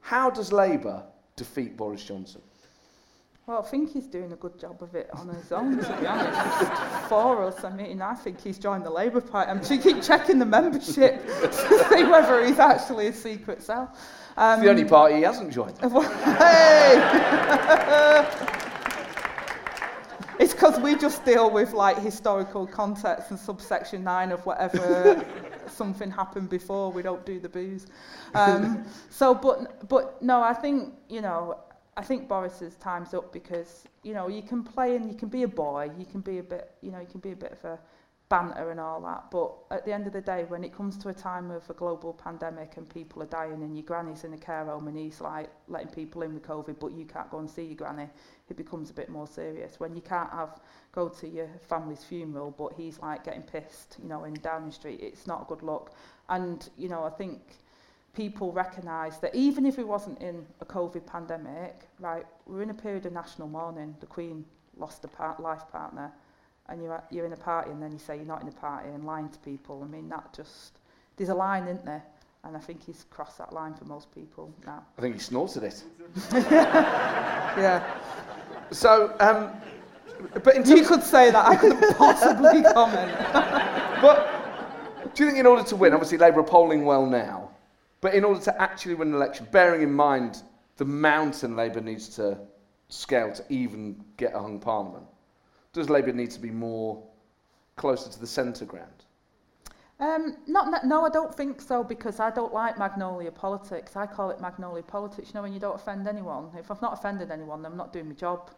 How 0.00 0.30
does 0.30 0.52
Labour 0.52 1.02
defeat 1.36 1.76
Boris 1.76 2.04
Johnson? 2.04 2.40
Well, 3.46 3.58
I 3.58 3.68
think 3.68 3.92
he's 3.92 4.06
doing 4.06 4.32
a 4.32 4.36
good 4.36 4.58
job 4.58 4.82
of 4.82 4.94
it 4.94 5.10
on 5.12 5.28
his 5.28 5.52
own, 5.52 5.76
to 5.76 5.96
be 6.00 6.06
honest. 6.06 7.08
For 7.10 7.44
us, 7.44 7.62
I 7.62 7.70
mean, 7.70 8.00
I 8.00 8.14
think 8.14 8.40
he's 8.40 8.58
joined 8.58 8.86
the 8.86 8.90
Labour 8.90 9.20
Party. 9.20 9.50
I'm 9.50 9.60
to 9.60 9.76
keep 9.76 10.02
checking 10.02 10.38
the 10.38 10.46
membership 10.46 11.26
to 11.26 11.52
see 11.90 12.04
whether 12.04 12.42
he's 12.46 12.58
actually 12.58 13.08
a 13.08 13.12
secret 13.12 13.62
cell. 13.62 13.94
Um, 14.38 14.54
It's 14.54 14.62
the 14.64 14.70
only 14.70 14.84
party 14.86 15.16
he 15.16 15.22
hasn't 15.22 15.52
joined. 15.52 15.76
hey! 15.82 16.94
it's 20.38 20.54
because 20.54 20.80
we 20.80 20.96
just 20.96 21.22
deal 21.26 21.50
with 21.50 21.74
like 21.74 21.98
historical 21.98 22.66
context 22.66 23.30
and 23.30 23.38
subsection 23.38 24.02
9 24.04 24.32
of 24.32 24.46
whatever 24.46 25.22
something 25.74 26.10
happened 26.10 26.48
before. 26.48 26.92
We 26.92 27.02
don't 27.02 27.24
do 27.26 27.38
the 27.40 27.48
booze. 27.48 27.86
Um, 28.34 28.84
so, 29.10 29.34
but, 29.34 29.88
but 29.88 30.22
no, 30.22 30.42
I 30.42 30.54
think, 30.54 30.94
you 31.08 31.20
know, 31.20 31.58
I 31.96 32.02
think 32.02 32.28
Boris's 32.28 32.76
time's 32.76 33.14
up 33.14 33.32
because, 33.32 33.84
you 34.02 34.14
know, 34.14 34.28
you 34.28 34.42
can 34.42 34.62
play 34.62 34.96
and 34.96 35.08
you 35.08 35.16
can 35.16 35.28
be 35.28 35.44
a 35.44 35.48
boy, 35.48 35.90
you 35.98 36.06
can 36.06 36.20
be 36.20 36.38
a 36.38 36.42
bit, 36.42 36.70
you 36.82 36.90
know, 36.90 36.98
you 36.98 37.06
can 37.06 37.20
be 37.20 37.32
a 37.32 37.36
bit 37.36 37.52
of 37.52 37.64
a 37.64 37.78
banter 38.28 38.70
and 38.70 38.80
all 38.80 39.00
that. 39.02 39.30
But 39.30 39.52
at 39.70 39.84
the 39.84 39.92
end 39.92 40.06
of 40.06 40.12
the 40.12 40.20
day, 40.20 40.44
when 40.48 40.64
it 40.64 40.74
comes 40.74 40.96
to 40.98 41.08
a 41.08 41.14
time 41.14 41.50
of 41.50 41.68
a 41.68 41.74
global 41.74 42.12
pandemic 42.12 42.76
and 42.76 42.88
people 42.88 43.22
are 43.22 43.26
dying 43.26 43.62
and 43.62 43.76
your 43.76 43.84
granny's 43.84 44.24
in 44.24 44.32
a 44.32 44.38
care 44.38 44.64
home 44.64 44.88
and 44.88 44.96
he's 44.96 45.20
like 45.20 45.50
letting 45.68 45.88
people 45.88 46.22
in 46.22 46.34
with 46.34 46.42
COVID, 46.42 46.78
but 46.80 46.92
you 46.92 47.04
can't 47.04 47.30
go 47.30 47.38
and 47.38 47.50
see 47.50 47.64
your 47.64 47.76
granny, 47.76 48.08
it 48.48 48.56
becomes 48.56 48.90
a 48.90 48.94
bit 48.94 49.08
more 49.08 49.26
serious. 49.26 49.78
When 49.78 49.94
you 49.94 50.02
can't 50.02 50.30
have 50.30 50.60
go 50.92 51.08
to 51.08 51.28
your 51.28 51.48
family's 51.68 52.04
funeral, 52.04 52.54
but 52.56 52.72
he's 52.72 52.98
like 53.00 53.24
getting 53.24 53.42
pissed, 53.42 53.96
you 54.02 54.08
know, 54.08 54.24
in 54.24 54.34
Downing 54.34 54.72
Street, 54.72 55.00
it's 55.02 55.26
not 55.26 55.42
a 55.42 55.44
good 55.44 55.62
look. 55.62 55.92
And 56.28 56.68
you 56.78 56.88
know, 56.88 57.04
I 57.04 57.10
think 57.10 57.40
people 58.14 58.52
recognise 58.52 59.18
that 59.18 59.34
even 59.34 59.66
if 59.66 59.78
it 59.78 59.86
wasn't 59.86 60.20
in 60.22 60.46
a 60.60 60.64
COVID 60.64 61.06
pandemic, 61.06 61.88
right, 61.98 62.24
we're 62.46 62.62
in 62.62 62.70
a 62.70 62.74
period 62.74 63.06
of 63.06 63.12
national 63.12 63.48
mourning. 63.48 63.94
The 64.00 64.06
Queen 64.06 64.44
lost 64.76 65.04
a 65.04 65.08
part, 65.08 65.40
life 65.40 65.64
partner, 65.70 66.12
and 66.68 66.82
you're, 66.82 66.94
at, 66.94 67.06
you're 67.10 67.26
in 67.26 67.32
a 67.32 67.36
party 67.36 67.70
and 67.70 67.82
then 67.82 67.92
you 67.92 67.98
say 67.98 68.16
you're 68.16 68.24
not 68.24 68.42
in 68.42 68.48
a 68.48 68.52
party 68.52 68.88
and 68.88 69.04
lying 69.04 69.28
to 69.28 69.38
people. 69.40 69.82
I 69.82 69.86
mean, 69.86 70.08
that 70.08 70.32
just, 70.34 70.78
there's 71.16 71.28
a 71.30 71.34
line, 71.34 71.64
isn't 71.64 71.84
there? 71.84 72.02
And 72.44 72.56
I 72.56 72.60
think 72.60 72.84
he's 72.84 73.06
crossed 73.10 73.38
that 73.38 73.52
line 73.52 73.74
for 73.74 73.84
most 73.86 74.14
people 74.14 74.52
now. 74.66 74.84
I 74.98 75.00
think 75.00 75.14
he 75.14 75.20
snorted 75.20 75.62
it. 75.64 75.82
Yeah. 77.56 77.84
So, 78.70 79.14
um, 79.20 79.50
but 80.42 80.56
in 80.56 80.64
You 80.66 80.84
could 80.84 81.02
say 81.02 81.30
that, 81.30 81.46
I 81.46 81.56
couldn't 81.56 81.96
possibly 81.96 82.62
comment. 82.74 83.12
but 84.02 85.14
do 85.14 85.24
you 85.24 85.30
think 85.30 85.38
in 85.38 85.46
order 85.46 85.62
to 85.64 85.76
win, 85.76 85.92
obviously 85.92 86.18
Labour 86.18 86.40
are 86.40 86.44
polling 86.44 86.84
well 86.84 87.06
now, 87.06 87.50
but 88.00 88.14
in 88.14 88.24
order 88.24 88.40
to 88.40 88.62
actually 88.62 88.94
win 88.94 89.08
an 89.08 89.14
election, 89.14 89.46
bearing 89.52 89.82
in 89.82 89.92
mind 89.92 90.42
the 90.76 90.84
mountain 90.84 91.56
Labour 91.56 91.80
needs 91.80 92.08
to 92.16 92.38
scale 92.88 93.32
to 93.32 93.44
even 93.48 94.02
get 94.16 94.34
a 94.34 94.40
hung 94.40 94.58
parliament, 94.58 95.04
does 95.74 95.90
Labour 95.90 96.12
need 96.12 96.30
to 96.30 96.40
be 96.40 96.50
more 96.50 97.02
closer 97.76 98.10
to 98.10 98.18
the 98.18 98.26
centre 98.26 98.64
ground? 98.64 99.04
Um, 100.00 100.36
not, 100.46 100.84
no, 100.84 101.04
I 101.04 101.10
don't 101.10 101.34
think 101.34 101.60
so 101.60 101.84
because 101.84 102.18
I 102.18 102.30
don't 102.30 102.52
like 102.54 102.78
magnolia 102.78 103.30
politics. 103.30 103.96
I 103.96 104.06
call 104.06 104.30
it 104.30 104.40
magnolia 104.40 104.82
politics. 104.82 105.28
You 105.28 105.34
know, 105.34 105.42
when 105.42 105.52
you 105.52 105.60
don't 105.60 105.74
offend 105.74 106.08
anyone. 106.08 106.48
If 106.58 106.70
I've 106.70 106.80
not 106.80 106.94
offended 106.94 107.30
anyone, 107.30 107.62
then 107.62 107.72
I'm 107.72 107.78
not 107.78 107.92
doing 107.92 108.08
my 108.08 108.14
job. 108.14 108.50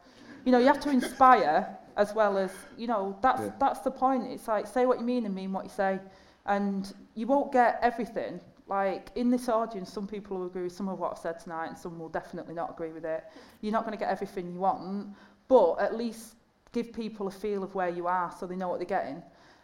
You 0.44 0.52
know, 0.52 0.58
you 0.58 0.66
have 0.66 0.80
to 0.80 0.90
inspire 0.90 1.76
as 1.96 2.14
well 2.14 2.38
as, 2.38 2.52
you 2.76 2.86
know, 2.86 3.18
that's, 3.22 3.42
Yeah. 3.42 3.52
that's 3.58 3.80
the 3.80 3.90
point. 3.90 4.30
It's 4.30 4.46
like, 4.46 4.66
say 4.66 4.86
what 4.86 4.98
you 4.98 5.04
mean 5.04 5.26
and 5.26 5.34
mean 5.34 5.52
what 5.52 5.64
you 5.64 5.70
say. 5.70 5.98
And 6.44 6.92
you 7.14 7.26
won't 7.26 7.50
get 7.52 7.78
everything. 7.82 8.40
Like, 8.68 9.10
in 9.14 9.30
this 9.30 9.48
audience, 9.48 9.92
some 9.92 10.06
people 10.06 10.38
will 10.38 10.46
agree 10.46 10.64
with 10.64 10.72
some 10.72 10.88
of 10.88 10.98
what 10.98 11.12
I've 11.12 11.18
said 11.18 11.38
tonight 11.40 11.68
and 11.68 11.78
some 11.78 11.98
will 11.98 12.08
definitely 12.08 12.54
not 12.54 12.70
agree 12.70 12.92
with 12.92 13.04
it. 13.04 13.24
You're 13.60 13.72
not 13.72 13.84
going 13.84 13.96
to 13.96 13.98
get 13.98 14.10
everything 14.10 14.52
you 14.52 14.60
want, 14.60 15.08
but 15.48 15.74
at 15.74 15.96
least 15.96 16.35
give 16.76 16.92
people 16.92 17.26
a 17.26 17.30
feel 17.30 17.62
of 17.62 17.74
where 17.74 17.88
you 17.88 18.06
are 18.06 18.30
so 18.38 18.46
they 18.46 18.54
know 18.54 18.68
what 18.68 18.78
they're 18.78 18.98
getting. 18.98 19.22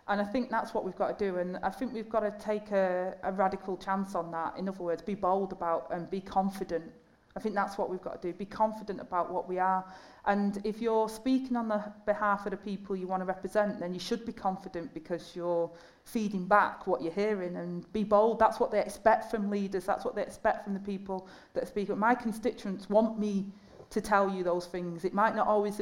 And 0.08 0.18
I 0.18 0.24
think 0.24 0.50
that's 0.50 0.72
what 0.72 0.82
we've 0.84 0.96
got 0.96 1.18
to 1.18 1.24
do. 1.26 1.38
And 1.38 1.58
I 1.62 1.68
think 1.68 1.92
we've 1.92 2.08
got 2.08 2.20
to 2.20 2.32
take 2.42 2.70
a, 2.70 3.14
a 3.22 3.32
radical 3.32 3.76
chance 3.76 4.14
on 4.14 4.30
that. 4.32 4.56
In 4.56 4.66
other 4.66 4.82
words, 4.82 5.02
be 5.02 5.14
bold 5.14 5.52
about 5.52 5.88
and 5.92 6.10
be 6.10 6.22
confident. 6.22 6.90
I 7.36 7.40
think 7.40 7.54
that's 7.54 7.76
what 7.78 7.90
we've 7.90 8.02
got 8.02 8.20
to 8.20 8.28
do. 8.28 8.36
Be 8.36 8.46
confident 8.46 8.98
about 9.00 9.30
what 9.30 9.46
we 9.46 9.58
are. 9.58 9.84
And 10.24 10.58
if 10.64 10.80
you're 10.80 11.08
speaking 11.08 11.54
on 11.56 11.68
the 11.68 11.82
behalf 12.06 12.46
of 12.46 12.50
the 12.50 12.56
people 12.56 12.96
you 12.96 13.06
want 13.06 13.20
to 13.20 13.26
represent, 13.26 13.78
then 13.78 13.92
you 13.92 14.00
should 14.00 14.24
be 14.24 14.32
confident 14.32 14.92
because 14.94 15.36
you're 15.36 15.70
feeding 16.04 16.46
back 16.46 16.86
what 16.86 17.02
you're 17.02 17.12
hearing 17.12 17.56
and 17.56 17.90
be 17.92 18.04
bold. 18.04 18.38
That's 18.38 18.58
what 18.58 18.70
they 18.70 18.80
expect 18.80 19.30
from 19.30 19.50
leaders. 19.50 19.84
That's 19.84 20.04
what 20.04 20.14
they 20.14 20.22
expect 20.22 20.64
from 20.64 20.74
the 20.74 20.80
people 20.80 21.28
that 21.54 21.68
speak. 21.68 21.88
But 21.88 21.98
my 21.98 22.14
constituents 22.14 22.88
want 22.88 23.18
me 23.18 23.46
to 23.90 24.00
tell 24.00 24.30
you 24.30 24.42
those 24.42 24.66
things. 24.66 25.04
It 25.04 25.14
might 25.14 25.36
not 25.36 25.46
always, 25.46 25.80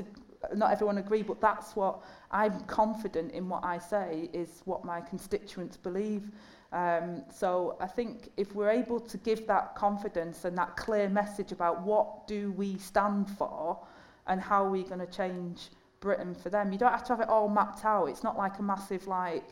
not 0.54 0.72
everyone 0.72 0.98
agree, 0.98 1.22
but 1.22 1.40
that's 1.40 1.76
what 1.76 2.00
I'm 2.30 2.60
confident 2.62 3.32
in 3.32 3.48
what 3.48 3.64
I 3.64 3.78
say 3.78 4.28
is 4.32 4.62
what 4.64 4.84
my 4.84 5.00
constituents 5.00 5.76
believe. 5.76 6.30
Um, 6.72 7.24
so 7.32 7.76
I 7.80 7.86
think 7.86 8.30
if 8.36 8.54
we're 8.54 8.70
able 8.70 9.00
to 9.00 9.18
give 9.18 9.46
that 9.48 9.74
confidence 9.74 10.44
and 10.44 10.56
that 10.56 10.76
clear 10.76 11.08
message 11.08 11.52
about 11.52 11.80
what 11.82 12.26
do 12.26 12.52
we 12.52 12.78
stand 12.78 13.28
for 13.28 13.78
and 14.26 14.40
how 14.40 14.64
are 14.64 14.70
we 14.70 14.84
going 14.84 15.00
to 15.00 15.06
change 15.06 15.70
Britain 16.00 16.34
for 16.34 16.48
them, 16.48 16.72
you 16.72 16.78
don't 16.78 16.92
have 16.92 17.04
to 17.04 17.12
have 17.12 17.20
it 17.20 17.28
all 17.28 17.48
mapped 17.48 17.84
out. 17.84 18.06
It's 18.06 18.22
not 18.22 18.38
like 18.38 18.58
a 18.60 18.62
massive 18.62 19.06
like 19.06 19.44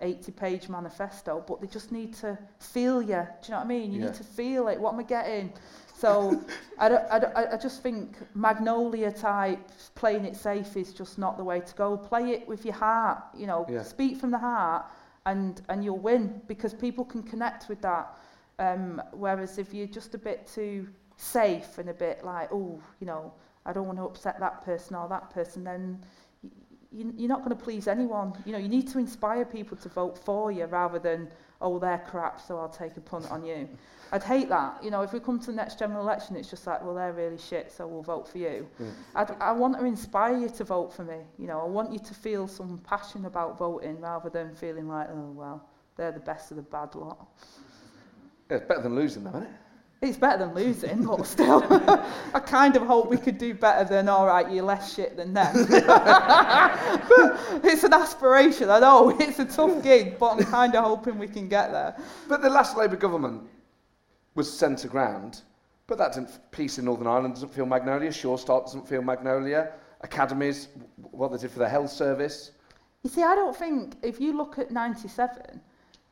80 0.00 0.32
page 0.32 0.68
manifesto, 0.68 1.44
but 1.46 1.60
they 1.60 1.66
just 1.66 1.92
need 1.92 2.14
to 2.14 2.38
feel 2.58 3.02
you. 3.02 3.08
Do 3.08 3.12
you 3.12 3.50
know 3.50 3.56
what 3.58 3.64
I 3.64 3.68
mean? 3.68 3.92
You 3.92 4.00
Yeah. 4.00 4.06
need 4.06 4.14
to 4.14 4.24
feel 4.24 4.68
it. 4.68 4.80
What 4.80 4.94
am 4.94 5.00
I 5.00 5.02
getting? 5.02 5.52
So 6.00 6.42
I, 6.78 6.88
I, 6.88 7.52
I 7.52 7.56
just 7.58 7.82
think 7.82 8.16
Magnolia 8.34 9.12
type, 9.12 9.60
playing 9.94 10.24
it 10.24 10.34
safe 10.34 10.74
is 10.74 10.94
just 10.94 11.18
not 11.18 11.36
the 11.36 11.44
way 11.44 11.60
to 11.60 11.74
go. 11.74 11.98
Play 11.98 12.30
it 12.30 12.48
with 12.48 12.64
your 12.64 12.74
heart, 12.74 13.22
you 13.36 13.46
know, 13.46 13.66
yeah. 13.68 13.82
speak 13.82 14.16
from 14.16 14.30
the 14.30 14.38
heart 14.38 14.86
and, 15.26 15.60
and 15.68 15.84
you'll 15.84 15.98
win 15.98 16.40
because 16.48 16.72
people 16.72 17.04
can 17.04 17.22
connect 17.22 17.68
with 17.68 17.82
that. 17.82 18.16
Um, 18.58 19.02
whereas 19.12 19.58
if 19.58 19.74
you're 19.74 19.86
just 19.86 20.14
a 20.14 20.18
bit 20.18 20.46
too 20.46 20.88
safe 21.18 21.76
and 21.76 21.90
a 21.90 21.94
bit 21.94 22.24
like, 22.24 22.50
oh, 22.50 22.80
you 23.00 23.06
know, 23.06 23.34
I 23.66 23.74
don't 23.74 23.86
want 23.86 23.98
to 23.98 24.04
upset 24.04 24.40
that 24.40 24.64
person 24.64 24.96
or 24.96 25.06
that 25.10 25.28
person, 25.28 25.64
then 25.64 26.00
you, 26.92 27.12
you're 27.16 27.28
not 27.28 27.44
going 27.44 27.56
to 27.56 27.62
please 27.62 27.86
anyone. 27.86 28.32
You 28.44 28.52
know, 28.52 28.58
you 28.58 28.68
need 28.68 28.88
to 28.88 28.98
inspire 28.98 29.44
people 29.44 29.76
to 29.78 29.88
vote 29.88 30.18
for 30.18 30.50
you 30.50 30.64
rather 30.66 30.98
than, 30.98 31.28
oh, 31.60 31.78
they're 31.78 32.04
crap, 32.08 32.40
so 32.40 32.58
I'll 32.58 32.68
take 32.68 32.96
a 32.96 33.00
punt 33.00 33.30
on 33.30 33.44
you. 33.44 33.68
I'd 34.12 34.24
hate 34.24 34.48
that. 34.48 34.82
You 34.82 34.90
know, 34.90 35.02
if 35.02 35.12
we 35.12 35.20
come 35.20 35.38
to 35.38 35.46
the 35.46 35.56
next 35.56 35.78
general 35.78 36.02
election, 36.02 36.34
it's 36.34 36.50
just 36.50 36.66
like, 36.66 36.82
well, 36.82 36.94
they're 36.94 37.12
really 37.12 37.38
shit, 37.38 37.70
so 37.70 37.86
we'll 37.86 38.02
vote 38.02 38.26
for 38.26 38.38
you. 38.38 38.66
Mm. 38.80 38.90
I'd, 39.14 39.30
I 39.40 39.52
want 39.52 39.78
to 39.78 39.84
inspire 39.84 40.36
you 40.36 40.48
to 40.48 40.64
vote 40.64 40.92
for 40.92 41.04
me. 41.04 41.18
You 41.38 41.46
know, 41.46 41.60
I 41.60 41.66
want 41.66 41.92
you 41.92 42.00
to 42.00 42.14
feel 42.14 42.48
some 42.48 42.78
passion 42.78 43.26
about 43.26 43.56
voting 43.56 44.00
rather 44.00 44.28
than 44.28 44.54
feeling 44.54 44.88
like, 44.88 45.08
oh, 45.10 45.30
well, 45.32 45.68
they're 45.96 46.12
the 46.12 46.20
best 46.20 46.50
of 46.50 46.56
the 46.56 46.62
bad 46.62 46.94
lot. 46.96 47.28
Yeah, 48.50 48.56
it's 48.56 48.66
better 48.66 48.82
than 48.82 48.96
losing, 48.96 49.22
though, 49.22 49.30
isn't 49.30 49.42
it? 49.44 49.50
It's 50.02 50.16
better 50.16 50.46
than 50.46 50.54
losing, 50.54 51.04
but 51.04 51.26
still, 51.26 51.62
I 52.34 52.40
kind 52.40 52.74
of 52.74 52.86
hope 52.86 53.10
we 53.10 53.18
could 53.18 53.36
do 53.36 53.52
better 53.52 53.86
than, 53.86 54.08
all 54.08 54.26
right, 54.26 54.50
you're 54.50 54.64
less 54.64 54.94
shit 54.94 55.14
than 55.14 55.34
them. 55.34 55.54
it's 57.62 57.84
an 57.84 57.92
aspiration, 57.92 58.70
I 58.70 58.80
know, 58.80 59.14
it's 59.20 59.38
a 59.40 59.44
tough 59.44 59.82
gig, 59.82 60.18
but 60.18 60.38
I'm 60.38 60.44
kind 60.44 60.74
of 60.74 60.84
hoping 60.84 61.18
we 61.18 61.28
can 61.28 61.48
get 61.48 61.70
there. 61.70 61.94
But 62.28 62.40
the 62.40 62.48
last 62.48 62.78
Labour 62.78 62.96
government 62.96 63.42
was 64.34 64.50
centre 64.50 64.88
ground, 64.88 65.42
but 65.86 65.98
that 65.98 66.14
didn't. 66.14 66.30
Peace 66.50 66.78
in 66.78 66.86
Northern 66.86 67.06
Ireland 67.06 67.34
doesn't 67.34 67.52
feel 67.52 67.66
Magnolia. 67.66 68.10
Sure 68.10 68.38
Start 68.38 68.64
doesn't 68.64 68.88
feel 68.88 69.02
Magnolia. 69.02 69.72
Academies, 70.00 70.68
what 70.96 71.30
they 71.30 71.36
did 71.36 71.50
for 71.50 71.58
the 71.58 71.68
health 71.68 71.90
service. 71.90 72.52
You 73.02 73.10
see, 73.10 73.22
I 73.22 73.34
don't 73.34 73.54
think, 73.54 73.96
if 74.02 74.18
you 74.18 74.34
look 74.34 74.58
at 74.58 74.70
97, 74.70 75.60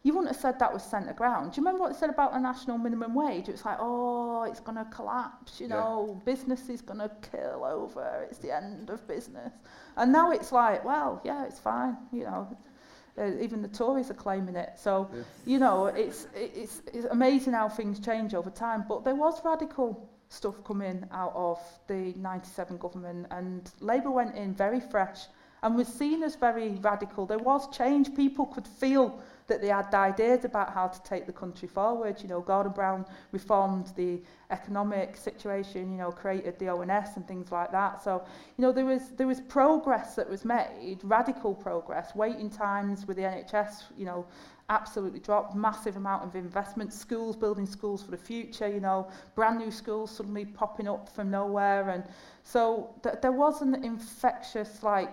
you 0.08 0.14
wouldn't 0.14 0.34
have 0.34 0.40
said 0.40 0.58
that 0.58 0.72
was 0.72 0.82
centre 0.82 1.12
ground. 1.12 1.52
Do 1.52 1.60
you 1.60 1.62
remember 1.66 1.82
what 1.82 1.92
they 1.92 1.98
said 1.98 2.08
about 2.08 2.32
the 2.32 2.38
national 2.40 2.78
minimum 2.78 3.14
wage? 3.14 3.46
It 3.48 3.52
was 3.52 3.64
like, 3.66 3.76
oh, 3.78 4.44
it's 4.44 4.60
going 4.60 4.78
to 4.78 4.86
collapse, 4.86 5.60
you 5.60 5.68
Yeah. 5.68 5.74
know, 5.76 6.20
business 6.24 6.68
is 6.70 6.80
going 6.80 7.00
to 7.00 7.10
kill 7.30 7.62
over, 7.64 8.26
it's 8.30 8.38
the 8.38 8.50
end 8.56 8.88
of 8.88 9.06
business. 9.06 9.52
And 9.98 10.10
now 10.10 10.30
it's 10.30 10.50
like, 10.50 10.82
well, 10.82 11.20
yeah, 11.24 11.44
it's 11.44 11.60
fine, 11.60 11.98
you 12.10 12.24
know. 12.24 12.56
Uh, 13.18 13.32
even 13.40 13.60
the 13.62 13.68
Tories 13.68 14.10
are 14.10 14.14
claiming 14.14 14.56
it. 14.56 14.70
So, 14.76 15.10
you 15.44 15.58
know, 15.58 15.86
it's, 15.86 16.26
it's, 16.34 16.80
it's 16.94 17.06
amazing 17.10 17.52
how 17.52 17.68
things 17.68 18.00
change 18.00 18.32
over 18.34 18.48
time. 18.50 18.84
But 18.88 19.04
there 19.04 19.16
was 19.16 19.44
radical 19.44 20.08
stuff 20.30 20.62
coming 20.64 21.04
out 21.10 21.32
of 21.34 21.58
the 21.86 22.14
97 22.16 22.78
government 22.78 23.26
and 23.30 23.70
Labour 23.80 24.10
went 24.10 24.36
in 24.36 24.54
very 24.54 24.80
fresh 24.80 25.26
and 25.62 25.74
was 25.74 25.88
seen 25.88 26.22
as 26.22 26.36
very 26.36 26.78
radical. 26.80 27.26
There 27.26 27.38
was 27.38 27.66
change. 27.68 28.14
People 28.14 28.46
could 28.46 28.68
feel 28.68 29.18
that 29.48 29.60
they 29.60 29.68
had 29.68 29.92
ideas 29.94 30.44
about 30.44 30.72
how 30.72 30.86
to 30.86 31.02
take 31.02 31.26
the 31.26 31.32
country 31.32 31.66
forward. 31.66 32.22
You 32.22 32.28
know, 32.28 32.40
Gordon 32.40 32.72
Brown 32.72 33.04
reformed 33.32 33.92
the 33.96 34.20
economic 34.50 35.16
situation, 35.16 35.90
you 35.90 35.98
know, 35.98 36.12
created 36.12 36.58
the 36.58 36.68
ONS 36.68 37.16
and 37.16 37.26
things 37.26 37.50
like 37.50 37.72
that. 37.72 38.02
So, 38.02 38.24
you 38.56 38.62
know, 38.62 38.72
there 38.72 38.84
was 38.84 39.10
there 39.16 39.26
was 39.26 39.40
progress 39.40 40.14
that 40.14 40.28
was 40.28 40.44
made, 40.44 40.98
radical 41.02 41.54
progress. 41.54 42.14
Waiting 42.14 42.50
times 42.50 43.06
with 43.06 43.16
the 43.16 43.24
NHS, 43.24 43.84
you 43.96 44.04
know, 44.04 44.26
absolutely 44.68 45.20
dropped. 45.20 45.56
Massive 45.56 45.96
amount 45.96 46.24
of 46.24 46.36
investment. 46.36 46.92
Schools, 46.92 47.34
building 47.34 47.66
schools 47.66 48.02
for 48.02 48.10
the 48.10 48.18
future. 48.18 48.68
You 48.68 48.80
know, 48.80 49.08
brand 49.34 49.58
new 49.58 49.70
schools 49.70 50.10
suddenly 50.10 50.44
popping 50.44 50.88
up 50.88 51.08
from 51.08 51.30
nowhere, 51.30 51.88
and 51.88 52.04
so 52.44 52.94
th- 53.02 53.16
there 53.22 53.32
was 53.32 53.62
an 53.62 53.82
infectious 53.82 54.82
like 54.82 55.10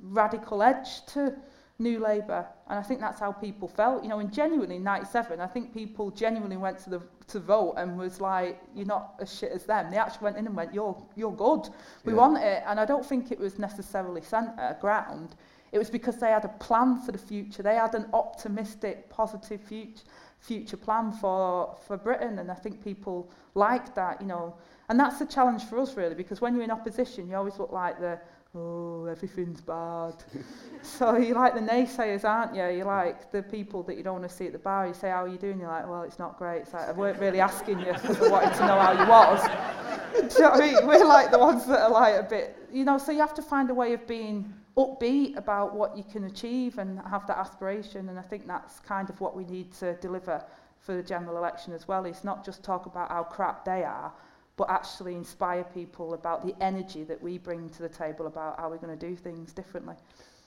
radical 0.00 0.62
edge 0.62 1.04
to 1.06 1.34
New 1.80 2.00
Labour, 2.00 2.44
and 2.68 2.78
I 2.78 2.82
think 2.82 3.00
that's 3.00 3.20
how 3.20 3.30
people 3.30 3.68
felt. 3.68 4.02
You 4.02 4.08
know, 4.08 4.18
and 4.18 4.32
genuinely 4.32 4.76
in 4.76 4.82
'97, 4.84 5.40
I 5.40 5.46
think 5.46 5.72
people 5.72 6.10
genuinely 6.10 6.56
went 6.56 6.78
to 6.80 6.90
the 6.90 7.00
to 7.28 7.38
vote 7.38 7.74
and 7.76 7.96
was 7.96 8.20
like, 8.20 8.60
"You're 8.74 8.86
not 8.86 9.14
as 9.20 9.32
shit 9.32 9.52
as 9.52 9.64
them." 9.64 9.90
They 9.90 9.96
actually 9.96 10.24
went 10.24 10.36
in 10.38 10.46
and 10.46 10.56
went, 10.56 10.74
"You're 10.74 10.96
you're 11.14 11.32
good. 11.32 11.68
We 12.04 12.12
Yeah. 12.12 12.18
want 12.18 12.38
it." 12.38 12.64
And 12.66 12.80
I 12.80 12.84
don't 12.84 13.06
think 13.06 13.30
it 13.30 13.38
was 13.38 13.58
necessarily 13.58 14.22
centre 14.22 14.76
ground. 14.80 15.36
It 15.70 15.78
was 15.78 15.90
because 15.90 16.16
they 16.16 16.30
had 16.30 16.44
a 16.44 16.48
plan 16.48 16.96
for 16.96 17.12
the 17.12 17.18
future. 17.18 17.62
They 17.62 17.76
had 17.76 17.94
an 17.94 18.08
optimistic, 18.12 19.08
positive 19.08 19.60
future 19.60 20.04
future 20.40 20.76
plan 20.76 21.12
for 21.12 21.76
for 21.86 21.96
Britain, 21.96 22.38
and 22.38 22.50
I 22.50 22.54
think 22.54 22.82
people 22.82 23.28
liked 23.54 23.94
that. 23.94 24.20
You 24.20 24.26
know, 24.26 24.54
and 24.88 24.98
that's 24.98 25.18
the 25.18 25.26
challenge 25.26 25.64
for 25.64 25.78
us 25.78 25.96
really, 25.96 26.14
because 26.14 26.40
when 26.40 26.54
you're 26.54 26.64
in 26.64 26.70
opposition, 26.72 27.28
you 27.28 27.36
always 27.36 27.58
look 27.58 27.70
like 27.72 28.00
the 28.00 28.18
oh, 28.54 29.06
everything's 29.06 29.60
bad. 29.60 30.14
so 30.82 31.16
you 31.16 31.34
like 31.34 31.54
the 31.54 31.60
naysayers, 31.60 32.24
aren't 32.24 32.54
you? 32.54 32.66
You 32.78 32.84
like 32.84 33.30
the 33.30 33.42
people 33.42 33.82
that 33.84 33.96
you 33.96 34.02
don't 34.02 34.20
want 34.20 34.28
to 34.28 34.34
see 34.34 34.46
at 34.46 34.52
the 34.52 34.58
bar. 34.58 34.86
You 34.86 34.94
say, 34.94 35.10
how 35.10 35.24
are 35.24 35.28
you 35.28 35.38
doing? 35.38 35.58
You're 35.60 35.68
like, 35.68 35.88
well, 35.88 36.02
it's 36.02 36.18
not 36.18 36.38
great. 36.38 36.62
It's 36.62 36.72
like, 36.72 36.88
I 36.88 36.92
weren't 36.92 37.18
really 37.18 37.40
asking 37.40 37.80
you 37.80 37.92
because 37.92 38.20
I 38.20 38.28
wanted 38.28 38.54
to 38.54 38.66
know 38.66 38.78
how 38.78 38.92
you 38.92 39.08
was. 39.08 40.28
Do 40.34 40.34
you 40.34 40.40
know 40.40 40.50
what 40.50 40.62
I 40.62 40.66
mean? 40.66 40.86
We're 40.86 41.06
like 41.06 41.30
the 41.30 41.38
ones 41.38 41.66
that 41.66 41.80
are 41.80 41.90
like 41.90 42.16
a 42.16 42.22
bit, 42.22 42.56
you 42.72 42.84
know, 42.84 42.98
so 42.98 43.12
you 43.12 43.20
have 43.20 43.34
to 43.34 43.42
find 43.42 43.70
a 43.70 43.74
way 43.74 43.92
of 43.92 44.06
being 44.06 44.52
upbeat 44.76 45.36
about 45.36 45.74
what 45.74 45.96
you 45.96 46.04
can 46.04 46.24
achieve 46.24 46.78
and 46.78 47.00
have 47.08 47.26
that 47.26 47.36
aspiration. 47.36 48.08
And 48.08 48.18
I 48.18 48.22
think 48.22 48.46
that's 48.46 48.80
kind 48.80 49.10
of 49.10 49.20
what 49.20 49.36
we 49.36 49.44
need 49.44 49.72
to 49.74 49.94
deliver 49.96 50.42
for 50.80 50.94
the 50.94 51.02
general 51.02 51.36
election 51.36 51.72
as 51.72 51.86
well. 51.86 52.04
It's 52.04 52.24
not 52.24 52.44
just 52.44 52.62
talk 52.62 52.86
about 52.86 53.10
how 53.10 53.24
crap 53.24 53.64
they 53.64 53.84
are, 53.84 54.12
but 54.58 54.68
actually 54.68 55.14
inspire 55.14 55.62
people 55.62 56.14
about 56.14 56.44
the 56.44 56.54
energy 56.60 57.04
that 57.04 57.22
we 57.22 57.38
bring 57.38 57.70
to 57.70 57.82
the 57.82 57.88
table 57.88 58.26
about 58.26 58.58
how 58.58 58.68
we're 58.68 58.76
going 58.76 58.98
to 58.98 59.08
do 59.08 59.14
things 59.14 59.52
differently. 59.52 59.94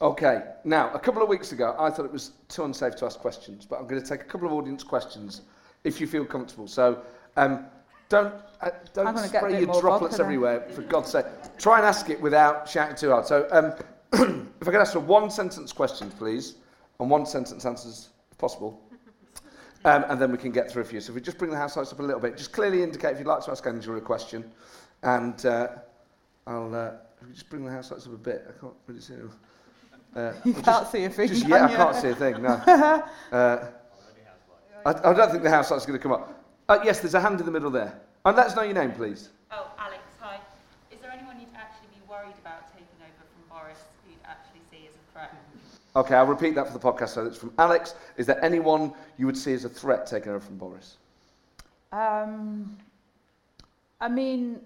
Okay, 0.01 0.43
now, 0.65 0.91
a 0.93 0.99
couple 0.99 1.23
of 1.23 1.29
weeks 1.29 1.53
ago, 1.53 1.75
I 1.79 1.89
thought 1.89 2.05
it 2.05 2.11
was 2.11 2.33
too 2.49 2.65
unsafe 2.65 2.95
to 2.97 3.05
ask 3.05 3.19
questions, 3.19 3.65
but 3.65 3.79
I'm 3.79 3.87
going 3.87 4.01
to 4.01 4.07
take 4.07 4.21
a 4.21 4.25
couple 4.25 4.47
of 4.47 4.53
audience 4.53 4.83
questions 4.83 5.41
if 5.85 6.01
you 6.01 6.07
feel 6.07 6.25
comfortable. 6.25 6.67
So, 6.67 7.01
um, 7.37 7.65
don't, 8.09 8.33
uh, 8.59 8.71
don't 8.93 9.05
gonna 9.05 9.29
get 9.29 9.35
a 9.43 9.47
spray 9.47 9.61
your 9.61 9.79
droplets 9.79 10.19
everywhere, 10.19 10.67
for 10.71 10.81
God's 10.81 11.11
sake. 11.11 11.25
Try 11.57 11.77
and 11.77 11.87
ask 11.87 12.09
it 12.09 12.19
without 12.19 12.67
shouting 12.67 12.97
too 12.97 13.11
hard. 13.11 13.25
So, 13.25 13.47
um, 13.51 13.73
if 14.59 14.67
I 14.67 14.71
could 14.71 14.81
ask 14.81 14.91
for 14.91 14.99
one 14.99 15.31
sentence 15.31 15.71
questions, 15.71 16.13
please, 16.15 16.55
and 16.99 17.09
one 17.09 17.25
sentence 17.25 17.63
answers, 17.65 18.09
if 18.29 18.37
possible. 18.37 18.81
Um, 19.83 20.05
and 20.09 20.21
then 20.21 20.31
we 20.31 20.37
can 20.37 20.51
get 20.51 20.69
through 20.71 20.83
a 20.83 20.85
few. 20.85 21.01
So 21.01 21.11
if 21.11 21.15
we 21.15 21.21
just 21.21 21.37
bring 21.37 21.49
the 21.49 21.57
house 21.57 21.75
lights 21.75 21.91
up 21.91 21.99
a 21.99 22.03
little 22.03 22.21
bit, 22.21 22.37
just 22.37 22.53
clearly 22.53 22.83
indicate 22.83 23.13
if 23.13 23.17
you'd 23.19 23.27
like 23.27 23.43
to 23.45 23.51
ask 23.51 23.65
Angela 23.65 23.97
a 23.97 24.01
question. 24.01 24.51
And 25.01 25.43
uh, 25.45 25.67
I'll 26.45 26.73
uh, 26.73 26.91
if 27.21 27.27
we 27.27 27.33
just 27.33 27.49
bring 27.49 27.65
the 27.65 27.71
house 27.71 27.91
lights 27.91 28.05
up 28.05 28.13
a 28.13 28.17
bit. 28.17 28.45
I 28.47 28.59
can't 28.59 28.73
really 28.87 29.01
see 29.01 29.15
them. 29.15 29.31
Uh, 30.15 30.33
You 30.45 30.53
just- 30.53 30.65
can't 30.65 30.87
see 30.87 31.03
a 31.05 31.09
thing, 31.09 31.27
just, 31.29 31.41
can 31.41 31.51
yeah, 31.51 31.65
I 31.65 31.75
can't 31.75 31.95
see 31.95 32.09
a 32.09 32.15
thing, 32.15 32.41
no. 32.41 32.49
uh, 33.31 33.67
I, 34.85 34.89
I 34.89 35.13
don't 35.13 35.31
think 35.31 35.43
the 35.43 35.49
house 35.49 35.69
light's 35.71 35.83
are 35.85 35.87
going 35.87 35.99
to 35.99 36.03
come 36.03 36.11
up. 36.11 36.43
Uh, 36.67 36.79
yes, 36.83 36.99
there's 36.99 37.13
a 37.13 37.21
hand 37.21 37.39
in 37.39 37.45
the 37.45 37.51
middle 37.51 37.69
there. 37.71 37.99
And 38.25 38.35
let 38.35 38.47
us 38.47 38.55
know 38.55 38.63
your 38.63 38.73
name, 38.73 38.91
please. 38.91 39.29
Oh, 39.51 39.67
Alex, 39.77 40.01
hi. 40.19 40.37
Is 40.91 40.99
there 41.01 41.11
anyone 41.11 41.39
you'd 41.39 41.49
actually 41.55 41.89
be 41.89 42.01
worried 42.09 42.33
about 42.41 42.71
taking 42.73 42.97
over 43.01 43.13
from 43.17 43.43
Boris 43.49 43.77
who 44.05 44.11
you'd 44.11 44.25
actually 44.25 44.61
see 44.69 44.87
as 44.87 44.93
a 44.93 45.03
threat? 45.13 45.33
Okay, 45.95 46.15
I'll 46.15 46.25
repeat 46.25 46.55
that 46.55 46.67
for 46.67 46.73
the 46.73 46.79
podcast. 46.79 47.09
So 47.09 47.25
it's 47.25 47.37
from 47.37 47.53
Alex. 47.57 47.95
Is 48.17 48.25
there 48.25 48.43
anyone 48.43 48.93
you 49.17 49.25
would 49.25 49.37
see 49.37 49.53
as 49.53 49.65
a 49.65 49.69
threat 49.69 50.05
taking 50.05 50.29
over 50.29 50.39
from 50.39 50.57
Boris? 50.57 50.97
Um, 51.91 52.77
I 53.99 54.07
mean, 54.07 54.61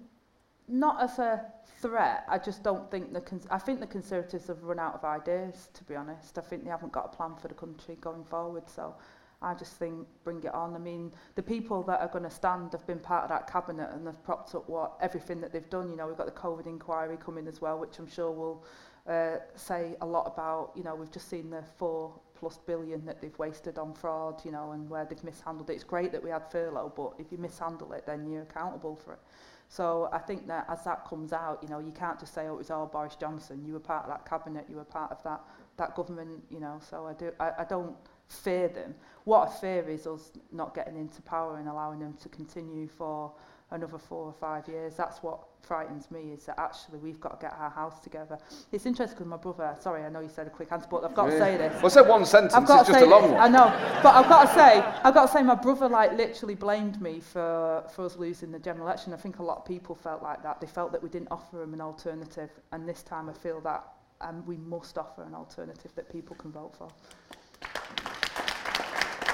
not 0.68 1.02
as 1.02 1.18
a 1.18 1.44
threat. 1.82 2.26
I 2.30 2.38
just 2.38 2.64
don't 2.64 2.90
think 2.92 3.12
the. 3.12 3.22
Cons- 3.22 3.48
I 3.50 3.58
think 3.58 3.80
the 3.80 3.88
Conservatives 3.88 4.48
have 4.48 4.64
run 4.64 4.78
out 4.80 4.94
of 4.94 5.04
ideas. 5.04 5.70
To 5.74 5.84
be 5.86 5.96
honest, 5.96 6.38
I 6.38 6.42
think 6.42 6.64
they 6.64 6.70
haven't 6.70 6.92
got 6.92 7.06
a 7.06 7.16
plan 7.16 7.36
for 7.42 7.48
the 7.48 7.56
country 7.56 7.98
going 8.02 8.24
forward. 8.24 8.70
So, 8.70 8.94
I 9.42 9.56
just 9.56 9.74
think 9.74 10.08
bring 10.24 10.44
it 10.44 10.54
on. 10.54 10.76
I 10.76 10.80
mean, 10.80 11.12
the 11.34 11.44
people 11.44 11.82
that 11.84 12.02
are 12.02 12.08
going 12.08 12.24
to 12.24 12.30
stand 12.30 12.72
have 12.72 12.86
been 12.86 13.00
part 13.00 13.24
of 13.24 13.30
that 13.30 13.52
cabinet 13.52 13.90
and 13.92 14.06
they've 14.06 14.24
propped 14.24 14.56
up 14.56 14.70
what 14.70 14.94
everything 15.02 15.42
that 15.42 15.52
they've 15.52 15.70
done. 15.70 15.90
You 15.90 15.98
know, 15.98 16.08
we've 16.08 16.18
got 16.18 16.28
the 16.28 16.32
COVID 16.32 16.68
inquiry 16.68 17.18
coming 17.18 17.48
as 17.48 17.62
well, 17.62 17.80
which 17.80 18.00
I'm 18.00 18.08
sure 18.08 18.32
will 18.32 18.64
uh, 19.08 19.38
say 19.56 19.96
a 20.02 20.06
lot 20.06 20.28
about. 20.28 20.72
You 20.76 20.84
know, 20.84 20.96
we've 20.96 21.12
just 21.12 21.30
seen 21.30 21.50
the 21.50 21.64
four 21.78 22.14
plus 22.36 22.58
billion 22.58 23.06
that 23.06 23.22
they've 23.22 23.38
wasted 23.38 23.78
on 23.78 23.94
fraud. 23.94 24.42
You 24.46 24.52
know, 24.52 24.72
and 24.72 24.90
where 24.90 25.06
they've 25.06 25.24
mishandled 25.24 25.70
it. 25.70 25.74
It's 25.74 25.84
great 25.84 26.12
that 26.12 26.24
we 26.24 26.30
had 26.30 26.52
furlough, 26.52 26.94
but 26.96 27.14
if 27.20 27.32
you 27.32 27.38
mishandle 27.38 27.94
it, 27.94 28.06
then 28.06 28.28
you're 28.30 28.44
accountable 28.44 28.96
for 28.96 29.14
it. 29.14 29.20
So 29.68 30.10
I 30.12 30.20
think 30.20 30.48
that 30.48 30.66
as 30.70 30.84
that 30.84 31.06
comes 31.08 31.34
out, 31.34 31.60
you 31.62 31.70
know, 31.70 31.80
you 31.80 31.92
can't 31.92 32.20
just 32.20 32.34
say, 32.34 32.48
oh, 32.48 32.54
it 32.54 32.58
was 32.58 32.72
all 32.72 32.86
Boris 32.86 33.16
Johnson. 33.16 33.64
You 33.66 33.74
were 33.74 33.80
part 33.80 34.04
of 34.04 34.10
that 34.10 34.26
cabinet. 34.30 34.66
You 34.70 34.78
were 34.78 34.84
part 34.84 35.12
of 35.12 35.24
that 35.24 35.42
that 35.78 35.96
government. 35.96 36.44
You 36.50 36.60
know, 36.60 36.80
so 36.88 37.06
I 37.08 37.14
do. 37.14 37.32
I, 37.40 37.52
I 37.60 37.66
don't 37.66 37.96
fear 38.28 38.68
them. 38.68 38.96
What 39.24 39.50
I 39.50 39.52
fear 39.52 39.90
is 39.90 40.08
us 40.08 40.32
not 40.52 40.76
getting 40.76 40.98
into 40.98 41.22
power 41.24 41.58
and 41.58 41.68
allowing 41.68 42.00
them 42.00 42.16
to 42.22 42.30
continue 42.30 42.88
for 42.88 43.32
another 43.72 43.98
four 43.98 44.26
or 44.26 44.34
five 44.34 44.68
years. 44.68 44.96
That's 44.96 45.24
what 45.24 45.40
frightens 45.66 46.10
me 46.12 46.32
is 46.34 46.46
that 46.46 46.60
actually 46.60 47.00
we've 47.00 47.20
got 47.20 47.40
to 47.40 47.46
get 47.46 47.56
our 47.60 47.70
house 47.70 48.00
together. 48.00 48.38
It's 48.72 48.86
interesting 48.86 49.16
because 49.18 49.30
my 49.30 49.38
brother, 49.38 49.76
sorry, 49.82 50.04
I 50.04 50.10
know 50.10 50.20
you 50.20 50.30
said 50.30 50.48
a 50.48 50.50
quick 50.50 50.72
answer, 50.72 50.88
but 50.90 51.04
I've 51.04 51.16
got 51.16 51.26
to 51.26 51.38
say 51.38 51.58
this. 51.58 51.82
Well, 51.82 51.90
say 51.90 52.02
one 52.02 52.26
sentence. 52.26 52.54
I've 52.54 52.66
got 52.66 52.82
It's 52.82 52.88
to 52.88 52.94
just 52.94 53.00
say 53.04 53.08
a 53.08 53.10
long 53.10 53.24
this. 53.24 53.32
one. 53.32 53.42
I 53.42 53.48
know, 53.48 54.00
but 54.04 54.16
I've 54.16 54.30
got 54.30 54.46
to 54.48 54.54
say, 54.54 54.80
I've 55.04 55.14
got 55.14 55.26
to 55.28 55.32
say, 55.32 55.44
my 55.44 55.56
brother 55.56 55.90
like 55.90 56.14
literally 56.14 56.56
blamed 56.56 57.02
me 57.02 57.20
for 57.20 57.84
for 57.94 58.06
us 58.06 58.16
losing 58.18 58.52
the 58.52 58.60
general 58.60 58.88
election. 58.88 59.14
I 59.14 59.18
think 59.18 59.40
a 59.40 59.44
lot 59.44 59.58
of 59.58 59.66
people 59.66 59.96
felt 59.96 60.22
like 60.24 60.44
that. 60.44 60.62
They 60.62 60.68
felt 60.68 60.92
that 60.92 61.02
we 61.02 61.10
didn't 61.10 61.30
offer 61.32 61.58
them 61.58 61.74
an 61.74 61.82
alternative, 61.82 62.50
and 62.72 62.88
this 62.88 63.04
time 63.04 63.30
I 63.30 63.34
feel 63.34 63.60
that 63.62 63.84
um, 64.22 64.46
we 64.46 64.58
must 64.58 64.98
offer 64.98 65.24
an 65.24 65.34
alternative 65.34 65.92
that 65.96 66.12
people 66.12 66.36
can 66.36 66.52
vote 66.52 66.76
for. 66.78 66.90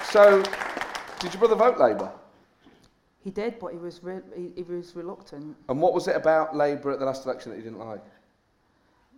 So, 0.05 0.43
did 1.19 1.33
your 1.33 1.39
brother 1.39 1.55
vote 1.55 1.77
Labour? 1.79 2.11
He 3.23 3.30
did, 3.30 3.60
but 3.60 3.72
he 3.72 3.77
was, 3.77 4.03
re- 4.03 4.22
he, 4.35 4.52
he 4.56 4.64
was 4.64 4.95
reluctant. 4.95 5.56
And 5.69 5.80
what 5.80 5.93
was 5.93 6.07
it 6.07 6.15
about 6.15 6.56
Labour 6.56 6.91
at 6.91 6.99
the 6.99 7.06
last 7.06 7.26
election 7.26 7.52
that 7.52 7.57
he 7.57 7.64
didn't 7.64 7.80
like? 7.80 8.03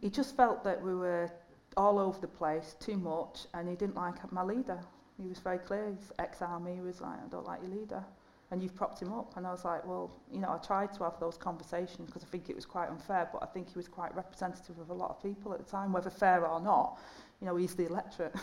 He 0.01 0.09
just 0.09 0.35
felt 0.35 0.63
that 0.65 0.81
we 0.81 0.93
were 0.93 1.31
all 1.77 1.97
over 1.99 2.19
the 2.19 2.27
place, 2.27 2.75
too 2.79 2.97
much, 2.97 3.45
and 3.53 3.69
he 3.69 3.75
didn't 3.75 3.95
like 3.95 4.31
my 4.31 4.43
leader. 4.43 4.79
He 5.17 5.27
was 5.27 5.39
very 5.39 5.57
clear. 5.57 5.85
His 5.85 6.11
ex-army 6.19 6.81
was 6.81 6.99
like, 6.99 7.17
I 7.23 7.27
don't 7.29 7.45
like 7.45 7.61
your 7.61 7.71
leader. 7.71 8.03
And 8.53 8.61
you've 8.61 8.75
propped 8.75 9.01
him 9.01 9.11
up. 9.11 9.35
And 9.35 9.47
I 9.47 9.51
was 9.51 9.65
like, 9.65 9.83
well, 9.83 10.11
you 10.31 10.39
know, 10.39 10.49
I 10.49 10.57
tried 10.63 10.93
to 10.93 11.03
have 11.03 11.19
those 11.19 11.37
conversations 11.37 12.05
because 12.05 12.23
I 12.23 12.27
think 12.27 12.49
it 12.49 12.55
was 12.55 12.67
quite 12.67 12.87
unfair, 12.87 13.27
but 13.33 13.41
I 13.41 13.47
think 13.47 13.67
he 13.67 13.75
was 13.75 13.87
quite 13.87 14.15
representative 14.15 14.77
of 14.77 14.91
a 14.91 14.93
lot 14.93 15.09
of 15.09 15.21
people 15.23 15.53
at 15.53 15.59
the 15.59 15.65
time, 15.65 15.91
whether 15.91 16.11
fair 16.11 16.45
or 16.45 16.61
not. 16.61 16.99
You 17.41 17.47
know, 17.47 17.55
he's 17.55 17.73
the 17.73 17.87
electorate. 17.87 18.35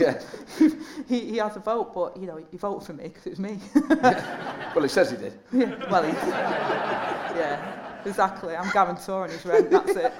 Yeah. 0.00 0.20
he, 1.08 1.20
he 1.20 1.36
has 1.36 1.56
a 1.56 1.60
vote, 1.60 1.92
but, 1.94 2.16
you 2.16 2.26
know, 2.26 2.42
he 2.50 2.56
voted 2.56 2.86
for 2.86 2.94
me 2.94 3.04
because 3.04 3.26
it 3.26 3.30
was 3.30 3.38
me. 3.38 3.60
Well, 4.74 4.82
he 4.82 4.88
says 4.88 5.10
he 5.10 5.18
did. 5.18 5.34
yeah, 5.52 5.90
well, 5.90 6.02
he's, 6.02 6.14
yeah, 7.36 8.00
exactly. 8.06 8.56
I'm 8.56 8.70
guarantoring 8.70 9.30
his 9.30 9.44
rent, 9.44 9.70
that's 9.70 9.96
it. 9.96 10.12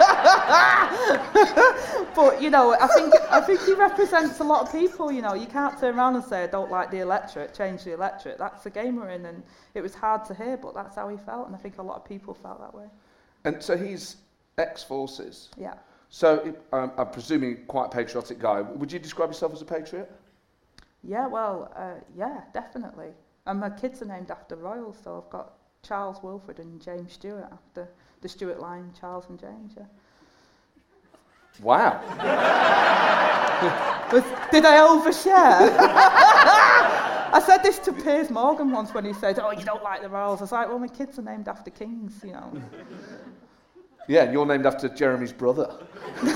but, 2.14 2.40
you 2.42 2.50
know, 2.50 2.76
I 2.80 2.86
think, 2.88 3.14
I 3.30 3.40
think 3.40 3.60
he 3.64 3.74
represents 3.74 4.40
a 4.40 4.44
lot 4.44 4.62
of 4.62 4.72
people, 4.72 5.10
you 5.10 5.22
know. 5.22 5.34
You 5.34 5.46
can't 5.46 5.78
turn 5.78 5.98
around 5.98 6.16
and 6.16 6.24
say, 6.24 6.44
I 6.44 6.46
don't 6.46 6.70
like 6.70 6.90
the 6.90 7.00
electorate, 7.00 7.54
change 7.54 7.84
the 7.84 7.92
electorate. 7.92 8.38
That's 8.38 8.64
the 8.64 8.70
game 8.70 8.96
we're 8.96 9.10
in, 9.10 9.26
and 9.26 9.42
it 9.74 9.80
was 9.80 9.94
hard 9.94 10.24
to 10.26 10.34
hear, 10.34 10.56
but 10.56 10.74
that's 10.74 10.96
how 10.96 11.08
he 11.08 11.16
felt, 11.16 11.46
and 11.46 11.54
I 11.56 11.58
think 11.58 11.78
a 11.78 11.82
lot 11.82 11.96
of 11.96 12.04
people 12.04 12.34
felt 12.34 12.60
that 12.60 12.74
way. 12.74 12.86
And 13.44 13.62
so 13.62 13.76
he's 13.76 14.16
ex-forces. 14.58 15.50
Yeah. 15.56 15.74
So 16.08 16.54
um, 16.72 16.92
I'm 16.96 17.10
presuming 17.10 17.64
quite 17.66 17.86
a 17.86 17.88
patriotic 17.88 18.38
guy. 18.38 18.60
Would 18.60 18.92
you 18.92 18.98
describe 18.98 19.30
yourself 19.30 19.52
as 19.52 19.62
a 19.62 19.64
patriot? 19.64 20.10
Yeah, 21.02 21.26
well, 21.26 21.72
uh, 21.76 22.00
yeah, 22.16 22.42
definitely. 22.52 23.08
And 23.46 23.60
my 23.60 23.70
kids 23.70 24.00
are 24.00 24.06
named 24.06 24.30
after 24.30 24.56
royals, 24.56 24.96
so 25.02 25.22
I've 25.24 25.30
got 25.30 25.54
Charles 25.82 26.22
Wilfred 26.22 26.58
and 26.60 26.80
James 26.80 27.12
Stewart 27.12 27.48
after 27.52 27.88
the 28.22 28.28
Stewart 28.28 28.58
line, 28.58 28.92
Charles 28.98 29.26
and 29.28 29.38
James, 29.38 29.74
yeah. 29.76 29.84
Wow. 31.62 32.00
Did 34.50 34.64
I 34.64 34.78
overshare? 34.78 35.76
I 37.34 37.42
said 37.44 37.58
this 37.58 37.78
to 37.80 37.92
Piers 37.92 38.30
Morgan 38.30 38.70
once 38.70 38.94
when 38.94 39.04
he 39.04 39.12
said, 39.12 39.38
oh, 39.40 39.50
you 39.50 39.64
don't 39.64 39.82
like 39.82 40.02
the 40.02 40.08
royals. 40.08 40.40
I 40.40 40.44
was 40.44 40.52
like, 40.52 40.68
well, 40.68 40.78
my 40.78 40.88
kids 40.88 41.18
are 41.18 41.22
named 41.22 41.48
after 41.48 41.70
kings, 41.70 42.20
you 42.24 42.32
know. 42.32 42.52
Yeah, 44.06 44.24
and 44.24 44.32
you're 44.32 44.46
named 44.46 44.66
after 44.66 44.88
Jeremy's 44.88 45.32
brother. 45.32 45.84
yeah, 46.22 46.30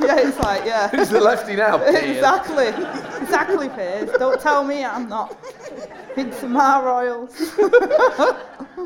it's 0.00 0.38
like, 0.38 0.64
yeah. 0.64 0.88
Who's 0.90 1.08
the 1.08 1.20
lefty 1.20 1.56
now? 1.56 1.82
Exactly. 1.82 2.68
Exactly, 3.20 3.68
Piers. 3.70 4.10
Don't 4.18 4.40
tell 4.40 4.62
me 4.62 4.84
I'm 4.84 5.08
not. 5.08 5.36
It's 6.16 6.42
my 6.42 6.80
royals. 6.82 7.34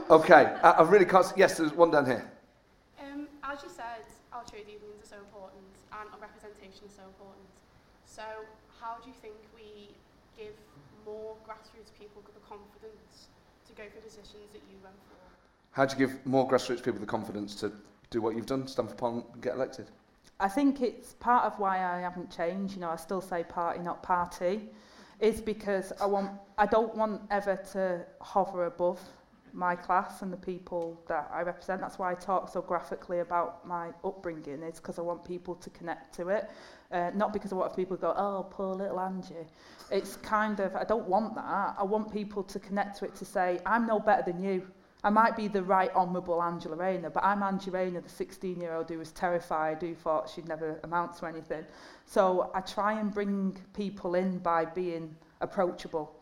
Okay, 0.09 0.57
I, 0.63 0.71
I 0.71 0.83
really 0.83 1.05
can't. 1.05 1.27
Yes, 1.37 1.59
there's 1.59 1.73
one 1.73 1.91
down 1.91 2.07
here. 2.07 2.32
As 3.53 3.63
you 3.63 3.69
said, 3.69 4.09
our 4.33 4.43
trade 4.45 4.65
unions 4.65 5.05
are 5.05 5.09
so 5.13 5.17
important 5.17 5.69
and 5.93 6.09
our 6.15 6.19
representation 6.19 6.89
is 6.89 6.95
so 6.97 7.05
important. 7.05 7.45
So 8.07 8.23
how 8.81 8.97
do 9.05 9.11
you 9.11 9.15
think 9.21 9.35
we 9.55 9.93
give 10.39 10.57
more 11.05 11.37
grassroots 11.47 11.93
people 12.01 12.23
the 12.33 12.41
confidence 12.49 13.29
to 13.69 13.75
go 13.75 13.83
for 13.93 14.01
positions 14.01 14.49
that 14.55 14.63
you 14.71 14.79
went 14.83 14.97
for? 15.05 15.21
How 15.73 15.85
do 15.85 15.93
you 15.93 16.07
give 16.07 16.25
more 16.25 16.49
grassroots 16.49 16.83
people 16.83 16.99
the 16.99 17.05
confidence 17.05 17.55
to 17.57 17.71
do 18.09 18.23
what 18.23 18.35
you've 18.35 18.47
done, 18.47 18.67
stand 18.67 18.89
for 18.89 18.95
Parliament, 18.95 19.27
and 19.35 19.43
get 19.43 19.55
elected? 19.55 19.91
I 20.41 20.49
think 20.49 20.81
it's 20.81 21.13
part 21.21 21.45
of 21.45 21.59
why 21.59 21.77
I 21.85 22.01
haven't 22.01 22.35
changed. 22.35 22.77
You 22.77 22.81
know, 22.81 22.89
I 22.89 22.97
still 22.97 23.21
say 23.21 23.45
party, 23.45 23.81
not 23.81 24.03
party, 24.03 24.71
is 25.21 25.43
because 25.43 25.93
I 26.01 26.07
want, 26.07 26.31
I 26.57 26.65
don't 26.65 26.97
want 26.97 27.21
ever 27.31 27.57
to 27.73 28.01
hover 28.23 28.65
above 28.65 28.99
my 29.53 29.77
class 29.77 30.23
and 30.23 30.33
the 30.33 30.37
people 30.37 31.03
that 31.09 31.31
I 31.33 31.43
represent. 31.43 31.81
That's 31.81 31.99
why 31.99 32.13
I 32.13 32.15
talk 32.15 32.49
so 32.49 32.63
graphically 32.63 33.21
about 33.21 33.67
my 33.67 33.89
upbringing. 34.05 34.63
Is 34.63 34.79
because 34.79 34.99
I 34.99 35.03
want 35.03 35.25
people 35.25 35.55
to 35.57 35.71
connect 35.71 36.15
to 36.17 36.29
it, 36.29 36.51
uh, 36.91 37.11
not 37.15 37.33
because 37.33 37.53
I 37.53 37.57
want 37.57 37.77
people 37.77 37.97
to 37.97 38.01
go, 38.01 38.15
oh, 38.17 38.47
poor 38.51 38.75
little 38.75 39.01
Angie. 39.01 39.35
It's 39.91 40.17
kind 40.17 40.61
of, 40.61 40.75
I 40.75 40.85
don't 40.85 41.07
want 41.07 41.35
that. 41.35 41.75
I 41.79 41.83
want 41.83 42.13
people 42.13 42.43
to 42.45 42.59
connect 42.59 42.99
to 42.99 43.05
it 43.05 43.15
to 43.17 43.25
say, 43.25 43.61
I'm 43.67 43.87
no 43.87 44.01
better 44.01 44.31
than 44.31 44.43
you. 44.43 44.67
I 45.05 45.11
might 45.11 45.37
be 45.37 45.49
the 45.49 45.63
right 45.63 45.93
honourable 45.95 46.41
Angela 46.41 46.77
Rayner, 46.77 47.11
but 47.11 47.25
I'm 47.25 47.43
Angie 47.43 47.73
Rayner, 47.73 48.01
the 48.01 48.09
16-year-old 48.09 48.89
who 48.89 48.99
was 48.99 49.11
terrified, 49.11 49.83
who 49.83 49.97
thought 49.97 50.31
she'd 50.31 50.47
never 50.47 50.79
amount 50.85 51.19
to 51.19 51.27
anything. 51.27 51.65
So 52.07 52.53
I 52.55 52.61
try 52.61 53.01
and 53.01 53.13
bring 53.13 53.59
people 53.75 54.15
in 54.15 54.39
by 54.39 54.65
being 54.65 55.17
approachable. 55.41 56.15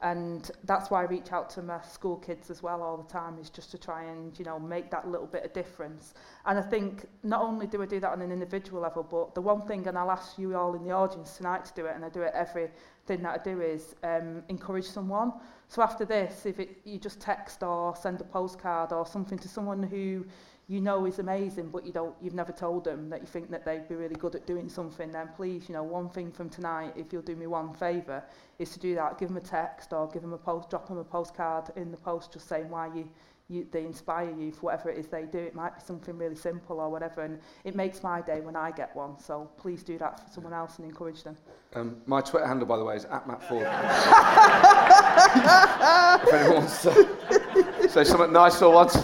and 0.00 0.52
that's 0.64 0.90
why 0.90 1.00
I 1.00 1.06
reach 1.06 1.32
out 1.32 1.50
to 1.50 1.62
my 1.62 1.80
school 1.80 2.16
kids 2.16 2.50
as 2.50 2.62
well 2.62 2.82
all 2.82 2.96
the 2.96 3.12
time 3.12 3.36
is 3.38 3.50
just 3.50 3.72
to 3.72 3.78
try 3.78 4.04
and 4.04 4.36
you 4.38 4.44
know 4.44 4.58
make 4.58 4.90
that 4.92 5.08
little 5.08 5.26
bit 5.26 5.44
of 5.44 5.52
difference. 5.52 6.14
And 6.46 6.58
I 6.58 6.62
think 6.62 7.06
not 7.24 7.42
only 7.42 7.66
do 7.66 7.82
I 7.82 7.86
do 7.86 7.98
that 8.00 8.12
on 8.12 8.22
an 8.22 8.30
individual 8.30 8.80
level 8.80 9.02
but 9.02 9.34
the 9.34 9.40
one 9.40 9.62
thing 9.62 9.86
and 9.88 9.98
I'll 9.98 10.10
ask 10.10 10.38
you 10.38 10.56
all 10.56 10.74
in 10.74 10.84
the 10.84 10.92
audience 10.92 11.36
tonight 11.36 11.64
to 11.64 11.72
do 11.74 11.86
it 11.86 11.96
and 11.96 12.04
I 12.04 12.10
do 12.10 12.22
it 12.22 12.32
every 12.32 12.70
thing 13.06 13.22
that 13.22 13.40
I 13.40 13.42
do 13.42 13.60
is 13.60 13.96
um, 14.04 14.44
encourage 14.48 14.86
someone. 14.86 15.32
So 15.66 15.82
after 15.82 16.04
this 16.04 16.46
if 16.46 16.60
it, 16.60 16.78
you 16.84 16.98
just 16.98 17.20
text 17.20 17.64
or 17.64 17.96
send 17.96 18.20
a 18.20 18.24
postcard 18.24 18.92
or 18.92 19.04
something 19.04 19.38
to 19.38 19.48
someone 19.48 19.82
who 19.82 20.24
you 20.68 20.82
know 20.82 21.06
is 21.06 21.18
amazing, 21.18 21.70
but 21.70 21.86
you 21.86 21.92
don't, 21.92 22.14
you've 22.20 22.34
never 22.34 22.52
told 22.52 22.84
them 22.84 23.08
that 23.08 23.22
you 23.22 23.26
think 23.26 23.50
that 23.50 23.64
they'd 23.64 23.88
be 23.88 23.94
really 23.94 24.14
good 24.14 24.34
at 24.34 24.46
doing 24.46 24.68
something, 24.68 25.10
then 25.10 25.30
please, 25.34 25.66
you 25.66 25.72
know, 25.72 25.82
one 25.82 26.10
thing 26.10 26.30
from 26.30 26.50
tonight, 26.50 26.92
if 26.94 27.10
you'll 27.10 27.22
do 27.22 27.34
me 27.34 27.46
one 27.46 27.72
favour, 27.72 28.22
is 28.58 28.68
to 28.70 28.78
do 28.78 28.94
that. 28.94 29.18
Give 29.18 29.28
them 29.28 29.38
a 29.38 29.40
text 29.40 29.94
or 29.94 30.06
give 30.08 30.20
them 30.20 30.34
a 30.34 30.38
post, 30.38 30.68
drop 30.68 30.86
them 30.86 30.98
a 30.98 31.04
postcard 31.04 31.70
in 31.76 31.90
the 31.90 31.96
post 31.96 32.34
just 32.34 32.48
saying 32.48 32.68
why 32.68 32.94
you, 32.94 33.08
you, 33.48 33.66
they 33.70 33.82
inspire 33.82 34.30
you 34.30 34.52
for 34.52 34.66
whatever 34.66 34.90
it 34.90 34.98
is 34.98 35.06
they 35.06 35.22
do. 35.22 35.38
It 35.38 35.54
might 35.54 35.74
be 35.74 35.80
something 35.82 36.18
really 36.18 36.36
simple 36.36 36.80
or 36.80 36.90
whatever, 36.90 37.22
and 37.22 37.40
it 37.64 37.74
makes 37.74 38.02
my 38.02 38.20
day 38.20 38.42
when 38.42 38.54
I 38.54 38.70
get 38.70 38.94
one. 38.94 39.18
So 39.18 39.48
please 39.56 39.82
do 39.82 39.96
that 39.96 40.20
for 40.20 40.30
someone 40.30 40.52
else 40.52 40.76
and 40.76 40.86
encourage 40.86 41.22
them. 41.22 41.34
Um, 41.76 41.96
my 42.04 42.20
Twitter 42.20 42.46
handle, 42.46 42.66
by 42.66 42.76
the 42.76 42.84
way, 42.84 42.96
is 42.96 43.06
at 43.06 43.26
Matt 43.26 43.42
Forde. 43.48 43.62
if 46.28 46.34
anyone 46.34 46.56
wants 46.56 46.82
to 46.82 47.88
say 47.88 48.04
something 48.04 48.32
nice 48.32 48.60
or 48.60 48.74
wants. 48.74 48.98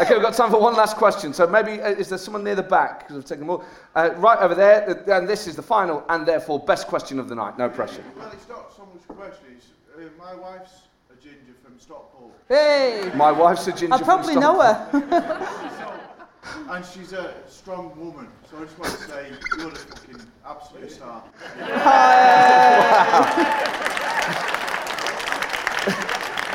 Okay, 0.00 0.14
we've 0.14 0.22
got 0.22 0.34
time 0.34 0.50
for 0.50 0.60
one 0.60 0.74
last 0.74 0.96
question. 0.96 1.32
So 1.32 1.46
maybe 1.46 1.80
uh, 1.80 1.90
is 1.90 2.08
there 2.08 2.18
someone 2.18 2.42
near 2.42 2.54
the 2.54 2.62
back? 2.62 3.00
Because 3.00 3.16
we've 3.16 3.24
taken 3.24 3.46
more. 3.46 3.64
Uh, 3.94 4.10
right 4.16 4.38
over 4.38 4.54
there, 4.54 5.04
and 5.08 5.28
this 5.28 5.46
is 5.46 5.56
the 5.56 5.62
final 5.62 6.04
and 6.08 6.26
therefore 6.26 6.58
best 6.58 6.86
question 6.86 7.18
of 7.18 7.28
the 7.28 7.34
night. 7.34 7.58
No 7.58 7.68
pressure. 7.68 8.04
Well, 8.16 8.30
it's 8.32 8.48
not 8.48 8.74
so 8.74 8.86
much 8.86 9.02
a 9.08 9.12
question. 9.12 9.46
It's, 9.56 9.66
uh, 9.96 10.08
my 10.18 10.34
wife's 10.34 10.82
a 11.12 11.22
ginger 11.22 11.54
from 11.62 11.78
Stockport, 11.78 12.32
Hey! 12.48 13.10
My 13.14 13.30
wife's 13.30 13.66
a 13.68 13.72
ginger. 13.72 13.94
I 13.94 14.02
probably 14.02 14.34
know 14.36 14.60
her. 14.60 15.90
and 16.70 16.84
she's 16.84 17.12
a 17.12 17.34
strong 17.48 17.92
woman. 17.98 18.28
So 18.50 18.58
I 18.58 18.64
just 18.64 18.78
want 18.78 18.92
to 18.92 18.98
say 18.98 19.32
you're 19.58 19.68
a 19.68 19.74
fucking 19.74 20.20
absolute 20.46 20.90
star. 20.90 21.22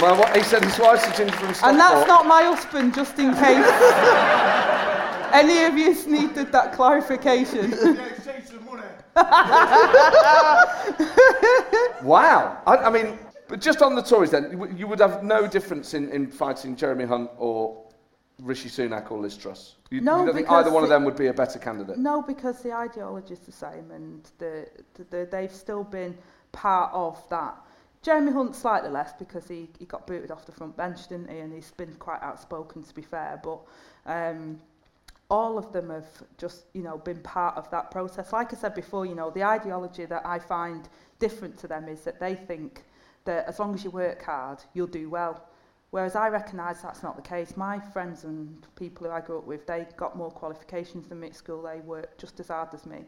My, 0.02 0.10
wi- 0.10 0.38
he 0.38 0.44
said 0.44 0.64
his 0.64 0.80
wife's 0.80 1.06
a 1.08 1.16
ginger 1.18 1.36
from 1.36 1.54
Stockport. 1.54 1.72
And 1.72 1.80
that's 1.80 2.08
not 2.08 2.26
my 2.26 2.44
husband, 2.44 2.94
just 2.96 3.18
in 3.20 3.34
case 3.34 3.66
any 5.34 5.64
of 5.66 5.78
you 5.78 5.94
needed 6.10 6.52
that 6.52 6.74
clarification. 6.74 7.72
Yeah, 7.72 8.06
it's 8.08 8.26
changed 8.26 8.48
some 8.50 8.66
money. 8.66 8.84
Wow. 12.02 12.62
I, 12.66 12.78
I 12.78 12.90
mean, 12.90 13.20
but 13.50 13.60
just 13.60 13.82
on 13.82 13.94
the 13.96 14.02
Tories 14.02 14.32
then, 14.32 14.52
you 14.78 14.88
would- 14.88 15.00
have 15.02 15.22
no 15.24 15.48
difference 15.48 15.94
in, 15.94 16.10
in 16.12 16.28
fighting 16.28 16.76
Jeremy 16.78 17.04
Hunt 17.06 17.30
or 17.38 17.84
Rishi 18.42 18.70
Sunak 18.70 19.12
or 19.12 19.20
Liz 19.20 19.36
Truss. 19.36 19.76
You, 19.92 20.00
No, 20.02 20.20
you 20.22 20.26
don't 20.28 20.36
think 20.36 20.48
because 20.48 20.66
either 20.66 20.74
one 20.74 20.84
of 20.84 20.90
them 20.90 21.04
would 21.04 21.18
be 21.18 21.28
a 21.28 21.34
better 21.34 21.60
candidate? 21.60 21.98
No, 21.98 22.22
because 22.22 22.62
the 22.62 22.72
ideology 22.72 23.34
is 23.34 23.40
the 23.42 23.52
same, 23.52 23.92
and 23.92 24.24
the, 24.38 24.66
the, 24.94 25.04
the, 25.06 25.28
they've 25.30 25.52
still 25.54 25.84
been 25.84 26.18
part 26.54 26.90
of 26.94 27.22
that. 27.30 27.56
Jeremy 28.02 28.32
Hunt 28.32 28.56
slightly 28.56 28.90
less 28.90 29.14
because 29.14 29.48
he, 29.48 29.70
he 29.78 29.86
got 29.86 30.08
booted 30.08 30.32
off 30.32 30.46
the 30.46 30.52
front 30.52 30.78
bench, 30.78 31.08
didn't 31.10 31.30
he? 31.30 31.40
And 31.40 31.54
he's 31.54 31.72
been 31.72 31.94
quite 31.96 32.22
outspoken, 32.22 32.84
to 32.84 32.96
be 32.96 33.02
fair. 33.02 33.40
But 33.44 33.60
um, 34.06 34.60
all 35.30 35.58
of 35.58 35.74
them 35.74 35.90
have 35.90 36.08
just, 36.38 36.64
you 36.74 36.82
know, 36.82 36.98
been 36.98 37.20
part 37.22 37.58
of 37.58 37.70
that 37.72 37.92
process. 37.92 38.32
Like 38.32 38.54
I 38.54 38.58
said 38.58 38.74
before, 38.74 39.06
you 39.06 39.16
know, 39.16 39.30
the 39.30 39.44
ideology 39.44 40.06
that 40.06 40.26
I 40.26 40.40
find 40.40 40.88
different 41.20 41.58
to 41.60 41.68
them 41.68 41.88
is 41.90 42.02
that 42.02 42.20
they 42.20 42.36
think 42.36 42.84
that 43.26 43.46
as 43.48 43.60
long 43.60 43.76
as 43.76 43.84
you 43.84 43.92
work 43.92 44.24
hard, 44.24 44.60
you'll 44.74 44.88
do 44.88 45.10
well. 45.10 45.46
Whereas 45.92 46.16
I 46.16 46.30
recognise 46.30 46.82
that's 46.82 47.04
not 47.04 47.16
the 47.16 47.22
case. 47.22 47.58
My 47.58 47.80
friends 47.80 48.24
and 48.24 48.66
people 48.76 49.08
who 49.08 49.14
I 49.14 49.22
grew 49.22 49.40
up 49.40 49.46
with, 49.46 49.66
they 49.68 49.88
got 49.98 50.16
more 50.16 50.32
qualifications 50.32 51.08
than 51.08 51.20
me 51.20 51.28
at 51.28 51.36
school. 51.36 51.64
They 51.64 51.80
worked 51.80 52.20
just 52.20 52.40
as 52.40 52.48
hard 52.48 52.74
as 52.74 52.86
me 52.86 53.00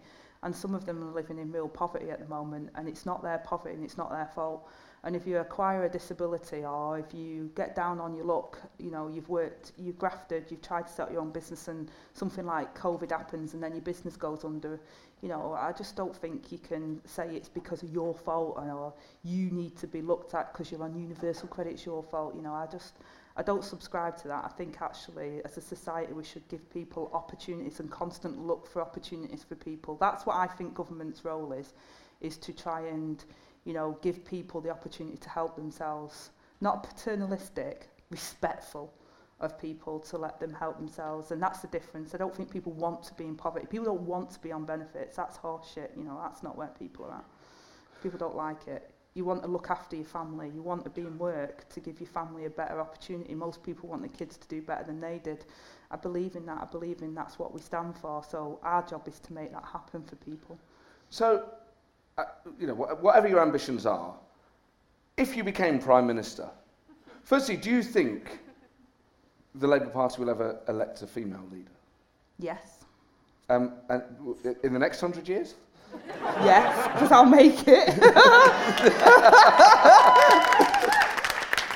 and 0.43 0.55
some 0.55 0.73
of 0.73 0.85
them 0.85 1.03
are 1.03 1.11
living 1.11 1.37
in 1.37 1.51
real 1.51 1.67
poverty 1.67 2.09
at 2.09 2.19
the 2.19 2.27
moment 2.27 2.69
and 2.75 2.87
it's 2.87 3.05
not 3.05 3.21
their 3.21 3.37
poverty 3.39 3.75
and 3.75 3.83
it's 3.83 3.97
not 3.97 4.09
their 4.09 4.25
fault. 4.25 4.67
And 5.03 5.15
if 5.15 5.25
you 5.25 5.37
acquire 5.39 5.85
a 5.85 5.89
disability 5.89 6.63
or 6.63 6.99
if 6.99 7.13
you 7.13 7.51
get 7.55 7.75
down 7.75 7.99
on 7.99 8.13
your 8.15 8.25
luck 8.25 8.59
you 8.77 8.91
know 8.91 9.07
you've 9.07 9.29
worked 9.29 9.71
you've 9.77 9.97
grafted 9.97 10.45
you've 10.49 10.61
tried 10.61 10.85
to 10.87 10.93
set 10.93 11.11
your 11.11 11.21
own 11.21 11.31
business 11.31 11.67
and 11.67 11.89
something 12.13 12.45
like 12.45 12.77
covid 12.77 13.09
happens 13.09 13.55
and 13.55 13.63
then 13.63 13.71
your 13.71 13.81
business 13.81 14.15
goes 14.15 14.43
under 14.45 14.79
you 15.23 15.27
know 15.27 15.57
i 15.59 15.71
just 15.71 15.95
don't 15.95 16.15
think 16.15 16.51
you 16.51 16.59
can 16.59 17.01
say 17.05 17.35
it's 17.35 17.49
because 17.49 17.81
of 17.81 17.89
your 17.89 18.13
fault 18.13 18.57
or 18.57 18.93
you 19.23 19.49
need 19.49 19.75
to 19.75 19.87
be 19.87 20.03
looked 20.03 20.35
at 20.35 20.53
because 20.53 20.71
you're 20.71 20.83
on 20.83 20.95
universal 20.95 21.47
credit 21.47 21.73
it's 21.73 21.85
your 21.85 22.03
fault 22.03 22.35
you 22.35 22.41
know. 22.41 22.53
I 22.53 22.67
just 22.67 22.93
I 23.37 23.43
don't 23.43 23.63
subscribe 23.63 24.17
to 24.17 24.27
that. 24.27 24.43
I 24.45 24.49
think 24.49 24.81
actually, 24.81 25.41
as 25.45 25.57
a 25.57 25.61
society, 25.61 26.13
we 26.13 26.23
should 26.23 26.47
give 26.49 26.69
people 26.69 27.09
opportunities 27.13 27.79
and 27.79 27.89
constant 27.89 28.45
look 28.45 28.67
for 28.67 28.81
opportunities 28.81 29.43
for 29.43 29.55
people. 29.55 29.95
That's 29.95 30.25
what 30.25 30.35
I 30.35 30.47
think 30.47 30.73
government's 30.73 31.23
role 31.23 31.53
is, 31.53 31.73
is 32.19 32.37
to 32.37 32.53
try 32.53 32.81
and, 32.87 33.23
you 33.63 33.73
know, 33.73 33.97
give 34.01 34.25
people 34.25 34.59
the 34.59 34.69
opportunity 34.69 35.17
to 35.17 35.29
help 35.29 35.55
themselves. 35.55 36.31
Not 36.59 36.83
paternalistic, 36.83 37.89
respectful 38.09 38.93
of 39.39 39.57
people 39.57 39.99
to 39.99 40.17
let 40.17 40.39
them 40.39 40.53
help 40.53 40.77
themselves. 40.77 41.31
And 41.31 41.41
that's 41.41 41.59
the 41.59 41.67
difference. 41.67 42.13
I 42.13 42.17
don't 42.17 42.35
think 42.35 42.51
people 42.51 42.73
want 42.73 43.01
to 43.03 43.13
be 43.15 43.25
in 43.25 43.35
poverty. 43.35 43.65
People 43.65 43.85
don't 43.85 44.01
want 44.01 44.29
to 44.31 44.39
be 44.39 44.51
on 44.51 44.65
benefits. 44.65 45.15
That's 45.15 45.37
horseshit. 45.37 45.97
You 45.97 46.03
know, 46.03 46.19
that's 46.21 46.43
not 46.43 46.57
where 46.57 46.71
people 46.77 47.05
are 47.05 47.15
at. 47.15 47.25
People 48.03 48.19
don't 48.19 48.35
like 48.35 48.67
it. 48.67 48.91
You 49.13 49.25
want 49.25 49.43
to 49.43 49.49
look 49.49 49.69
after 49.69 49.95
your 49.97 50.05
family. 50.05 50.49
You 50.53 50.61
want 50.61 50.83
to 50.85 50.89
be 50.89 51.01
in 51.01 51.17
work 51.17 51.67
to 51.69 51.79
give 51.81 51.99
your 51.99 52.07
family 52.07 52.45
a 52.45 52.49
better 52.49 52.79
opportunity. 52.79 53.35
Most 53.35 53.61
people 53.61 53.89
want 53.89 54.01
their 54.01 54.09
kids 54.17 54.37
to 54.37 54.47
do 54.47 54.61
better 54.61 54.83
than 54.85 55.01
they 55.01 55.19
did. 55.19 55.45
I 55.91 55.97
believe 55.97 56.35
in 56.35 56.45
that. 56.45 56.59
I 56.61 56.65
believe 56.65 57.01
in 57.01 57.13
that's 57.13 57.37
what 57.37 57.53
we 57.53 57.59
stand 57.59 57.97
for. 57.97 58.23
So 58.23 58.59
our 58.63 58.81
job 58.87 59.07
is 59.07 59.19
to 59.19 59.33
make 59.33 59.51
that 59.51 59.65
happen 59.65 60.03
for 60.03 60.15
people. 60.17 60.57
So, 61.09 61.43
uh, 62.17 62.23
you 62.57 62.67
know, 62.67 62.73
wha- 62.75 62.95
whatever 62.95 63.27
your 63.27 63.41
ambitions 63.41 63.85
are, 63.85 64.13
if 65.17 65.35
you 65.35 65.43
became 65.43 65.77
Prime 65.77 66.07
Minister, 66.07 66.49
firstly, 67.23 67.57
do 67.57 67.69
you 67.69 67.83
think 67.83 68.39
the 69.55 69.67
Labour 69.67 69.89
Party 69.89 70.21
will 70.21 70.29
ever 70.29 70.57
elect 70.69 71.01
a 71.01 71.07
female 71.07 71.43
leader? 71.51 71.69
Yes. 72.39 72.85
Um, 73.49 73.73
and 73.89 74.01
w- 74.19 74.55
in 74.63 74.71
the 74.71 74.79
next 74.79 75.01
hundred 75.01 75.27
years? 75.27 75.55
Yes, 76.43 76.87
because 76.93 77.11
I'll 77.11 77.25
make 77.25 77.67
it. 77.67 77.89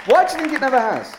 Why 0.08 0.26
do 0.26 0.34
you 0.34 0.44
think 0.44 0.54
it 0.54 0.62
never 0.62 0.80
has? 0.80 1.16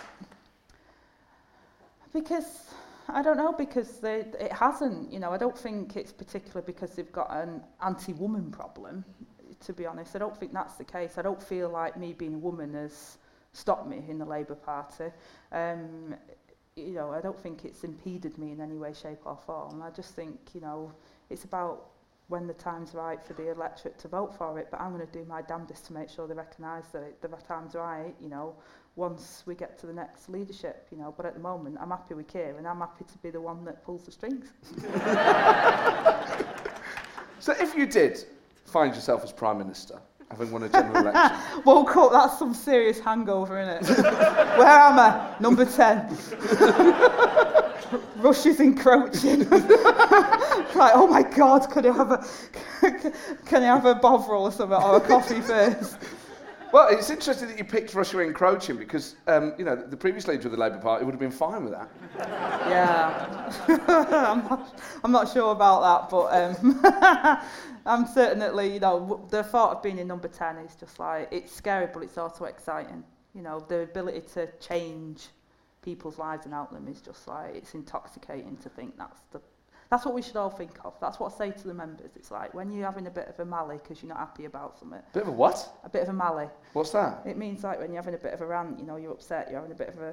Because 2.12 2.70
I 3.08 3.22
don't 3.22 3.36
know 3.36 3.52
because 3.52 3.98
they, 3.98 4.20
it 4.40 4.52
hasn't. 4.52 5.12
You 5.12 5.18
know, 5.18 5.30
I 5.32 5.38
don't 5.38 5.56
think 5.56 5.96
it's 5.96 6.12
particular 6.12 6.62
because 6.62 6.92
they've 6.92 7.12
got 7.12 7.30
an 7.30 7.62
anti-woman 7.84 8.50
problem. 8.50 9.04
To 9.64 9.72
be 9.72 9.86
honest, 9.86 10.14
I 10.14 10.18
don't 10.18 10.36
think 10.36 10.52
that's 10.52 10.74
the 10.74 10.84
case. 10.84 11.18
I 11.18 11.22
don't 11.22 11.42
feel 11.42 11.68
like 11.68 11.96
me 11.96 12.12
being 12.12 12.34
a 12.34 12.38
woman 12.38 12.74
has 12.74 13.18
stopped 13.52 13.88
me 13.88 14.04
in 14.08 14.18
the 14.18 14.24
Labour 14.24 14.54
Party. 14.54 15.10
Um, 15.50 16.14
you 16.76 16.92
know, 16.92 17.10
I 17.10 17.20
don't 17.20 17.38
think 17.38 17.64
it's 17.64 17.84
impeded 17.84 18.36
me 18.38 18.52
in 18.52 18.60
any 18.60 18.76
way, 18.76 18.92
shape 18.92 19.20
or 19.24 19.36
form. 19.46 19.82
I 19.82 19.90
just 19.90 20.14
think, 20.14 20.38
you 20.54 20.60
know, 20.60 20.92
it's 21.30 21.44
about 21.44 21.86
when 22.28 22.46
the 22.46 22.54
time's 22.54 22.94
right 22.94 23.24
for 23.24 23.34
the 23.34 23.50
electorate 23.50 23.98
to 24.00 24.08
vote 24.08 24.34
for 24.36 24.58
it, 24.58 24.68
but 24.70 24.80
I'm 24.80 24.94
going 24.94 25.06
to 25.06 25.12
do 25.12 25.24
my 25.24 25.42
damnedest 25.42 25.86
to 25.86 25.92
make 25.92 26.08
sure 26.08 26.26
they 26.26 26.34
recognise 26.34 26.84
that 26.92 27.02
it, 27.02 27.22
the 27.22 27.28
time's 27.28 27.74
right, 27.74 28.14
you 28.20 28.28
know, 28.28 28.54
once 28.96 29.44
we 29.46 29.54
get 29.54 29.78
to 29.78 29.86
the 29.86 29.92
next 29.92 30.28
leadership, 30.28 30.88
you 30.90 30.98
know, 30.98 31.14
but 31.16 31.26
at 31.26 31.34
the 31.34 31.40
moment 31.40 31.76
I'm 31.80 31.90
happy 31.90 32.14
with 32.14 32.26
Keir 32.26 32.56
and 32.56 32.66
I'm 32.66 32.80
happy 32.80 33.04
to 33.04 33.18
be 33.18 33.30
the 33.30 33.40
one 33.40 33.64
that 33.64 33.84
pulls 33.84 34.04
the 34.04 34.12
strings. 34.12 34.46
so 37.38 37.52
if 37.60 37.76
you 37.76 37.86
did 37.86 38.24
find 38.64 38.94
yourself 38.94 39.22
as 39.22 39.32
Prime 39.32 39.58
Minister, 39.58 40.00
having 40.30 40.50
won 40.50 40.64
a 40.64 40.68
general 40.68 40.96
election. 41.06 41.62
Woke 41.64 41.96
up, 41.96 42.12
that's 42.12 42.38
some 42.38 42.54
serious 42.54 42.98
hangover, 42.98 43.60
isn't 43.60 43.90
it? 43.90 44.02
Where 44.02 44.66
am 44.66 44.98
I? 44.98 45.36
Number 45.40 45.64
10. 45.64 46.16
Russia's 48.16 48.60
encroaching. 48.60 49.48
like, 49.50 50.92
oh 50.94 51.06
my 51.10 51.22
God, 51.22 51.70
could 51.70 51.86
I 51.86 51.92
have 51.92 52.10
a, 52.12 53.12
can 53.46 53.62
I 53.62 53.66
have 53.66 53.84
a 53.86 53.94
bovril 53.94 54.44
or 54.44 54.52
something, 54.52 54.76
or 54.76 54.96
a 54.96 55.00
coffee 55.00 55.40
first? 55.40 55.98
well, 56.72 56.88
it's 56.88 57.10
interesting 57.10 57.48
that 57.48 57.58
you 57.58 57.64
picked 57.64 57.94
Russia 57.94 58.20
encroaching 58.20 58.76
because, 58.76 59.16
um, 59.26 59.54
you 59.56 59.64
know, 59.64 59.76
the 59.76 59.96
previous 59.96 60.26
leader 60.28 60.48
of 60.48 60.52
the 60.52 60.58
Labour 60.58 60.78
Party 60.78 61.04
would 61.04 61.12
have 61.12 61.20
been 61.20 61.30
fine 61.30 61.64
with 61.64 61.72
that. 61.72 61.88
Yeah. 62.68 63.52
I'm, 63.88 64.44
not, 64.44 64.80
I'm 65.04 65.12
not 65.12 65.32
sure 65.32 65.52
about 65.52 65.80
that, 65.80 66.10
but 66.10 66.26
um, 66.34 67.40
I'm 67.86 68.06
certainly, 68.06 68.74
you 68.74 68.80
know, 68.80 69.26
the 69.30 69.42
thought 69.42 69.76
of 69.76 69.82
being 69.82 69.98
in 69.98 70.08
number 70.08 70.28
10 70.28 70.58
is 70.58 70.74
just 70.74 70.98
like, 70.98 71.28
it's 71.30 71.54
scary, 71.54 71.88
but 71.92 72.02
it's 72.02 72.18
also 72.18 72.44
exciting. 72.44 73.04
You 73.34 73.42
know, 73.42 73.64
the 73.68 73.80
ability 73.80 74.22
to 74.34 74.48
change 74.58 75.28
people's 75.86 76.18
lives 76.18 76.46
and 76.46 76.52
outcome 76.52 76.88
is 76.88 77.00
just 77.00 77.28
like, 77.28 77.54
it's 77.54 77.74
intoxicating 77.74 78.56
to 78.56 78.68
think 78.68 78.98
that's 78.98 79.20
the, 79.30 79.40
that's 79.88 80.04
what 80.04 80.14
we 80.16 80.20
should 80.20 80.34
all 80.34 80.50
think 80.50 80.72
of. 80.84 80.94
That's 81.00 81.20
what 81.20 81.32
I 81.32 81.38
say 81.38 81.50
to 81.52 81.68
the 81.68 81.72
members. 81.74 82.10
It's 82.16 82.32
like 82.32 82.52
when 82.54 82.72
you're 82.72 82.84
having 82.84 83.06
a 83.06 83.10
bit 83.10 83.28
of 83.28 83.38
a 83.38 83.44
mally 83.44 83.78
because 83.80 84.02
you're 84.02 84.08
not 84.08 84.18
happy 84.18 84.46
about 84.46 84.80
something, 84.80 84.98
A 84.98 85.12
Bit 85.14 85.22
of 85.22 85.28
a 85.28 85.32
what? 85.32 85.58
a 85.84 85.88
bit 85.88 86.02
of 86.02 86.08
a 86.08 86.12
mally. 86.12 86.48
What's 86.72 86.90
that? 86.90 87.22
It 87.24 87.36
means 87.36 87.62
like 87.62 87.78
when 87.78 87.92
you're 87.92 88.02
having 88.02 88.14
a 88.14 88.24
bit 88.26 88.34
of 88.34 88.40
a 88.40 88.46
rant, 88.46 88.80
you 88.80 88.84
know, 88.84 88.96
you're 88.96 89.12
upset, 89.12 89.46
you're 89.48 89.60
having 89.60 89.70
a 89.70 89.78
bit 89.78 89.90
of 89.90 90.00
a, 90.02 90.12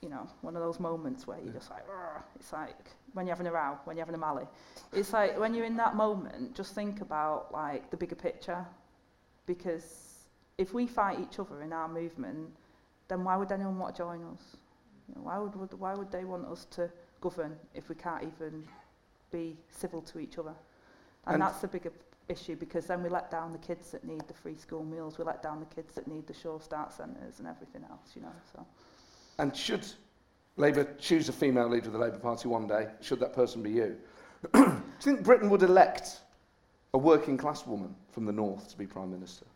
you 0.00 0.08
know, 0.08 0.26
one 0.40 0.56
of 0.56 0.62
those 0.62 0.80
moments 0.80 1.26
where 1.26 1.38
you're 1.44 1.52
just 1.52 1.70
like, 1.70 1.86
"Rrr." 1.86 2.22
it's 2.36 2.50
like 2.54 2.88
when 3.12 3.26
you're 3.26 3.36
having 3.36 3.46
a 3.46 3.52
row, 3.52 3.76
when 3.84 3.98
you're 3.98 4.06
having 4.06 4.14
a 4.14 4.24
mally. 4.26 4.46
It's 4.94 5.12
like 5.12 5.38
when 5.38 5.52
you're 5.54 5.66
in 5.66 5.76
that 5.76 5.96
moment, 5.96 6.54
just 6.54 6.74
think 6.74 7.02
about 7.02 7.52
like 7.52 7.90
the 7.90 7.98
bigger 7.98 8.16
picture, 8.16 8.64
because 9.44 10.24
if 10.56 10.72
we 10.72 10.86
fight 10.86 11.18
each 11.20 11.38
other 11.38 11.60
in 11.60 11.74
our 11.74 11.88
movement, 11.88 12.48
then 13.08 13.22
why 13.22 13.36
would 13.36 13.52
anyone 13.52 13.78
want 13.78 13.94
to 13.96 14.02
join 14.02 14.24
us? 14.32 14.56
You 15.10 15.16
know, 15.16 15.26
why 15.26 15.38
would, 15.38 15.56
would 15.56 15.74
why 15.74 15.94
would 15.94 16.10
they 16.10 16.24
want 16.24 16.46
us 16.46 16.66
to 16.72 16.90
govern 17.20 17.56
if 17.74 17.88
we 17.88 17.94
can't 17.94 18.22
even 18.22 18.64
be 19.32 19.56
civil 19.70 20.00
to 20.02 20.18
each 20.20 20.38
other? 20.38 20.54
And, 21.26 21.34
And- 21.34 21.42
that's 21.42 21.60
the 21.60 21.68
bigger 21.68 21.92
issue 22.28 22.54
because 22.54 22.86
then 22.86 23.02
we 23.02 23.08
let 23.08 23.28
down 23.30 23.50
the 23.50 23.58
kids 23.58 23.90
that 23.90 24.04
need 24.04 24.26
the 24.28 24.34
free 24.34 24.54
school 24.54 24.84
meals, 24.84 25.18
we 25.18 25.24
let 25.24 25.42
down 25.42 25.58
the 25.58 25.74
kids 25.74 25.94
that 25.96 26.06
need 26.06 26.26
the 26.28 26.32
sure 26.34 26.60
start 26.60 26.92
centres 26.92 27.40
and 27.40 27.48
everything 27.48 27.84
else, 27.90 28.12
you 28.14 28.22
know. 28.22 28.32
So 28.52 28.64
And 29.38 29.54
should 29.56 29.84
Labour 30.56 30.86
choose 30.98 31.28
a 31.28 31.32
female 31.32 31.68
leader 31.68 31.86
of 31.86 31.92
the 31.94 31.98
Labour 31.98 32.18
Party 32.18 32.46
one 32.48 32.68
day, 32.68 32.86
should 33.00 33.18
that 33.20 33.32
person 33.32 33.62
be 33.62 33.70
you, 33.72 33.96
do 34.54 34.60
you 34.60 34.82
think 35.00 35.24
Britain 35.24 35.50
would 35.50 35.62
elect 35.64 36.20
a 36.94 36.98
working 36.98 37.36
class 37.36 37.66
woman 37.66 37.94
from 38.12 38.24
the 38.26 38.32
north 38.32 38.68
to 38.68 38.78
be 38.78 38.86
Prime 38.86 39.10
Minister? 39.10 39.46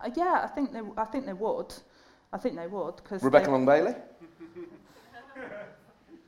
uh, 0.00 0.10
yeah, 0.16 0.40
I 0.42 0.48
think 0.48 0.72
they 0.72 0.80
I 0.96 1.04
think 1.04 1.24
they 1.26 1.32
would. 1.32 1.72
I 2.32 2.38
think 2.38 2.56
they 2.56 2.66
would 2.66 2.96
because 2.96 3.22
Rebecca 3.22 3.46
they, 3.46 3.52
Long 3.52 3.66
Bailey? 3.66 3.94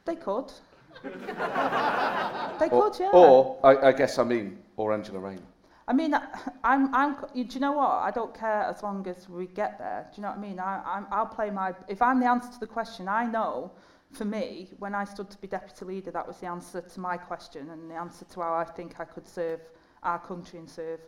they 0.04 0.16
could. 0.16 0.52
they 1.02 2.68
could, 2.68 2.96
yeah. 2.98 3.10
Or, 3.12 3.58
I, 3.64 3.88
I 3.88 3.92
guess 3.92 4.18
I 4.18 4.24
mean, 4.24 4.58
or 4.76 4.92
Angela 4.92 5.18
Rayner. 5.18 5.42
I 5.88 5.92
mean, 5.92 6.14
I- 6.14 6.28
I'm, 6.62 6.94
I'm, 6.94 7.16
do 7.34 7.42
you 7.42 7.60
know 7.60 7.72
what? 7.72 7.90
I 7.90 8.10
don't 8.10 8.32
care 8.32 8.62
as 8.62 8.82
long 8.82 9.06
as 9.08 9.28
we 9.28 9.46
get 9.46 9.78
there. 9.78 10.08
Do 10.10 10.20
you 10.20 10.22
know 10.22 10.30
what 10.30 10.38
I 10.38 10.40
mean? 10.40 10.58
I, 10.60 10.82
I'm, 10.84 11.06
I'll 11.10 11.26
play 11.26 11.50
my, 11.50 11.74
if 11.88 12.00
I'm 12.00 12.20
the 12.20 12.26
answer 12.26 12.52
to 12.52 12.60
the 12.60 12.66
question, 12.66 13.08
I 13.08 13.26
know, 13.26 13.72
for 14.12 14.24
me, 14.24 14.68
when 14.78 14.94
I 14.94 15.04
stood 15.04 15.30
to 15.30 15.38
be 15.38 15.48
deputy 15.48 15.84
leader, 15.84 16.10
that 16.10 16.26
was 16.26 16.36
the 16.38 16.46
answer 16.46 16.80
to 16.80 17.00
my 17.00 17.16
question 17.16 17.70
and 17.70 17.90
the 17.90 17.94
answer 17.94 18.24
to 18.24 18.40
how 18.40 18.54
I 18.54 18.64
think 18.64 19.00
I 19.00 19.04
could 19.04 19.26
serve 19.26 19.60
our 20.02 20.18
country 20.18 20.58
and 20.58 20.68
serve 20.68 21.00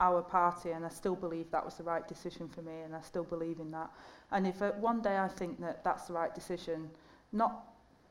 our 0.00 0.22
party. 0.22 0.70
And 0.70 0.84
I 0.84 0.90
still 0.90 1.16
believe 1.16 1.50
that 1.50 1.64
was 1.64 1.74
the 1.74 1.84
right 1.84 2.06
decision 2.06 2.48
for 2.48 2.62
me 2.62 2.80
and 2.84 2.94
I 2.94 3.00
still 3.00 3.24
believe 3.24 3.60
in 3.60 3.70
that. 3.72 3.90
And 4.32 4.46
if 4.46 4.62
uh, 4.62 4.72
one 4.72 5.00
day 5.02 5.18
I 5.18 5.28
think 5.28 5.60
that 5.60 5.84
that's 5.84 6.06
the 6.06 6.12
right 6.14 6.34
decision, 6.34 6.90
not, 7.32 7.64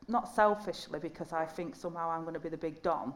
not 0.07 0.33
selfishly 0.33 0.99
because 0.99 1.33
I 1.33 1.45
think 1.45 1.75
somehow 1.75 2.09
I'm 2.09 2.21
going 2.21 2.33
to 2.33 2.39
be 2.39 2.49
the 2.49 2.57
big 2.57 2.81
Don, 2.81 3.13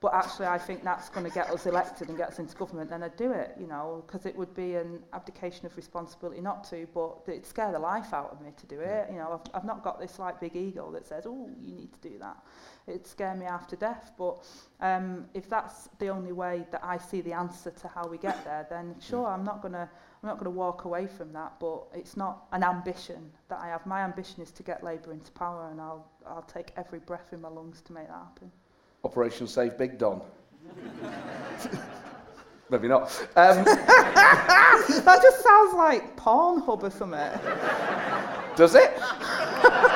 but 0.00 0.12
actually 0.12 0.46
I 0.46 0.58
think 0.58 0.84
that's 0.84 1.08
going 1.08 1.24
to 1.24 1.32
get 1.32 1.48
us 1.50 1.64
elected 1.64 2.08
and 2.08 2.18
get 2.18 2.28
us 2.28 2.38
into 2.38 2.54
government, 2.54 2.90
then 2.90 3.02
I'd 3.02 3.16
do 3.16 3.32
it, 3.32 3.54
you 3.58 3.66
know, 3.66 4.04
because 4.06 4.26
it 4.26 4.36
would 4.36 4.54
be 4.54 4.74
an 4.74 5.02
abdication 5.14 5.64
of 5.64 5.74
responsibility 5.76 6.40
not 6.40 6.64
to, 6.70 6.86
but 6.92 7.22
it'd 7.26 7.46
scare 7.46 7.72
the 7.72 7.78
life 7.78 8.12
out 8.12 8.30
of 8.30 8.40
me 8.42 8.50
to 8.58 8.66
do 8.66 8.80
it. 8.80 9.08
You 9.10 9.16
know, 9.16 9.40
I've, 9.40 9.54
I've 9.54 9.64
not 9.64 9.82
got 9.82 9.98
this 9.98 10.18
like 10.18 10.38
big 10.38 10.54
ego 10.54 10.90
that 10.92 11.06
says, 11.06 11.24
oh, 11.26 11.48
you 11.62 11.74
need 11.74 11.92
to 11.94 12.08
do 12.08 12.18
that. 12.18 12.36
It'd 12.86 13.06
scare 13.06 13.34
me 13.34 13.46
after 13.46 13.74
death. 13.74 14.12
But 14.18 14.46
um, 14.80 15.26
if 15.32 15.48
that's 15.48 15.88
the 15.98 16.08
only 16.08 16.32
way 16.32 16.66
that 16.72 16.84
I 16.84 16.98
see 16.98 17.22
the 17.22 17.32
answer 17.32 17.70
to 17.70 17.88
how 17.88 18.06
we 18.06 18.18
get 18.18 18.44
there, 18.44 18.66
then 18.68 18.96
sure, 19.00 19.26
I'm 19.26 19.44
not 19.44 19.62
going 19.62 19.74
to 19.74 19.88
I'm 20.22 20.28
not 20.28 20.38
going 20.38 20.44
to 20.44 20.50
walk 20.58 20.84
away 20.84 21.06
from 21.06 21.32
that, 21.34 21.52
but 21.60 21.84
it's 21.94 22.16
not 22.16 22.46
an 22.52 22.64
ambition 22.64 23.30
that 23.48 23.58
I 23.60 23.68
have. 23.68 23.86
My 23.86 24.02
ambition 24.02 24.42
is 24.42 24.50
to 24.52 24.62
get 24.62 24.82
Labour 24.82 25.12
into 25.12 25.30
power, 25.32 25.68
and 25.70 25.80
I'll 25.80 26.06
I'll 26.26 26.42
take 26.42 26.72
every 26.76 27.00
breath 27.00 27.32
in 27.32 27.40
my 27.40 27.48
lungs 27.48 27.80
to 27.82 27.92
make 27.92 28.08
that 28.08 28.14
happen. 28.14 28.50
Operation 29.04 29.46
Save 29.46 29.78
Big 29.78 29.98
Don. 29.98 30.20
Maybe 32.70 32.88
not. 32.88 33.08
Um, 33.36 33.64
that 33.64 35.20
just 35.22 35.42
sounds 35.42 35.74
like 35.74 36.16
Pornhub 36.16 36.82
or 36.82 36.90
something. 36.90 37.40
does 38.56 38.74
it? 38.74 38.92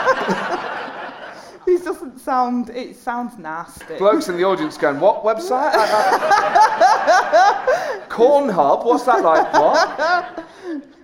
It 1.70 1.84
doesn't 1.84 2.18
sound. 2.18 2.70
It 2.70 2.96
sounds 2.96 3.38
nasty. 3.38 3.96
Blokes 3.98 4.28
in 4.28 4.36
the 4.36 4.44
audience 4.44 4.76
going, 4.76 4.98
what 4.98 5.22
website? 5.22 5.72
Cornhub? 8.08 8.84
What's 8.84 9.04
that 9.04 9.22
like? 9.22 9.52
What? 9.52 10.44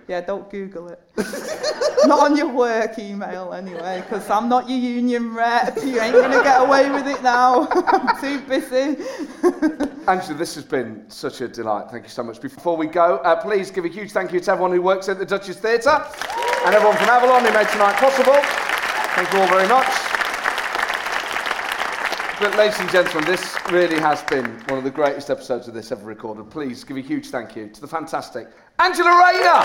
Yeah, 0.07 0.21
don't 0.21 0.49
Google 0.49 0.89
it. 0.89 1.01
not 2.05 2.19
on 2.19 2.37
your 2.37 2.47
work 2.47 2.97
email 2.97 3.53
anyway, 3.53 4.01
because 4.01 4.29
I'm 4.29 4.47
not 4.47 4.69
your 4.69 4.77
union 4.77 5.33
rep. 5.33 5.75
You 5.77 5.99
ain't 5.99 6.13
gonna 6.13 6.43
get 6.43 6.61
away 6.61 6.89
with 6.89 7.07
it 7.07 7.21
now. 7.23 7.67
I'm 7.71 8.21
too 8.21 8.39
busy. 8.47 9.03
Angela, 10.07 10.37
this 10.37 10.55
has 10.55 10.63
been 10.63 11.09
such 11.09 11.41
a 11.41 11.47
delight. 11.49 11.89
Thank 11.91 12.03
you 12.03 12.09
so 12.09 12.23
much. 12.23 12.39
Before 12.41 12.77
we 12.77 12.87
go, 12.87 13.17
uh, 13.17 13.41
please 13.41 13.69
give 13.69 13.83
a 13.83 13.89
huge 13.89 14.11
thank 14.11 14.31
you 14.31 14.39
to 14.39 14.51
everyone 14.51 14.71
who 14.71 14.81
works 14.81 15.09
at 15.09 15.19
the 15.19 15.25
Duchess 15.25 15.57
Theatre. 15.57 16.05
and 16.65 16.73
everyone 16.73 16.95
from 16.97 17.09
Avalon 17.09 17.43
who 17.43 17.51
made 17.51 17.67
tonight 17.69 17.95
possible. 17.97 18.39
Thank 19.15 19.33
you 19.33 19.39
all 19.39 19.47
very 19.47 19.67
much. 19.67 20.06
But, 22.39 22.55
ladies 22.55 22.79
and 22.79 22.87
gentlemen, 22.91 23.25
this 23.27 23.57
really 23.71 23.99
has 23.99 24.21
been 24.21 24.45
one 24.67 24.77
of 24.77 24.83
the 24.83 24.91
greatest 24.91 25.31
episodes 25.31 25.67
of 25.67 25.73
this 25.73 25.91
ever 25.91 26.05
recorded. 26.05 26.51
Please 26.51 26.83
give 26.83 26.95
a 26.95 27.01
huge 27.01 27.29
thank 27.29 27.55
you 27.55 27.67
to 27.67 27.81
the 27.81 27.87
fantastic 27.87 28.47
Angela 28.77 29.09
Rayner. 29.09 29.63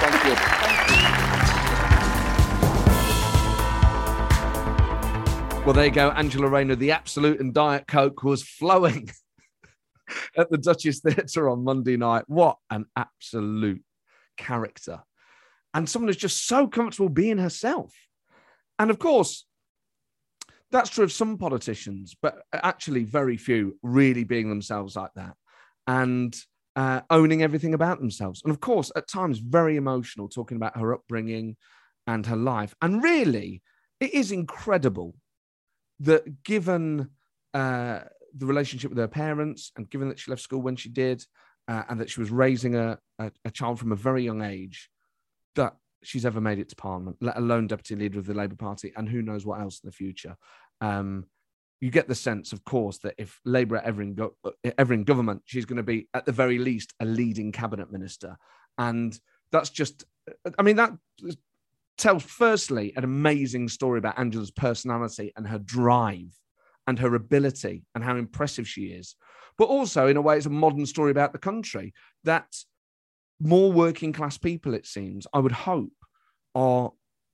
Thank 0.00 0.24
you. 0.24 0.34
Well, 5.64 5.74
there 5.74 5.84
you 5.84 5.92
go. 5.92 6.10
Angela 6.10 6.48
Rayner, 6.48 6.74
the 6.74 6.90
Absolut 6.90 7.38
and 7.38 7.54
Diet 7.54 7.86
Coke 7.86 8.24
was 8.24 8.42
flowing 8.42 9.10
at 10.36 10.50
the 10.50 10.58
Duchess 10.58 10.98
Theatre 10.98 11.48
on 11.48 11.62
Monday 11.62 11.96
night. 11.96 12.24
What 12.26 12.56
an 12.68 12.86
absolute 12.96 13.84
character. 14.36 15.02
And 15.72 15.88
someone 15.88 16.08
who's 16.08 16.16
just 16.16 16.48
so 16.48 16.66
comfortable 16.66 17.10
being 17.10 17.38
herself. 17.38 17.94
And 18.80 18.90
of 18.90 18.98
course, 18.98 19.44
that's 20.72 20.88
true 20.88 21.04
of 21.04 21.12
some 21.12 21.36
politicians, 21.36 22.16
but 22.20 22.42
actually 22.52 23.04
very 23.04 23.36
few 23.36 23.78
really 23.82 24.24
being 24.24 24.48
themselves 24.48 24.96
like 24.96 25.12
that 25.16 25.34
and 25.86 26.34
uh, 26.76 27.02
owning 27.10 27.42
everything 27.42 27.74
about 27.74 28.00
themselves. 28.00 28.40
And 28.42 28.50
of 28.50 28.60
course, 28.60 28.90
at 28.96 29.06
times, 29.06 29.38
very 29.38 29.76
emotional, 29.76 30.30
talking 30.30 30.56
about 30.56 30.78
her 30.78 30.94
upbringing 30.94 31.58
and 32.06 32.24
her 32.24 32.36
life. 32.36 32.74
And 32.80 33.02
really, 33.02 33.62
it 34.00 34.14
is 34.14 34.32
incredible 34.32 35.14
that 35.98 36.42
given 36.42 37.10
uh, 37.52 38.00
the 38.34 38.46
relationship 38.46 38.88
with 38.88 38.98
her 38.98 39.08
parents 39.08 39.72
and 39.76 39.90
given 39.90 40.08
that 40.08 40.18
she 40.18 40.30
left 40.30 40.40
school 40.40 40.62
when 40.62 40.76
she 40.76 40.88
did 40.88 41.22
uh, 41.68 41.82
and 41.90 42.00
that 42.00 42.08
she 42.08 42.20
was 42.20 42.30
raising 42.30 42.76
a, 42.76 42.98
a, 43.18 43.30
a 43.44 43.50
child 43.50 43.78
from 43.78 43.92
a 43.92 43.96
very 43.96 44.24
young 44.24 44.40
age, 44.40 44.88
that 45.54 45.74
she's 46.02 46.26
ever 46.26 46.40
made 46.40 46.58
it 46.58 46.68
to 46.70 46.76
Parliament, 46.76 47.16
let 47.20 47.36
alone 47.36 47.66
deputy 47.66 47.96
leader 47.96 48.18
of 48.18 48.26
the 48.26 48.34
Labour 48.34 48.56
Party, 48.56 48.92
and 48.96 49.08
who 49.08 49.22
knows 49.22 49.44
what 49.44 49.60
else 49.60 49.80
in 49.82 49.88
the 49.88 49.92
future. 49.92 50.36
Um, 50.80 51.26
you 51.80 51.90
get 51.90 52.08
the 52.08 52.14
sense, 52.14 52.52
of 52.52 52.64
course, 52.64 52.98
that 52.98 53.14
if 53.16 53.40
Labour 53.44 53.76
are 53.76 53.84
ever 53.84 54.02
in, 54.02 54.14
go- 54.14 54.36
ever 54.78 54.92
in 54.92 55.04
government, 55.04 55.42
she's 55.46 55.64
going 55.64 55.78
to 55.78 55.82
be, 55.82 56.08
at 56.12 56.26
the 56.26 56.32
very 56.32 56.58
least, 56.58 56.92
a 57.00 57.04
leading 57.04 57.52
cabinet 57.52 57.90
minister. 57.90 58.36
And 58.76 59.18
that's 59.50 59.70
just, 59.70 60.04
I 60.58 60.62
mean, 60.62 60.76
that 60.76 60.92
tells, 61.96 62.22
firstly, 62.22 62.92
an 62.96 63.04
amazing 63.04 63.68
story 63.68 63.98
about 63.98 64.18
Angela's 64.18 64.50
personality 64.50 65.32
and 65.36 65.46
her 65.46 65.58
drive 65.58 66.34
and 66.86 66.98
her 66.98 67.14
ability 67.14 67.84
and 67.94 68.04
how 68.04 68.16
impressive 68.16 68.68
she 68.68 68.86
is. 68.86 69.16
But 69.56 69.68
also, 69.68 70.06
in 70.06 70.16
a 70.16 70.22
way, 70.22 70.36
it's 70.36 70.46
a 70.46 70.50
modern 70.50 70.86
story 70.86 71.10
about 71.10 71.32
the 71.32 71.38
country 71.38 71.92
that 72.24 72.46
more 73.40 73.72
working 73.72 74.12
class 74.12 74.38
people, 74.38 74.74
it 74.74 74.86
seems, 74.86 75.26
I 75.32 75.38
would 75.38 75.52
hope, 75.52 75.92
are 76.54 76.92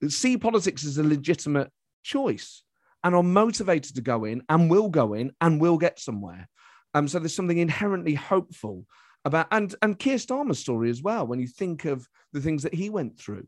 see 0.09 0.37
politics 0.37 0.85
as 0.85 0.99
a 0.99 1.03
legitimate 1.03 1.71
choice 2.03 2.63
and 3.03 3.15
are 3.15 3.23
motivated 3.23 3.97
to 3.97 4.03
go 4.03 4.25
in 4.25 4.43
and 4.49 4.71
will 4.71 4.89
go 4.89 5.15
in 5.15 5.33
and 5.41 5.61
will 5.61 5.79
get 5.79 5.99
somewhere. 5.99 6.49
Um, 6.95 7.09
so 7.09 7.19
there's 7.19 7.35
something 7.35 7.59
inherently 7.59 8.15
hopeful 8.15 8.87
about 9.25 9.49
and 9.51 9.75
and 9.83 9.99
Keir 9.99 10.17
Starmer's 10.17 10.59
story 10.59 10.89
as 10.89 11.03
well. 11.03 11.27
When 11.27 11.41
you 11.41 11.49
think 11.49 11.85
of 11.85 12.09
the 12.33 12.41
things 12.41 12.63
that 12.63 12.75
he 12.75 12.91
went 12.91 13.19
through, 13.19 13.47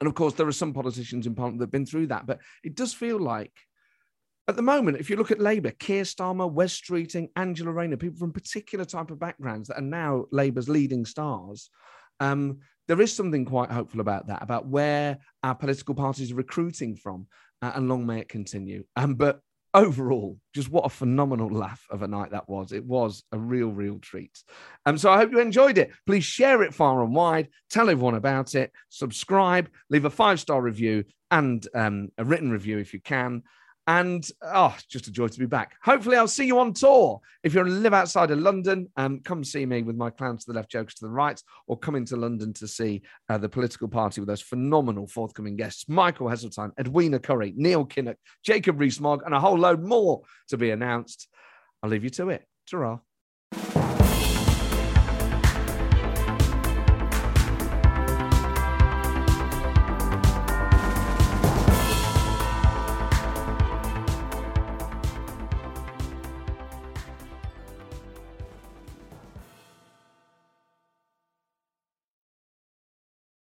and 0.00 0.08
of 0.08 0.14
course 0.14 0.34
there 0.34 0.48
are 0.48 0.52
some 0.52 0.72
politicians 0.72 1.26
in 1.26 1.34
Parliament 1.34 1.60
that 1.60 1.66
have 1.66 1.72
been 1.72 1.86
through 1.86 2.08
that, 2.08 2.26
but 2.26 2.40
it 2.64 2.74
does 2.74 2.94
feel 2.94 3.18
like 3.18 3.52
at 4.48 4.56
the 4.56 4.62
moment, 4.62 4.96
if 4.96 5.10
you 5.10 5.16
look 5.16 5.30
at 5.30 5.40
Labour, 5.40 5.72
Keir 5.72 6.04
Starmer, 6.04 6.50
Wes 6.50 6.74
Streeting, 6.74 7.28
Angela 7.36 7.70
Rayner, 7.70 7.98
people 7.98 8.18
from 8.18 8.32
particular 8.32 8.86
type 8.86 9.10
of 9.10 9.18
backgrounds 9.18 9.68
that 9.68 9.78
are 9.78 9.82
now 9.82 10.24
Labour's 10.32 10.70
leading 10.70 11.04
stars, 11.04 11.68
um, 12.20 12.58
there 12.88 13.00
is 13.02 13.14
something 13.14 13.44
quite 13.44 13.70
hopeful 13.70 14.00
about 14.00 14.28
that, 14.28 14.42
about 14.42 14.66
where 14.66 15.18
our 15.42 15.54
political 15.54 15.94
parties 15.94 16.32
are 16.32 16.36
recruiting 16.36 16.96
from, 16.96 17.26
uh, 17.60 17.72
and 17.74 17.90
long 17.90 18.06
may 18.06 18.20
it 18.20 18.30
continue. 18.30 18.84
Um, 18.96 19.16
but 19.16 19.40
overall, 19.74 20.38
just 20.54 20.70
what 20.70 20.86
a 20.86 20.88
phenomenal 20.88 21.50
laugh 21.50 21.86
of 21.90 22.00
a 22.00 22.08
night 22.08 22.30
that 22.30 22.48
was. 22.48 22.72
It 22.72 22.86
was 22.86 23.24
a 23.32 23.38
real, 23.38 23.68
real 23.68 23.98
treat. 23.98 24.42
Um, 24.86 24.96
so 24.96 25.10
I 25.10 25.18
hope 25.18 25.30
you 25.30 25.40
enjoyed 25.40 25.76
it. 25.76 25.92
Please 26.06 26.24
share 26.24 26.62
it 26.62 26.72
far 26.72 27.04
and 27.04 27.14
wide, 27.14 27.48
tell 27.68 27.90
everyone 27.90 28.14
about 28.14 28.54
it, 28.54 28.72
subscribe, 28.88 29.68
leave 29.90 30.06
a 30.06 30.10
five 30.10 30.40
star 30.40 30.62
review 30.62 31.04
and 31.30 31.68
um, 31.74 32.08
a 32.16 32.24
written 32.24 32.50
review 32.50 32.78
if 32.78 32.94
you 32.94 33.00
can. 33.00 33.42
And 33.88 34.30
oh, 34.42 34.76
just 34.90 35.06
a 35.06 35.10
joy 35.10 35.28
to 35.28 35.38
be 35.38 35.46
back. 35.46 35.76
Hopefully, 35.82 36.18
I'll 36.18 36.28
see 36.28 36.44
you 36.44 36.58
on 36.58 36.74
tour. 36.74 37.22
If 37.42 37.54
you 37.54 37.64
live 37.64 37.94
outside 37.94 38.30
of 38.30 38.38
London, 38.38 38.86
um, 38.98 39.20
come 39.20 39.42
see 39.42 39.64
me 39.64 39.82
with 39.82 39.96
my 39.96 40.10
clowns 40.10 40.44
to 40.44 40.52
the 40.52 40.56
left, 40.58 40.70
jokes 40.70 40.94
to 40.96 41.06
the 41.06 41.10
right, 41.10 41.42
or 41.66 41.78
come 41.78 41.94
into 41.94 42.14
London 42.14 42.52
to 42.52 42.68
see 42.68 43.00
uh, 43.30 43.38
the 43.38 43.48
political 43.48 43.88
party 43.88 44.20
with 44.20 44.28
those 44.28 44.42
phenomenal 44.42 45.06
forthcoming 45.06 45.56
guests 45.56 45.88
Michael 45.88 46.28
Heseltine, 46.28 46.72
Edwina 46.78 47.18
Currie, 47.18 47.54
Neil 47.56 47.86
Kinnock, 47.86 48.16
Jacob 48.44 48.78
Rees-Mogg, 48.78 49.22
and 49.24 49.34
a 49.34 49.40
whole 49.40 49.58
load 49.58 49.82
more 49.82 50.20
to 50.48 50.58
be 50.58 50.68
announced. 50.68 51.26
I'll 51.82 51.88
leave 51.88 52.04
you 52.04 52.10
to 52.10 52.28
it. 52.28 52.44
ta 52.70 53.00